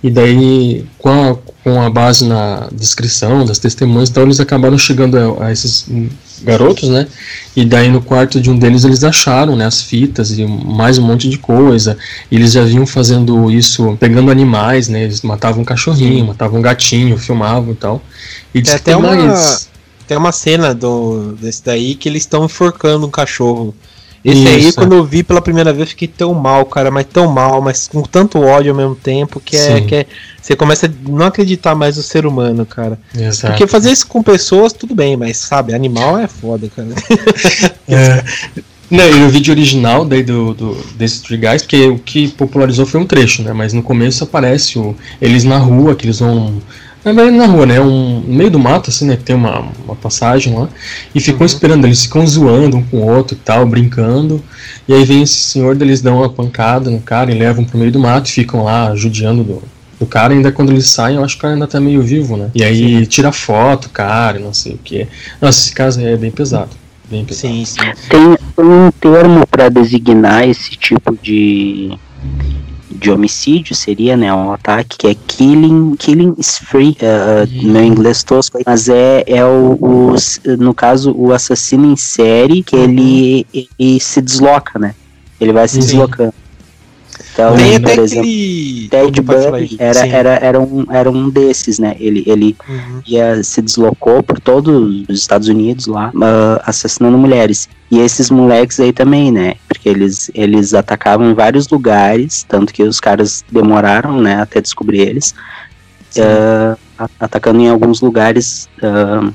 E 0.04 0.10
daí, 0.10 0.84
com 0.98 1.10
a, 1.10 1.38
com 1.64 1.80
a 1.80 1.88
base 1.90 2.26
na 2.26 2.68
descrição 2.72 3.46
das 3.46 3.60
testemunhas, 3.60 4.10
então 4.10 4.24
eles 4.24 4.40
acabaram 4.40 4.76
chegando 4.78 5.16
a, 5.16 5.46
a 5.46 5.52
esses 5.52 5.86
garotos, 6.42 6.90
né? 6.90 7.08
E 7.56 7.64
daí 7.64 7.88
no 7.88 8.02
quarto 8.02 8.42
de 8.42 8.50
um 8.50 8.58
deles 8.58 8.84
eles 8.84 9.04
acharam, 9.04 9.56
né, 9.56 9.66
as 9.66 9.84
fitas 9.84 10.32
e 10.40 10.44
mais 10.44 10.98
um 10.98 11.04
monte 11.04 11.30
de 11.30 11.38
coisa. 11.38 11.98
E 12.32 12.36
eles 12.36 12.54
já 12.54 12.64
vinham 12.64 12.88
fazendo 12.88 13.52
isso, 13.52 13.96
pegando 14.00 14.32
animais, 14.32 14.88
né? 14.88 15.04
Eles 15.04 15.22
matavam 15.22 15.62
um 15.62 15.66
cachorrinho, 15.66 16.26
matavam 16.26 16.58
um 16.58 16.64
gatinho, 16.64 17.16
filmavam 17.18 17.72
e 17.74 17.76
tal. 17.76 18.02
E 18.56 18.62
tem 18.64 18.74
até 18.74 18.98
uma- 18.98 19.16
mais. 19.16 19.70
Tem 20.08 20.18
uma 20.18 20.32
cena 20.32 20.74
do, 20.74 21.34
desse 21.40 21.64
daí 21.64 21.94
que 21.96 22.10
eles 22.10 22.24
estão 22.24 22.44
enforcando 22.44 23.06
um 23.06 23.10
cachorro. 23.12 23.74
Esse 24.24 24.48
aí, 24.48 24.68
Isso, 24.68 24.78
quando 24.78 24.94
eu 24.94 25.04
vi 25.04 25.24
pela 25.24 25.42
primeira 25.42 25.74
vez, 25.74 25.90
fiquei 25.90 26.08
tão 26.08 26.34
mal, 26.34 26.66
cara, 26.66 26.92
mas 26.92 27.08
tão 27.12 27.28
mal, 27.28 27.60
mas 27.60 27.88
com 27.88 28.04
tanto 28.04 28.40
ódio 28.40 28.72
ao 28.72 28.78
mesmo 28.78 28.96
tempo, 28.96 29.40
que 29.40 29.56
é, 29.56 29.78
Sim. 29.78 29.86
que 29.88 29.96
é. 29.96 30.06
Você 30.40 30.56
começa 30.56 30.86
a 30.86 31.10
não 31.10 31.26
acreditar 31.26 31.74
mais 31.76 31.98
no 31.98 32.04
ser 32.04 32.26
humano, 32.26 32.66
cara. 32.66 33.00
Exato. 33.16 33.54
Porque 33.54 33.66
fazer 33.66 33.92
isso 33.92 34.06
com 34.08 34.22
pessoas, 34.22 34.74
tudo 34.74 34.94
bem, 34.94 35.18
mas 35.18 35.38
sabe, 35.38 35.74
animal 35.74 36.18
é 36.18 36.28
foda, 36.28 36.70
cara. 36.76 36.90
É. 37.88 38.24
Não, 38.92 39.10
e 39.10 39.24
o 39.24 39.30
vídeo 39.30 39.54
original 39.54 40.04
daí 40.04 40.22
do, 40.22 40.54
do, 40.54 40.78
desses 40.96 41.22
Three 41.22 41.38
Guys, 41.38 41.62
porque 41.62 41.88
o 41.88 41.98
que 41.98 42.28
popularizou 42.28 42.86
foi 42.86 43.00
um 43.00 43.06
trecho, 43.06 43.42
né? 43.42 43.54
Mas 43.54 43.72
no 43.72 43.82
começo 43.82 44.26
aparece 44.26 44.78
o, 44.78 44.94
eles 45.22 45.46
na 45.46 45.58
rua, 45.58 45.96
que 45.96 46.06
eles 46.06 46.20
vão. 46.20 46.62
Na 47.04 47.14
verdade, 47.14 47.38
na 47.38 47.48
rua, 47.48 47.66
né? 47.66 47.82
Um, 47.82 48.20
no 48.22 48.34
meio 48.34 48.52
do 48.52 48.60
mato, 48.60 48.90
assim, 48.90 49.06
né? 49.08 49.16
Que 49.16 49.24
tem 49.24 49.36
uma, 49.36 49.68
uma 49.84 49.96
passagem 49.96 50.54
lá. 50.54 50.70
E 51.16 51.20
ficam 51.20 51.46
esperando, 51.46 51.86
eles 51.86 52.04
ficam 52.04 52.26
zoando 52.26 52.78
um 52.78 52.84
com 52.84 52.98
o 52.98 53.08
outro 53.08 53.36
e 53.36 53.40
tal, 53.40 53.66
brincando. 53.66 54.42
E 54.88 54.94
aí 54.94 55.04
vem 55.04 55.24
esse 55.24 55.34
senhor, 55.34 55.80
eles 55.82 56.02
dão 56.02 56.18
uma 56.18 56.30
pancada 56.30 56.90
no 56.90 57.00
cara 57.00 57.32
e 57.32 57.38
levam 57.38 57.66
pro 57.66 57.78
meio 57.78 57.92
do 57.92 58.00
mato 58.00 58.28
e 58.30 58.32
ficam 58.32 58.64
lá 58.64 58.96
judiando 58.96 59.44
do, 59.44 59.64
do 60.00 60.06
cara. 60.06 60.34
Ainda 60.34 60.52
quando 60.52 60.72
eles 60.72 60.90
saem, 60.90 61.18
eu 61.18 61.24
acho 61.24 61.36
que 61.36 61.40
o 61.40 61.42
cara 61.42 61.54
ainda 61.56 61.68
tá 61.68 61.80
meio 61.80 62.04
vivo, 62.04 62.38
né? 62.38 62.52
E 62.54 62.64
aí 62.64 63.06
tira 63.08 63.32
foto, 63.32 63.90
cara, 63.90 64.40
e 64.40 64.44
não 64.44 64.54
sei 64.54 64.74
o 64.74 64.78
que. 64.78 65.08
Nossa, 65.42 65.60
esse 65.60 65.74
caso 65.74 66.00
é 66.02 66.16
bem 66.16 66.30
pesado. 66.30 66.70
Bem 67.10 67.26
pesado. 67.26 67.54
Sim, 67.54 67.66
sim. 67.66 67.80
Tem, 68.10 68.38
tem 68.56 68.66
um 68.66 68.92
termo 68.92 69.48
para 69.48 69.70
designar 69.70 70.48
esse 70.48 70.72
tipo 70.72 71.18
de, 71.22 71.98
de 73.02 73.12
homicídio, 73.12 73.76
seria, 73.76 74.16
né, 74.16 74.32
um 74.34 74.52
ataque, 74.54 74.96
que 74.98 75.08
é 75.08 75.16
killing, 75.28 75.96
killing 75.98 76.36
spree, 76.40 76.96
uh, 77.02 77.50
Uhum. 77.66 77.72
meu 77.72 77.84
inglês 77.84 78.24
tosco, 78.24 78.60
mas 78.66 78.88
é, 78.88 79.24
é 79.26 79.44
o, 79.44 79.78
o 79.82 80.16
no 80.58 80.74
caso, 80.74 81.12
o 81.18 81.34
assassino 81.34 81.86
em 81.92 81.96
série, 81.96 82.62
que 82.62 82.76
ele, 82.76 83.46
ele 83.54 84.00
se 84.00 84.22
desloca, 84.22 84.78
né, 84.78 84.94
ele 85.40 85.52
vai 85.52 85.68
se 85.68 85.76
Sim. 85.76 85.80
deslocando. 85.82 86.34
Então, 87.34 87.56
Tem 87.56 87.80
por 87.80 87.92
até 87.92 88.02
exemplo, 88.02 88.20
aquele. 88.20 88.88
Ted 88.92 89.22
Bundy 89.22 89.76
era, 89.80 89.94
Sim. 90.02 90.12
era, 90.12 90.30
era, 90.42 90.60
um, 90.60 90.86
era 90.92 91.10
um 91.10 91.30
desses, 91.30 91.80
né, 91.80 91.96
ele, 92.00 92.24
ele 92.28 92.58
Uhum. 92.68 93.02
ia, 93.08 93.42
se 93.44 93.62
deslocou 93.62 94.22
por 94.22 94.38
todos 94.40 95.06
os 95.08 95.20
Estados 95.20 95.48
Unidos 95.48 95.88
lá, 95.88 96.12
ah, 96.22 96.62
assassinando 96.66 97.18
mulheres. 97.18 97.70
E 97.90 98.00
esses 98.00 98.30
moleques 98.30 98.80
aí 98.80 98.92
também, 98.94 99.32
né? 99.32 99.56
Porque 99.68 99.88
eles, 99.88 100.30
eles 100.34 100.74
atacavam 100.74 101.30
em 101.30 101.34
vários 101.34 101.68
lugares, 101.70 102.46
tanto 102.48 102.74
que 102.74 102.84
os 102.84 103.00
caras 103.00 103.44
demoraram, 103.52 104.20
né, 104.22 104.42
até 104.42 104.60
descobrir 104.62 105.00
eles. 105.02 105.34
a- 106.20 107.08
atacando 107.20 107.60
em 107.62 107.70
alguns 107.70 108.02
lugares 108.02 108.68
ah, 108.84 109.32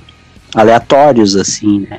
aleatórios, 0.54 1.34
assim, 1.36 1.86
né? 1.88 1.98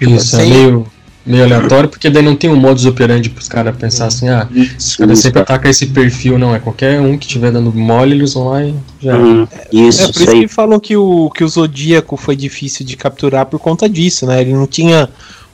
Isso, 0.00 0.36
é 0.36 0.44
Sim. 0.44 0.50
meio, 0.50 0.86
meio 1.24 1.44
aleatório, 1.44 1.88
porque 1.88 2.10
daí 2.10 2.22
não 2.22 2.34
tem 2.34 2.50
um 2.50 2.56
modus 2.56 2.84
operandi 2.84 3.30
pros 3.30 3.48
caras 3.48 3.76
pensar 3.76 4.06
assim, 4.06 4.28
ah, 4.28 4.48
os 4.78 4.96
caras 4.96 5.18
sempre 5.20 5.40
atacam 5.40 5.70
esse 5.70 5.86
perfil, 5.86 6.38
não, 6.38 6.54
é 6.54 6.58
qualquer 6.58 7.00
um 7.00 7.16
que 7.16 7.26
estiver 7.26 7.52
dando 7.52 7.72
mole, 7.72 8.12
eles 8.12 8.34
vão 8.34 8.48
lá 8.48 8.64
e 8.64 8.74
já. 9.00 9.16
Hum, 9.16 9.46
isso, 9.72 10.02
É 10.02 10.06
por 10.06 10.10
isso 10.10 10.22
isso 10.22 10.30
aí. 10.30 10.40
que 10.40 10.48
falam 10.48 10.80
que 10.80 10.96
o, 10.96 11.30
que 11.30 11.44
o 11.44 11.48
Zodíaco 11.48 12.16
foi 12.16 12.34
difícil 12.34 12.84
de 12.84 12.96
capturar 12.96 13.46
por 13.46 13.60
conta 13.60 13.88
disso, 13.88 14.26
né? 14.26 14.40
Ele 14.40 14.52
não 14.52 14.66
tinha 14.66 15.08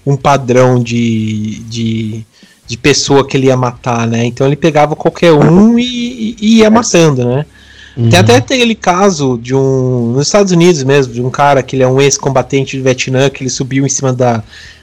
um 0.07 0.17
padrão 0.17 0.83
de, 0.83 1.61
de, 1.69 2.25
de 2.67 2.77
pessoa 2.79 3.27
que 3.27 3.37
ele 3.37 3.49
ia 3.49 3.57
matar, 3.57 4.07
né? 4.07 4.25
Então 4.25 4.47
ele 4.47 4.57
pegava 4.57 4.97
qualquer 4.97 5.33
um 5.33 5.79
e, 5.79 6.35
e 6.41 6.59
ia 6.59 6.71
matando, 6.71 7.25
né? 7.25 7.45
Uhum. 7.99 8.09
Tem 8.11 8.21
até 8.21 8.37
aquele 8.37 8.77
caso 8.77 9.39
de 9.43 9.55
um. 9.55 10.13
Nos 10.13 10.29
Estados 10.29 10.53
Unidos 10.53 10.85
mesmo, 10.85 11.13
de 11.13 11.21
um 11.21 11.31
cara 11.31 11.65
que 11.65 11.75
ele 11.75 11.83
é 11.83 11.89
um 11.89 12.01
ex-combatente 12.01 12.79
do 12.79 12.85
Vietnã, 12.85 13.29
que 13.29 13.43
ele 13.43 13.51
subiu 13.51 13.85
em 13.85 13.89
cima 13.89 14.13
da, 14.13 14.43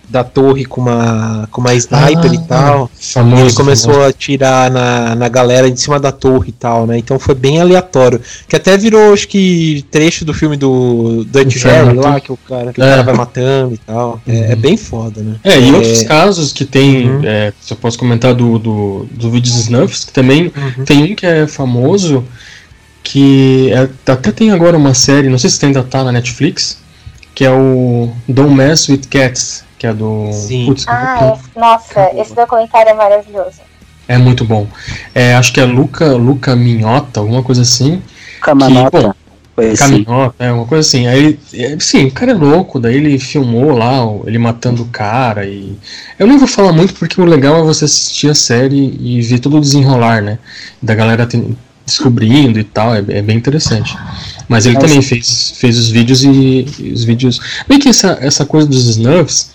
da 0.10 0.24
torre 0.24 0.66
com 0.66 0.82
uma, 0.82 1.48
com 1.52 1.62
uma 1.62 1.74
sniper 1.74 2.34
e 2.34 2.38
Ah, 2.38 2.42
tal. 2.48 2.92
famoso, 3.00 3.42
E 3.42 3.46
ele 3.48 3.54
começou 3.54 3.92
famoso. 3.94 4.08
a 4.08 4.10
atirar 4.10 4.70
na, 4.72 5.16
na 5.16 5.28
galera 5.30 5.70
de 5.70 5.80
cima 5.80 6.00
da 6.00 6.12
torre 6.12 6.50
e 6.50 6.52
tal, 6.52 6.86
né? 6.88 6.98
Então 6.98 7.18
foi 7.20 7.34
bem 7.36 7.60
aleatório. 7.60 8.22
Que 8.48 8.56
até 8.56 8.78
virou, 8.78 9.14
acho 9.14 9.28
que, 9.28 9.84
trecho 9.92 10.24
do 10.24 10.34
filme 10.34 10.56
do 10.58 11.26
Dutch 11.26 11.62
Do 11.62 11.68
Harry 11.70 11.94
lá, 11.98 12.20
que 12.20 12.32
o 12.32 12.38
cara, 12.38 12.72
que 12.72 12.80
o 12.80 12.84
É. 12.84 12.90
cara 12.90 13.04
vai 13.04 13.16
matando 13.16 13.74
e 13.74 13.78
tal. 13.78 14.22
É, 14.28 14.52
é 14.52 14.56
bem 14.56 14.78
foda, 14.78 15.22
né? 15.22 15.36
É, 15.44 15.60
e 15.60 15.70
É, 15.70 15.72
outros 15.74 16.04
casos 16.04 16.54
que 16.54 16.64
tem, 16.66 17.10
Uhum. 17.10 17.22
é, 17.26 17.52
se 17.60 17.74
eu 17.74 17.78
posso 17.78 17.98
comentar 17.98 18.34
do, 18.34 18.58
do, 18.60 19.08
do 19.12 19.30
vídeo 19.32 19.50
Snuffs, 19.52 20.06
que 20.06 20.14
também 20.14 20.52
Uhum. 20.56 20.86
tem 20.86 21.12
um 21.12 21.16
que 21.16 21.26
é 21.26 21.46
famoso, 21.48 22.24
que 23.04 23.72
é- 23.72 24.12
até 24.12 24.32
tem 24.32 24.52
agora 24.52 24.78
uma 24.78 24.94
série, 24.94 25.30
não 25.30 25.38
sei 25.38 25.50
se 25.50 25.66
ainda 25.66 25.84
tá 25.84 26.04
na 26.04 26.12
Netflix, 26.12 26.78
que 27.34 27.44
é 27.44 27.52
o 27.52 28.10
Don't 28.30 28.54
Mess 28.54 28.88
with 28.88 29.02
Cats, 29.10 29.65
que 29.78 29.86
é 29.88 29.94
do. 29.94 30.30
Sim. 30.34 30.66
Putz, 30.68 30.86
Ah, 30.88 31.38
é. 31.56 31.60
nossa, 31.60 32.12
esse 32.16 32.34
documentário 32.36 32.90
é 32.90 32.94
maravilhoso. 32.94 33.60
é 34.08 34.18
muito 34.18 34.46
bom. 34.46 34.68
É, 35.14 35.36
acho 35.36 35.52
que 35.54 35.60
é 35.60 35.66
Luca, 35.66 36.14
Luca 36.14 36.56
Minhota, 36.56 37.20
alguma 37.20 37.42
coisa 37.44 37.62
assim. 37.64 38.02
Camanota, 38.42 39.02
bom, 39.02 39.14
foi 39.56 39.72
assim. 39.72 40.04
Caminhota, 40.04 40.36
é 40.44 40.52
uma 40.52 40.66
coisa 40.66 40.88
assim. 40.88 41.08
Aí, 41.08 41.40
é, 41.54 41.76
sim, 41.80 42.06
o 42.06 42.12
cara 42.12 42.32
é 42.32 42.36
louco, 42.36 42.80
daí 42.80 42.96
ele 42.98 43.18
filmou 43.18 43.72
lá, 43.76 43.98
ele 44.26 44.38
matando 44.38 44.84
o 44.84 44.88
cara 44.88 45.46
e. 45.46 45.76
Eu 46.20 46.28
nem 46.28 46.38
vou 46.38 46.48
falar 46.48 46.72
muito 46.72 46.94
porque 46.94 47.20
o 47.20 47.26
legal 47.26 47.60
é 47.60 47.64
você 47.64 47.86
assistir 47.86 48.30
a 48.30 48.36
série 48.36 48.96
e 49.02 49.22
ver 49.22 49.40
todo 49.40 49.58
o 49.58 49.62
desenrolar, 49.62 50.22
né? 50.22 50.38
Da 50.82 50.94
galera 50.94 51.26
tem- 51.26 51.58
descobrindo 51.86 52.58
e 52.60 52.64
tal, 52.64 52.96
é, 52.96 53.00
é 53.10 53.22
bem 53.22 53.38
interessante. 53.38 53.96
Mas 54.48 54.66
ele 54.66 54.76
Mas- 54.76 54.84
também 54.86 55.02
fez, 55.02 55.54
fez 55.58 55.78
os 55.78 55.90
vídeos 55.90 56.24
e, 56.24 56.66
e 56.80 56.92
os 56.94 57.04
vídeos. 57.04 57.40
Bem 57.68 57.78
que 57.80 57.90
essa, 57.90 58.18
essa 58.22 58.44
coisa 58.46 58.68
dos 58.68 58.88
snuffs 58.88 59.52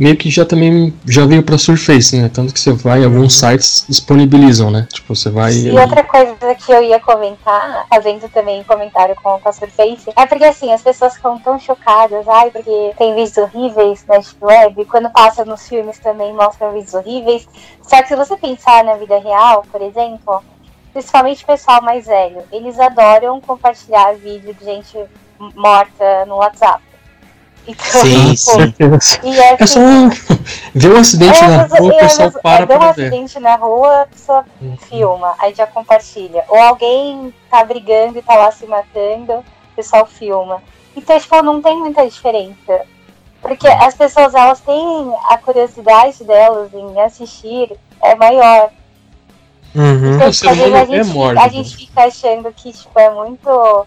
meio 0.00 0.16
que 0.16 0.30
já 0.30 0.46
também 0.46 0.94
já 1.06 1.26
veio 1.26 1.42
pra 1.42 1.58
Surface, 1.58 2.16
né? 2.16 2.30
Tanto 2.32 2.54
que 2.54 2.58
você 2.58 2.72
vai, 2.72 3.04
alguns 3.04 3.38
sites 3.38 3.84
disponibilizam, 3.86 4.70
né? 4.70 4.88
Tipo, 4.90 5.14
você 5.14 5.28
vai. 5.28 5.52
E 5.52 5.70
outra 5.70 6.02
coisa 6.02 6.54
que 6.54 6.72
eu 6.72 6.82
ia 6.82 6.98
comentar, 6.98 7.86
fazendo 7.86 8.26
também 8.30 8.64
comentário 8.64 9.14
com, 9.16 9.38
com 9.38 9.48
a 9.48 9.52
Surface, 9.52 10.10
é 10.16 10.26
porque 10.26 10.44
assim, 10.44 10.72
as 10.72 10.80
pessoas 10.80 11.14
ficam 11.14 11.38
tão 11.38 11.58
chocadas, 11.58 12.26
ai, 12.26 12.50
porque 12.50 12.94
tem 12.96 13.14
vídeos 13.14 13.36
horríveis 13.36 14.02
na 14.08 14.16
Deep 14.16 14.36
Web, 14.40 14.84
quando 14.86 15.10
passa 15.10 15.44
nos 15.44 15.68
filmes 15.68 15.98
também 15.98 16.32
mostram 16.32 16.72
vídeos 16.72 16.94
horríveis. 16.94 17.46
Só 17.82 18.00
que 18.00 18.08
se 18.08 18.16
você 18.16 18.36
pensar 18.38 18.82
na 18.82 18.94
vida 18.94 19.18
real, 19.18 19.66
por 19.70 19.82
exemplo, 19.82 20.42
principalmente 20.94 21.44
o 21.44 21.46
pessoal 21.46 21.82
mais 21.82 22.06
velho, 22.06 22.42
eles 22.50 22.78
adoram 22.80 23.38
compartilhar 23.38 24.14
vídeo 24.14 24.54
de 24.54 24.64
gente 24.64 24.98
morta 25.54 26.24
no 26.26 26.36
WhatsApp. 26.36 26.89
Então, 27.66 28.00
Sim, 28.02 28.34
tipo, 28.34 29.00
sim. 29.00 29.18
E 29.22 29.38
é, 29.38 29.56
É 29.60 29.66
só 29.66 29.78
um... 29.80 30.08
ver 30.74 30.92
um 30.92 30.96
acidente 30.96 31.44
é, 31.44 31.46
na 31.48 31.62
rua, 31.64 31.80
o 31.82 31.92
é, 31.92 31.98
pessoal 31.98 32.30
mas- 32.32 32.42
para 32.42 32.62
é, 32.62 32.66
deu 32.66 32.76
um 32.76 32.78
pra 32.80 32.92
ver. 32.92 33.02
acidente 33.06 33.40
na 33.40 33.54
rua, 33.56 34.02
a 34.02 34.06
pessoa 34.06 34.44
Uhum. 34.60 34.76
filma, 34.88 35.34
aí 35.38 35.54
já 35.54 35.66
compartilha. 35.66 36.44
Ou 36.48 36.58
alguém 36.60 37.32
tá 37.50 37.62
brigando 37.64 38.18
e 38.18 38.22
tá 38.22 38.34
lá 38.34 38.50
se 38.50 38.66
matando, 38.66 39.32
o 39.34 39.44
pessoal 39.76 40.06
filma. 40.06 40.62
Então, 40.96 41.18
tipo, 41.20 41.42
não 41.42 41.62
tem 41.62 41.78
muita 41.78 42.04
diferença. 42.08 42.80
Porque 43.40 43.68
as 43.68 43.94
pessoas, 43.94 44.34
elas 44.34 44.60
têm 44.60 45.14
a 45.28 45.38
curiosidade 45.38 46.24
delas 46.24 46.72
em 46.74 47.00
assistir 47.00 47.70
é 48.02 48.14
maior. 48.14 48.70
Uhum. 49.74 50.14
Então, 50.16 50.28
O 50.28 50.32
ser 50.34 50.48
às 50.48 50.56
vezes 50.56 50.68
humano 50.68 50.76
a 50.76 50.80
é 50.82 50.86
gente, 51.04 51.14
mórbido. 51.14 51.40
a 51.44 51.48
gente 51.48 51.76
fica 51.76 52.04
achando 52.04 52.52
que, 52.52 52.72
tipo, 52.72 52.98
é 52.98 53.10
muito... 53.10 53.86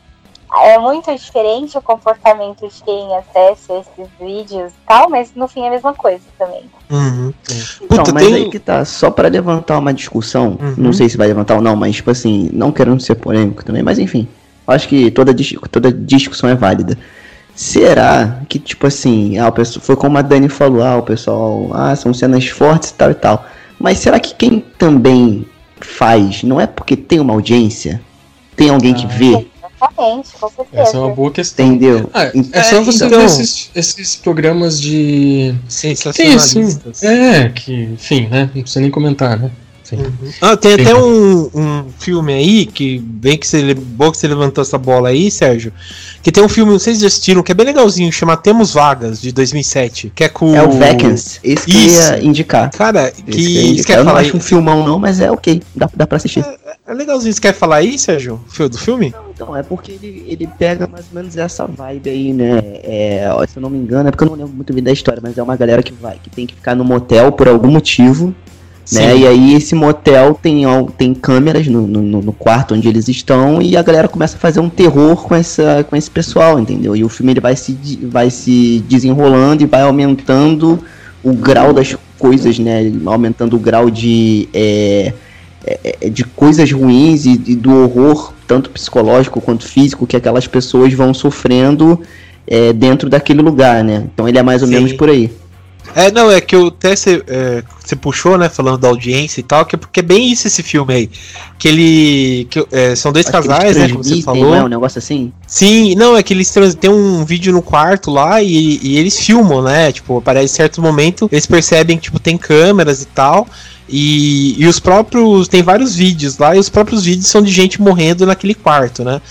É 0.61 0.77
muito 0.77 1.11
diferente 1.15 1.77
o 1.77 1.81
comportamento 1.81 2.67
de 2.67 2.83
quem 2.83 3.15
acessa 3.15 3.73
esses 3.73 4.11
vídeos 4.19 4.71
e 4.71 4.87
tal, 4.87 5.09
mas 5.09 5.31
no 5.35 5.47
fim 5.47 5.61
é 5.63 5.67
a 5.67 5.71
mesma 5.71 5.93
coisa 5.93 6.21
também. 6.37 6.63
Uhum. 6.91 7.33
Então, 7.81 7.97
Puta, 8.03 8.13
mas 8.13 8.23
tem- 8.25 8.35
aí 8.35 8.49
que 8.49 8.59
tá, 8.59 8.85
só 8.85 9.09
pra 9.09 9.27
levantar 9.29 9.79
uma 9.79 9.93
discussão, 9.93 10.57
Uhum. 10.61 10.73
não 10.77 10.93
sei 10.93 11.09
se 11.09 11.17
vai 11.17 11.27
levantar 11.27 11.55
ou 11.55 11.61
não, 11.61 11.75
mas 11.75 11.95
tipo 11.95 12.11
assim, 12.11 12.49
não 12.53 12.71
querendo 12.71 13.01
ser 13.01 13.15
polêmico 13.15 13.65
também, 13.65 13.81
mas 13.81 13.97
enfim, 13.97 14.27
acho 14.67 14.87
que 14.87 15.09
toda, 15.09 15.33
toda 15.71 15.91
discussão 15.91 16.49
é 16.49 16.55
válida. 16.55 16.97
Será 17.55 18.41
que, 18.49 18.57
tipo 18.59 18.87
assim, 18.87 19.37
ah, 19.37 19.47
o 19.47 19.51
pessoal, 19.51 19.83
foi 19.83 19.95
como 19.95 20.17
a 20.17 20.21
Dani 20.21 20.49
falou, 20.49 20.83
ah, 20.83 20.97
o 20.97 21.03
pessoal, 21.03 21.69
ah, 21.73 21.95
são 21.95 22.13
cenas 22.13 22.47
fortes 22.47 22.89
e 22.89 22.93
tal 22.95 23.11
e 23.11 23.15
tal. 23.15 23.45
Mas 23.79 23.99
será 23.99 24.19
que 24.19 24.33
quem 24.33 24.59
também 24.77 25.45
faz, 25.79 26.41
não 26.43 26.59
é 26.59 26.65
porque 26.65 26.95
tem 26.95 27.19
uma 27.19 27.33
audiência? 27.33 28.01
Tem 28.55 28.69
alguém 28.69 28.93
que 28.93 29.05
vê? 29.05 29.47
Exatamente, 29.83 30.29
com 30.39 30.49
certeza. 30.49 30.81
Essa 30.83 30.97
é 30.97 30.99
uma 30.99 31.09
boa 31.13 31.31
questão. 31.31 31.65
Entendeu? 31.67 32.09
Ah, 32.13 32.31
Então- 32.33 32.59
é 32.59 32.63
só 32.63 32.81
você 32.83 33.05
então- 33.05 33.19
ver 33.19 33.25
esses, 33.25 33.69
esses 33.75 34.15
programas 34.15 34.79
de. 34.79 35.53
Tem 35.81 35.91
assim, 35.93 35.95
Sensacionalistas. 35.95 37.03
é, 37.03 37.49
que, 37.49 37.73
enfim, 37.83 38.27
né? 38.27 38.49
Não 38.53 38.61
precisa 38.61 38.79
nem 38.81 38.89
comentar, 38.91 39.37
né? 39.39 39.51
Sim. 39.83 39.97
Ah, 40.41 40.55
tem 40.55 40.75
Sim. 40.77 40.81
até 40.81 40.95
um, 40.95 41.49
um 41.53 41.85
filme 41.99 42.33
aí, 42.33 42.65
que 42.65 42.99
bem 42.99 43.37
que 43.37 43.45
você, 43.45 43.73
bom 43.73 44.11
que 44.11 44.17
você 44.17 44.27
levantou 44.27 44.61
essa 44.61 44.77
bola 44.77 45.09
aí, 45.09 45.29
Sérgio. 45.29 45.73
Que 46.21 46.31
tem 46.31 46.41
um 46.43 46.47
filme, 46.47 46.71
não 46.71 46.79
sei 46.79 46.93
se 46.93 46.99
vocês 46.99 47.01
já 47.01 47.07
assistiram, 47.07 47.43
que 47.43 47.51
é 47.51 47.55
bem 47.55 47.65
legalzinho, 47.65 48.11
chama 48.11 48.37
Temos 48.37 48.73
Vagas, 48.73 49.21
de 49.21 49.31
2007. 49.33 50.11
Que 50.15 50.23
é 50.23 50.29
com. 50.29 50.55
É 50.55 50.63
o 50.63 50.71
Vacants, 50.71 51.39
esse 51.43 51.65
que 51.65 51.75
eu 51.75 51.79
Isso. 51.81 52.13
ia 52.13 52.23
indicar. 52.23 52.71
Cara, 52.71 53.09
Esse 53.09 53.23
que. 53.23 53.31
que 53.31 53.67
indicar. 53.67 53.85
quer 53.85 53.93
Eu 53.93 54.03
não 54.05 54.11
falar 54.11 54.19
aí? 54.21 54.27
acho 54.27 54.37
um 54.37 54.39
filmão 54.39 54.85
não, 54.87 54.97
mas 54.97 55.19
é 55.19 55.29
ok, 55.29 55.61
dá, 55.75 55.89
dá 55.93 56.07
pra 56.07 56.15
assistir. 56.15 56.45
É 56.85 56.93
legalzinho, 56.93 57.33
você 57.33 57.39
quer 57.41 57.53
falar 57.53 57.77
aí, 57.77 57.97
Sérgio? 57.99 58.39
Do 58.69 58.77
filme? 58.77 59.13
Então, 59.33 59.55
é 59.55 59.63
porque 59.63 59.93
ele, 59.93 60.25
ele 60.27 60.47
pega 60.59 60.87
mais 60.87 61.05
ou 61.09 61.15
menos 61.15 61.35
essa 61.37 61.65
vibe 61.65 62.09
aí, 62.09 62.33
né? 62.33 62.61
É, 62.83 63.25
se 63.47 63.57
eu 63.57 63.61
não 63.61 63.69
me 63.69 63.77
engano, 63.77 64.07
é 64.07 64.11
porque 64.11 64.23
eu 64.23 64.29
não 64.29 64.35
lembro 64.35 64.53
muito 64.53 64.73
bem 64.73 64.83
da 64.83 64.91
história, 64.91 65.19
mas 65.23 65.37
é 65.37 65.43
uma 65.43 65.55
galera 65.55 65.81
que 65.81 65.93
vai, 65.93 66.17
que 66.21 66.29
tem 66.29 66.45
que 66.45 66.53
ficar 66.55 66.75
no 66.75 66.83
motel 66.83 67.31
por 67.31 67.47
algum 67.47 67.69
motivo, 67.69 68.33
né? 68.91 69.17
E 69.17 69.27
aí 69.27 69.53
esse 69.55 69.73
motel 69.75 70.37
tem, 70.41 70.63
tem 70.97 71.13
câmeras 71.13 71.67
no, 71.67 71.87
no, 71.87 72.21
no 72.21 72.33
quarto 72.33 72.73
onde 72.73 72.87
eles 72.87 73.07
estão 73.07 73.61
e 73.61 73.77
a 73.77 73.81
galera 73.81 74.07
começa 74.07 74.35
a 74.35 74.39
fazer 74.39 74.59
um 74.59 74.69
terror 74.69 75.23
com, 75.23 75.33
essa, 75.33 75.85
com 75.89 75.95
esse 75.95 76.11
pessoal, 76.11 76.59
entendeu? 76.59 76.95
E 76.95 77.03
o 77.03 77.09
filme 77.09 77.31
ele 77.31 77.39
vai 77.39 77.55
se, 77.55 77.77
vai 78.03 78.29
se 78.29 78.83
desenrolando 78.87 79.63
e 79.63 79.65
vai 79.65 79.81
aumentando 79.81 80.79
o 81.23 81.33
grau 81.33 81.71
das 81.71 81.95
coisas, 82.19 82.59
né? 82.59 82.91
Aumentando 83.05 83.55
o 83.55 83.59
grau 83.59 83.89
de. 83.89 84.49
é, 85.65 85.97
é, 86.01 86.09
de 86.09 86.25
coisas 86.25 86.69
ruins 86.71 87.25
e, 87.25 87.31
e 87.47 87.55
do 87.55 87.73
horror, 87.83 88.33
tanto 88.45 88.69
psicológico 88.69 89.39
quanto 89.39 89.65
físico, 89.65 90.05
que 90.05 90.17
aquelas 90.17 90.45
pessoas 90.45 90.93
vão 90.93 91.13
sofrendo 91.13 92.01
é, 92.45 92.73
dentro 92.73 93.09
daquele 93.09 93.41
lugar, 93.41 93.81
né? 93.81 94.03
Então 94.13 94.27
ele 94.27 94.37
é 94.37 94.43
mais 94.43 94.61
ou 94.61 94.67
Sim. 94.67 94.75
menos 94.75 94.91
por 94.91 95.09
aí. 95.09 95.31
É, 95.95 96.11
não, 96.11 96.31
é 96.31 96.41
que 96.41 96.55
eu 96.55 96.67
até 96.67 96.95
você 96.95 97.23
é, 97.27 97.63
puxou, 97.95 98.37
né, 98.37 98.49
falando 98.49 98.79
da 98.79 98.87
audiência 98.87 99.39
e 99.39 99.43
tal, 99.43 99.65
que 99.65 99.75
é 99.75 99.77
porque 99.77 99.99
é 99.99 100.03
bem 100.03 100.31
isso 100.31 100.47
esse 100.47 100.63
filme 100.63 100.93
aí. 100.93 101.09
Que 101.57 101.67
ele. 101.67 102.47
Que, 102.49 102.65
é, 102.71 102.95
são 102.95 103.11
dois 103.11 103.27
Acho 103.27 103.33
casais, 103.33 103.77
né, 103.77 103.89
como 103.89 104.03
você 104.03 104.21
falou. 104.21 104.45
Não 104.45 104.55
é 104.55 104.63
um 104.63 104.67
negócio 104.67 104.99
assim? 104.99 105.31
Sim, 105.45 105.95
não, 105.95 106.15
é 106.17 106.23
que 106.23 106.33
eles 106.33 106.51
tem 106.79 106.89
um 106.89 107.23
vídeo 107.23 107.53
no 107.53 107.61
quarto 107.61 108.09
lá 108.09 108.41
e, 108.41 108.79
e 108.81 108.97
eles 108.97 109.19
filmam, 109.19 109.61
né? 109.61 109.91
Tipo, 109.91 110.17
aparece 110.17 110.55
certo 110.55 110.81
momento, 110.81 111.29
eles 111.31 111.45
percebem 111.45 111.97
que 111.97 112.03
tipo, 112.03 112.19
tem 112.19 112.37
câmeras 112.37 113.01
e 113.01 113.05
tal. 113.05 113.47
E, 113.87 114.55
e 114.57 114.65
os 114.65 114.79
próprios. 114.79 115.47
Tem 115.47 115.61
vários 115.61 115.95
vídeos 115.95 116.37
lá, 116.37 116.55
e 116.55 116.59
os 116.59 116.69
próprios 116.69 117.03
vídeos 117.03 117.27
são 117.27 117.41
de 117.41 117.51
gente 117.51 117.81
morrendo 117.81 118.25
naquele 118.25 118.55
quarto, 118.55 119.03
né? 119.03 119.21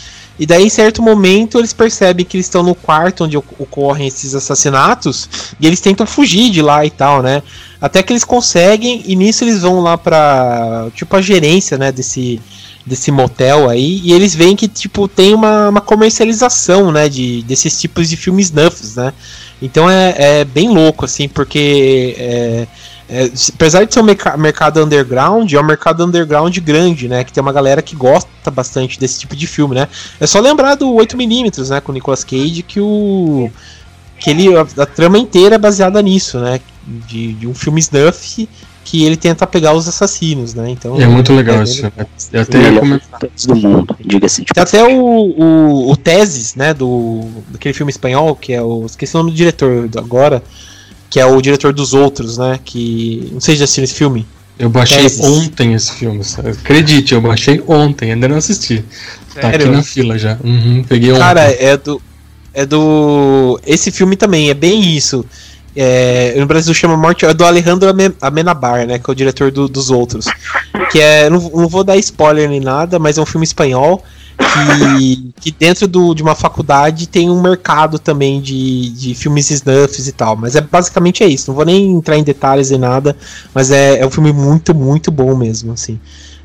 E 0.42 0.46
daí, 0.46 0.64
em 0.64 0.68
certo 0.68 1.00
momento, 1.00 1.56
eles 1.56 1.72
percebem 1.72 2.26
que 2.26 2.36
eles 2.36 2.46
estão 2.46 2.64
no 2.64 2.74
quarto 2.74 3.22
onde 3.22 3.36
oc- 3.36 3.60
ocorrem 3.60 4.08
esses 4.08 4.34
assassinatos 4.34 5.28
e 5.60 5.68
eles 5.68 5.80
tentam 5.80 6.04
fugir 6.04 6.50
de 6.50 6.60
lá 6.60 6.84
e 6.84 6.90
tal, 6.90 7.22
né? 7.22 7.44
Até 7.80 8.02
que 8.02 8.12
eles 8.12 8.24
conseguem, 8.24 9.04
e 9.06 9.14
nisso 9.14 9.44
eles 9.44 9.62
vão 9.62 9.78
lá 9.80 9.96
pra. 9.96 10.88
Tipo, 10.96 11.14
a 11.14 11.22
gerência, 11.22 11.78
né? 11.78 11.92
Desse, 11.92 12.40
desse 12.84 13.12
motel 13.12 13.70
aí, 13.70 14.00
e 14.02 14.12
eles 14.12 14.34
veem 14.34 14.56
que, 14.56 14.66
tipo, 14.66 15.06
tem 15.06 15.32
uma, 15.32 15.68
uma 15.68 15.80
comercialização, 15.80 16.90
né, 16.90 17.08
de, 17.08 17.44
desses 17.44 17.80
tipos 17.80 18.08
de 18.08 18.16
filmes 18.16 18.46
snuffs, 18.46 18.96
né? 18.96 19.12
Então 19.62 19.88
é, 19.88 20.40
é 20.40 20.44
bem 20.44 20.70
louco, 20.70 21.04
assim, 21.04 21.28
porque 21.28 22.16
é, 22.18 22.66
é, 23.14 23.30
apesar 23.54 23.84
de 23.84 23.92
ser 23.92 24.00
um 24.00 24.04
merca- 24.04 24.38
mercado 24.38 24.82
underground, 24.82 25.52
é 25.52 25.60
um 25.60 25.64
mercado 25.64 26.02
underground 26.02 26.56
grande, 26.60 27.08
né? 27.08 27.22
Que 27.22 27.30
tem 27.30 27.42
uma 27.42 27.52
galera 27.52 27.82
que 27.82 27.94
gosta 27.94 28.50
bastante 28.50 28.98
desse 28.98 29.20
tipo 29.20 29.36
de 29.36 29.46
filme, 29.46 29.74
né? 29.74 29.86
É 30.18 30.26
só 30.26 30.40
lembrar 30.40 30.76
do 30.76 30.86
8mm, 30.86 31.68
né, 31.68 31.80
com 31.82 31.92
o 31.92 31.94
Nicolas 31.94 32.24
Cage, 32.24 32.62
que 32.62 32.80
o. 32.80 33.50
que 34.18 34.30
ele. 34.30 34.56
A, 34.56 34.62
a 34.62 34.86
trama 34.86 35.18
inteira 35.18 35.56
é 35.56 35.58
baseada 35.58 36.00
nisso, 36.00 36.40
né? 36.40 36.58
De, 36.86 37.34
de 37.34 37.46
um 37.46 37.54
filme 37.54 37.80
snuff 37.80 38.48
que 38.82 39.04
ele 39.04 39.16
tenta 39.16 39.46
pegar 39.46 39.74
os 39.74 39.86
assassinos, 39.86 40.54
né? 40.54 40.70
Então. 40.70 40.98
É 40.98 41.06
muito 41.06 41.34
legal 41.34 41.60
é 41.60 41.66
filme. 41.66 41.92
Eu 42.32 42.40
até 42.40 42.58
do 43.46 43.56
mundo, 43.56 43.96
diga-se 44.00 44.42
Tem 44.42 44.62
até 44.62 44.84
o, 44.84 44.98
o, 44.98 45.90
o 45.92 45.96
Teses, 45.96 46.54
né, 46.54 46.72
do, 46.72 47.28
daquele 47.48 47.74
filme 47.74 47.90
espanhol, 47.90 48.34
que 48.34 48.54
é 48.54 48.62
o. 48.62 48.86
Esqueci 48.86 49.14
o 49.14 49.18
nome 49.18 49.32
do 49.32 49.36
diretor 49.36 49.88
agora, 49.98 50.42
que 51.12 51.20
é 51.20 51.26
o 51.26 51.38
diretor 51.42 51.74
dos 51.74 51.92
outros, 51.92 52.38
né? 52.38 52.58
Que. 52.64 53.28
Não 53.32 53.40
sei 53.40 53.54
se 53.54 53.58
já 53.58 53.64
assistiu 53.64 53.84
esse 53.84 53.94
filme. 53.94 54.26
Eu 54.58 54.70
baixei 54.70 55.02
Teses. 55.02 55.20
ontem 55.20 55.74
esse 55.74 55.92
filme, 55.92 56.24
sabe? 56.24 56.50
acredite, 56.50 57.12
eu 57.14 57.20
baixei 57.20 57.62
ontem, 57.66 58.12
ainda 58.12 58.28
não 58.28 58.36
assisti. 58.36 58.82
Tá 59.34 59.48
aqui 59.48 59.58
Sério? 59.58 59.72
na 59.72 59.82
fila 59.82 60.16
já. 60.18 60.38
Uhum, 60.42 60.82
peguei 60.88 61.10
ontem. 61.10 61.20
Cara, 61.20 61.42
é 61.42 61.76
do. 61.76 62.00
É 62.54 62.64
do. 62.64 63.60
Esse 63.66 63.90
filme 63.90 64.16
também, 64.16 64.48
é 64.48 64.54
bem 64.54 64.80
isso. 64.96 65.22
É, 65.76 66.34
no 66.38 66.46
Brasil 66.46 66.72
chama 66.72 66.96
Morte. 66.96 67.24
É 67.26 67.32
do 67.34 67.44
Alejandro 67.44 67.88
Ame- 67.90 68.14
Amenabar, 68.20 68.86
né? 68.86 68.98
Que 68.98 69.10
é 69.10 69.12
o 69.12 69.14
diretor 69.14 69.50
do- 69.50 69.68
dos 69.68 69.90
outros. 69.90 70.26
Que 70.90 70.98
é. 71.00 71.28
Não, 71.28 71.40
não 71.54 71.68
vou 71.68 71.84
dar 71.84 71.96
spoiler 71.98 72.48
nem 72.48 72.60
nada, 72.60 72.98
mas 72.98 73.18
é 73.18 73.20
um 73.22 73.26
filme 73.26 73.44
espanhol. 73.44 74.02
Que, 74.38 75.32
que 75.40 75.50
dentro 75.50 75.88
do, 75.88 76.14
de 76.14 76.22
uma 76.22 76.34
faculdade 76.34 77.06
tem 77.06 77.30
um 77.30 77.40
mercado 77.40 77.98
também 77.98 78.40
de, 78.40 78.90
de 78.90 79.14
filmes 79.14 79.50
snuffs 79.50 80.06
e 80.06 80.12
tal. 80.12 80.36
Mas 80.36 80.56
é 80.56 80.60
basicamente 80.60 81.22
é 81.22 81.26
isso. 81.26 81.50
Não 81.50 81.54
vou 81.54 81.64
nem 81.64 81.92
entrar 81.92 82.16
em 82.16 82.22
detalhes 82.24 82.70
nem 82.70 82.78
nada. 82.78 83.16
Mas 83.54 83.70
é, 83.70 83.98
é 83.98 84.06
um 84.06 84.10
filme 84.10 84.32
muito, 84.32 84.74
muito 84.74 85.10
bom 85.10 85.34
mesmo, 85.36 85.72
assim. 85.72 85.98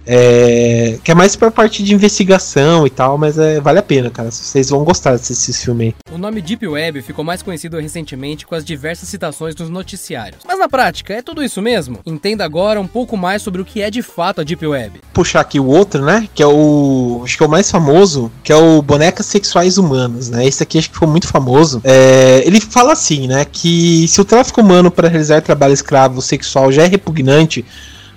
É, 0.08 0.98
que 1.04 1.12
é 1.12 1.16
mais 1.16 1.36
pra 1.36 1.52
parte 1.52 1.84
de 1.84 1.94
investigação 1.94 2.88
e 2.88 2.90
tal, 2.90 3.18
mas 3.18 3.38
é, 3.38 3.60
vale 3.60 3.80
a 3.80 3.84
pena, 3.84 4.10
cara. 4.10 4.32
Vocês 4.32 4.70
vão 4.70 4.84
gostar 4.84 5.18
desse 5.18 5.54
filme 5.54 5.86
aí. 5.86 5.96
O 6.14 6.18
nome 6.18 6.42
Deep 6.42 6.66
Web 6.66 7.02
ficou 7.02 7.26
mais 7.26 7.42
conhecido 7.42 7.80
recentemente 7.80 8.46
com 8.46 8.56
as 8.56 8.64
diversas 8.64 9.10
citações 9.10 9.56
nos 9.56 9.70
noticiários. 9.70 10.42
Mas 10.48 10.58
na 10.58 10.70
prática, 10.70 11.14
é 11.14 11.22
tudo 11.22 11.44
isso 11.44 11.62
mesmo? 11.62 12.00
Entenda 12.06 12.46
agora 12.46 12.80
um 12.80 12.88
pouco 12.88 13.18
mais 13.18 13.42
sobre 13.42 13.62
o 13.62 13.66
que 13.66 13.82
é 13.82 13.90
de 13.90 14.02
fato 14.02 14.42
a 14.42 14.44
Deep 14.44 14.66
Web. 14.66 15.02
Puxar 15.14 15.42
aqui 15.42 15.60
o 15.60 15.66
outro, 15.66 16.04
né? 16.04 16.28
Que 16.34 16.42
é 16.42 16.48
o. 16.48 17.22
Acho 17.24 17.38
que 17.38 17.44
é 17.44 17.46
o 17.46 17.50
mais 17.50 17.70
famoso, 17.70 18.32
que 18.44 18.52
é 18.52 18.56
o 18.56 18.82
Bonecas 18.82 19.26
Sexuais 19.26 19.78
Humanas, 19.78 20.30
né? 20.30 20.46
Esse 20.46 20.64
aqui 20.64 20.78
acho 20.78 20.90
que 20.90 20.96
ficou 20.96 21.10
muito 21.10 21.28
famoso. 21.28 21.82
É, 21.84 22.42
ele 22.46 22.62
fala 22.62 22.94
assim, 22.94 23.28
né? 23.28 23.46
Que 23.46 24.08
se 24.08 24.22
o 24.22 24.26
tráfico 24.26 24.62
humano 24.62 24.90
para 24.90 25.08
realizar 25.08 25.42
trabalho 25.42 25.74
escravo 25.74 26.22
sexual 26.22 26.72
já 26.72 26.84
é 26.84 26.88
repugnante, 26.88 27.66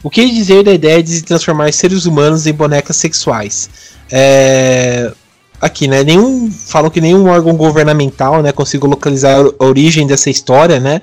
o 0.02 0.10
que 0.10 0.30
dizer 0.30 0.64
da 0.64 0.72
ideia 0.72 1.02
de 1.02 1.22
transformar 1.22 1.72
seres 1.72 2.06
humanos 2.06 2.46
em 2.46 2.52
bonecas 2.52 2.96
sexuais? 2.96 3.68
É, 4.10 5.12
aqui, 5.60 5.86
né? 5.86 6.02
Nenhum 6.02 6.50
falam 6.50 6.90
que 6.90 7.00
nenhum 7.00 7.28
órgão 7.28 7.54
governamental, 7.54 8.42
né, 8.42 8.50
consiga 8.52 8.86
localizar 8.86 9.36
a 9.38 9.64
origem 9.64 10.06
dessa 10.06 10.30
história, 10.30 10.80
né? 10.80 11.02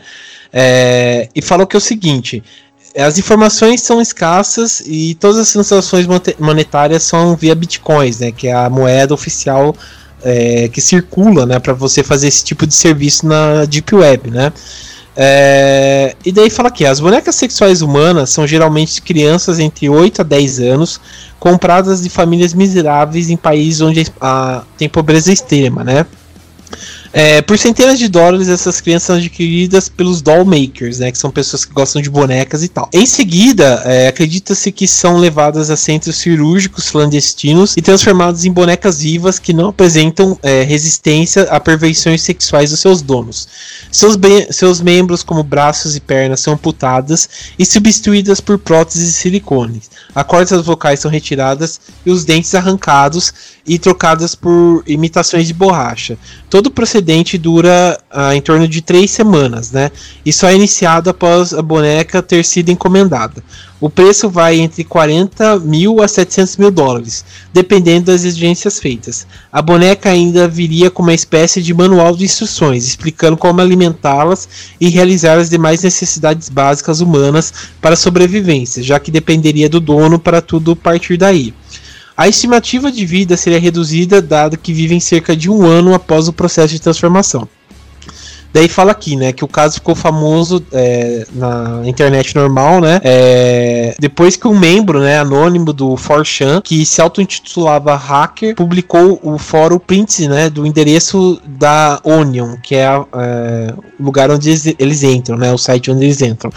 É, 0.51 1.29
e 1.35 1.41
falou 1.41 1.67
que 1.67 1.75
é 1.75 1.79
o 1.79 1.81
seguinte: 1.81 2.43
as 2.97 3.17
informações 3.17 3.81
são 3.81 4.01
escassas 4.01 4.81
e 4.85 5.15
todas 5.15 5.37
as 5.37 5.51
transações 5.51 6.07
monetárias 6.39 7.03
são 7.03 7.35
via 7.35 7.53
bitcoins, 7.53 8.19
né? 8.19 8.31
Que 8.31 8.47
é 8.47 8.53
a 8.53 8.69
moeda 8.69 9.13
oficial 9.13 9.75
é, 10.23 10.67
que 10.69 10.81
circula, 10.81 11.45
né? 11.45 11.59
Para 11.59 11.73
você 11.73 12.03
fazer 12.03 12.27
esse 12.27 12.43
tipo 12.43 12.65
de 12.65 12.73
serviço 12.73 13.27
na 13.27 13.65
Deep 13.65 13.93
Web, 13.93 14.31
né? 14.31 14.51
É, 15.20 16.15
e 16.24 16.32
daí 16.32 16.47
fala 16.47 16.70
aqui, 16.70 16.86
as 16.86 16.99
bonecas 16.99 17.36
sexuais 17.36 17.82
humanas 17.82 18.30
são 18.30 18.45
geralmente 18.45 19.01
crianças 19.01 19.57
entre 19.57 19.89
8 19.89 20.22
a 20.22 20.24
10 20.24 20.59
anos, 20.59 21.01
compradas 21.39 22.03
de 22.03 22.09
famílias 22.09 22.53
miseráveis 22.53 23.32
em 23.32 23.36
países 23.36 23.82
onde 23.82 24.05
a, 24.22 24.63
tem 24.78 24.88
pobreza 24.88 25.34
extrema, 25.34 25.84
né? 25.84 26.05
É, 27.13 27.41
por 27.41 27.57
centenas 27.57 27.97
de 27.97 28.07
dólares, 28.07 28.47
essas 28.49 28.81
crianças 28.81 29.07
são 29.07 29.15
adquiridas 29.15 29.89
pelos 29.89 30.21
doll 30.21 30.45
makers, 30.45 30.99
né? 30.99 31.11
Que 31.11 31.17
são 31.17 31.31
pessoas 31.31 31.65
que 31.65 31.73
gostam 31.73 32.01
de 32.01 32.09
bonecas 32.09 32.63
e 32.63 32.67
tal. 32.67 32.89
Em 32.93 33.05
seguida, 33.05 33.81
é, 33.85 34.07
acredita-se 34.07 34.71
que 34.71 34.87
são 34.87 35.17
levadas 35.17 35.69
a 35.69 35.77
centros 35.77 36.17
cirúrgicos 36.17 36.89
clandestinos 36.89 37.75
e 37.77 37.81
transformadas 37.81 38.45
em 38.45 38.51
bonecas 38.51 39.01
vivas 39.01 39.39
que 39.39 39.53
não 39.53 39.69
apresentam 39.69 40.37
é, 40.43 40.63
resistência 40.63 41.43
a 41.43 41.59
perversões 41.59 42.21
sexuais 42.21 42.71
dos 42.71 42.79
seus 42.79 43.01
donos. 43.01 43.47
Seus, 43.91 44.17
seus 44.51 44.81
membros, 44.81 45.23
como 45.23 45.43
braços 45.43 45.95
e 45.95 45.99
pernas, 45.99 46.41
são 46.41 46.53
amputadas 46.53 47.29
e 47.57 47.65
substituídas 47.65 48.41
por 48.41 48.57
próteses 48.57 49.07
de 49.07 49.13
silicone. 49.13 49.81
As 50.13 50.25
cordas 50.25 50.65
vocais 50.65 50.99
são 50.99 51.09
retiradas 51.09 51.79
e 52.05 52.11
os 52.11 52.25
dentes 52.25 52.53
arrancados 52.53 53.33
e 53.65 53.77
trocadas 53.77 54.33
por 54.33 54.83
imitações 54.87 55.47
de 55.47 55.53
borracha. 55.53 56.17
Todo 56.49 56.67
o 56.67 56.71
procedente 56.97 57.37
dura 57.37 57.99
ah, 58.09 58.35
em 58.35 58.41
torno 58.41 58.67
de 58.67 58.81
três 58.81 59.11
semanas, 59.11 59.71
né? 59.71 59.91
E 60.25 60.33
só 60.33 60.47
é 60.47 60.55
iniciado 60.55 61.09
após 61.09 61.53
a 61.53 61.61
boneca 61.61 62.23
ter 62.23 62.43
sido 62.43 62.69
encomendada. 62.69 63.43
O 63.79 63.89
preço 63.89 64.27
vai 64.27 64.59
entre 64.59 64.83
40 64.83 65.59
mil 65.59 66.01
a 66.01 66.07
700 66.07 66.57
mil 66.57 66.71
dólares, 66.71 67.23
dependendo 67.53 68.07
das 68.07 68.23
exigências 68.23 68.79
feitas. 68.79 69.27
A 69.51 69.61
boneca 69.61 70.09
ainda 70.09 70.47
viria 70.47 70.89
com 70.89 71.03
uma 71.03 71.13
espécie 71.13 71.61
de 71.61 71.73
manual 71.73 72.15
de 72.15 72.25
instruções, 72.25 72.87
explicando 72.87 73.37
como 73.37 73.61
alimentá-las 73.61 74.49
e 74.81 74.89
realizar 74.89 75.37
as 75.37 75.49
demais 75.49 75.83
necessidades 75.83 76.49
básicas 76.49 77.01
humanas 77.01 77.53
para 77.79 77.95
sobrevivência, 77.95 78.81
já 78.81 78.99
que 78.99 79.11
dependeria 79.11 79.69
do 79.69 79.79
dono 79.79 80.17
para 80.17 80.41
tudo 80.41 80.75
partir 80.75 81.17
daí. 81.17 81.53
A 82.18 82.28
estimativa 82.28 82.91
de 82.91 83.05
vida 83.05 83.38
seria 83.38 83.59
reduzida, 83.59 84.20
dado 84.20 84.57
que 84.57 84.74
vivem 84.74 84.99
cerca 84.99 85.36
de 85.36 85.51
um 85.51 85.63
ano 85.63 85.93
após 85.93 86.28
o 86.28 86.34
processo 86.34 86.74
de 86.74 86.82
transformação. 86.82 87.47
Daí 88.51 88.68
fala 88.68 88.91
aqui, 88.91 89.15
né, 89.15 89.32
que 89.32 89.45
o 89.45 89.47
caso 89.47 89.76
ficou 89.76 89.93
famoso 89.93 90.65
é, 90.72 91.28
na 91.34 91.82
internet 91.86 92.36
normal, 92.36 92.82
né, 92.82 92.99
é, 93.03 93.93
depois 93.99 94.36
que 94.36 94.47
um 94.47 94.57
membro, 94.57 94.99
né, 94.99 95.20
anônimo 95.20 95.72
do 95.72 95.93
4chan, 95.93 96.61
que 96.63 96.84
se 96.84 96.99
auto-intitulava 96.99 97.95
hacker, 97.95 98.55
publicou 98.55 99.20
o 99.22 99.38
fórum 99.38 99.78
print, 99.78 100.28
né, 100.28 100.49
do 100.49 100.65
endereço 100.65 101.39
da 101.45 101.99
Onion, 102.03 102.55
que 102.63 102.74
é, 102.74 102.86
é 102.86 103.74
o 103.99 104.03
lugar 104.03 104.32
onde 104.32 104.49
eles, 104.49 104.65
eles 104.80 105.03
entram, 105.03 105.38
né, 105.38 105.53
o 105.53 105.57
site 105.57 105.91
onde 105.91 106.05
eles 106.05 106.22
entram. 106.22 106.51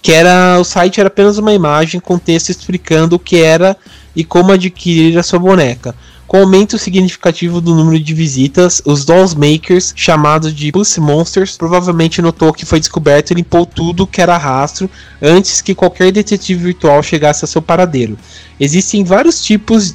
Que 0.00 0.12
era, 0.12 0.58
o 0.58 0.64
site 0.64 1.00
era 1.00 1.08
apenas 1.08 1.36
uma 1.36 1.52
imagem 1.52 2.00
com 2.00 2.18
texto 2.18 2.50
explicando 2.50 3.16
o 3.16 3.18
que 3.18 3.42
era 3.42 3.76
e 4.14 4.24
como 4.24 4.52
adquirir 4.52 5.18
a 5.18 5.22
sua 5.22 5.38
boneca. 5.38 5.94
Com 6.26 6.38
aumento 6.38 6.78
significativo 6.78 7.60
do 7.60 7.74
número 7.74 8.02
de 8.02 8.14
visitas, 8.14 8.80
os 8.84 9.04
Dolls 9.04 9.36
Makers, 9.36 9.92
chamados 9.94 10.54
de 10.54 10.72
Pussy 10.72 11.00
Monsters, 11.00 11.56
provavelmente 11.56 12.22
notou 12.22 12.52
que 12.52 12.64
foi 12.64 12.80
descoberto 12.80 13.30
e 13.30 13.34
limpou 13.34 13.66
tudo 13.66 14.06
que 14.06 14.20
era 14.20 14.36
rastro 14.36 14.90
antes 15.20 15.60
que 15.60 15.74
qualquer 15.74 16.10
detetive 16.10 16.64
virtual 16.64 17.02
chegasse 17.02 17.44
a 17.44 17.48
seu 17.48 17.60
paradeiro. 17.60 18.18
Existem 18.58 19.04
vários 19.04 19.44
tipos 19.44 19.94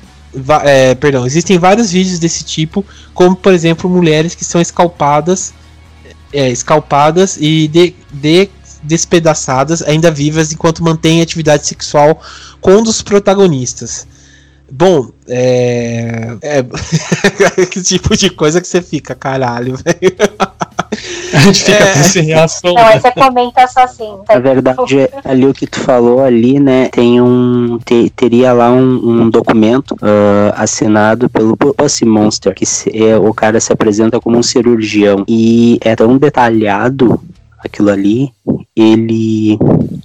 é, 0.64 0.94
perdão, 0.96 1.26
existem 1.26 1.58
vários 1.58 1.92
vídeos 1.92 2.20
desse 2.20 2.44
tipo, 2.44 2.86
como 3.14 3.36
por 3.36 3.54
exemplo 3.54 3.90
mulheres 3.90 4.36
que 4.36 4.46
são 4.46 4.62
escalpadas, 4.62 5.54
é, 6.32 6.50
escalpadas 6.50 7.38
e 7.40 7.68
de, 7.68 7.96
de, 8.14 8.50
despedaçadas, 8.84 9.82
ainda 9.82 10.12
vivas, 10.12 10.52
enquanto 10.52 10.84
mantêm 10.84 11.22
atividade 11.22 11.68
sexual 11.68 12.22
com 12.62 12.78
um 12.78 12.84
dos 12.84 13.02
protagonistas. 13.02 14.08
Bom, 14.72 15.10
é. 15.28 16.38
É. 16.42 16.64
que 17.66 17.82
tipo 17.82 18.16
de 18.16 18.30
coisa 18.30 18.62
que 18.62 18.68
você 18.68 18.82
fica, 18.82 19.16
caralho, 19.16 19.76
velho. 19.78 20.16
A 21.34 21.38
gente 21.40 21.64
fica 21.64 21.78
é... 21.78 22.04
sem 22.04 22.24
reação. 22.24 22.74
Não, 22.74 22.86
aí 22.86 23.00
você 23.00 23.12
comenta 23.12 23.68
só 23.68 23.82
assim. 23.82 24.18
Tá? 24.26 24.36
Na 24.36 24.40
verdade, 24.40 25.10
ali 25.24 25.46
o 25.46 25.54
que 25.54 25.66
tu 25.66 25.80
falou 25.80 26.24
ali, 26.24 26.60
né, 26.60 26.90
tem 26.90 27.22
um. 27.22 27.80
Te, 27.84 28.12
teria 28.16 28.54
lá 28.54 28.72
um, 28.72 29.24
um 29.24 29.30
documento 29.30 29.94
uh, 29.94 30.54
assinado 30.56 31.30
pelo 31.30 31.56
Pussy 31.58 32.06
Monster, 32.06 32.54
que 32.54 32.66
se, 32.66 32.92
é, 32.96 33.18
o 33.18 33.34
cara 33.34 33.60
se 33.60 33.74
apresenta 33.74 34.20
como 34.20 34.38
um 34.38 34.44
cirurgião. 34.44 35.24
E 35.28 35.80
é 35.82 35.96
tão 35.96 36.18
detalhado 36.18 37.20
aquilo 37.60 37.90
ali, 37.90 38.32
ele 38.76 39.58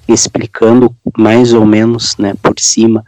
explicando 0.08 0.94
mais 1.16 1.52
ou 1.52 1.64
menos, 1.64 2.16
né, 2.16 2.34
por 2.42 2.54
cima 2.58 3.04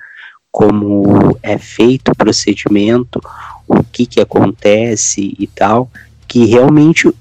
como 0.50 1.36
é 1.42 1.58
feito 1.58 2.10
o 2.10 2.16
procedimento, 2.16 3.20
o 3.68 3.84
que 3.84 4.06
que 4.06 4.20
acontece 4.20 5.36
e 5.38 5.46
tal, 5.48 5.90
que 6.26 6.46
realmente 6.46 7.12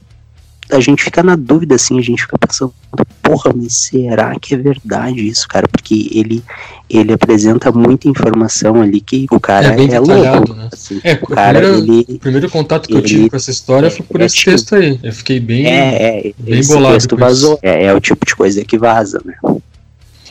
a 0.72 0.80
gente 0.80 1.04
fica 1.04 1.22
na 1.22 1.36
dúvida, 1.36 1.76
assim, 1.76 1.98
a 2.00 2.02
gente 2.02 2.22
fica 2.24 2.38
pensando, 2.38 2.74
porra, 3.22 3.54
mas 3.56 3.74
será 3.74 4.38
que 4.40 4.56
é 4.56 4.58
verdade 4.58 5.28
isso, 5.28 5.48
cara? 5.48 5.68
Porque 5.68 6.10
ele, 6.12 6.44
ele 6.90 7.14
apresenta 7.14 7.72
muita 7.72 8.08
informação 8.08 8.82
ali 8.82 9.00
que 9.00 9.28
o 9.30 9.40
cara 9.40 9.68
é, 9.68 9.76
bem 9.76 9.94
é 9.94 10.00
louco. 10.00 10.54
Né? 10.54 10.70
Assim, 10.74 11.00
é, 11.04 11.14
o 11.22 11.28
cara, 11.28 11.60
primeiro, 11.60 12.04
ele, 12.08 12.20
primeiro 12.20 12.50
contato 12.50 12.88
que 12.88 12.96
eu 12.96 13.02
tive 13.02 13.30
com 13.30 13.36
essa 13.36 13.52
história 13.52 13.88
é, 13.88 13.90
foi 13.90 14.06
por 14.06 14.22
é 14.22 14.26
esse 14.26 14.36
tipo, 14.36 14.52
texto 14.52 14.76
aí. 14.76 15.00
Eu 15.04 15.14
fiquei 15.14 15.40
bem, 15.40 15.68
é, 15.68 16.30
é, 16.30 16.34
bem 16.38 16.66
bolado. 16.66 16.96
Texto 16.96 17.16
vazou. 17.16 17.60
É, 17.62 17.86
é 17.86 17.94
o 17.94 18.00
tipo 18.00 18.26
de 18.26 18.36
coisa 18.36 18.64
que 18.66 18.78
vaza, 18.78 19.22
né? 19.24 19.36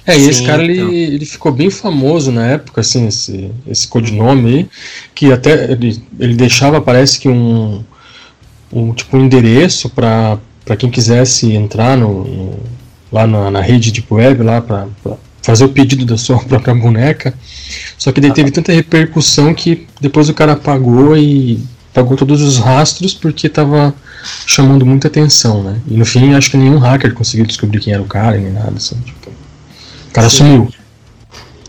É, 0.06 0.18
e 0.18 0.28
esse 0.28 0.44
cara 0.44 0.62
ele, 0.62 0.76
então. 0.78 0.92
ele 0.92 1.24
ficou 1.24 1.50
bem 1.50 1.70
famoso 1.70 2.30
na 2.30 2.46
época, 2.46 2.82
assim, 2.82 3.06
esse, 3.06 3.50
esse 3.66 3.88
codinome 3.88 4.50
aí, 4.50 4.68
que 5.14 5.32
até 5.32 5.72
ele, 5.72 6.02
ele 6.20 6.34
deixava, 6.34 6.78
parece 6.78 7.18
que 7.18 7.26
um, 7.26 7.82
um 8.74 8.92
tipo 8.92 9.16
um 9.16 9.24
endereço 9.24 9.88
para 9.88 10.38
quem 10.78 10.90
quisesse 10.90 11.52
entrar 11.52 11.96
no, 11.96 12.24
no 12.24 12.60
lá 13.12 13.26
na, 13.26 13.50
na, 13.50 13.60
rede 13.60 13.92
Deep 13.92 14.12
Web, 14.12 14.42
lá 14.42 14.60
para 14.60 14.88
fazer 15.40 15.64
o 15.64 15.68
pedido 15.68 16.04
da 16.04 16.16
sua 16.16 16.38
própria 16.44 16.74
boneca. 16.74 17.32
Só 17.96 18.10
que 18.10 18.20
daí 18.20 18.32
teve 18.32 18.50
tanta 18.50 18.72
repercussão 18.72 19.54
que 19.54 19.86
depois 20.00 20.28
o 20.28 20.34
cara 20.34 20.52
apagou 20.52 21.16
e 21.16 21.62
pagou 21.92 22.16
todos 22.16 22.42
os 22.42 22.58
rastros 22.58 23.14
porque 23.14 23.46
estava 23.46 23.94
chamando 24.46 24.84
muita 24.84 25.06
atenção, 25.06 25.62
né? 25.62 25.80
E 25.86 25.96
no 25.96 26.04
fim 26.04 26.34
acho 26.34 26.50
que 26.50 26.56
nenhum 26.56 26.78
hacker 26.78 27.14
conseguiu 27.14 27.46
descobrir 27.46 27.78
quem 27.78 27.92
era 27.92 28.02
o 28.02 28.06
cara 28.06 28.36
nem 28.36 28.52
nada, 28.52 28.72
assim, 28.76 28.96
tipo 28.96 29.30
cara 30.12 30.30
Sim. 30.30 30.36
sumiu. 30.38 30.68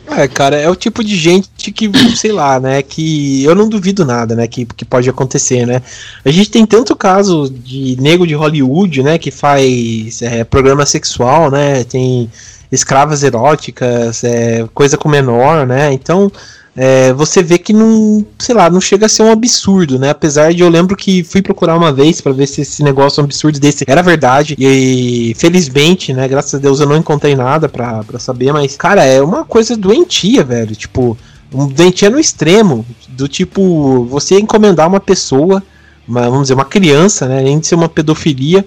É, 0.07 0.27
cara, 0.27 0.55
é 0.55 0.69
o 0.69 0.75
tipo 0.75 1.03
de 1.03 1.15
gente 1.15 1.71
que, 1.71 1.89
sei 2.15 2.31
lá, 2.31 2.59
né, 2.59 2.81
que 2.81 3.43
eu 3.43 3.55
não 3.55 3.67
duvido 3.67 4.05
nada, 4.05 4.35
né, 4.35 4.47
que, 4.47 4.65
que 4.65 4.85
pode 4.85 5.09
acontecer, 5.09 5.65
né. 5.65 5.81
A 6.23 6.29
gente 6.29 6.49
tem 6.49 6.65
tanto 6.65 6.95
caso 6.95 7.49
de 7.49 7.97
nego 7.99 8.27
de 8.27 8.35
Hollywood, 8.35 9.01
né, 9.01 9.17
que 9.17 9.31
faz 9.31 10.21
é, 10.21 10.43
programa 10.43 10.85
sexual, 10.85 11.49
né, 11.49 11.83
tem 11.83 12.29
escravas 12.71 13.23
eróticas, 13.23 14.23
é, 14.23 14.67
coisa 14.73 14.97
com 14.97 15.09
menor, 15.09 15.65
né, 15.65 15.91
então 15.91 16.31
é, 16.77 17.13
você 17.13 17.41
vê 17.41 17.57
que 17.57 17.71
não, 17.71 18.25
sei 18.37 18.53
lá, 18.53 18.69
não 18.69 18.81
chega 18.81 19.05
a 19.05 19.09
ser 19.09 19.23
um 19.23 19.31
absurdo, 19.31 19.97
né? 19.97 20.09
Apesar 20.09 20.53
de 20.53 20.61
eu 20.61 20.67
lembro 20.67 20.93
que 20.95 21.23
fui 21.23 21.41
procurar 21.41 21.77
uma 21.77 21.93
vez 21.93 22.19
para 22.19 22.33
ver 22.33 22.47
se 22.47 22.61
esse 22.61 22.83
negócio 22.83 23.23
absurdo 23.23 23.57
desse 23.57 23.85
era 23.87 24.03
verdade 24.03 24.57
e 24.59 25.33
felizmente, 25.37 26.11
né? 26.11 26.27
Graças 26.27 26.55
a 26.55 26.57
Deus 26.57 26.81
eu 26.81 26.85
não 26.85 26.97
encontrei 26.97 27.33
nada 27.33 27.69
pra, 27.69 28.03
saber, 28.19 28.51
mas 28.51 28.75
cara, 28.75 29.05
é 29.05 29.21
uma 29.21 29.45
coisa 29.45 29.77
doentia, 29.77 30.43
velho. 30.43 30.75
Tipo, 30.75 31.17
um 31.53 31.65
doentia 31.67 32.09
no 32.09 32.19
extremo, 32.19 32.85
do 33.07 33.25
tipo 33.25 34.03
você 34.09 34.37
encomendar 34.37 34.89
uma 34.89 34.99
pessoa, 34.99 35.63
uma, 36.05 36.23
vamos 36.23 36.41
dizer, 36.43 36.55
uma 36.55 36.65
criança, 36.65 37.25
né? 37.25 37.39
Além 37.39 37.57
de 37.57 37.67
ser 37.67 37.75
uma 37.75 37.87
pedofilia, 37.87 38.65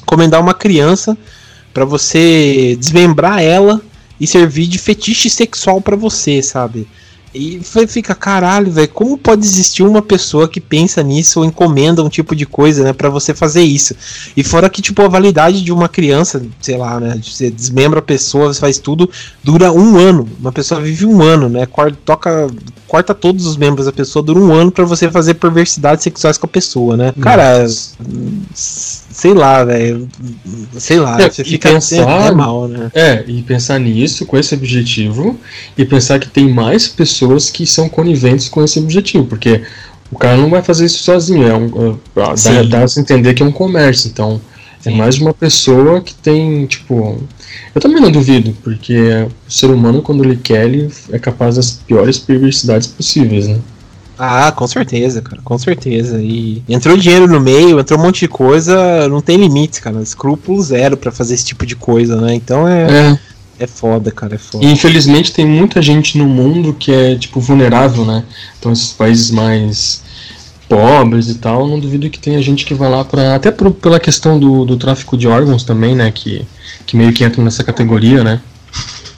encomendar 0.00 0.40
uma 0.40 0.54
criança 0.54 1.18
para 1.74 1.84
você 1.84 2.76
desmembrar 2.78 3.42
ela 3.42 3.82
e 4.20 4.26
servir 4.26 4.68
de 4.68 4.78
fetiche 4.78 5.28
sexual 5.28 5.80
para 5.80 5.96
você, 5.96 6.40
sabe? 6.42 6.86
E 7.32 7.60
fica, 7.86 8.12
caralho, 8.12 8.72
velho, 8.72 8.88
como 8.88 9.16
pode 9.16 9.46
existir 9.46 9.84
uma 9.84 10.02
pessoa 10.02 10.48
que 10.48 10.60
pensa 10.60 11.00
nisso 11.00 11.38
ou 11.38 11.44
encomenda 11.44 12.02
um 12.02 12.08
tipo 12.08 12.34
de 12.34 12.44
coisa, 12.44 12.82
né, 12.82 12.92
para 12.92 13.08
você 13.08 13.32
fazer 13.32 13.62
isso? 13.62 13.94
E 14.36 14.42
fora 14.42 14.68
que, 14.68 14.82
tipo, 14.82 15.00
a 15.02 15.08
validade 15.08 15.62
de 15.62 15.72
uma 15.72 15.88
criança, 15.88 16.42
sei 16.60 16.76
lá, 16.76 16.98
né, 16.98 17.20
você 17.22 17.48
desmembra 17.48 18.00
a 18.00 18.02
pessoa, 18.02 18.52
você 18.52 18.58
faz 18.58 18.78
tudo, 18.78 19.08
dura 19.44 19.72
um 19.72 19.96
ano. 19.96 20.28
Uma 20.40 20.50
pessoa 20.50 20.80
vive 20.80 21.06
um 21.06 21.22
ano, 21.22 21.48
né, 21.48 21.66
corta, 21.66 21.96
toca, 22.04 22.48
corta 22.88 23.14
todos 23.14 23.46
os 23.46 23.56
membros 23.56 23.86
da 23.86 23.92
pessoa, 23.92 24.24
dura 24.24 24.40
um 24.40 24.52
ano 24.52 24.72
para 24.72 24.84
você 24.84 25.08
fazer 25.08 25.34
perversidades 25.34 26.02
sexuais 26.02 26.36
com 26.36 26.46
a 26.46 26.50
pessoa, 26.50 26.96
né? 26.96 27.14
Cara, 27.20 27.64
sei 29.20 29.34
lá, 29.34 29.62
velho. 29.64 30.08
Sei 30.78 30.98
lá, 30.98 31.20
É, 31.20 31.28
você 31.30 31.44
fica 31.44 31.70
pensar- 31.70 32.26
é 32.26 32.30
mal, 32.30 32.66
né? 32.66 32.90
É, 32.94 33.22
e 33.26 33.42
pensar 33.42 33.78
nisso, 33.78 34.24
com 34.24 34.38
esse 34.38 34.54
objetivo, 34.54 35.38
e 35.76 35.84
pensar 35.84 36.18
que 36.18 36.28
tem 36.28 36.48
mais 36.48 36.88
pessoas 36.88 37.50
que 37.50 37.66
são 37.66 37.86
coniventes 37.86 38.48
com 38.48 38.64
esse 38.64 38.78
objetivo, 38.78 39.26
porque 39.26 39.62
o 40.10 40.16
cara 40.16 40.38
não 40.38 40.48
vai 40.48 40.62
fazer 40.62 40.86
isso 40.86 41.02
sozinho, 41.02 41.46
é 41.46 41.54
um, 41.54 41.66
é, 41.66 41.96
dá, 42.16 42.62
dá 42.78 42.84
a 42.84 42.88
se 42.88 42.98
entender 42.98 43.34
que 43.34 43.42
é 43.42 43.46
um 43.46 43.52
comércio, 43.52 44.08
então 44.08 44.40
é 44.86 44.90
Sim. 44.90 44.96
mais 44.96 45.16
de 45.16 45.20
uma 45.22 45.34
pessoa 45.34 46.00
que 46.00 46.14
tem, 46.14 46.64
tipo. 46.66 47.22
Eu 47.74 47.80
também 47.80 48.00
não 48.00 48.10
duvido, 48.10 48.56
porque 48.64 48.96
o 49.46 49.52
ser 49.52 49.66
humano, 49.66 50.00
quando 50.00 50.24
ele 50.24 50.36
quer, 50.42 50.64
ele 50.64 50.88
é 51.12 51.18
capaz 51.18 51.56
das 51.56 51.72
piores 51.72 52.18
perversidades 52.18 52.86
possíveis, 52.88 53.46
né? 53.48 53.58
Ah, 54.22 54.52
com 54.52 54.66
certeza, 54.66 55.22
cara, 55.22 55.40
com 55.42 55.56
certeza. 55.58 56.20
E 56.22 56.62
entrou 56.68 56.96
dinheiro 56.96 57.26
no 57.26 57.40
meio, 57.40 57.80
entrou 57.80 57.98
um 57.98 58.02
monte 58.02 58.20
de 58.20 58.28
coisa, 58.28 59.08
não 59.08 59.20
tem 59.22 59.38
limite, 59.38 59.80
cara. 59.80 60.02
Escrúpulo 60.02 60.60
zero 60.62 60.96
pra 60.96 61.10
fazer 61.10 61.34
esse 61.34 61.44
tipo 61.46 61.64
de 61.64 61.74
coisa, 61.74 62.20
né? 62.20 62.34
Então 62.34 62.68
é, 62.68 63.16
É, 63.58 63.64
é 63.64 63.66
foda, 63.66 64.10
cara, 64.10 64.34
é 64.34 64.38
foda. 64.38 64.62
E 64.64 64.70
infelizmente 64.70 65.32
tem 65.32 65.46
muita 65.46 65.80
gente 65.80 66.18
no 66.18 66.26
mundo 66.26 66.74
que 66.78 66.92
é 66.92 67.16
tipo 67.16 67.40
vulnerável, 67.40 68.04
né? 68.04 68.24
Então 68.58 68.70
esses 68.72 68.92
países 68.92 69.30
mais 69.30 70.02
pobres 70.68 71.28
e 71.28 71.34
tal, 71.36 71.66
não 71.66 71.80
duvido 71.80 72.08
que 72.10 72.18
tenha 72.18 72.40
gente 72.42 72.64
que 72.64 72.74
vai 72.74 72.88
lá 72.90 73.04
para 73.04 73.34
até 73.34 73.50
por- 73.50 73.72
pela 73.72 73.98
questão 73.98 74.38
do, 74.38 74.64
do 74.64 74.76
tráfico 74.76 75.16
de 75.16 75.26
órgãos 75.26 75.64
também, 75.64 75.96
né? 75.96 76.10
Que, 76.12 76.46
que 76.86 76.96
meio 76.96 77.12
que 77.12 77.24
entra 77.24 77.42
nessa 77.42 77.64
categoria, 77.64 78.22
né? 78.22 78.40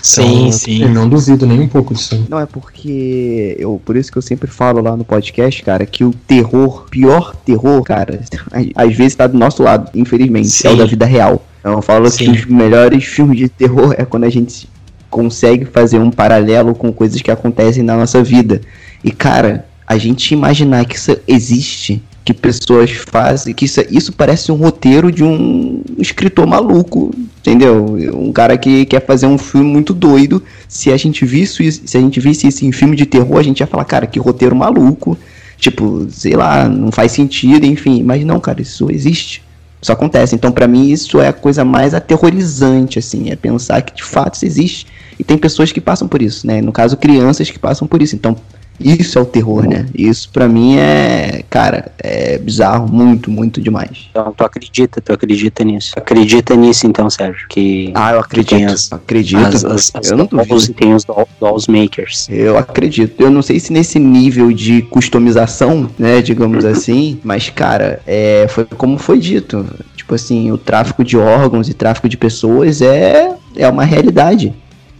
Sim, 0.03 0.47
Então, 0.49 0.53
sim. 0.53 0.83
Eu 0.83 0.89
não 0.91 1.09
duvido 1.09 1.47
nem 1.47 1.61
um 1.61 1.69
pouco 1.69 1.95
disso. 1.95 2.27
Não, 2.29 2.39
é 2.41 2.45
porque 2.47 3.57
eu, 3.59 3.81
por 3.85 3.97
isso 3.97 4.11
que 4.11 4.19
eu 4.19 4.23
sempre 4.23 4.51
falo 4.51 4.83
lá 4.83 4.97
no 4.97 5.05
podcast, 5.05 5.63
cara, 5.63 5.87
que 5.87 6.05
o 6.05 6.11
terror, 6.13 6.87
pior 6.91 7.35
terror, 7.37 7.83
cara, 7.85 8.21
às- 8.51 8.67
às 8.75 8.97
vezes 8.97 9.15
tá 9.15 9.27
do 9.29 9.39
nosso 9.39 9.63
lado, 9.63 9.91
infelizmente, 9.95 10.49
Sim. 10.49 10.69
é 10.69 10.71
o 10.73 10.77
da 10.77 10.85
vida 10.87 11.07
real. 11.07 11.45
Então 11.61 11.73
eu 11.75 11.83
falo 11.83 12.11
Sim. 12.11 12.25
que 12.25 12.31
os 12.33 12.45
melhores 12.47 13.05
filmes 13.05 13.39
de 13.39 13.49
terror 13.49 13.95
é 13.97 14.05
quando 14.05 14.25
a 14.25 14.29
gente 14.31 14.69
consegue 15.09 15.65
fazer 15.67 15.99
um 16.01 16.11
paralelo 16.11 16.75
com 16.75 16.93
coisas 16.93 17.23
que 17.23 17.31
acontecem 17.31 17.83
na 17.85 17.97
nossa 17.97 18.23
vida. 18.25 18.61
E 19.05 19.11
cara, 19.13 19.67
a 19.87 19.97
gente 19.99 20.33
imaginar 20.35 20.85
que 20.87 20.97
isso 20.97 21.17
existe, 21.29 22.03
que 22.25 22.33
pessoas 22.33 22.91
fazem, 22.91 23.53
que 23.53 23.65
isso, 23.65 23.81
isso 23.91 24.13
parece 24.13 24.53
um 24.53 24.55
roteiro 24.55 25.11
de 25.11 25.25
um 25.25 25.83
escritor 25.99 26.47
maluco, 26.47 27.13
entendeu? 27.39 27.97
Um 28.15 28.33
cara 28.33 28.57
que 28.57 28.87
quer 28.87 29.05
fazer 29.05 29.27
um 29.27 29.37
filme 29.37 29.69
muito 29.69 29.93
doido. 29.93 30.43
Se 30.69 30.93
a 30.93 30.97
gente 30.97 31.25
visse 31.25 31.67
isso, 31.67 31.83
se 31.85 31.97
a 31.97 32.01
gente 32.01 32.21
visse 32.21 32.47
isso 32.47 32.65
em 32.65 32.71
filme 32.71 32.97
de 32.97 33.07
terror, 33.07 33.39
a 33.39 33.43
gente 33.43 33.61
ia 33.61 33.67
falar, 33.67 33.85
cara, 33.85 34.07
que 34.07 34.19
roteiro 34.19 34.55
maluco. 34.55 35.19
Tipo, 35.59 36.07
sei 36.11 36.35
lá, 36.35 36.69
não 36.69 36.91
faz 36.91 37.13
sentido, 37.13 37.65
enfim. 37.65 38.03
Mas 38.03 38.25
não, 38.25 38.41
cara, 38.41 38.63
isso 38.63 38.91
existe. 38.91 39.43
Isso 39.81 39.93
acontece. 39.93 40.35
Então, 40.35 40.53
pra 40.53 40.69
mim, 40.69 40.91
isso 40.91 41.21
é 41.21 41.29
a 41.29 41.33
coisa 41.33 41.65
mais 41.65 41.93
aterrorizante, 41.93 43.01
assim, 43.01 43.31
é 43.31 43.37
pensar 43.37 43.83
que 43.83 43.95
de 43.97 44.05
fato 44.05 44.35
isso 44.35 44.45
existe. 44.45 44.87
E 45.19 45.25
tem 45.25 45.37
pessoas 45.37 45.73
que 45.73 45.81
passam 45.81 46.07
por 46.07 46.23
isso, 46.23 46.47
né? 46.47 46.61
No 46.61 46.73
caso, 46.73 46.97
crianças 46.97 47.51
que 47.51 47.59
passam 47.59 47.87
por 47.87 48.01
isso. 48.01 48.15
Então, 48.15 48.37
isso 48.81 49.19
é 49.19 49.23
o 49.23 49.25
terror, 49.25 49.69
né? 49.69 49.87
Isso 49.95 50.29
pra 50.31 50.49
mim 50.49 50.77
é, 50.77 51.43
cara, 51.49 51.93
é 51.99 52.39
bizarro, 52.39 52.89
muito, 52.93 53.31
muito 53.31 53.61
demais. 53.61 54.09
Então, 54.11 54.33
tu 54.37 54.45
acredita, 54.45 55.01
tu 55.01 55.13
acredita 55.13 55.63
nisso. 55.65 55.93
Acredita 55.97 56.57
nisso 56.57 56.87
então, 56.87 57.09
Sérgio, 57.09 57.47
que 57.49 57.93
Ah, 57.95 58.13
eu 58.13 58.21
acredito. 58.21 58.73
as- 58.73 58.93
acredito. 58.93 59.39
as, 59.45 59.65
as, 59.65 59.93
as 59.95 60.11
eu 60.11 60.17
não 60.17 60.27
duvido. 60.27 60.75
tem 60.75 60.95
os 60.95 61.05
doll- 61.05 61.29
dolls 61.41 61.71
makers. 61.71 62.27
Eu 62.29 62.59
acredito. 62.59 63.21
Eu 63.23 63.31
não 63.31 63.43
sei 63.43 63.61
se 63.61 63.73
nesse 63.73 63.99
nível 63.99 64.53
de 64.53 64.83
customização, 64.83 65.89
né, 65.99 66.21
digamos 66.23 66.65
assim, 66.65 67.21
mas 67.23 67.49
cara, 67.51 68.01
é, 68.07 68.47
foi 68.49 68.65
como 68.65 68.99
foi 68.99 69.19
dito. 69.19 69.65
Tipo 69.97 70.15
assim, 70.15 70.51
o 70.51 70.59
tráfico 70.59 71.05
de 71.05 71.17
órgãos 71.17 71.69
e 71.69 71.75
tráfico 71.75 72.09
de 72.09 72.17
pessoas 72.17 72.83
é, 72.83 73.31
é 73.57 73.69
uma 73.69 73.85
realidade, 73.85 74.53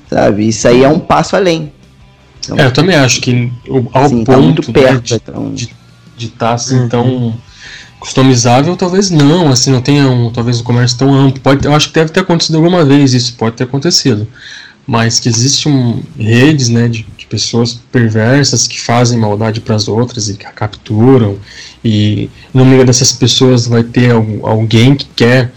sabe? 0.09 0.47
Isso 0.49 0.69
aí 0.69 0.85
é 0.85 0.89
um 0.89 0.99
passo 1.01 1.35
além. 1.35 1.73
Então, 2.45 2.59
É, 2.59 2.67
eu 2.67 2.73
também 2.73 2.97
acho 2.97 3.21
que 3.21 3.53
ao 3.93 4.05
assim, 4.05 4.25
tá 4.25 4.35
ponto 4.35 4.67
né, 4.69 4.73
perto. 4.73 5.03
de 5.03 5.15
então, 5.15 5.55
de 5.55 5.83
de 6.17 6.27
estar 6.27 6.53
assim 6.55 6.79
Uhum. 6.81 6.89
tão 6.89 7.35
customizável, 7.99 8.77
talvez 8.77 9.11
não, 9.11 9.49
assim, 9.51 9.71
não 9.71 9.81
tenha 9.81 10.09
um, 10.09 10.31
talvez 10.31 10.61
um 10.61 10.63
comércio 10.65 10.99
tão 10.99 11.13
amplo. 11.13 11.41
Pode, 11.41 11.65
eu 11.65 11.75
acho 11.75 11.89
que 11.89 11.95
deve 11.95 12.11
ter 12.11 12.21
acontecido 12.21 12.57
alguma 12.57 12.85
vez 12.85 13.15
isso, 13.15 13.35
pode 13.35 13.57
ter 13.57 13.65
acontecido. 13.65 14.27
Mas 14.87 15.21
que 15.21 15.29
existe 15.29 15.69
um, 15.69 16.03
redes, 16.19 16.69
né, 16.69 16.89
de, 16.89 17.07
de 17.17 17.27
pessoas 17.27 17.81
perversas 17.91 18.67
que 18.67 18.81
fazem 18.81 19.19
maldade 19.19 19.61
para 19.61 19.75
as 19.77 19.87
outras 19.89 20.29
e 20.29 20.35
que 20.35 20.45
a 20.47 20.51
capturam. 20.51 21.39
E 21.85 22.29
no 22.53 22.65
meio 22.65 22.85
dessas 22.85 23.13
pessoas 23.13 23.67
vai 23.67 23.83
ter 23.85 24.11
algum- 24.11 24.45
alguém 24.47 24.95
que 24.97 25.07
quer 25.17 25.53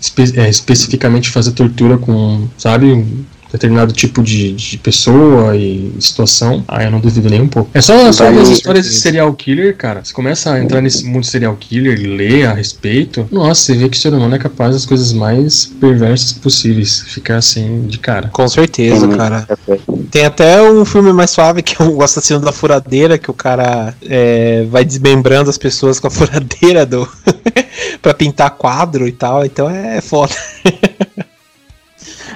espe- 0.00 0.32
é, 0.38 0.48
especificamente 0.48 1.28
fazer 1.30 1.52
tortura 1.52 1.98
com, 1.98 2.48
sabe, 2.58 3.06
determinado 3.52 3.92
tipo 3.92 4.22
de, 4.22 4.52
de 4.52 4.78
pessoa 4.78 5.56
e 5.56 5.92
situação. 6.00 6.64
Ah, 6.68 6.84
eu 6.84 6.90
não 6.90 7.00
duvido 7.00 7.28
nem 7.28 7.40
um 7.40 7.48
pouco. 7.48 7.70
É 7.74 7.80
só, 7.80 8.10
só 8.12 8.30
ver 8.30 8.40
as 8.40 8.48
histórias 8.48 8.86
de 8.86 8.94
serial 8.94 9.32
killer, 9.34 9.76
cara. 9.76 10.04
Você 10.04 10.12
começa 10.12 10.52
a 10.52 10.62
entrar 10.62 10.80
nesse 10.80 11.04
mundo 11.04 11.22
de 11.22 11.28
serial 11.28 11.56
killer 11.56 12.00
e 12.00 12.06
ler 12.06 12.46
a 12.46 12.54
respeito. 12.54 13.28
Nossa, 13.30 13.62
você 13.62 13.74
vê 13.74 13.88
que 13.88 13.96
o 13.96 14.00
ser 14.00 14.12
humano 14.12 14.34
é 14.34 14.38
capaz 14.38 14.74
das 14.74 14.86
coisas 14.86 15.12
mais 15.12 15.66
perversas 15.80 16.32
possíveis. 16.32 17.00
Ficar 17.06 17.36
assim 17.36 17.86
de 17.86 17.98
cara. 17.98 18.28
Com 18.28 18.48
certeza, 18.48 19.06
Tem 19.06 19.16
cara. 19.16 19.46
coisa. 19.64 19.82
Tem 20.10 20.24
até 20.24 20.62
um 20.62 20.84
filme 20.84 21.12
mais 21.12 21.30
suave 21.30 21.62
que 21.62 21.80
é 21.80 21.84
o 21.84 22.02
Assassino 22.02 22.40
da 22.40 22.52
Furadeira, 22.52 23.18
que 23.18 23.30
o 23.30 23.34
cara 23.34 23.94
é, 24.02 24.64
vai 24.70 24.84
desmembrando 24.84 25.50
as 25.50 25.58
pessoas 25.58 26.00
com 26.00 26.06
a 26.06 26.10
furadeira 26.10 26.84
do 26.86 27.08
pra 28.02 28.14
pintar 28.14 28.50
quadro 28.50 29.06
e 29.06 29.12
tal, 29.12 29.44
então 29.44 29.68
é 29.68 30.00
foda. 30.00 30.34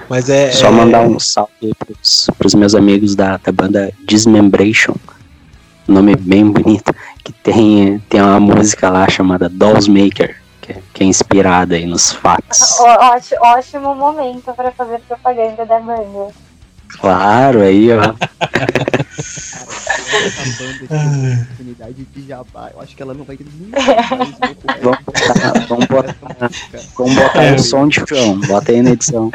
Mas 0.09 0.29
é. 0.29 0.51
Só 0.53 0.69
é- 0.69 0.71
mandar 0.71 1.03
um 1.03 1.19
salve 1.19 1.53
aí 1.63 1.75
pros, 1.75 2.29
pros 2.39 2.55
meus 2.55 2.75
amigos 2.75 3.15
da, 3.15 3.37
da 3.37 3.53
banda 3.53 3.93
Dismembration. 4.07 4.95
Nome 5.87 6.17
bem 6.17 6.51
bonito. 6.51 6.95
Que 7.23 7.33
tem, 7.33 7.99
tem 8.09 8.21
uma 8.21 8.41
música 8.41 8.91
lá 8.91 9.09
chamada 9.09 9.49
Dolls 9.49 9.91
Maker. 9.91 10.43
Que 10.61 10.73
é, 10.73 10.83
que 10.95 11.03
é 11.03 11.07
inspirada 11.07 11.75
aí 11.75 11.85
nos 11.85 12.11
fatos. 12.11 12.79
Ótimo, 13.41 13.95
momento 13.95 14.53
pra 14.55 14.71
fazer 14.73 14.99
propaganda 15.01 15.67
da 15.67 15.79
banda. 15.79 16.33
Claro, 16.89 17.63
aí, 17.63 17.89
ó. 17.93 18.15
oportunidade 20.85 22.07
de 22.15 22.27
jabá. 22.29 22.71
Eu 22.75 22.81
acho 22.81 22.95
que 22.97 23.03
ela 23.03 23.15
não 23.15 23.25
vai 23.25 23.37
ter 23.37 23.45
nunca 23.59 23.81
Vamos 24.83 24.99
botar, 25.05 25.67
vamos 25.69 25.87
botar, 25.87 26.17
vamos 26.97 27.15
botar 27.15 27.43
É. 27.43 27.53
um 27.55 27.59
som 27.59 27.89
de 27.89 28.01
filme. 28.07 28.47
Bota 28.47 28.73
aí 28.73 28.83
na 28.83 28.91
edição. 28.91 29.31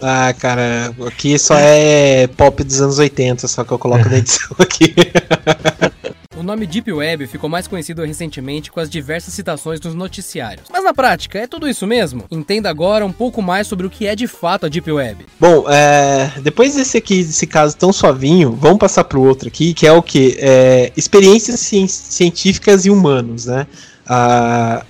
Ah, 0.00 0.32
cara, 0.38 0.94
aqui 1.06 1.38
só 1.38 1.54
é 1.58 2.26
pop 2.28 2.62
dos 2.62 2.80
anos 2.80 2.98
80, 2.98 3.48
só 3.48 3.64
que 3.64 3.72
eu 3.72 3.78
coloco 3.78 4.08
na 4.08 4.18
edição 4.18 4.56
aqui. 4.58 4.94
O 6.40 6.42
nome 6.42 6.66
Deep 6.66 6.90
Web 6.90 7.26
ficou 7.26 7.50
mais 7.50 7.68
conhecido 7.68 8.02
recentemente 8.02 8.72
com 8.72 8.80
as 8.80 8.88
diversas 8.88 9.34
citações 9.34 9.78
nos 9.78 9.94
noticiários. 9.94 10.68
Mas 10.72 10.82
na 10.82 10.94
prática, 10.94 11.38
é 11.38 11.46
tudo 11.46 11.68
isso 11.68 11.86
mesmo? 11.86 12.24
Entenda 12.30 12.70
agora 12.70 13.04
um 13.04 13.12
pouco 13.12 13.42
mais 13.42 13.66
sobre 13.66 13.86
o 13.86 13.90
que 13.90 14.06
é 14.06 14.16
de 14.16 14.26
fato 14.26 14.64
a 14.64 14.68
Deep 14.70 14.90
Web. 14.90 15.26
Bom, 15.38 15.66
é, 15.68 16.32
depois 16.40 16.76
desse 16.76 16.96
aqui, 16.96 17.22
desse 17.22 17.46
caso 17.46 17.76
tão 17.76 17.92
suavinho, 17.92 18.52
vamos 18.52 18.78
passar 18.78 19.04
pro 19.04 19.20
outro 19.20 19.48
aqui, 19.48 19.74
que 19.74 19.86
é 19.86 19.92
o 19.92 20.02
que? 20.02 20.38
É, 20.40 20.90
experiências 20.96 21.60
cien- 21.60 21.86
científicas 21.86 22.86
e 22.86 22.90
humanos, 22.90 23.44
né? 23.44 23.66
Ah, 24.06 24.82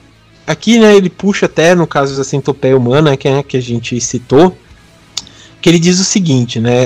aqui, 0.46 0.78
né, 0.78 0.94
ele 0.94 1.10
puxa 1.10 1.46
até, 1.46 1.74
no 1.74 1.84
caso 1.84 2.16
da 2.16 2.22
centopeia 2.22 2.76
humana, 2.76 3.16
que, 3.16 3.26
é, 3.26 3.42
que 3.42 3.56
a 3.56 3.60
gente 3.60 4.00
citou, 4.00 4.56
que 5.60 5.68
ele 5.68 5.80
diz 5.80 5.98
o 5.98 6.04
seguinte, 6.04 6.60
né? 6.60 6.84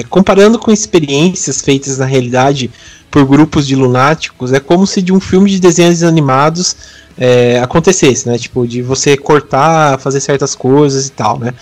é, 0.00 0.02
comparando 0.04 0.58
com 0.58 0.70
experiências 0.70 1.62
feitas 1.62 1.96
na 1.96 2.04
realidade 2.04 2.70
por 3.12 3.26
grupos 3.26 3.66
de 3.66 3.76
lunáticos, 3.76 4.54
é 4.54 4.58
como 4.58 4.86
se 4.86 5.02
de 5.02 5.12
um 5.12 5.20
filme 5.20 5.50
de 5.50 5.60
desenhos 5.60 6.02
animados 6.02 6.74
é, 7.18 7.60
acontecesse, 7.60 8.26
né? 8.26 8.38
Tipo, 8.38 8.66
de 8.66 8.80
você 8.80 9.18
cortar, 9.18 10.00
fazer 10.00 10.18
certas 10.18 10.54
coisas 10.54 11.06
e 11.08 11.12
tal, 11.12 11.38
né? 11.38 11.52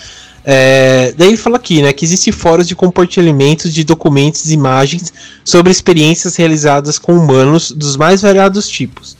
É, 0.44 1.12
daí 1.18 1.28
ele 1.28 1.36
fala 1.36 1.56
aqui, 1.56 1.82
né, 1.82 1.93
que 1.93 2.02
existem 2.02 2.32
fóruns 2.32 2.66
de 2.66 2.74
compartilhamento 2.74 3.68
de 3.68 3.85
documentos 3.85 4.51
e 4.51 4.55
imagens 4.55 5.12
sobre 5.44 5.70
experiências 5.70 6.35
realizadas 6.36 6.98
com 6.98 7.12
humanos 7.12 7.70
dos 7.72 7.94
mais 7.97 8.22
variados 8.22 8.66
tipos. 8.66 9.18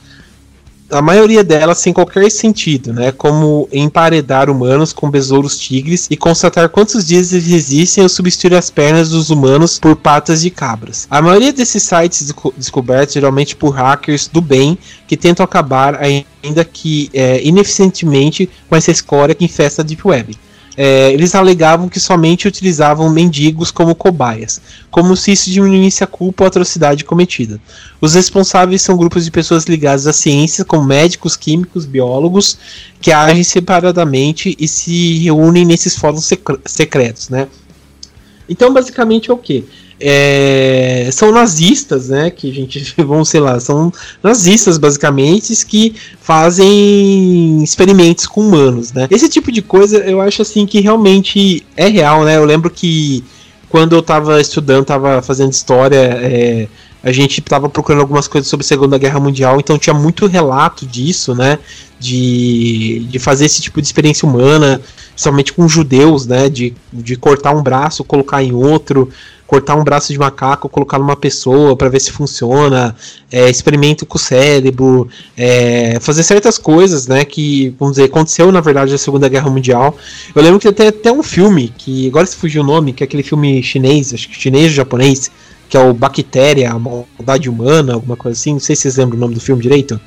A 0.91 1.01
maioria 1.01 1.43
delas 1.43 1.77
sem 1.77 1.93
qualquer 1.93 2.29
sentido, 2.29 2.91
né, 2.91 3.11
como 3.11 3.67
emparedar 3.71 4.49
humanos 4.49 4.91
com 4.91 5.09
besouros 5.09 5.57
tigres 5.57 6.07
e 6.09 6.17
constatar 6.17 6.67
quantos 6.69 7.07
dias 7.07 7.31
eles 7.31 7.47
resistem 7.47 8.03
ou 8.03 8.09
substituir 8.09 8.55
as 8.55 8.69
pernas 8.69 9.09
dos 9.09 9.29
humanos 9.29 9.79
por 9.79 9.95
patas 9.95 10.41
de 10.41 10.49
cabras. 10.49 11.07
A 11.09 11.21
maioria 11.21 11.53
desses 11.53 11.83
sites 11.83 12.23
desco- 12.23 12.53
descobertos 12.57 13.13
geralmente 13.13 13.55
por 13.55 13.69
hackers 13.69 14.27
do 14.27 14.41
bem 14.41 14.77
que 15.07 15.15
tentam 15.15 15.43
acabar 15.43 15.97
ainda 16.01 16.65
que 16.65 17.09
é, 17.13 17.41
ineficientemente 17.41 18.49
com 18.67 18.75
essa 18.75 18.91
escória 18.91 19.33
que 19.33 19.45
infesta 19.45 19.81
a 19.81 19.85
Deep 19.85 20.05
Web. 20.05 20.37
É, 20.77 21.11
eles 21.11 21.35
alegavam 21.35 21.89
que 21.89 21.99
somente 21.99 22.47
utilizavam 22.47 23.09
mendigos 23.09 23.71
como 23.71 23.93
cobaias, 23.93 24.61
como 24.89 25.15
se 25.17 25.31
isso 25.31 25.49
diminuísse 25.49 26.03
a 26.03 26.07
culpa 26.07 26.43
ou 26.43 26.47
atrocidade 26.47 27.03
cometida. 27.03 27.59
Os 27.99 28.13
responsáveis 28.13 28.81
são 28.81 28.97
grupos 28.97 29.25
de 29.25 29.31
pessoas 29.31 29.65
ligadas 29.65 30.07
à 30.07 30.13
ciência, 30.13 30.63
como 30.63 30.85
médicos, 30.85 31.35
químicos, 31.35 31.85
biólogos, 31.85 32.57
que 33.01 33.11
agem 33.11 33.43
separadamente 33.43 34.55
e 34.57 34.67
se 34.67 35.19
reúnem 35.19 35.65
nesses 35.65 35.97
fóruns 35.97 36.29
secretos, 36.65 37.29
né? 37.29 37.47
Então, 38.47 38.73
basicamente 38.73 39.29
é 39.29 39.33
o 39.33 39.37
que? 39.37 39.65
É, 40.01 41.09
são 41.11 41.31
nazistas, 41.31 42.09
né? 42.09 42.29
Que 42.29 42.49
a 42.49 42.53
gente, 42.53 42.93
vamos 42.97 43.29
sei 43.29 43.39
lá, 43.39 43.59
são 43.59 43.91
nazistas 44.23 44.77
basicamente 44.77 45.65
que 45.65 45.95
fazem 46.19 47.63
experimentos 47.63 48.25
com 48.25 48.41
humanos, 48.41 48.91
né? 48.91 49.07
Esse 49.11 49.29
tipo 49.29 49.51
de 49.51 49.61
coisa 49.61 49.97
eu 49.99 50.19
acho 50.19 50.41
assim 50.41 50.65
que 50.65 50.79
realmente 50.79 51.65
é 51.77 51.87
real, 51.87 52.23
né? 52.23 52.37
Eu 52.37 52.45
lembro 52.45 52.69
que 52.69 53.23
quando 53.69 53.95
eu 53.95 54.01
tava 54.01 54.41
estudando, 54.41 54.85
tava 54.85 55.21
fazendo 55.21 55.51
história, 55.51 56.19
é, 56.21 56.67
a 57.03 57.11
gente 57.11 57.39
estava 57.39 57.67
procurando 57.67 58.01
algumas 58.01 58.27
coisas 58.27 58.49
sobre 58.49 58.63
a 58.63 58.67
Segunda 58.67 58.97
Guerra 58.97 59.19
Mundial, 59.19 59.59
então 59.59 59.77
tinha 59.77 59.93
muito 59.93 60.27
relato 60.27 60.85
disso, 60.85 61.33
né? 61.33 61.57
De, 61.99 63.05
de 63.09 63.19
fazer 63.19 63.45
esse 63.45 63.61
tipo 63.61 63.81
de 63.81 63.87
experiência 63.87 64.27
humana, 64.27 64.81
somente 65.15 65.53
com 65.53 65.67
judeus, 65.67 66.27
né? 66.27 66.49
De, 66.49 66.73
de 66.91 67.15
cortar 67.15 67.55
um 67.55 67.63
braço, 67.63 68.03
colocar 68.03 68.43
em 68.43 68.53
outro, 68.53 69.09
cortar 69.51 69.75
um 69.75 69.83
braço 69.83 70.13
de 70.13 70.17
macaco, 70.17 70.69
colocar 70.69 70.97
numa 70.97 71.15
pessoa 71.17 71.75
para 71.75 71.89
ver 71.89 71.99
se 71.99 72.09
funciona, 72.09 72.95
é, 73.29 73.49
experimento 73.49 74.05
com 74.05 74.15
o 74.15 74.19
cérebro, 74.19 75.09
é, 75.35 75.99
fazer 75.99 76.23
certas 76.23 76.57
coisas, 76.57 77.05
né, 77.05 77.25
que, 77.25 77.75
vamos 77.77 77.95
dizer, 77.95 78.05
aconteceu 78.05 78.49
na 78.49 78.61
verdade 78.61 78.93
na 78.93 78.97
Segunda 78.97 79.27
Guerra 79.27 79.49
Mundial. 79.49 79.97
Eu 80.33 80.41
lembro 80.41 80.57
que 80.57 80.71
tem 80.71 80.87
até 80.87 81.11
um 81.11 81.21
filme, 81.21 81.73
que 81.77 82.07
agora 82.07 82.25
se 82.25 82.37
fugiu 82.37 82.63
o 82.63 82.65
nome, 82.65 82.93
que 82.93 83.03
é 83.03 83.05
aquele 83.05 83.23
filme 83.23 83.61
chinês, 83.61 84.13
acho 84.13 84.29
que 84.29 84.39
chinês 84.39 84.67
ou 84.67 84.75
japonês, 84.75 85.29
que 85.71 85.77
é 85.77 85.79
o 85.79 85.93
Bactéria, 85.93 86.69
a 86.73 86.77
Maldade 86.77 87.49
Humana, 87.49 87.93
alguma 87.93 88.17
coisa 88.17 88.37
assim, 88.37 88.51
não 88.53 88.59
sei 88.59 88.75
se 88.75 88.81
vocês 88.83 88.97
lembram 88.97 89.17
o 89.17 89.21
nome 89.21 89.33
do 89.35 89.39
filme 89.39 89.61
direito. 89.61 89.97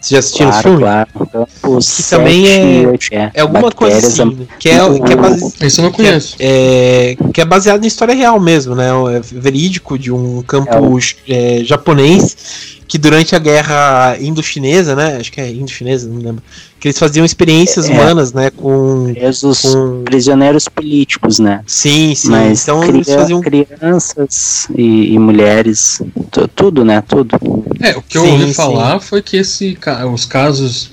Vocês 0.00 0.12
já 0.12 0.18
assistiram 0.18 0.50
claro, 0.50 0.56
esse 0.56 0.62
filme? 0.62 0.82
Claro, 0.82 1.46
Campo 1.60 1.78
Que 1.78 2.02
também 2.08 2.48
é, 2.48 2.84
é. 3.12 3.30
é 3.34 3.40
alguma 3.42 3.70
coisa 3.70 3.98
assim, 3.98 4.48
que 4.58 4.70
é, 4.70 4.78
que 4.98 5.12
é 5.12 5.16
base- 5.16 5.54
Esse 5.60 5.78
eu 5.80 5.84
não 5.84 5.92
que 5.92 6.00
é, 6.00 6.04
conheço. 6.06 6.36
é, 6.40 7.16
que 7.34 7.40
é 7.42 7.44
baseado 7.44 7.84
em 7.84 7.86
história 7.86 8.14
real 8.14 8.40
mesmo, 8.40 8.74
né? 8.74 8.86
É 9.14 9.20
verídico 9.20 9.98
de 9.98 10.10
um 10.10 10.40
campo 10.40 10.72
É 10.74 10.80
o- 10.80 10.98
é, 11.28 11.60
japonês 11.64 12.79
que 12.90 12.98
durante 12.98 13.36
a 13.36 13.38
guerra 13.38 14.16
indo-chinesa, 14.20 14.96
né? 14.96 15.18
Acho 15.20 15.30
que 15.30 15.40
é 15.40 15.48
indo-chinesa, 15.48 16.08
não 16.08 16.16
lembro. 16.20 16.42
Que 16.80 16.88
eles 16.88 16.98
faziam 16.98 17.24
experiências 17.24 17.88
É. 17.88 17.92
humanas, 17.92 18.32
né? 18.32 18.50
Com, 18.50 19.12
Presos, 19.14 19.60
com... 19.62 20.02
prisioneiros 20.04 20.66
políticos, 20.66 21.38
né? 21.38 21.62
Sim, 21.68 22.16
sim. 22.16 22.30
Mas 22.30 22.62
então 22.64 22.80
cria- 22.80 22.90
eles 22.96 23.08
faziam. 23.14 23.40
crianças 23.40 24.66
e, 24.76 25.14
e 25.14 25.18
mulheres, 25.20 26.02
tu- 26.32 26.48
tudo, 26.48 26.84
né? 26.84 27.00
Tudo. 27.06 27.38
É, 27.78 27.96
o 27.96 28.02
que 28.02 28.18
eu 28.18 28.24
Sim, 28.24 28.32
ouvi 28.32 28.46
sim. 28.48 28.54
falar 28.54 28.98
foi 28.98 29.22
que 29.22 29.36
esse, 29.36 29.78
os 30.12 30.24
casos 30.26 30.90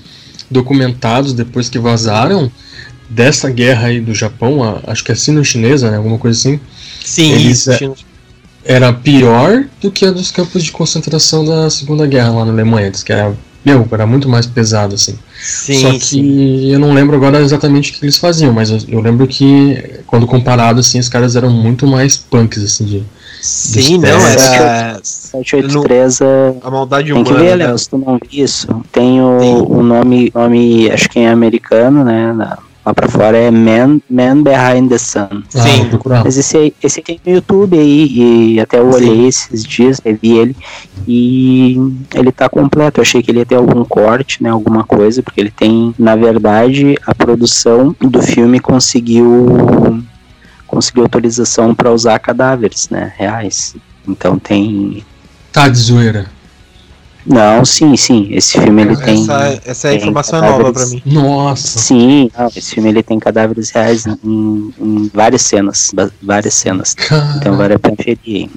documentados 0.48 1.32
depois 1.32 1.68
que 1.68 1.80
vazaram 1.80 2.48
dessa 3.10 3.50
guerra 3.50 3.88
aí 3.88 4.00
do 4.00 4.14
Japão, 4.14 4.62
a- 4.62 4.82
acho 4.86 5.02
que 5.02 5.10
é 5.10 5.16
sino-chinesa, 5.16 5.90
né? 5.90 5.96
Alguma 5.96 6.16
coisa 6.18 6.38
assim, 6.38 6.60
Sim, 7.04 7.32
eles, 7.32 7.66
isso. 7.66 7.94
É, 8.68 8.74
era 8.74 8.92
pior 8.92 9.64
do 9.80 9.90
que 9.90 10.06
a 10.06 10.10
dos 10.10 10.30
campos 10.30 10.62
de 10.62 10.70
concentração 10.70 11.44
da 11.44 11.68
Segunda 11.70 12.06
Guerra 12.06 12.30
lá 12.30 12.44
na 12.44 12.52
Alemanha. 12.52 12.90
Diz 12.90 13.02
que 13.02 13.12
era, 13.12 13.34
meu, 13.64 13.86
era 13.90 14.06
muito 14.06 14.28
mais 14.28 14.46
pesado, 14.46 14.94
assim. 14.94 15.18
Sim, 15.40 15.80
Só 15.82 15.90
que 15.92 16.00
sim. 16.00 16.72
eu 16.72 16.78
não 16.78 16.92
lembro 16.92 17.16
agora 17.16 17.40
exatamente 17.40 17.90
o 17.90 17.94
que 17.94 18.04
eles 18.04 18.16
faziam, 18.16 18.52
mas 18.52 18.70
eu, 18.70 18.78
eu 18.88 19.00
lembro 19.00 19.26
que, 19.26 20.00
quando 20.06 20.26
comparado, 20.26 20.80
assim, 20.80 20.98
os 20.98 21.08
caras 21.08 21.36
eram 21.36 21.50
muito 21.50 21.86
mais 21.86 22.16
punks, 22.16 22.62
assim, 22.62 22.84
de... 22.84 23.04
Sim, 23.40 23.98
não, 23.98 24.08
era 24.08 25.00
783 25.02 26.20
é. 26.20 26.54
a 26.60 26.70
maldade 26.70 27.12
Tem 27.12 27.22
que 27.22 27.30
humana. 27.30 27.44
ver, 27.44 27.56
né? 27.56 27.66
Léo, 27.66 27.78
se 27.78 27.88
tu 27.88 27.96
não 27.96 28.18
viu 28.20 28.44
isso. 28.44 28.66
Tem 28.90 29.22
o, 29.22 29.38
Tem. 29.38 29.54
o 29.54 29.82
nome, 29.82 30.32
nome, 30.34 30.90
acho 30.90 31.08
que 31.08 31.20
em 31.20 31.28
americano, 31.28 32.02
né? 32.02 32.32
na- 32.32 32.58
lá 32.88 32.94
pra 32.94 33.08
fora 33.08 33.36
é 33.36 33.50
Man, 33.50 34.00
Man 34.08 34.42
Behind 34.42 34.88
the 34.88 34.98
Sun. 34.98 35.42
Ah, 35.54 35.60
Sim. 35.60 35.90
Mas 36.24 36.38
esse 36.38 36.74
esse 36.82 37.02
tem 37.02 37.20
no 37.24 37.32
YouTube 37.34 37.78
aí, 37.78 38.54
e 38.54 38.60
até 38.60 38.78
eu 38.78 38.90
olhei 38.90 39.26
esses 39.26 39.62
dias, 39.62 40.00
revi 40.04 40.38
ele, 40.38 40.56
e 41.06 41.76
ele 42.14 42.32
tá 42.32 42.48
completo. 42.48 42.98
Eu 42.98 43.02
achei 43.02 43.22
que 43.22 43.30
ele 43.30 43.40
ia 43.40 43.46
ter 43.46 43.56
algum 43.56 43.84
corte, 43.84 44.42
né, 44.42 44.50
alguma 44.50 44.84
coisa, 44.84 45.22
porque 45.22 45.40
ele 45.40 45.50
tem, 45.50 45.94
na 45.98 46.16
verdade, 46.16 46.96
a 47.06 47.14
produção 47.14 47.94
do 48.00 48.22
filme 48.22 48.58
conseguiu 48.58 50.02
conseguiu 50.66 51.04
autorização 51.04 51.74
para 51.74 51.90
usar 51.90 52.18
cadáveres, 52.18 52.90
né, 52.90 53.12
reais. 53.16 53.74
Então 54.06 54.38
tem... 54.38 55.02
Tá 55.50 55.66
de 55.66 55.78
zoeira. 55.78 56.26
Não, 57.26 57.64
sim, 57.64 57.96
sim, 57.96 58.28
esse 58.30 58.58
filme 58.58 58.82
ele 58.82 58.96
tem... 58.96 59.22
Essa, 59.22 59.60
essa 59.64 59.88
tem 59.88 59.98
informação 59.98 60.38
é 60.38 60.42
nova 60.42 60.72
pra 60.72 60.72
cadáveres. 60.72 61.04
mim. 61.04 61.12
Nossa. 61.12 61.78
Sim, 61.78 62.30
não, 62.36 62.46
esse 62.54 62.74
filme 62.74 62.88
ele 62.88 63.02
tem 63.02 63.18
cadáveres 63.18 63.70
reais 63.70 64.06
em, 64.06 64.72
em 64.80 65.10
várias 65.12 65.42
cenas, 65.42 65.92
várias 66.22 66.54
cenas. 66.54 66.96
Então 67.36 67.56
vale 67.56 67.74
a 67.74 67.78
pena 67.78 67.96
ferir. 68.02 68.48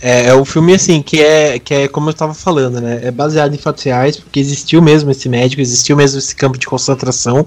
É, 0.00 0.28
é 0.28 0.34
um 0.34 0.44
filme 0.44 0.74
assim, 0.74 1.00
que 1.00 1.20
é, 1.20 1.58
que 1.58 1.74
é 1.74 1.88
como 1.88 2.10
eu 2.10 2.14
tava 2.14 2.34
falando, 2.34 2.80
né? 2.80 3.00
É 3.02 3.10
baseado 3.10 3.54
em 3.54 3.58
fatos 3.58 3.84
reais, 3.84 4.16
porque 4.16 4.40
existiu 4.40 4.82
mesmo 4.82 5.10
esse 5.10 5.28
médico, 5.28 5.62
existiu 5.62 5.96
mesmo 5.96 6.18
esse 6.18 6.34
campo 6.34 6.58
de 6.58 6.66
concentração, 6.66 7.46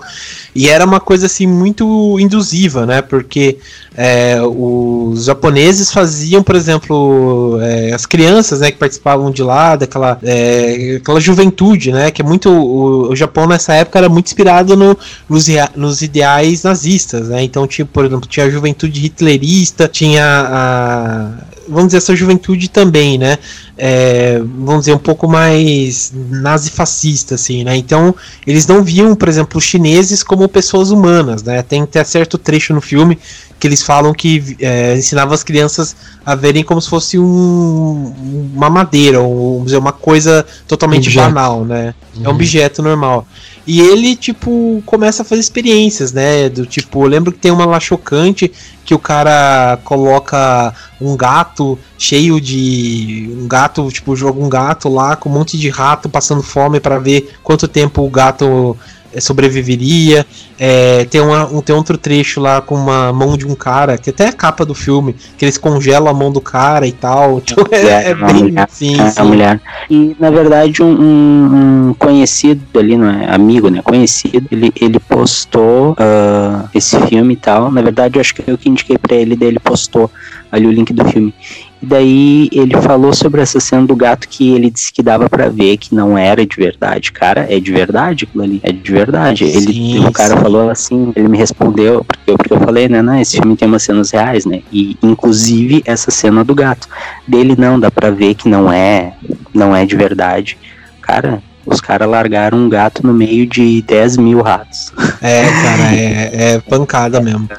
e 0.54 0.70
era 0.70 0.86
uma 0.86 1.00
coisa 1.00 1.26
assim 1.26 1.46
muito 1.46 2.18
induziva, 2.20 2.86
né? 2.86 3.02
Porque 3.02 3.60
é, 3.98 4.42
os 4.42 5.24
japoneses 5.24 5.92
faziam, 5.92 6.44
por 6.44 6.56
exemplo, 6.56 7.58
é, 7.62 7.94
as 7.94 8.06
crianças 8.06 8.60
né, 8.60 8.70
que 8.70 8.78
participavam 8.78 9.32
de 9.32 9.42
lá, 9.42 9.78
daquela 9.78 10.20
é, 10.22 10.98
aquela 10.98 11.22
juventude, 11.22 11.94
né? 11.94 12.12
Que 12.12 12.22
é 12.22 12.26
muito. 12.26 12.50
O, 12.50 13.12
o 13.12 13.16
Japão 13.16 13.48
nessa 13.48 13.74
época 13.74 14.00
era 14.00 14.10
muito 14.10 14.28
inspirado 14.28 14.76
no, 14.76 14.98
nos, 15.30 15.48
nos 15.76 16.02
ideais 16.02 16.64
nazistas, 16.64 17.30
né? 17.30 17.44
Então, 17.44 17.66
tipo, 17.66 17.90
por 17.92 18.06
exemplo, 18.06 18.28
tinha 18.28 18.46
a 18.46 18.50
juventude 18.50 19.06
hitlerista, 19.06 19.88
tinha 19.88 20.26
a. 20.26 21.32
Vamos 21.68 21.88
dizer, 21.88 21.98
essa 21.98 22.16
juventude 22.16 22.70
também, 22.70 23.18
né? 23.18 23.40
É, 23.78 24.40
vamos 24.40 24.82
dizer, 24.82 24.94
um 24.94 25.00
pouco 25.00 25.28
mais 25.28 26.14
nazifascista, 26.14 27.36
assim, 27.36 27.64
né? 27.64 27.76
Então, 27.76 28.14
eles 28.46 28.68
não 28.68 28.84
viam, 28.84 29.16
por 29.16 29.28
exemplo, 29.28 29.58
os 29.58 29.64
chineses 29.64 30.22
como 30.22 30.48
pessoas 30.48 30.92
humanas, 30.92 31.42
né? 31.42 31.64
Tem 31.64 31.82
até 31.82 32.04
certo 32.04 32.38
trecho 32.38 32.72
no 32.74 32.82
filme 32.82 33.18
que 33.60 33.68
eles 33.68 33.82
falam 33.82 34.14
que 34.14 34.56
é, 34.60 34.96
ensinava 34.98 35.34
as 35.34 35.44
crianças 35.44 35.96
a 36.26 36.36
verem 36.36 36.64
como 36.64 36.82
se 36.82 36.90
fosse 36.90 37.18
um, 37.18 38.14
uma 38.54 38.70
madeira, 38.70 39.22
ou 39.22 39.64
dizer, 39.64 39.78
uma 39.78 39.92
coisa 39.94 40.46
totalmente 40.68 41.08
Objeto. 41.08 41.26
banal, 41.26 41.64
né? 41.66 41.94
É 42.16 42.20
um 42.20 42.30
Uhum. 42.30 42.36
objeto 42.36 42.82
normal. 42.82 43.28
E 43.68 43.82
ele, 43.82 44.16
tipo, 44.16 44.82
começa 44.86 45.24
a 45.24 45.26
fazer 45.26 45.42
experiências, 45.42 46.14
né? 46.14 46.48
Do 46.50 46.66
tipo, 46.66 47.04
eu 47.04 47.08
lembro 47.08 47.32
que 47.32 47.40
tem 47.40 47.52
uma 47.52 47.66
lá 47.66 47.80
chocante 47.80 48.52
que 48.86 48.94
o 48.94 49.00
cara 49.00 49.80
coloca 49.84 50.74
um 51.02 51.16
gato 51.18 51.78
cheio 51.98 52.40
de. 52.40 53.30
Um 53.42 53.48
gato, 53.48 53.90
tipo, 53.92 54.16
joga 54.16 54.40
um 54.40 54.48
gato 54.50 54.88
lá 54.88 55.16
com 55.16 55.30
um 55.30 55.34
monte 55.34 55.58
de 55.58 55.70
rato 55.70 56.08
passando 56.08 56.44
fome 56.44 56.80
para 56.80 57.00
ver 57.00 57.34
quanto 57.44 57.68
tempo 57.68 58.06
o 58.06 58.10
gato 58.10 58.78
sobreviveria. 59.22 60.26
É, 60.60 61.06
tem, 61.06 61.20
uma, 61.22 61.46
um, 61.52 61.62
tem 61.62 61.76
outro 61.76 61.98
trecho 61.98 62.40
lá 62.40 62.62
com 62.62 62.76
uma 62.76 63.12
mão 63.12 63.38
de 63.38 63.46
um 63.46 63.56
cara, 63.56 63.98
que 63.98 64.10
até 64.10 64.26
é 64.26 64.30
a 64.30 64.34
capa 64.34 64.66
do 64.66 64.74
filme, 64.74 65.16
que 65.38 65.44
eles 65.46 65.58
congelam 65.58 66.08
a 66.10 66.14
mão 66.14 66.32
do 66.32 66.42
cara 66.42 66.88
e 66.88 66.92
tal. 66.92 67.42
Então 67.56 67.66
é, 67.72 68.12
é 68.12 68.14
uma 68.14 68.28
bem. 68.28 68.44
mulher, 68.44 68.68
Sim, 68.72 68.98
É 69.00 69.04
a 69.04 69.10
sim. 69.12 69.24
mulher. 69.24 69.62
E 69.90 70.16
na 70.20 70.30
verdade 70.30 70.82
um, 70.84 71.90
um- 71.90 71.94
conhecido 71.98 72.62
ali, 72.80 72.98
não 72.98 73.10
é 73.10 73.34
amigo, 73.34 73.70
né? 73.70 73.82
Conhecido, 73.82 74.48
ele, 74.52 74.72
ele 74.80 75.00
postou 75.00 75.96
ah, 75.98 76.66
esse 76.74 77.00
filme 77.08 77.34
e 77.34 77.38
tal. 77.38 77.72
Na 77.72 77.82
verdade, 77.82 78.18
eu 78.18 78.22
acho 78.22 78.34
que 78.36 78.44
eu 78.50 78.58
que 78.58 78.70
indiquei 78.70 78.98
pra 78.98 79.16
ele, 79.16 79.36
daí 79.36 79.50
ele 79.50 79.60
postou 79.60 80.10
ali 80.52 80.66
o 80.68 80.72
link 80.72 80.94
do 80.94 81.06
filme. 81.06 81.34
E 81.82 81.86
daí 81.86 82.50
ele 82.52 82.76
falou 82.82 83.14
sobre 83.14 83.42
essa 83.42 83.60
cena 83.60 83.86
do 83.86 83.96
gato 83.96 84.28
que 84.30 84.50
ele 84.54 84.70
disse 84.72 84.92
que 84.94 85.04
dava 85.04 85.30
pra 85.30 85.50
ver 85.50 85.78
que 85.78 85.94
não 85.94 86.18
era 86.18 86.46
de 86.46 86.56
verdade. 86.56 87.12
Cara, 87.12 87.46
é 87.50 87.60
de 87.60 87.72
verdade 87.72 88.24
aquilo 88.26 88.44
ali. 88.44 88.60
É 88.64 88.72
de 88.72 88.92
verdade. 88.92 89.44
Ele, 89.44 89.74
Sim, 89.74 90.06
o 90.08 90.12
cara 90.12 90.36
sim. 90.36 90.42
falou 90.42 90.70
assim, 90.70 91.12
ele 91.16 91.28
me 91.28 91.38
respondeu, 91.38 92.04
porque, 92.04 92.32
eu- 92.32 92.38
porque 92.38 92.54
eu 92.54 92.60
falei, 92.60 92.88
né, 92.88 93.02
né, 93.02 93.22
esse 93.22 93.38
filme 93.38 93.56
tem 93.58 93.68
umas 93.68 93.84
cenas 93.84 94.10
reais, 94.12 94.46
né? 94.46 94.62
E 94.72 94.98
inclusive 95.04 95.84
essa 95.86 96.10
cena 96.10 96.44
do 96.44 96.56
gato. 96.56 96.88
Dele 97.28 97.56
não, 97.58 97.80
dá 97.80 97.92
pra 97.92 98.10
ver 98.10 98.36
que 98.36 98.48
não 98.50 98.72
é, 98.72 99.14
não 99.54 99.76
é 99.76 99.86
de 99.86 99.96
verdade. 99.96 100.58
Cara, 101.02 101.44
os 101.66 101.82
caras 101.82 102.08
largaram 102.10 102.58
um 102.58 102.70
gato 102.70 103.06
no 103.06 103.14
meio 103.14 103.46
de 103.48 103.82
10 103.82 104.18
mil 104.18 104.42
ratos. 104.42 104.94
É, 105.22 105.44
cara, 105.46 105.96
é, 105.96 106.30
é 106.56 106.60
pancada 106.60 107.20
mesmo. 107.22 107.50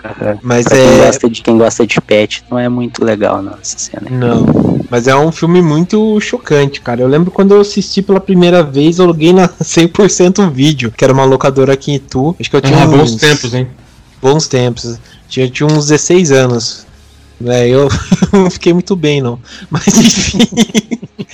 Mas 0.42 0.66
Pra 0.66 0.76
quem 0.76 0.86
é. 0.86 1.06
gosta 1.06 1.30
de 1.30 1.42
quem 1.42 1.58
gosta 1.58 1.86
de 1.86 2.00
pet, 2.00 2.44
não 2.50 2.58
é 2.58 2.68
muito 2.68 3.04
legal 3.04 3.42
não, 3.42 3.54
essa 3.60 3.78
cena. 3.78 4.06
Não, 4.10 4.46
mas 4.90 5.06
é 5.08 5.16
um 5.16 5.32
filme 5.32 5.60
muito 5.60 6.20
chocante, 6.20 6.80
cara. 6.80 7.00
Eu 7.00 7.08
lembro 7.08 7.30
quando 7.30 7.54
eu 7.54 7.60
assisti 7.60 8.02
pela 8.02 8.20
primeira 8.20 8.62
vez, 8.62 8.98
eu 8.98 9.04
aluguei 9.06 9.32
na 9.32 9.48
100% 9.62 10.50
vídeo, 10.52 10.92
que 10.96 11.02
era 11.04 11.12
uma 11.12 11.24
locadora 11.24 11.72
aqui 11.72 11.92
em 11.92 11.96
Itu. 11.96 12.36
Acho 12.38 12.50
que 12.50 12.56
eu 12.56 12.60
tinha 12.62 12.82
Ah, 12.82 12.86
uns... 12.86 12.96
bons 12.96 13.16
tempos, 13.16 13.54
hein? 13.54 13.66
Bons 14.22 14.48
tempos. 14.48 14.98
Tinha, 15.28 15.48
tinha 15.48 15.66
uns 15.66 15.88
16 15.88 16.30
anos. 16.32 16.86
É, 17.44 17.68
eu 17.68 17.88
não 18.32 18.50
fiquei 18.50 18.72
muito 18.72 18.94
bem, 18.96 19.20
não. 19.20 19.38
Mas 19.70 19.86
enfim. 19.88 20.38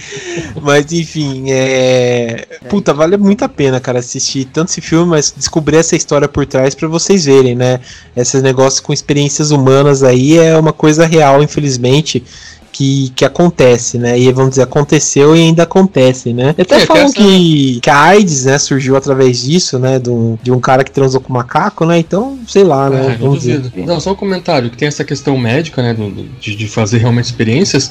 mas 0.60 0.92
enfim, 0.92 1.50
é. 1.50 2.46
Puta, 2.68 2.92
vale 2.94 3.16
muito 3.16 3.44
a 3.44 3.48
pena, 3.48 3.80
cara, 3.80 3.98
assistir 3.98 4.46
tanto 4.46 4.70
esse 4.70 4.80
filme, 4.80 5.10
mas 5.10 5.32
descobrir 5.36 5.76
essa 5.76 5.96
história 5.96 6.28
por 6.28 6.46
trás 6.46 6.74
para 6.74 6.88
vocês 6.88 7.24
verem, 7.24 7.54
né? 7.54 7.80
Esses 8.16 8.42
negócios 8.42 8.80
com 8.80 8.92
experiências 8.92 9.50
humanas 9.50 10.02
aí 10.02 10.38
é 10.38 10.56
uma 10.56 10.72
coisa 10.72 11.06
real, 11.06 11.42
infelizmente 11.42 12.22
que, 12.72 13.12
que 13.14 13.24
acontece, 13.24 13.98
né? 13.98 14.18
E 14.18 14.32
vamos 14.32 14.50
dizer, 14.50 14.62
aconteceu 14.62 15.36
e 15.36 15.40
ainda 15.40 15.62
acontece, 15.64 16.32
né? 16.32 16.54
E 16.56 16.62
até 16.62 16.76
é, 16.76 16.86
falam 16.86 17.12
que, 17.12 17.78
que, 17.80 17.90
a 17.90 18.00
AIDS, 18.00 18.46
né, 18.46 18.58
surgiu 18.58 18.96
através 18.96 19.42
disso, 19.42 19.78
né? 19.78 19.98
De 19.98 20.10
um, 20.10 20.38
de 20.42 20.50
um 20.50 20.58
cara 20.58 20.82
que 20.82 20.90
transou 20.90 21.20
com 21.20 21.32
um 21.32 21.36
macaco, 21.36 21.84
né? 21.84 21.98
Então, 21.98 22.38
sei 22.48 22.64
lá, 22.64 22.88
né? 22.88 23.12
É, 23.14 23.16
vamos 23.16 23.40
dizer. 23.40 23.62
Não, 23.76 24.00
só 24.00 24.12
um 24.12 24.16
comentário, 24.16 24.70
que 24.70 24.76
tem 24.76 24.88
essa 24.88 25.04
questão 25.04 25.36
médica, 25.36 25.82
né? 25.82 25.94
De, 26.40 26.56
de 26.56 26.68
fazer 26.68 26.98
realmente 26.98 27.26
experiências. 27.26 27.90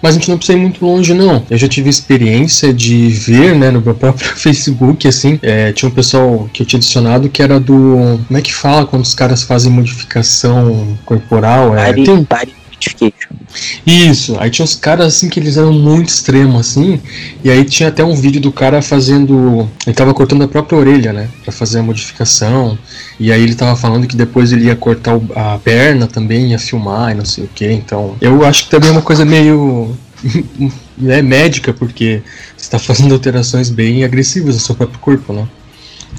Mas 0.00 0.14
a 0.14 0.18
gente 0.18 0.28
não 0.28 0.36
precisa 0.36 0.58
ir 0.58 0.60
muito 0.60 0.84
longe, 0.84 1.14
não. 1.14 1.42
Eu 1.48 1.56
já 1.56 1.68
tive 1.68 1.88
experiência 1.88 2.72
de 2.72 3.08
ver, 3.08 3.54
né, 3.54 3.70
no 3.70 3.80
meu 3.80 3.94
próprio 3.94 4.28
Facebook, 4.36 5.08
assim, 5.08 5.38
é, 5.42 5.72
tinha 5.72 5.88
um 5.88 5.92
pessoal 5.92 6.48
que 6.52 6.62
eu 6.62 6.66
tinha 6.66 6.78
adicionado 6.78 7.28
que 7.28 7.42
era 7.42 7.58
do. 7.58 8.20
Como 8.26 8.38
é 8.38 8.42
que 8.42 8.52
fala 8.52 8.86
quando 8.86 9.02
os 9.02 9.14
caras 9.14 9.42
fazem 9.42 9.70
modificação 9.72 10.96
corporal? 11.04 11.76
É, 11.76 11.92
tem... 11.92 12.26
Isso, 13.86 14.36
aí 14.38 14.50
tinha 14.50 14.64
uns 14.64 14.74
caras 14.74 15.06
assim 15.06 15.28
que 15.28 15.40
eles 15.40 15.56
eram 15.56 15.72
muito 15.72 16.08
extremos 16.08 16.60
assim, 16.60 17.00
e 17.42 17.50
aí 17.50 17.64
tinha 17.64 17.88
até 17.88 18.04
um 18.04 18.14
vídeo 18.14 18.40
do 18.40 18.52
cara 18.52 18.82
fazendo. 18.82 19.68
Ele 19.86 19.96
tava 19.96 20.12
cortando 20.12 20.42
a 20.42 20.48
própria 20.48 20.78
orelha, 20.78 21.12
né? 21.12 21.28
Pra 21.42 21.52
fazer 21.52 21.78
a 21.78 21.82
modificação. 21.82 22.78
E 23.18 23.32
aí 23.32 23.42
ele 23.42 23.54
tava 23.54 23.76
falando 23.76 24.06
que 24.06 24.16
depois 24.16 24.52
ele 24.52 24.66
ia 24.66 24.76
cortar 24.76 25.18
a 25.34 25.58
perna 25.58 26.06
também, 26.06 26.50
ia 26.50 26.58
filmar 26.58 27.12
e 27.12 27.14
não 27.14 27.24
sei 27.24 27.44
o 27.44 27.48
que. 27.48 27.70
Então, 27.70 28.16
eu 28.20 28.44
acho 28.44 28.64
que 28.64 28.70
também 28.70 28.90
é 28.90 28.92
uma 28.92 29.02
coisa 29.02 29.24
meio. 29.24 29.96
é 31.06 31.22
médica, 31.22 31.72
porque 31.72 32.22
você 32.56 32.70
tá 32.70 32.78
fazendo 32.78 33.12
alterações 33.12 33.70
bem 33.70 34.04
agressivas 34.04 34.54
no 34.54 34.60
seu 34.60 34.74
próprio 34.74 34.98
corpo, 34.98 35.32
né? 35.32 35.46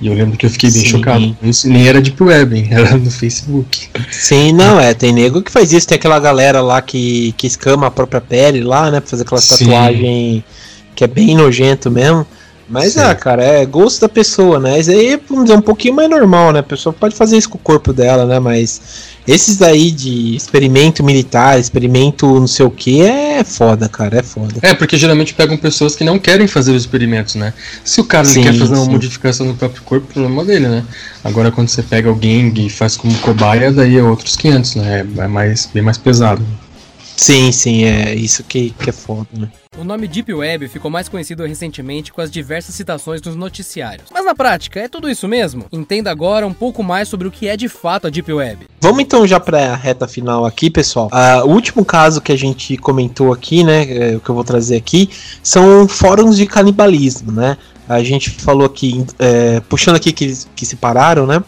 E 0.01 0.07
eu 0.07 0.13
lembro 0.13 0.37
que 0.37 0.45
eu 0.45 0.49
fiquei 0.49 0.69
bem 0.69 0.81
Sim. 0.81 0.87
chocado. 0.87 1.37
Isso 1.41 1.67
nem 1.69 1.87
era 1.87 2.01
Deep 2.01 2.21
Web, 2.21 2.67
era 2.71 2.97
no 2.97 3.09
Facebook. 3.09 3.89
Sim, 4.11 4.53
não, 4.53 4.79
é. 4.79 4.93
Tem 4.93 5.11
nego 5.11 5.41
que 5.41 5.51
faz 5.51 5.71
isso. 5.71 5.87
Tem 5.87 5.95
aquela 5.95 6.19
galera 6.19 6.61
lá 6.61 6.81
que, 6.81 7.33
que 7.37 7.47
escama 7.47 7.87
a 7.87 7.91
própria 7.91 8.21
pele 8.21 8.63
lá, 8.63 8.91
né? 8.91 8.99
Pra 8.99 9.09
fazer 9.09 9.23
aquela 9.23 9.41
Sim. 9.41 9.65
tatuagem 9.65 10.43
que 10.95 11.03
é 11.03 11.07
bem 11.07 11.35
nojento 11.35 11.89
mesmo. 11.89 12.25
Mas, 12.69 12.93
Sim. 12.93 12.99
ah, 12.99 13.15
cara, 13.15 13.41
é 13.41 13.65
gosto 13.65 14.01
da 14.01 14.09
pessoa, 14.09 14.59
né? 14.59 14.79
Isso 14.79 14.91
aí, 14.91 15.19
vamos 15.29 15.45
dizer, 15.45 15.57
um 15.57 15.61
pouquinho 15.61 15.95
mais 15.95 16.09
normal, 16.09 16.51
né? 16.51 16.59
A 16.59 16.63
pessoa 16.63 16.91
pode 16.91 17.15
fazer 17.15 17.37
isso 17.37 17.49
com 17.49 17.57
o 17.57 17.61
corpo 17.61 17.93
dela, 17.93 18.25
né? 18.25 18.39
Mas 18.39 18.81
esses 19.25 19.55
daí 19.55 19.89
de 19.89 20.35
experimento 20.35 21.01
militar, 21.01 21.57
experimento 21.57 22.25
não 22.39 22.47
sei 22.47 22.65
o 22.65 22.69
que, 22.69 23.01
é 23.01 23.41
foda, 23.43 23.87
cara, 23.87 24.19
é 24.19 24.23
foda. 24.23 24.55
É, 24.61 24.73
porque 24.73 24.97
geralmente 24.97 25.33
pegam 25.33 25.55
pessoas 25.55 25.95
que 25.95 26.03
não 26.03 26.19
querem 26.19 26.45
fazer 26.45 26.71
os 26.71 26.81
experimentos, 26.81 27.35
né? 27.35 27.53
Se 27.85 28.01
o 28.01 28.03
cara 28.03 28.25
sim, 28.25 28.41
quer 28.41 28.53
fazer 28.53 28.73
uma 28.73 28.83
sim. 28.83 28.91
modificação 28.91 29.45
no 29.45 29.55
próprio 29.55 29.81
corpo, 29.83 30.07
o 30.09 30.13
problema 30.13 30.43
dele, 30.43 30.67
né? 30.67 30.83
Agora, 31.23 31.51
quando 31.51 31.69
você 31.69 31.81
pega 31.81 32.09
alguém 32.09 32.53
e 32.57 32.69
faz 32.69 32.97
como 32.97 33.17
cobaia, 33.19 33.71
daí 33.71 33.97
é 33.97 34.03
outros 34.03 34.35
500, 34.35 34.75
né? 34.75 35.05
É 35.17 35.27
mais, 35.27 35.69
bem 35.73 35.81
mais 35.81 35.97
pesado. 35.97 36.45
Sim, 37.15 37.51
sim, 37.51 37.85
é 37.85 38.13
isso 38.13 38.43
que, 38.43 38.73
que 38.77 38.89
é 38.89 38.93
foda, 38.93 39.27
né? 39.33 39.47
O 39.77 39.83
nome 39.83 40.07
Deep 40.07 40.33
Web 40.33 40.67
ficou 40.69 40.89
mais 40.89 41.07
conhecido 41.07 41.45
recentemente 41.45 42.11
com 42.11 42.19
as 42.19 42.31
diversas 42.31 42.73
citações 42.73 43.21
nos 43.21 43.35
noticiários. 43.35 44.07
Mas 44.11 44.25
na 44.25 44.33
prática, 44.33 44.79
é 44.79 44.87
tudo 44.87 45.07
isso 45.07 45.27
mesmo? 45.27 45.65
Entenda 45.71 46.09
agora 46.09 46.47
um 46.47 46.53
pouco 46.53 46.81
mais 46.81 47.07
sobre 47.07 47.27
o 47.27 47.31
que 47.31 47.47
é 47.47 47.55
de 47.55 47.69
fato 47.69 48.07
a 48.07 48.09
Deep 48.09 48.33
Web. 48.33 48.65
Vamos 48.81 49.01
então 49.01 49.27
já 49.27 49.39
para 49.39 49.73
a 49.73 49.75
reta 49.75 50.07
final 50.07 50.45
aqui, 50.45 50.71
pessoal. 50.71 51.11
Uh, 51.13 51.45
o 51.47 51.51
último 51.51 51.85
caso 51.85 52.19
que 52.21 52.31
a 52.31 52.35
gente 52.35 52.75
comentou 52.75 53.31
aqui, 53.31 53.63
né, 53.63 54.13
é, 54.13 54.15
o 54.15 54.19
que 54.19 54.29
eu 54.29 54.33
vou 54.33 54.43
trazer 54.43 54.77
aqui, 54.77 55.11
são 55.43 55.87
fóruns 55.87 56.37
de 56.37 56.47
canibalismo, 56.47 57.31
né? 57.31 57.55
A 57.87 58.01
gente 58.01 58.31
falou 58.31 58.65
aqui, 58.65 59.05
é, 59.19 59.59
puxando 59.69 59.95
aqui 59.95 60.11
que, 60.11 60.33
que 60.55 60.65
se 60.65 60.75
pararam, 60.75 61.27
né? 61.27 61.43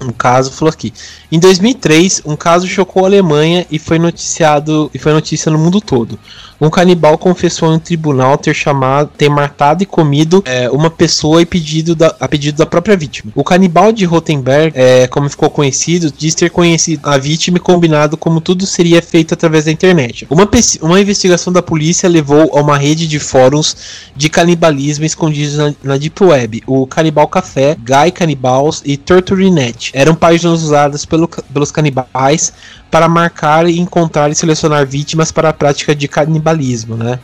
Um 0.00 0.12
caso 0.12 0.50
falou 0.50 0.72
aqui. 0.72 0.92
Em 1.30 1.38
2003, 1.38 2.22
um 2.26 2.36
caso 2.36 2.66
chocou 2.66 3.04
a 3.04 3.08
Alemanha 3.08 3.66
e 3.70 3.78
foi 3.78 3.98
noticiado 3.98 4.90
e 4.92 4.98
foi 4.98 5.12
notícia 5.12 5.50
no 5.50 5.58
mundo 5.58 5.80
todo. 5.80 6.18
Um 6.60 6.70
canibal 6.70 7.18
confessou 7.18 7.72
em 7.72 7.76
um 7.76 7.78
tribunal 7.78 8.38
ter 8.38 8.54
chamado, 8.54 9.10
ter 9.16 9.28
matado 9.28 9.82
e 9.82 9.86
comido 9.86 10.42
é, 10.46 10.70
uma 10.70 10.90
pessoa 10.90 11.42
e 11.42 11.46
pedido 11.46 11.94
da, 11.94 12.14
a 12.18 12.26
pedido 12.26 12.58
da 12.58 12.66
própria 12.66 12.96
vítima. 12.96 13.32
O 13.34 13.44
canibal 13.44 13.92
de 13.92 14.04
Rotenberg, 14.04 14.72
é, 14.74 15.06
como 15.06 15.28
ficou 15.28 15.50
conhecido, 15.50 16.12
diz 16.16 16.34
ter 16.34 16.50
conhecido 16.50 17.00
a 17.08 17.18
vítima 17.18 17.58
e 17.58 17.60
combinado 17.60 18.16
como 18.16 18.40
tudo 18.40 18.66
seria 18.66 19.02
feito 19.02 19.34
através 19.34 19.66
da 19.66 19.72
internet. 19.72 20.26
Uma, 20.30 20.48
uma 20.80 21.00
investigação 21.00 21.52
da 21.52 21.62
polícia 21.62 22.08
levou 22.08 22.56
a 22.56 22.60
uma 22.60 22.78
rede 22.78 23.06
de 23.06 23.18
fóruns 23.18 23.76
de 24.16 24.28
canibalismo 24.28 25.04
escondidos 25.04 25.56
na, 25.56 25.74
na 25.82 25.96
Deep 25.96 26.22
Web. 26.22 26.62
O 26.66 26.86
Canibal 26.86 27.28
Café, 27.28 27.76
Guy 27.78 28.10
Cannibals 28.12 28.82
e 28.84 28.96
Torturinet 28.96 29.90
eram 29.92 30.14
páginas 30.14 30.62
usadas 30.62 31.04
pelo, 31.04 31.28
pelos 31.28 31.70
canibais 31.70 32.52
para 32.90 33.08
marcar, 33.08 33.68
encontrar 33.68 34.30
e 34.30 34.34
selecionar 34.34 34.86
vítimas 34.86 35.32
para 35.32 35.48
a 35.48 35.52
prática 35.52 35.94
de 35.94 36.08
canibalismo, 36.08 36.96
né? 36.96 37.18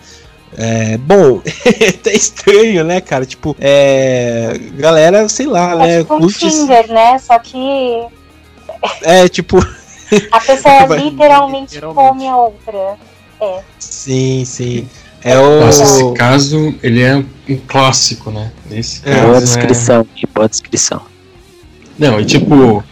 É, 0.56 0.98
bom, 0.98 1.40
é 1.80 1.88
até 1.88 2.12
estranho, 2.12 2.84
né, 2.84 3.00
cara? 3.00 3.24
Tipo, 3.24 3.56
é. 3.58 4.58
Galera, 4.74 5.28
sei 5.28 5.46
lá, 5.46 5.72
é 5.72 5.76
né? 5.76 5.98
Tipo 6.00 6.16
um 6.16 6.26
Tinder, 6.26 6.88
né? 6.88 7.18
Só 7.18 7.38
que. 7.38 8.06
É, 9.02 9.28
tipo. 9.28 9.58
A 10.30 10.40
pessoa 10.40 10.84
literalmente, 10.96 11.74
literalmente 11.74 11.80
come 11.80 12.28
a 12.28 12.36
outra. 12.36 12.96
É. 13.40 13.60
Sim, 13.78 14.44
sim. 14.44 14.88
É 15.24 15.38
o... 15.38 15.60
Nossa, 15.60 15.84
esse 15.84 16.12
caso, 16.14 16.74
ele 16.82 17.00
é 17.00 17.16
um 17.16 17.56
clássico, 17.66 18.30
né? 18.30 18.50
Esse 18.70 19.00
é, 19.08 19.22
boa 19.22 19.40
descrição, 19.40 20.06
é... 20.22 20.26
boa 20.34 20.48
descrição. 20.48 21.02
Não, 21.98 22.20
e 22.20 22.24
tipo. 22.24 22.82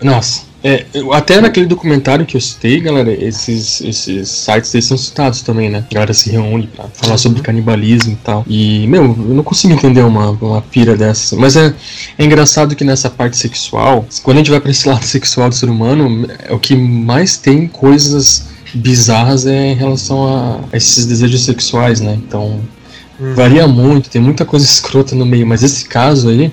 Nossa, 0.00 0.42
é, 0.64 0.86
até 1.12 1.40
naquele 1.40 1.66
documentário 1.66 2.24
que 2.24 2.36
eu 2.36 2.40
citei, 2.40 2.80
galera, 2.80 3.12
esses, 3.12 3.80
esses 3.80 4.28
sites 4.28 4.72
eles 4.72 4.84
são 4.84 4.96
citados 4.96 5.42
também, 5.42 5.68
né? 5.68 5.84
A 5.90 5.94
galera 5.94 6.14
se 6.14 6.30
reúne 6.30 6.68
pra 6.68 6.84
falar 6.92 7.18
sobre 7.18 7.38
uhum. 7.38 7.44
canibalismo 7.44 8.12
e 8.12 8.16
tal. 8.16 8.44
E, 8.46 8.86
meu, 8.86 9.02
eu 9.02 9.34
não 9.34 9.42
consigo 9.42 9.72
entender 9.72 10.02
uma, 10.02 10.30
uma 10.30 10.62
pira 10.62 10.96
dessa. 10.96 11.34
Mas 11.34 11.56
é, 11.56 11.74
é 12.16 12.24
engraçado 12.24 12.76
que 12.76 12.84
nessa 12.84 13.10
parte 13.10 13.36
sexual, 13.36 14.06
quando 14.22 14.36
a 14.36 14.40
gente 14.40 14.50
vai 14.52 14.60
pra 14.60 14.70
esse 14.70 14.88
lado 14.88 15.02
sexual 15.04 15.48
do 15.48 15.54
ser 15.54 15.68
humano, 15.68 16.28
é 16.38 16.52
o 16.52 16.58
que 16.60 16.76
mais 16.76 17.36
tem 17.36 17.66
coisas 17.66 18.46
bizarras 18.72 19.46
é 19.46 19.72
em 19.72 19.74
relação 19.74 20.26
a, 20.26 20.60
a 20.72 20.76
esses 20.76 21.04
desejos 21.06 21.44
sexuais, 21.44 22.00
né? 22.00 22.14
Então, 22.24 22.60
uhum. 23.18 23.34
varia 23.34 23.66
muito, 23.66 24.08
tem 24.08 24.22
muita 24.22 24.44
coisa 24.44 24.64
escrota 24.66 25.16
no 25.16 25.26
meio, 25.26 25.46
mas 25.46 25.64
esse 25.64 25.86
caso 25.86 26.28
aí 26.28 26.52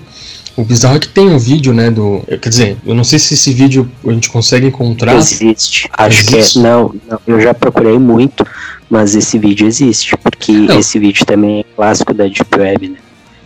o 0.59 0.63
bizarro 0.63 0.97
é 0.97 0.99
que 0.99 1.07
tem 1.07 1.29
um 1.29 1.39
vídeo, 1.39 1.73
né, 1.73 1.89
do... 1.89 2.21
Quer 2.41 2.49
dizer, 2.49 2.77
eu 2.85 2.93
não 2.93 3.03
sei 3.05 3.17
se 3.17 3.33
esse 3.33 3.53
vídeo 3.53 3.89
a 4.05 4.11
gente 4.11 4.29
consegue 4.29 4.67
encontrar. 4.67 5.15
Existe. 5.15 5.89
Acho 5.93 6.21
existe. 6.21 6.53
que 6.53 6.59
é... 6.59 6.61
Não, 6.61 6.93
não, 7.09 7.19
eu 7.25 7.39
já 7.39 7.53
procurei 7.53 7.97
muito, 7.97 8.45
mas 8.89 9.15
esse 9.15 9.39
vídeo 9.39 9.65
existe, 9.65 10.17
porque 10.17 10.51
não. 10.51 10.77
esse 10.77 10.99
vídeo 10.99 11.25
também 11.25 11.61
é 11.61 11.63
clássico 11.75 12.13
da 12.13 12.25
Deep 12.25 12.59
Web, 12.59 12.89
né? 12.89 12.97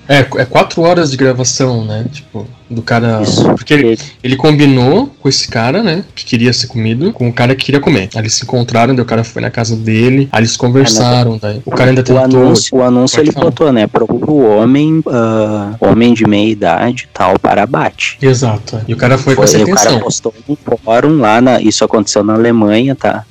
É, 0.08 0.20
é 0.20 0.46
quatro 0.46 0.82
horas 0.82 1.12
de 1.12 1.18
gravação, 1.18 1.86
né? 1.86 2.06
Tipo, 2.12 2.46
do 2.70 2.82
cara. 2.82 3.22
Isso, 3.22 3.44
porque 3.46 3.74
ele, 3.74 4.00
ele 4.22 4.36
combinou 4.36 5.08
com 5.20 5.30
esse 5.30 5.48
cara, 5.48 5.82
né? 5.82 6.04
Que 6.14 6.26
queria 6.26 6.52
ser 6.52 6.68
comido, 6.68 7.14
com 7.14 7.30
o 7.30 7.34
cara 7.34 7.56
que 7.56 7.66
queria 7.66 7.80
comer. 7.80 8.10
Aí 8.14 8.22
eles 8.22 8.34
se 8.34 8.44
encontraram, 8.44 8.94
daí 8.94 9.04
o 9.04 9.08
cara 9.08 9.24
foi 9.24 9.42
na 9.42 9.50
casa 9.50 9.76
dele, 9.76 10.28
aí 10.32 10.42
eles 10.42 10.58
conversaram, 10.58 11.38
daí 11.42 11.62
o 11.66 11.72
cara 11.72 11.92
ainda 11.92 12.04
tentou. 12.04 12.22
O 12.22 12.26
anúncio, 12.26 12.78
o 12.78 12.84
anúncio 12.84 13.20
ele 13.20 13.32
falar. 13.32 13.46
botou, 13.46 13.72
né? 13.72 13.88
Procura 13.88 14.32
o 14.32 14.58
homem, 14.58 15.00
uh, 15.00 15.76
homem 15.80 16.14
de 16.14 16.28
meia 16.28 16.50
idade 16.50 17.08
tal, 17.14 17.40
para 17.40 17.64
abate. 17.64 18.18
Exato. 18.22 18.82
E 18.88 18.94
o 18.94 18.98
cara 18.98 19.18
foi, 19.18 19.36
foi 19.36 19.36
com 19.36 19.44
essa 19.44 19.58
intenção. 19.58 19.92
O 19.92 19.94
cara 19.94 20.04
postou 20.04 20.34
um 20.50 20.56
fórum 20.56 21.20
lá, 21.20 21.40
na, 21.40 21.62
isso 21.62 21.84
aconteceu 21.84 22.24
na 22.24 22.34
Alemanha, 22.34 22.96
tá? 22.96 23.24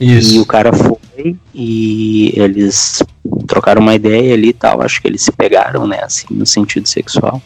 Isso. 0.00 0.34
E 0.34 0.38
o 0.38 0.46
cara 0.46 0.72
foi 0.72 0.96
e 1.54 2.32
eles 2.36 3.02
trocaram 3.48 3.82
uma 3.82 3.94
ideia 3.94 4.34
ali 4.34 4.50
e 4.50 4.52
tal. 4.52 4.80
Acho 4.82 5.02
que 5.02 5.08
eles 5.08 5.22
se 5.22 5.32
pegaram, 5.32 5.86
né? 5.86 5.98
Assim, 6.02 6.26
no 6.30 6.46
sentido 6.46 6.86
sexual. 6.86 7.42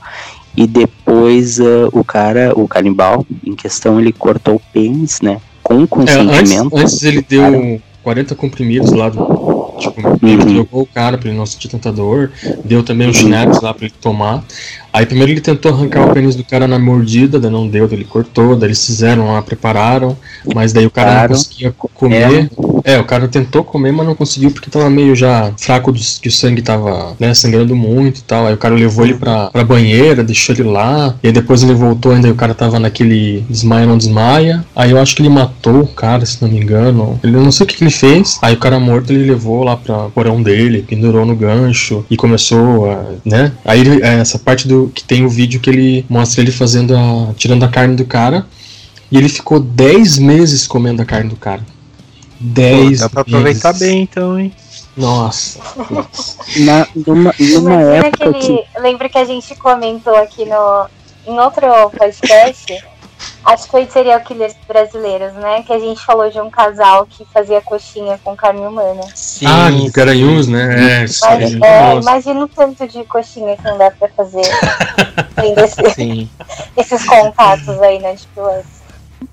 E 0.55 0.66
depois 0.66 1.59
uh, 1.59 1.89
o 1.93 2.05
cara, 2.05 2.53
o 2.55 2.69
canibal 2.69 3.24
em 3.43 3.55
questão, 3.55 3.99
ele 3.99 4.12
cortou 4.12 4.57
o 4.57 4.62
pênis, 4.73 5.20
né? 5.23 5.41
Com 5.62 5.87
consentimento. 5.87 6.77
É, 6.77 6.81
antes, 6.81 6.95
antes 6.95 7.03
ele 7.05 7.23
deu 7.23 7.43
cara. 7.43 7.81
40 8.03 8.35
comprimidos 8.35 8.93
lá 8.93 9.09
do, 9.09 9.24
Tipo, 9.78 10.01
ele 10.27 10.55
jogou 10.55 10.82
o 10.82 10.86
cara 10.86 11.16
pra 11.19 11.28
ele 11.28 11.36
não 11.39 11.47
sentir 11.47 11.69
tentador, 11.69 12.31
deu 12.65 12.82
também 12.82 13.09
os 13.09 13.16
chinelos 13.16 13.61
lá 13.61 13.73
pra 13.74 13.86
ele 13.86 13.94
tomar. 14.01 14.44
Aí 14.93 15.07
primeiro 15.07 15.32
ele 15.32 15.40
tentou 15.40 15.73
arrancar 15.73 16.07
o 16.07 16.12
pênis 16.12 16.36
do 16.36 16.44
cara 16.44 16.69
na 16.69 16.78
mordida, 16.78 17.40
daí 17.40 17.51
não 17.51 17.66
deu, 17.66 17.89
daí 17.89 17.97
ele 17.97 18.05
cortou, 18.05 18.55
daí 18.55 18.69
eles 18.69 18.85
fizeram 18.85 19.32
lá, 19.32 19.40
prepararam, 19.40 20.15
mas 20.55 20.73
daí 20.74 20.85
o 20.85 20.90
cara 20.90 21.11
Claro. 21.12 21.32
não 21.32 21.39
conseguia 21.39 21.73
co- 21.77 21.90
comer. 21.94 22.51
É, 22.85 22.99
o 22.99 23.05
cara 23.05 23.27
tentou 23.27 23.65
comer, 23.65 23.90
mas 23.90 24.07
não 24.07 24.15
conseguiu 24.15 24.51
porque 24.51 24.69
tava 24.69 24.90
meio 24.90 25.16
já 25.16 25.51
fraco, 25.59 25.90
do, 25.93 25.99
que 26.20 26.28
o 26.28 26.32
sangue 26.32 26.61
tava, 26.61 27.16
né, 27.19 27.32
sangrando 27.32 27.74
muito 27.74 28.19
e 28.19 28.23
tal. 28.23 28.47
Aí 28.47 28.53
o 28.55 28.59
cara 28.59 28.74
levou 28.74 29.05
ele 29.07 29.15
pra, 29.15 29.47
pra 29.51 29.65
banheira, 29.65 30.23
deixou 30.23 30.55
ele 30.55 30.65
lá, 30.65 31.15
e 31.23 31.28
aí 31.28 31.32
depois 31.32 31.62
ele 31.62 31.73
voltou, 31.73 32.12
ainda 32.12 32.31
o 32.31 32.35
cara 32.35 32.53
tava 32.53 32.78
naquele 32.78 33.47
desmaia, 33.49 33.86
não 33.86 33.97
desmaia. 33.97 34.62
Aí 34.77 34.90
eu 34.90 34.99
acho 35.01 35.16
que 35.16 35.23
ele 35.23 35.31
matou 35.31 35.81
o 35.81 35.86
cara, 35.86 36.27
se 36.27 36.43
não 36.43 36.51
me 36.51 36.59
engano. 36.59 37.19
Ele 37.24 37.35
eu 37.36 37.43
não 37.43 37.51
sei 37.53 37.65
o 37.65 37.66
que, 37.66 37.77
que 37.77 37.85
ele 37.85 37.90
fez. 37.90 38.39
Aí 38.43 38.53
o 38.53 38.59
cara 38.59 38.78
morto 38.78 39.11
ele 39.11 39.24
levou 39.24 39.61
lá 39.64 39.76
pra 39.76 40.09
porão 40.10 40.43
dele, 40.43 40.82
pendurou 40.82 41.24
no 41.26 41.34
gancho 41.36 42.05
e 42.10 42.16
começou 42.16 42.90
a, 42.90 43.05
né? 43.24 43.52
Aí 43.64 43.80
ele- 43.80 44.02
é, 44.02 44.20
essa 44.20 44.39
parte 44.39 44.66
do 44.68 44.90
que 44.94 45.02
tem 45.05 45.24
o 45.24 45.28
vídeo 45.28 45.60
que 45.60 45.70
ele 45.70 46.06
mostra 46.09 46.40
ele 46.43 46.51
fazendo 46.52 46.97
a. 46.97 47.32
tirando 47.36 47.64
a 47.64 47.68
carne 47.68 47.97
do 47.97 48.05
cara. 48.05 48.47
E 49.10 49.16
ele 49.18 49.28
ficou 49.28 49.60
10 49.60 50.18
meses 50.18 50.66
comendo 50.66 51.02
a 51.02 51.05
carne 51.05 51.28
do 51.28 51.36
cara. 51.36 51.60
10 52.40 53.01
Dá 53.01 53.09
pra 53.09 53.20
aproveitar 53.22 53.72
meses. 53.72 53.89
bem 53.89 54.02
então, 54.02 54.39
hein? 54.39 54.52
Nossa. 54.97 55.59
Na, 56.59 56.86
numa, 56.94 57.34
numa 57.39 57.72
Imagina 57.72 58.06
época 58.06 58.32
que. 58.32 58.39
aquele. 58.39 58.62
Lembra 58.80 59.09
que 59.09 59.18
a 59.18 59.24
gente 59.24 59.55
comentou 59.56 60.14
aqui 60.16 60.44
no, 60.44 60.86
em 61.26 61.39
outro 61.39 61.66
podcast? 61.97 62.74
Acho 63.44 63.64
que 63.64 63.70
foi 63.70 63.86
de 63.86 63.93
serial 63.93 64.20
killers 64.20 64.55
brasileiros, 64.69 65.32
né? 65.35 65.62
Que 65.66 65.73
a 65.73 65.78
gente 65.78 66.01
falou 66.05 66.31
de 66.31 66.40
um 66.40 66.48
casal 66.48 67.06
que 67.06 67.24
fazia 67.35 67.60
coxinha 67.60 68.19
com 68.23 68.36
carne 68.36 68.60
humana. 68.60 69.02
Sim. 69.14 69.47
ah, 69.47 69.69
de 69.70 69.90
Garanhuns, 69.90 70.47
né? 70.47 71.01
É, 71.01 71.01
Mas 71.01 71.23
é, 71.23 71.56
nossa. 71.59 72.01
imagina 72.01 72.44
o 72.44 72.48
tanto 72.48 72.86
de 72.86 73.02
coxinha 73.05 73.56
que 73.56 73.64
não 73.64 73.77
dá 73.78 73.90
pra 73.90 74.09
fazer. 74.16 74.43
Esse- 75.64 75.94
sim. 75.94 76.28
esses 76.77 77.05
contatos 77.05 77.69
aí 77.81 77.98
na 78.01 78.10
Deep 78.10 78.27
Web. 78.36 78.64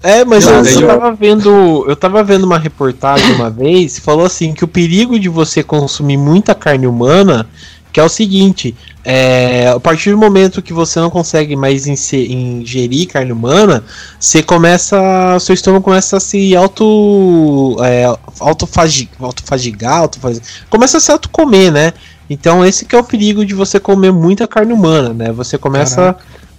É, 0.04 0.24
mas 0.24 0.46
eu, 0.48 0.54
Mas 0.56 0.76
eu 0.76 0.82
eu- 0.82 0.88
tava 0.88 1.12
vendo, 1.14 1.86
eu 1.88 1.96
tava 1.96 2.24
vendo 2.24 2.44
uma 2.46 2.58
reportagem 2.60 3.34
uma 3.34 3.50
vez, 3.50 4.00
falou 4.00 4.26
assim 4.26 4.54
que 4.54 4.64
o 4.64 4.68
perigo 4.68 5.20
de 5.20 5.28
você 5.28 5.62
consumir 5.64 6.16
muita 6.18 6.54
carne 6.56 6.88
humana, 6.88 7.48
que 7.92 8.00
é 8.00 8.04
o 8.04 8.10
seguinte, 8.10 8.76
é, 9.04 9.70
a 9.70 9.80
partir 9.80 10.12
do 10.12 10.18
momento 10.18 10.62
que 10.62 10.74
você 10.74 11.00
não 11.00 11.10
consegue 11.10 11.56
mais 11.56 11.88
ingerir 11.88 13.08
carne 13.08 13.32
humana, 13.32 13.84
você 14.20 14.44
começa, 14.44 14.98
seu 15.40 15.54
estômago 15.54 15.84
começa 15.84 16.18
a 16.18 16.20
se 16.20 16.56
auto, 16.56 17.78
é, 17.82 18.06
autofagi, 18.40 19.10
autofagigar, 19.20 19.98
autofaz- 19.98 20.42
começa 20.70 20.98
a 20.98 21.00
se 21.00 21.12
autocomer, 21.12 21.72
né? 21.72 21.94
Então 22.30 22.64
esse 22.64 22.86
que 22.86 22.96
é 22.96 23.00
o 23.00 23.04
perigo 23.04 23.44
de 23.44 23.56
você 23.56 23.80
comer 23.80 24.12
muita 24.12 24.48
carne 24.48 24.72
humana, 24.74 25.14
né? 25.14 25.32
Você 25.32 25.58
começa 25.58 26.16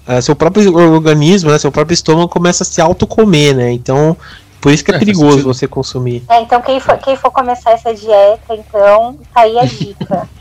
é, 0.08 0.20
seu 0.20 0.34
próprio 0.34 0.74
organismo, 0.74 1.50
né, 1.50 1.58
seu 1.58 1.70
próprio 1.70 1.94
estômago 1.94 2.28
começa 2.28 2.64
a 2.64 2.66
se 2.66 2.80
autocomer, 2.80 3.54
né? 3.54 3.70
Então, 3.70 4.16
por 4.60 4.72
isso 4.72 4.84
que 4.84 4.92
é, 4.92 4.96
É, 4.96 4.98
perigoso 4.98 5.42
você 5.42 5.66
consumir. 5.66 6.22
É, 6.28 6.40
então 6.42 6.60
quem 6.60 6.78
for, 6.80 6.96
quem 6.98 7.16
for 7.16 7.30
começar 7.30 7.72
essa 7.72 7.94
dieta, 7.94 8.54
então, 8.54 9.16
tá 9.34 9.40
aí 9.42 9.58
a 9.58 9.64
dica. 9.64 10.28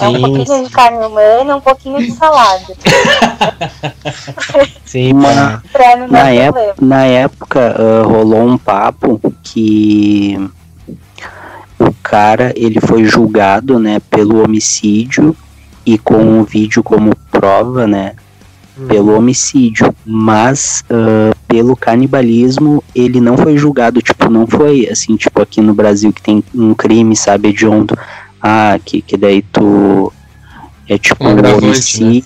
É 0.00 0.08
um 0.08 0.14
Sim. 0.14 0.20
pouquinho 0.22 0.64
de 0.64 0.70
carne 0.70 1.04
humana 1.04 1.52
e 1.52 1.54
um 1.54 1.60
pouquinho 1.60 1.98
de 1.98 2.10
salada. 2.12 2.74
Sim, 4.86 5.12
Na, 5.12 5.62
dar 6.08 6.34
ép- 6.34 6.52
problema. 6.52 6.74
na 6.80 7.04
época 7.04 7.76
ah, 7.78 8.02
rolou 8.06 8.46
um 8.48 8.56
papo 8.56 9.20
que 9.42 10.38
o 11.78 11.92
cara 12.02 12.52
ele 12.56 12.80
foi 12.80 13.04
julgado 13.04 13.78
né, 13.78 14.00
pelo 14.10 14.42
homicídio 14.42 15.36
e 15.84 15.98
com 15.98 16.40
o 16.40 16.44
vídeo 16.44 16.82
como 16.82 17.14
prova, 17.30 17.86
né? 17.86 18.14
Pelo 18.88 19.14
homicídio, 19.16 19.94
mas 20.06 20.82
ah, 20.88 21.34
pelo 21.46 21.76
canibalismo 21.76 22.82
ele 22.94 23.20
não 23.20 23.36
foi 23.36 23.58
julgado, 23.58 24.00
tipo, 24.00 24.30
não 24.30 24.46
foi 24.46 24.88
assim, 24.90 25.14
tipo 25.16 25.42
aqui 25.42 25.60
no 25.60 25.74
Brasil 25.74 26.10
que 26.12 26.22
tem 26.22 26.42
um 26.54 26.72
crime, 26.72 27.14
sabe, 27.14 27.48
hediondo, 27.50 27.96
ah, 28.40 28.78
que, 28.82 29.02
que 29.02 29.16
daí 29.16 29.42
tu 29.42 30.10
é 30.88 30.96
tipo 30.96 31.22
Um 31.22 31.28
agravante, 31.28 31.64
homicídio, 31.66 32.24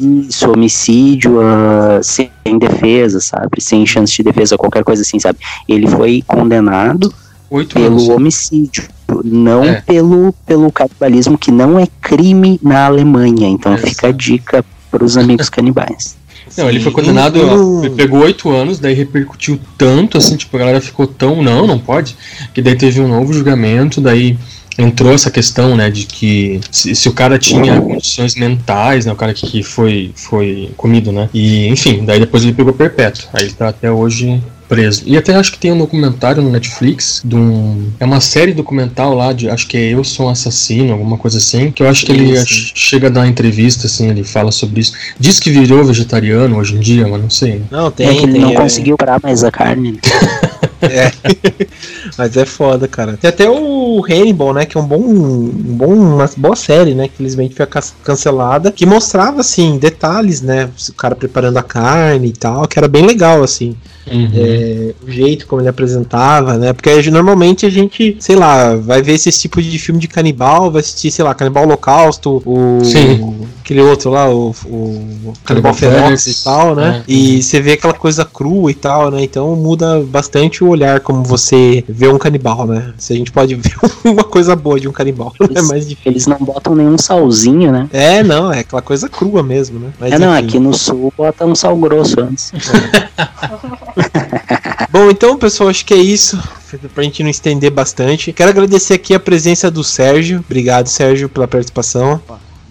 isso, 0.00 0.50
homicídio 0.50 1.40
ah, 1.42 2.00
sem 2.02 2.30
defesa, 2.58 3.20
sabe, 3.20 3.60
sem 3.60 3.84
chance 3.86 4.16
de 4.16 4.22
defesa, 4.22 4.56
qualquer 4.56 4.82
coisa 4.84 5.02
assim, 5.02 5.18
sabe. 5.20 5.38
Ele 5.68 5.86
foi 5.86 6.24
condenado 6.26 7.12
Oito 7.50 7.74
pelo 7.74 7.86
anos. 7.96 8.08
homicídio, 8.08 8.84
não 9.22 9.62
É. 9.62 9.82
pelo, 9.82 10.34
pelo 10.46 10.72
canibalismo, 10.72 11.36
que 11.36 11.50
não 11.52 11.78
é 11.78 11.86
crime 12.00 12.58
na 12.62 12.86
Alemanha. 12.86 13.46
Então 13.48 13.74
É, 13.74 13.76
fica 13.76 14.08
a 14.08 14.12
dica 14.12 14.64
para 14.92 15.04
os 15.04 15.16
amigos 15.16 15.48
canibais. 15.48 16.16
Não, 16.56 16.68
ele 16.68 16.80
foi 16.80 16.92
condenado, 16.92 17.38
ele 17.82 17.94
pegou 17.94 18.20
oito 18.20 18.50
anos, 18.50 18.78
daí 18.78 18.94
repercutiu 18.94 19.58
tanto, 19.78 20.18
assim, 20.18 20.36
tipo, 20.36 20.54
a 20.56 20.60
galera 20.60 20.80
ficou 20.80 21.06
tão, 21.06 21.42
não, 21.42 21.66
não 21.66 21.78
pode, 21.78 22.14
que 22.52 22.60
daí 22.60 22.76
teve 22.76 23.00
um 23.00 23.08
novo 23.08 23.32
julgamento, 23.32 24.00
daí 24.00 24.36
entrou 24.76 25.12
essa 25.12 25.30
questão, 25.30 25.76
né, 25.76 25.90
de 25.90 26.04
que 26.04 26.60
se, 26.70 26.94
se 26.94 27.08
o 27.08 27.12
cara 27.12 27.38
tinha 27.38 27.80
condições 27.80 28.34
mentais, 28.34 29.06
né, 29.06 29.12
o 29.12 29.16
cara 29.16 29.32
que, 29.32 29.46
que 29.46 29.62
foi, 29.62 30.12
foi 30.14 30.70
comido, 30.76 31.10
né, 31.10 31.28
e 31.32 31.68
enfim, 31.68 32.04
daí 32.04 32.20
depois 32.20 32.42
ele 32.42 32.52
pegou 32.52 32.72
perpétuo, 32.72 33.28
aí 33.32 33.44
ele 33.44 33.52
tá 33.54 33.68
até 33.68 33.90
hoje 33.90 34.42
preso. 34.72 35.02
E 35.04 35.18
até 35.18 35.34
acho 35.34 35.52
que 35.52 35.58
tem 35.58 35.70
um 35.70 35.76
documentário 35.76 36.42
no 36.42 36.50
Netflix, 36.50 37.20
de 37.22 37.36
um, 37.36 37.90
é 38.00 38.06
uma 38.06 38.22
série 38.22 38.54
documental 38.54 39.14
lá 39.14 39.30
de, 39.34 39.50
acho 39.50 39.68
que 39.68 39.76
é 39.76 39.92
Eu 39.92 40.02
Sou 40.02 40.26
um 40.26 40.30
Assassino, 40.30 40.92
alguma 40.92 41.18
coisa 41.18 41.36
assim, 41.36 41.70
que 41.70 41.82
eu 41.82 41.88
acho 41.88 42.06
que 42.06 42.12
ele 42.12 42.34
Sim, 42.38 42.72
chega 42.74 43.08
a 43.08 43.10
dar 43.10 43.26
entrevista, 43.28 43.86
assim, 43.86 44.08
ele 44.08 44.24
fala 44.24 44.50
sobre 44.50 44.80
isso. 44.80 44.94
Diz 45.20 45.38
que 45.38 45.50
virou 45.50 45.84
vegetariano 45.84 46.56
hoje 46.56 46.74
em 46.74 46.80
dia, 46.80 47.06
mas 47.06 47.20
não 47.20 47.28
sei. 47.28 47.56
né? 47.56 47.64
Não, 47.70 47.88
é 47.88 47.90
tem, 47.90 48.16
que 48.16 48.22
ele 48.22 48.32
tem, 48.32 48.40
não 48.40 48.52
é, 48.52 48.54
conseguiu 48.54 48.96
parar 48.96 49.20
mais 49.22 49.44
a 49.44 49.50
carne. 49.50 49.92
né? 49.92 49.98
É. 50.82 51.11
Mas 52.16 52.36
é 52.36 52.44
foda, 52.44 52.86
cara. 52.88 53.16
Tem 53.16 53.28
até 53.28 53.48
o 53.48 54.02
Hannibal, 54.08 54.52
né? 54.54 54.66
Que 54.66 54.76
é 54.76 54.80
um 54.80 54.86
bom, 54.86 55.00
um 55.00 55.48
bom, 55.52 55.94
uma 55.94 56.30
boa 56.36 56.56
série, 56.56 56.94
né? 56.94 57.08
Que 57.08 57.16
felizmente 57.16 57.54
foi 57.54 57.66
ca- 57.66 57.82
cancelada. 58.04 58.72
Que 58.72 58.86
mostrava, 58.86 59.40
assim, 59.40 59.78
detalhes, 59.78 60.40
né? 60.40 60.68
O 60.88 60.92
cara 60.94 61.14
preparando 61.14 61.56
a 61.56 61.62
carne 61.62 62.28
e 62.28 62.32
tal. 62.32 62.66
Que 62.66 62.78
era 62.78 62.88
bem 62.88 63.06
legal, 63.06 63.42
assim. 63.42 63.76
Uhum. 64.10 64.30
É, 64.34 64.94
o 65.06 65.10
jeito 65.10 65.46
como 65.46 65.62
ele 65.62 65.68
apresentava, 65.68 66.58
né? 66.58 66.72
Porque 66.72 67.10
normalmente 67.10 67.64
a 67.66 67.70
gente, 67.70 68.16
sei 68.18 68.34
lá, 68.34 68.74
vai 68.74 69.00
ver 69.00 69.12
esse 69.12 69.30
tipo 69.30 69.62
de 69.62 69.78
filme 69.78 70.00
de 70.00 70.08
canibal, 70.08 70.70
vai 70.70 70.80
assistir, 70.80 71.10
sei 71.10 71.24
lá, 71.24 71.34
Canibal 71.34 71.64
Holocausto, 71.64 72.42
o. 72.44 72.80
Sim. 72.84 73.46
Aquele 73.60 73.80
outro 73.80 74.10
lá, 74.10 74.28
o, 74.28 74.50
o 74.66 75.32
Canibal 75.44 75.72
Ferox, 75.72 76.26
e 76.26 76.42
tal, 76.42 76.74
né? 76.74 77.04
é. 77.06 77.12
E 77.12 77.42
você 77.42 77.60
vê 77.60 77.72
aquela 77.72 77.94
coisa 77.94 78.24
crua 78.24 78.70
e 78.70 78.74
tal, 78.74 79.10
né? 79.10 79.22
Então 79.22 79.54
muda 79.54 80.00
bastante 80.00 80.64
o 80.64 80.68
olhar 80.68 80.98
como 81.00 81.11
você 81.22 81.84
vê 81.88 82.08
um 82.08 82.18
canibal, 82.18 82.66
né? 82.66 82.94
Se 82.96 83.12
a 83.12 83.16
gente 83.16 83.32
pode 83.32 83.54
ver 83.56 83.74
uma 84.04 84.24
coisa 84.24 84.54
boa 84.56 84.78
de 84.78 84.88
um 84.88 84.92
canibal, 84.92 85.32
não 85.38 85.46
é 85.48 85.50
Eles- 85.52 85.68
mais 85.68 85.88
difícil. 85.88 86.12
Eles 86.12 86.26
não 86.26 86.38
botam 86.38 86.74
nenhum 86.74 86.96
salzinho, 86.96 87.72
né? 87.72 87.88
É, 87.92 88.22
não, 88.22 88.52
é 88.52 88.60
aquela 88.60 88.82
coisa 88.82 89.08
crua 89.08 89.42
mesmo, 89.42 89.78
né? 89.78 89.92
Mas, 89.98 90.12
é, 90.12 90.18
não, 90.18 90.36
enfim. 90.36 90.46
aqui 90.48 90.58
no 90.58 90.72
sul 90.72 91.12
bota 91.16 91.44
um 91.44 91.54
sal 91.54 91.76
grosso 91.76 92.20
antes. 92.20 92.52
Bom, 94.90 95.10
então, 95.10 95.38
pessoal, 95.38 95.68
acho 95.70 95.84
que 95.84 95.94
é 95.94 95.98
isso. 95.98 96.38
Pra 96.94 97.02
gente 97.04 97.22
não 97.22 97.30
estender 97.30 97.70
bastante. 97.70 98.32
Quero 98.32 98.50
agradecer 98.50 98.94
aqui 98.94 99.14
a 99.14 99.20
presença 99.20 99.70
do 99.70 99.82
Sérgio. 99.84 100.40
Obrigado, 100.44 100.86
Sérgio, 100.86 101.28
pela 101.28 101.46
participação. 101.48 102.20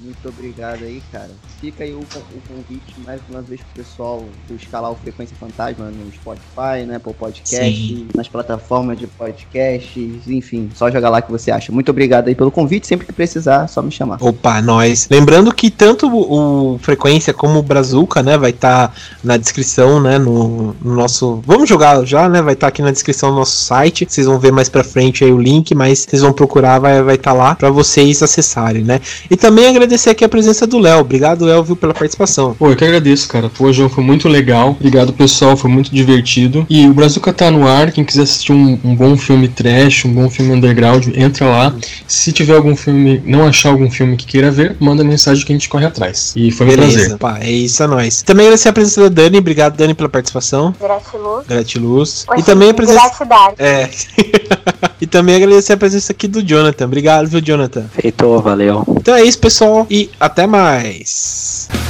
Muito 0.03 0.27
obrigado 0.27 0.83
aí, 0.83 1.01
cara. 1.11 1.29
Fica 1.61 1.83
aí 1.83 1.93
o, 1.93 1.99
o 1.99 2.41
convite 2.47 2.95
mais 3.05 3.21
uma 3.29 3.39
vez 3.39 3.61
pro 3.61 3.83
pessoal 3.83 4.25
buscar 4.49 4.79
lá 4.79 4.89
o 4.89 4.95
Frequência 4.95 5.35
Fantasma 5.39 5.91
no 5.91 6.11
Spotify, 6.11 6.87
né? 6.87 6.97
Por 6.97 7.13
podcast, 7.13 7.55
Sim. 7.55 8.07
nas 8.15 8.27
plataformas 8.27 8.97
de 8.97 9.05
podcasts, 9.05 10.27
enfim, 10.27 10.71
só 10.73 10.89
jogar 10.89 11.09
lá 11.09 11.21
que 11.21 11.29
você 11.29 11.51
acha. 11.51 11.71
Muito 11.71 11.89
obrigado 11.91 12.29
aí 12.29 12.33
pelo 12.33 12.49
convite. 12.49 12.87
Sempre 12.87 13.05
que 13.05 13.13
precisar, 13.13 13.67
só 13.67 13.79
me 13.83 13.91
chamar. 13.91 14.17
Opa, 14.19 14.59
nós. 14.59 15.07
Lembrando 15.11 15.53
que 15.53 15.69
tanto 15.69 16.09
o, 16.11 16.79
Frequência 16.79 17.31
como 17.31 17.59
o 17.59 17.63
Brazuca, 17.63 18.23
né, 18.23 18.39
vai 18.39 18.49
estar 18.49 18.91
na 19.23 19.37
descrição, 19.37 20.01
né, 20.01 20.17
no, 20.17 20.75
no 20.81 20.95
nosso... 20.95 21.43
Vamos 21.45 21.69
jogar 21.69 22.03
já, 22.05 22.27
né, 22.27 22.41
vai 22.41 22.55
estar 22.55 22.69
aqui 22.69 22.81
na 22.81 22.89
descrição 22.89 23.29
do 23.29 23.35
nosso 23.35 23.55
site. 23.55 24.07
Vocês 24.09 24.25
vão 24.25 24.39
ver 24.39 24.51
mais 24.51 24.67
pra 24.67 24.83
frente 24.83 25.23
aí 25.23 25.31
o 25.31 25.37
link, 25.37 25.75
mas 25.75 25.99
vocês 25.99 26.23
vão 26.23 26.33
procurar, 26.33 26.79
vai 26.79 26.93
estar 26.93 27.03
vai 27.03 27.17
tá 27.19 27.33
lá 27.33 27.53
pra 27.53 27.69
vocês 27.69 28.23
acessarem, 28.23 28.83
né. 28.83 28.99
E 29.29 29.37
também 29.37 29.67
agradecer 29.67 30.09
aqui 30.09 30.25
a 30.25 30.29
presença 30.29 30.65
do 30.65 30.79
Léo. 30.79 31.01
Obrigado, 31.01 31.50
Viu, 31.59 31.75
pela 31.75 31.93
participação. 31.93 32.55
Pô, 32.57 32.69
eu 32.69 32.75
que 32.75 32.83
agradeço, 32.83 33.27
cara. 33.27 33.49
Pô, 33.49 33.71
João, 33.73 33.89
foi 33.89 34.03
muito 34.03 34.27
legal. 34.29 34.69
Obrigado, 34.71 35.11
pessoal. 35.13 35.57
Foi 35.57 35.69
muito 35.69 35.93
divertido. 35.93 36.65
E 36.69 36.87
o 36.87 36.93
Brazuca 36.93 37.33
tá 37.33 37.51
no 37.51 37.67
ar. 37.67 37.91
Quem 37.91 38.03
quiser 38.03 38.23
assistir 38.23 38.53
um, 38.53 38.79
um 38.83 38.95
bom 38.95 39.17
filme 39.17 39.47
trash, 39.47 40.05
um 40.05 40.13
bom 40.13 40.29
filme 40.29 40.53
underground, 40.53 41.07
entra 41.15 41.45
lá. 41.45 41.75
Se 42.07 42.31
tiver 42.31 42.55
algum 42.55 42.75
filme, 42.75 43.21
não 43.25 43.45
achar 43.45 43.69
algum 43.69 43.89
filme 43.89 44.15
que 44.15 44.25
queira 44.25 44.51
ver, 44.51 44.75
manda 44.79 45.03
mensagem 45.03 45.45
que 45.45 45.51
a 45.51 45.55
gente 45.55 45.67
corre 45.67 45.85
atrás. 45.85 46.33
E 46.35 46.51
foi 46.51 46.67
um 46.67 46.69
Beleza, 46.69 46.99
prazer. 46.99 47.17
pá, 47.17 47.39
é 47.41 47.51
isso, 47.51 47.83
é 47.83 47.87
nóis. 47.87 48.21
Também 48.21 48.45
agradecer 48.45 48.69
a 48.69 48.73
presença 48.73 49.01
da 49.01 49.09
Dani. 49.09 49.37
Obrigado, 49.39 49.75
Dani, 49.75 49.93
pela 49.93 50.09
participação. 50.09 50.73
Gratiluz. 50.79 51.47
Gratiluz. 51.47 52.25
E 52.37 52.43
também 52.43 52.69
a 52.69 52.73
presença... 52.73 52.99
Gratidão. 53.01 53.53
É. 53.57 53.89
E 55.01 55.07
também 55.07 55.35
agradecer 55.35 55.73
a 55.73 55.77
presença 55.77 56.11
aqui 56.11 56.27
do 56.27 56.43
Jonathan. 56.43 56.85
Obrigado, 56.85 57.27
viu, 57.27 57.41
Jonathan? 57.41 57.85
Feito, 57.91 58.39
valeu. 58.39 58.83
Então 58.97 59.15
é 59.15 59.23
isso, 59.23 59.39
pessoal, 59.39 59.87
e 59.89 60.11
até 60.19 60.45
mais. 60.45 61.40
Peace. 61.41 61.80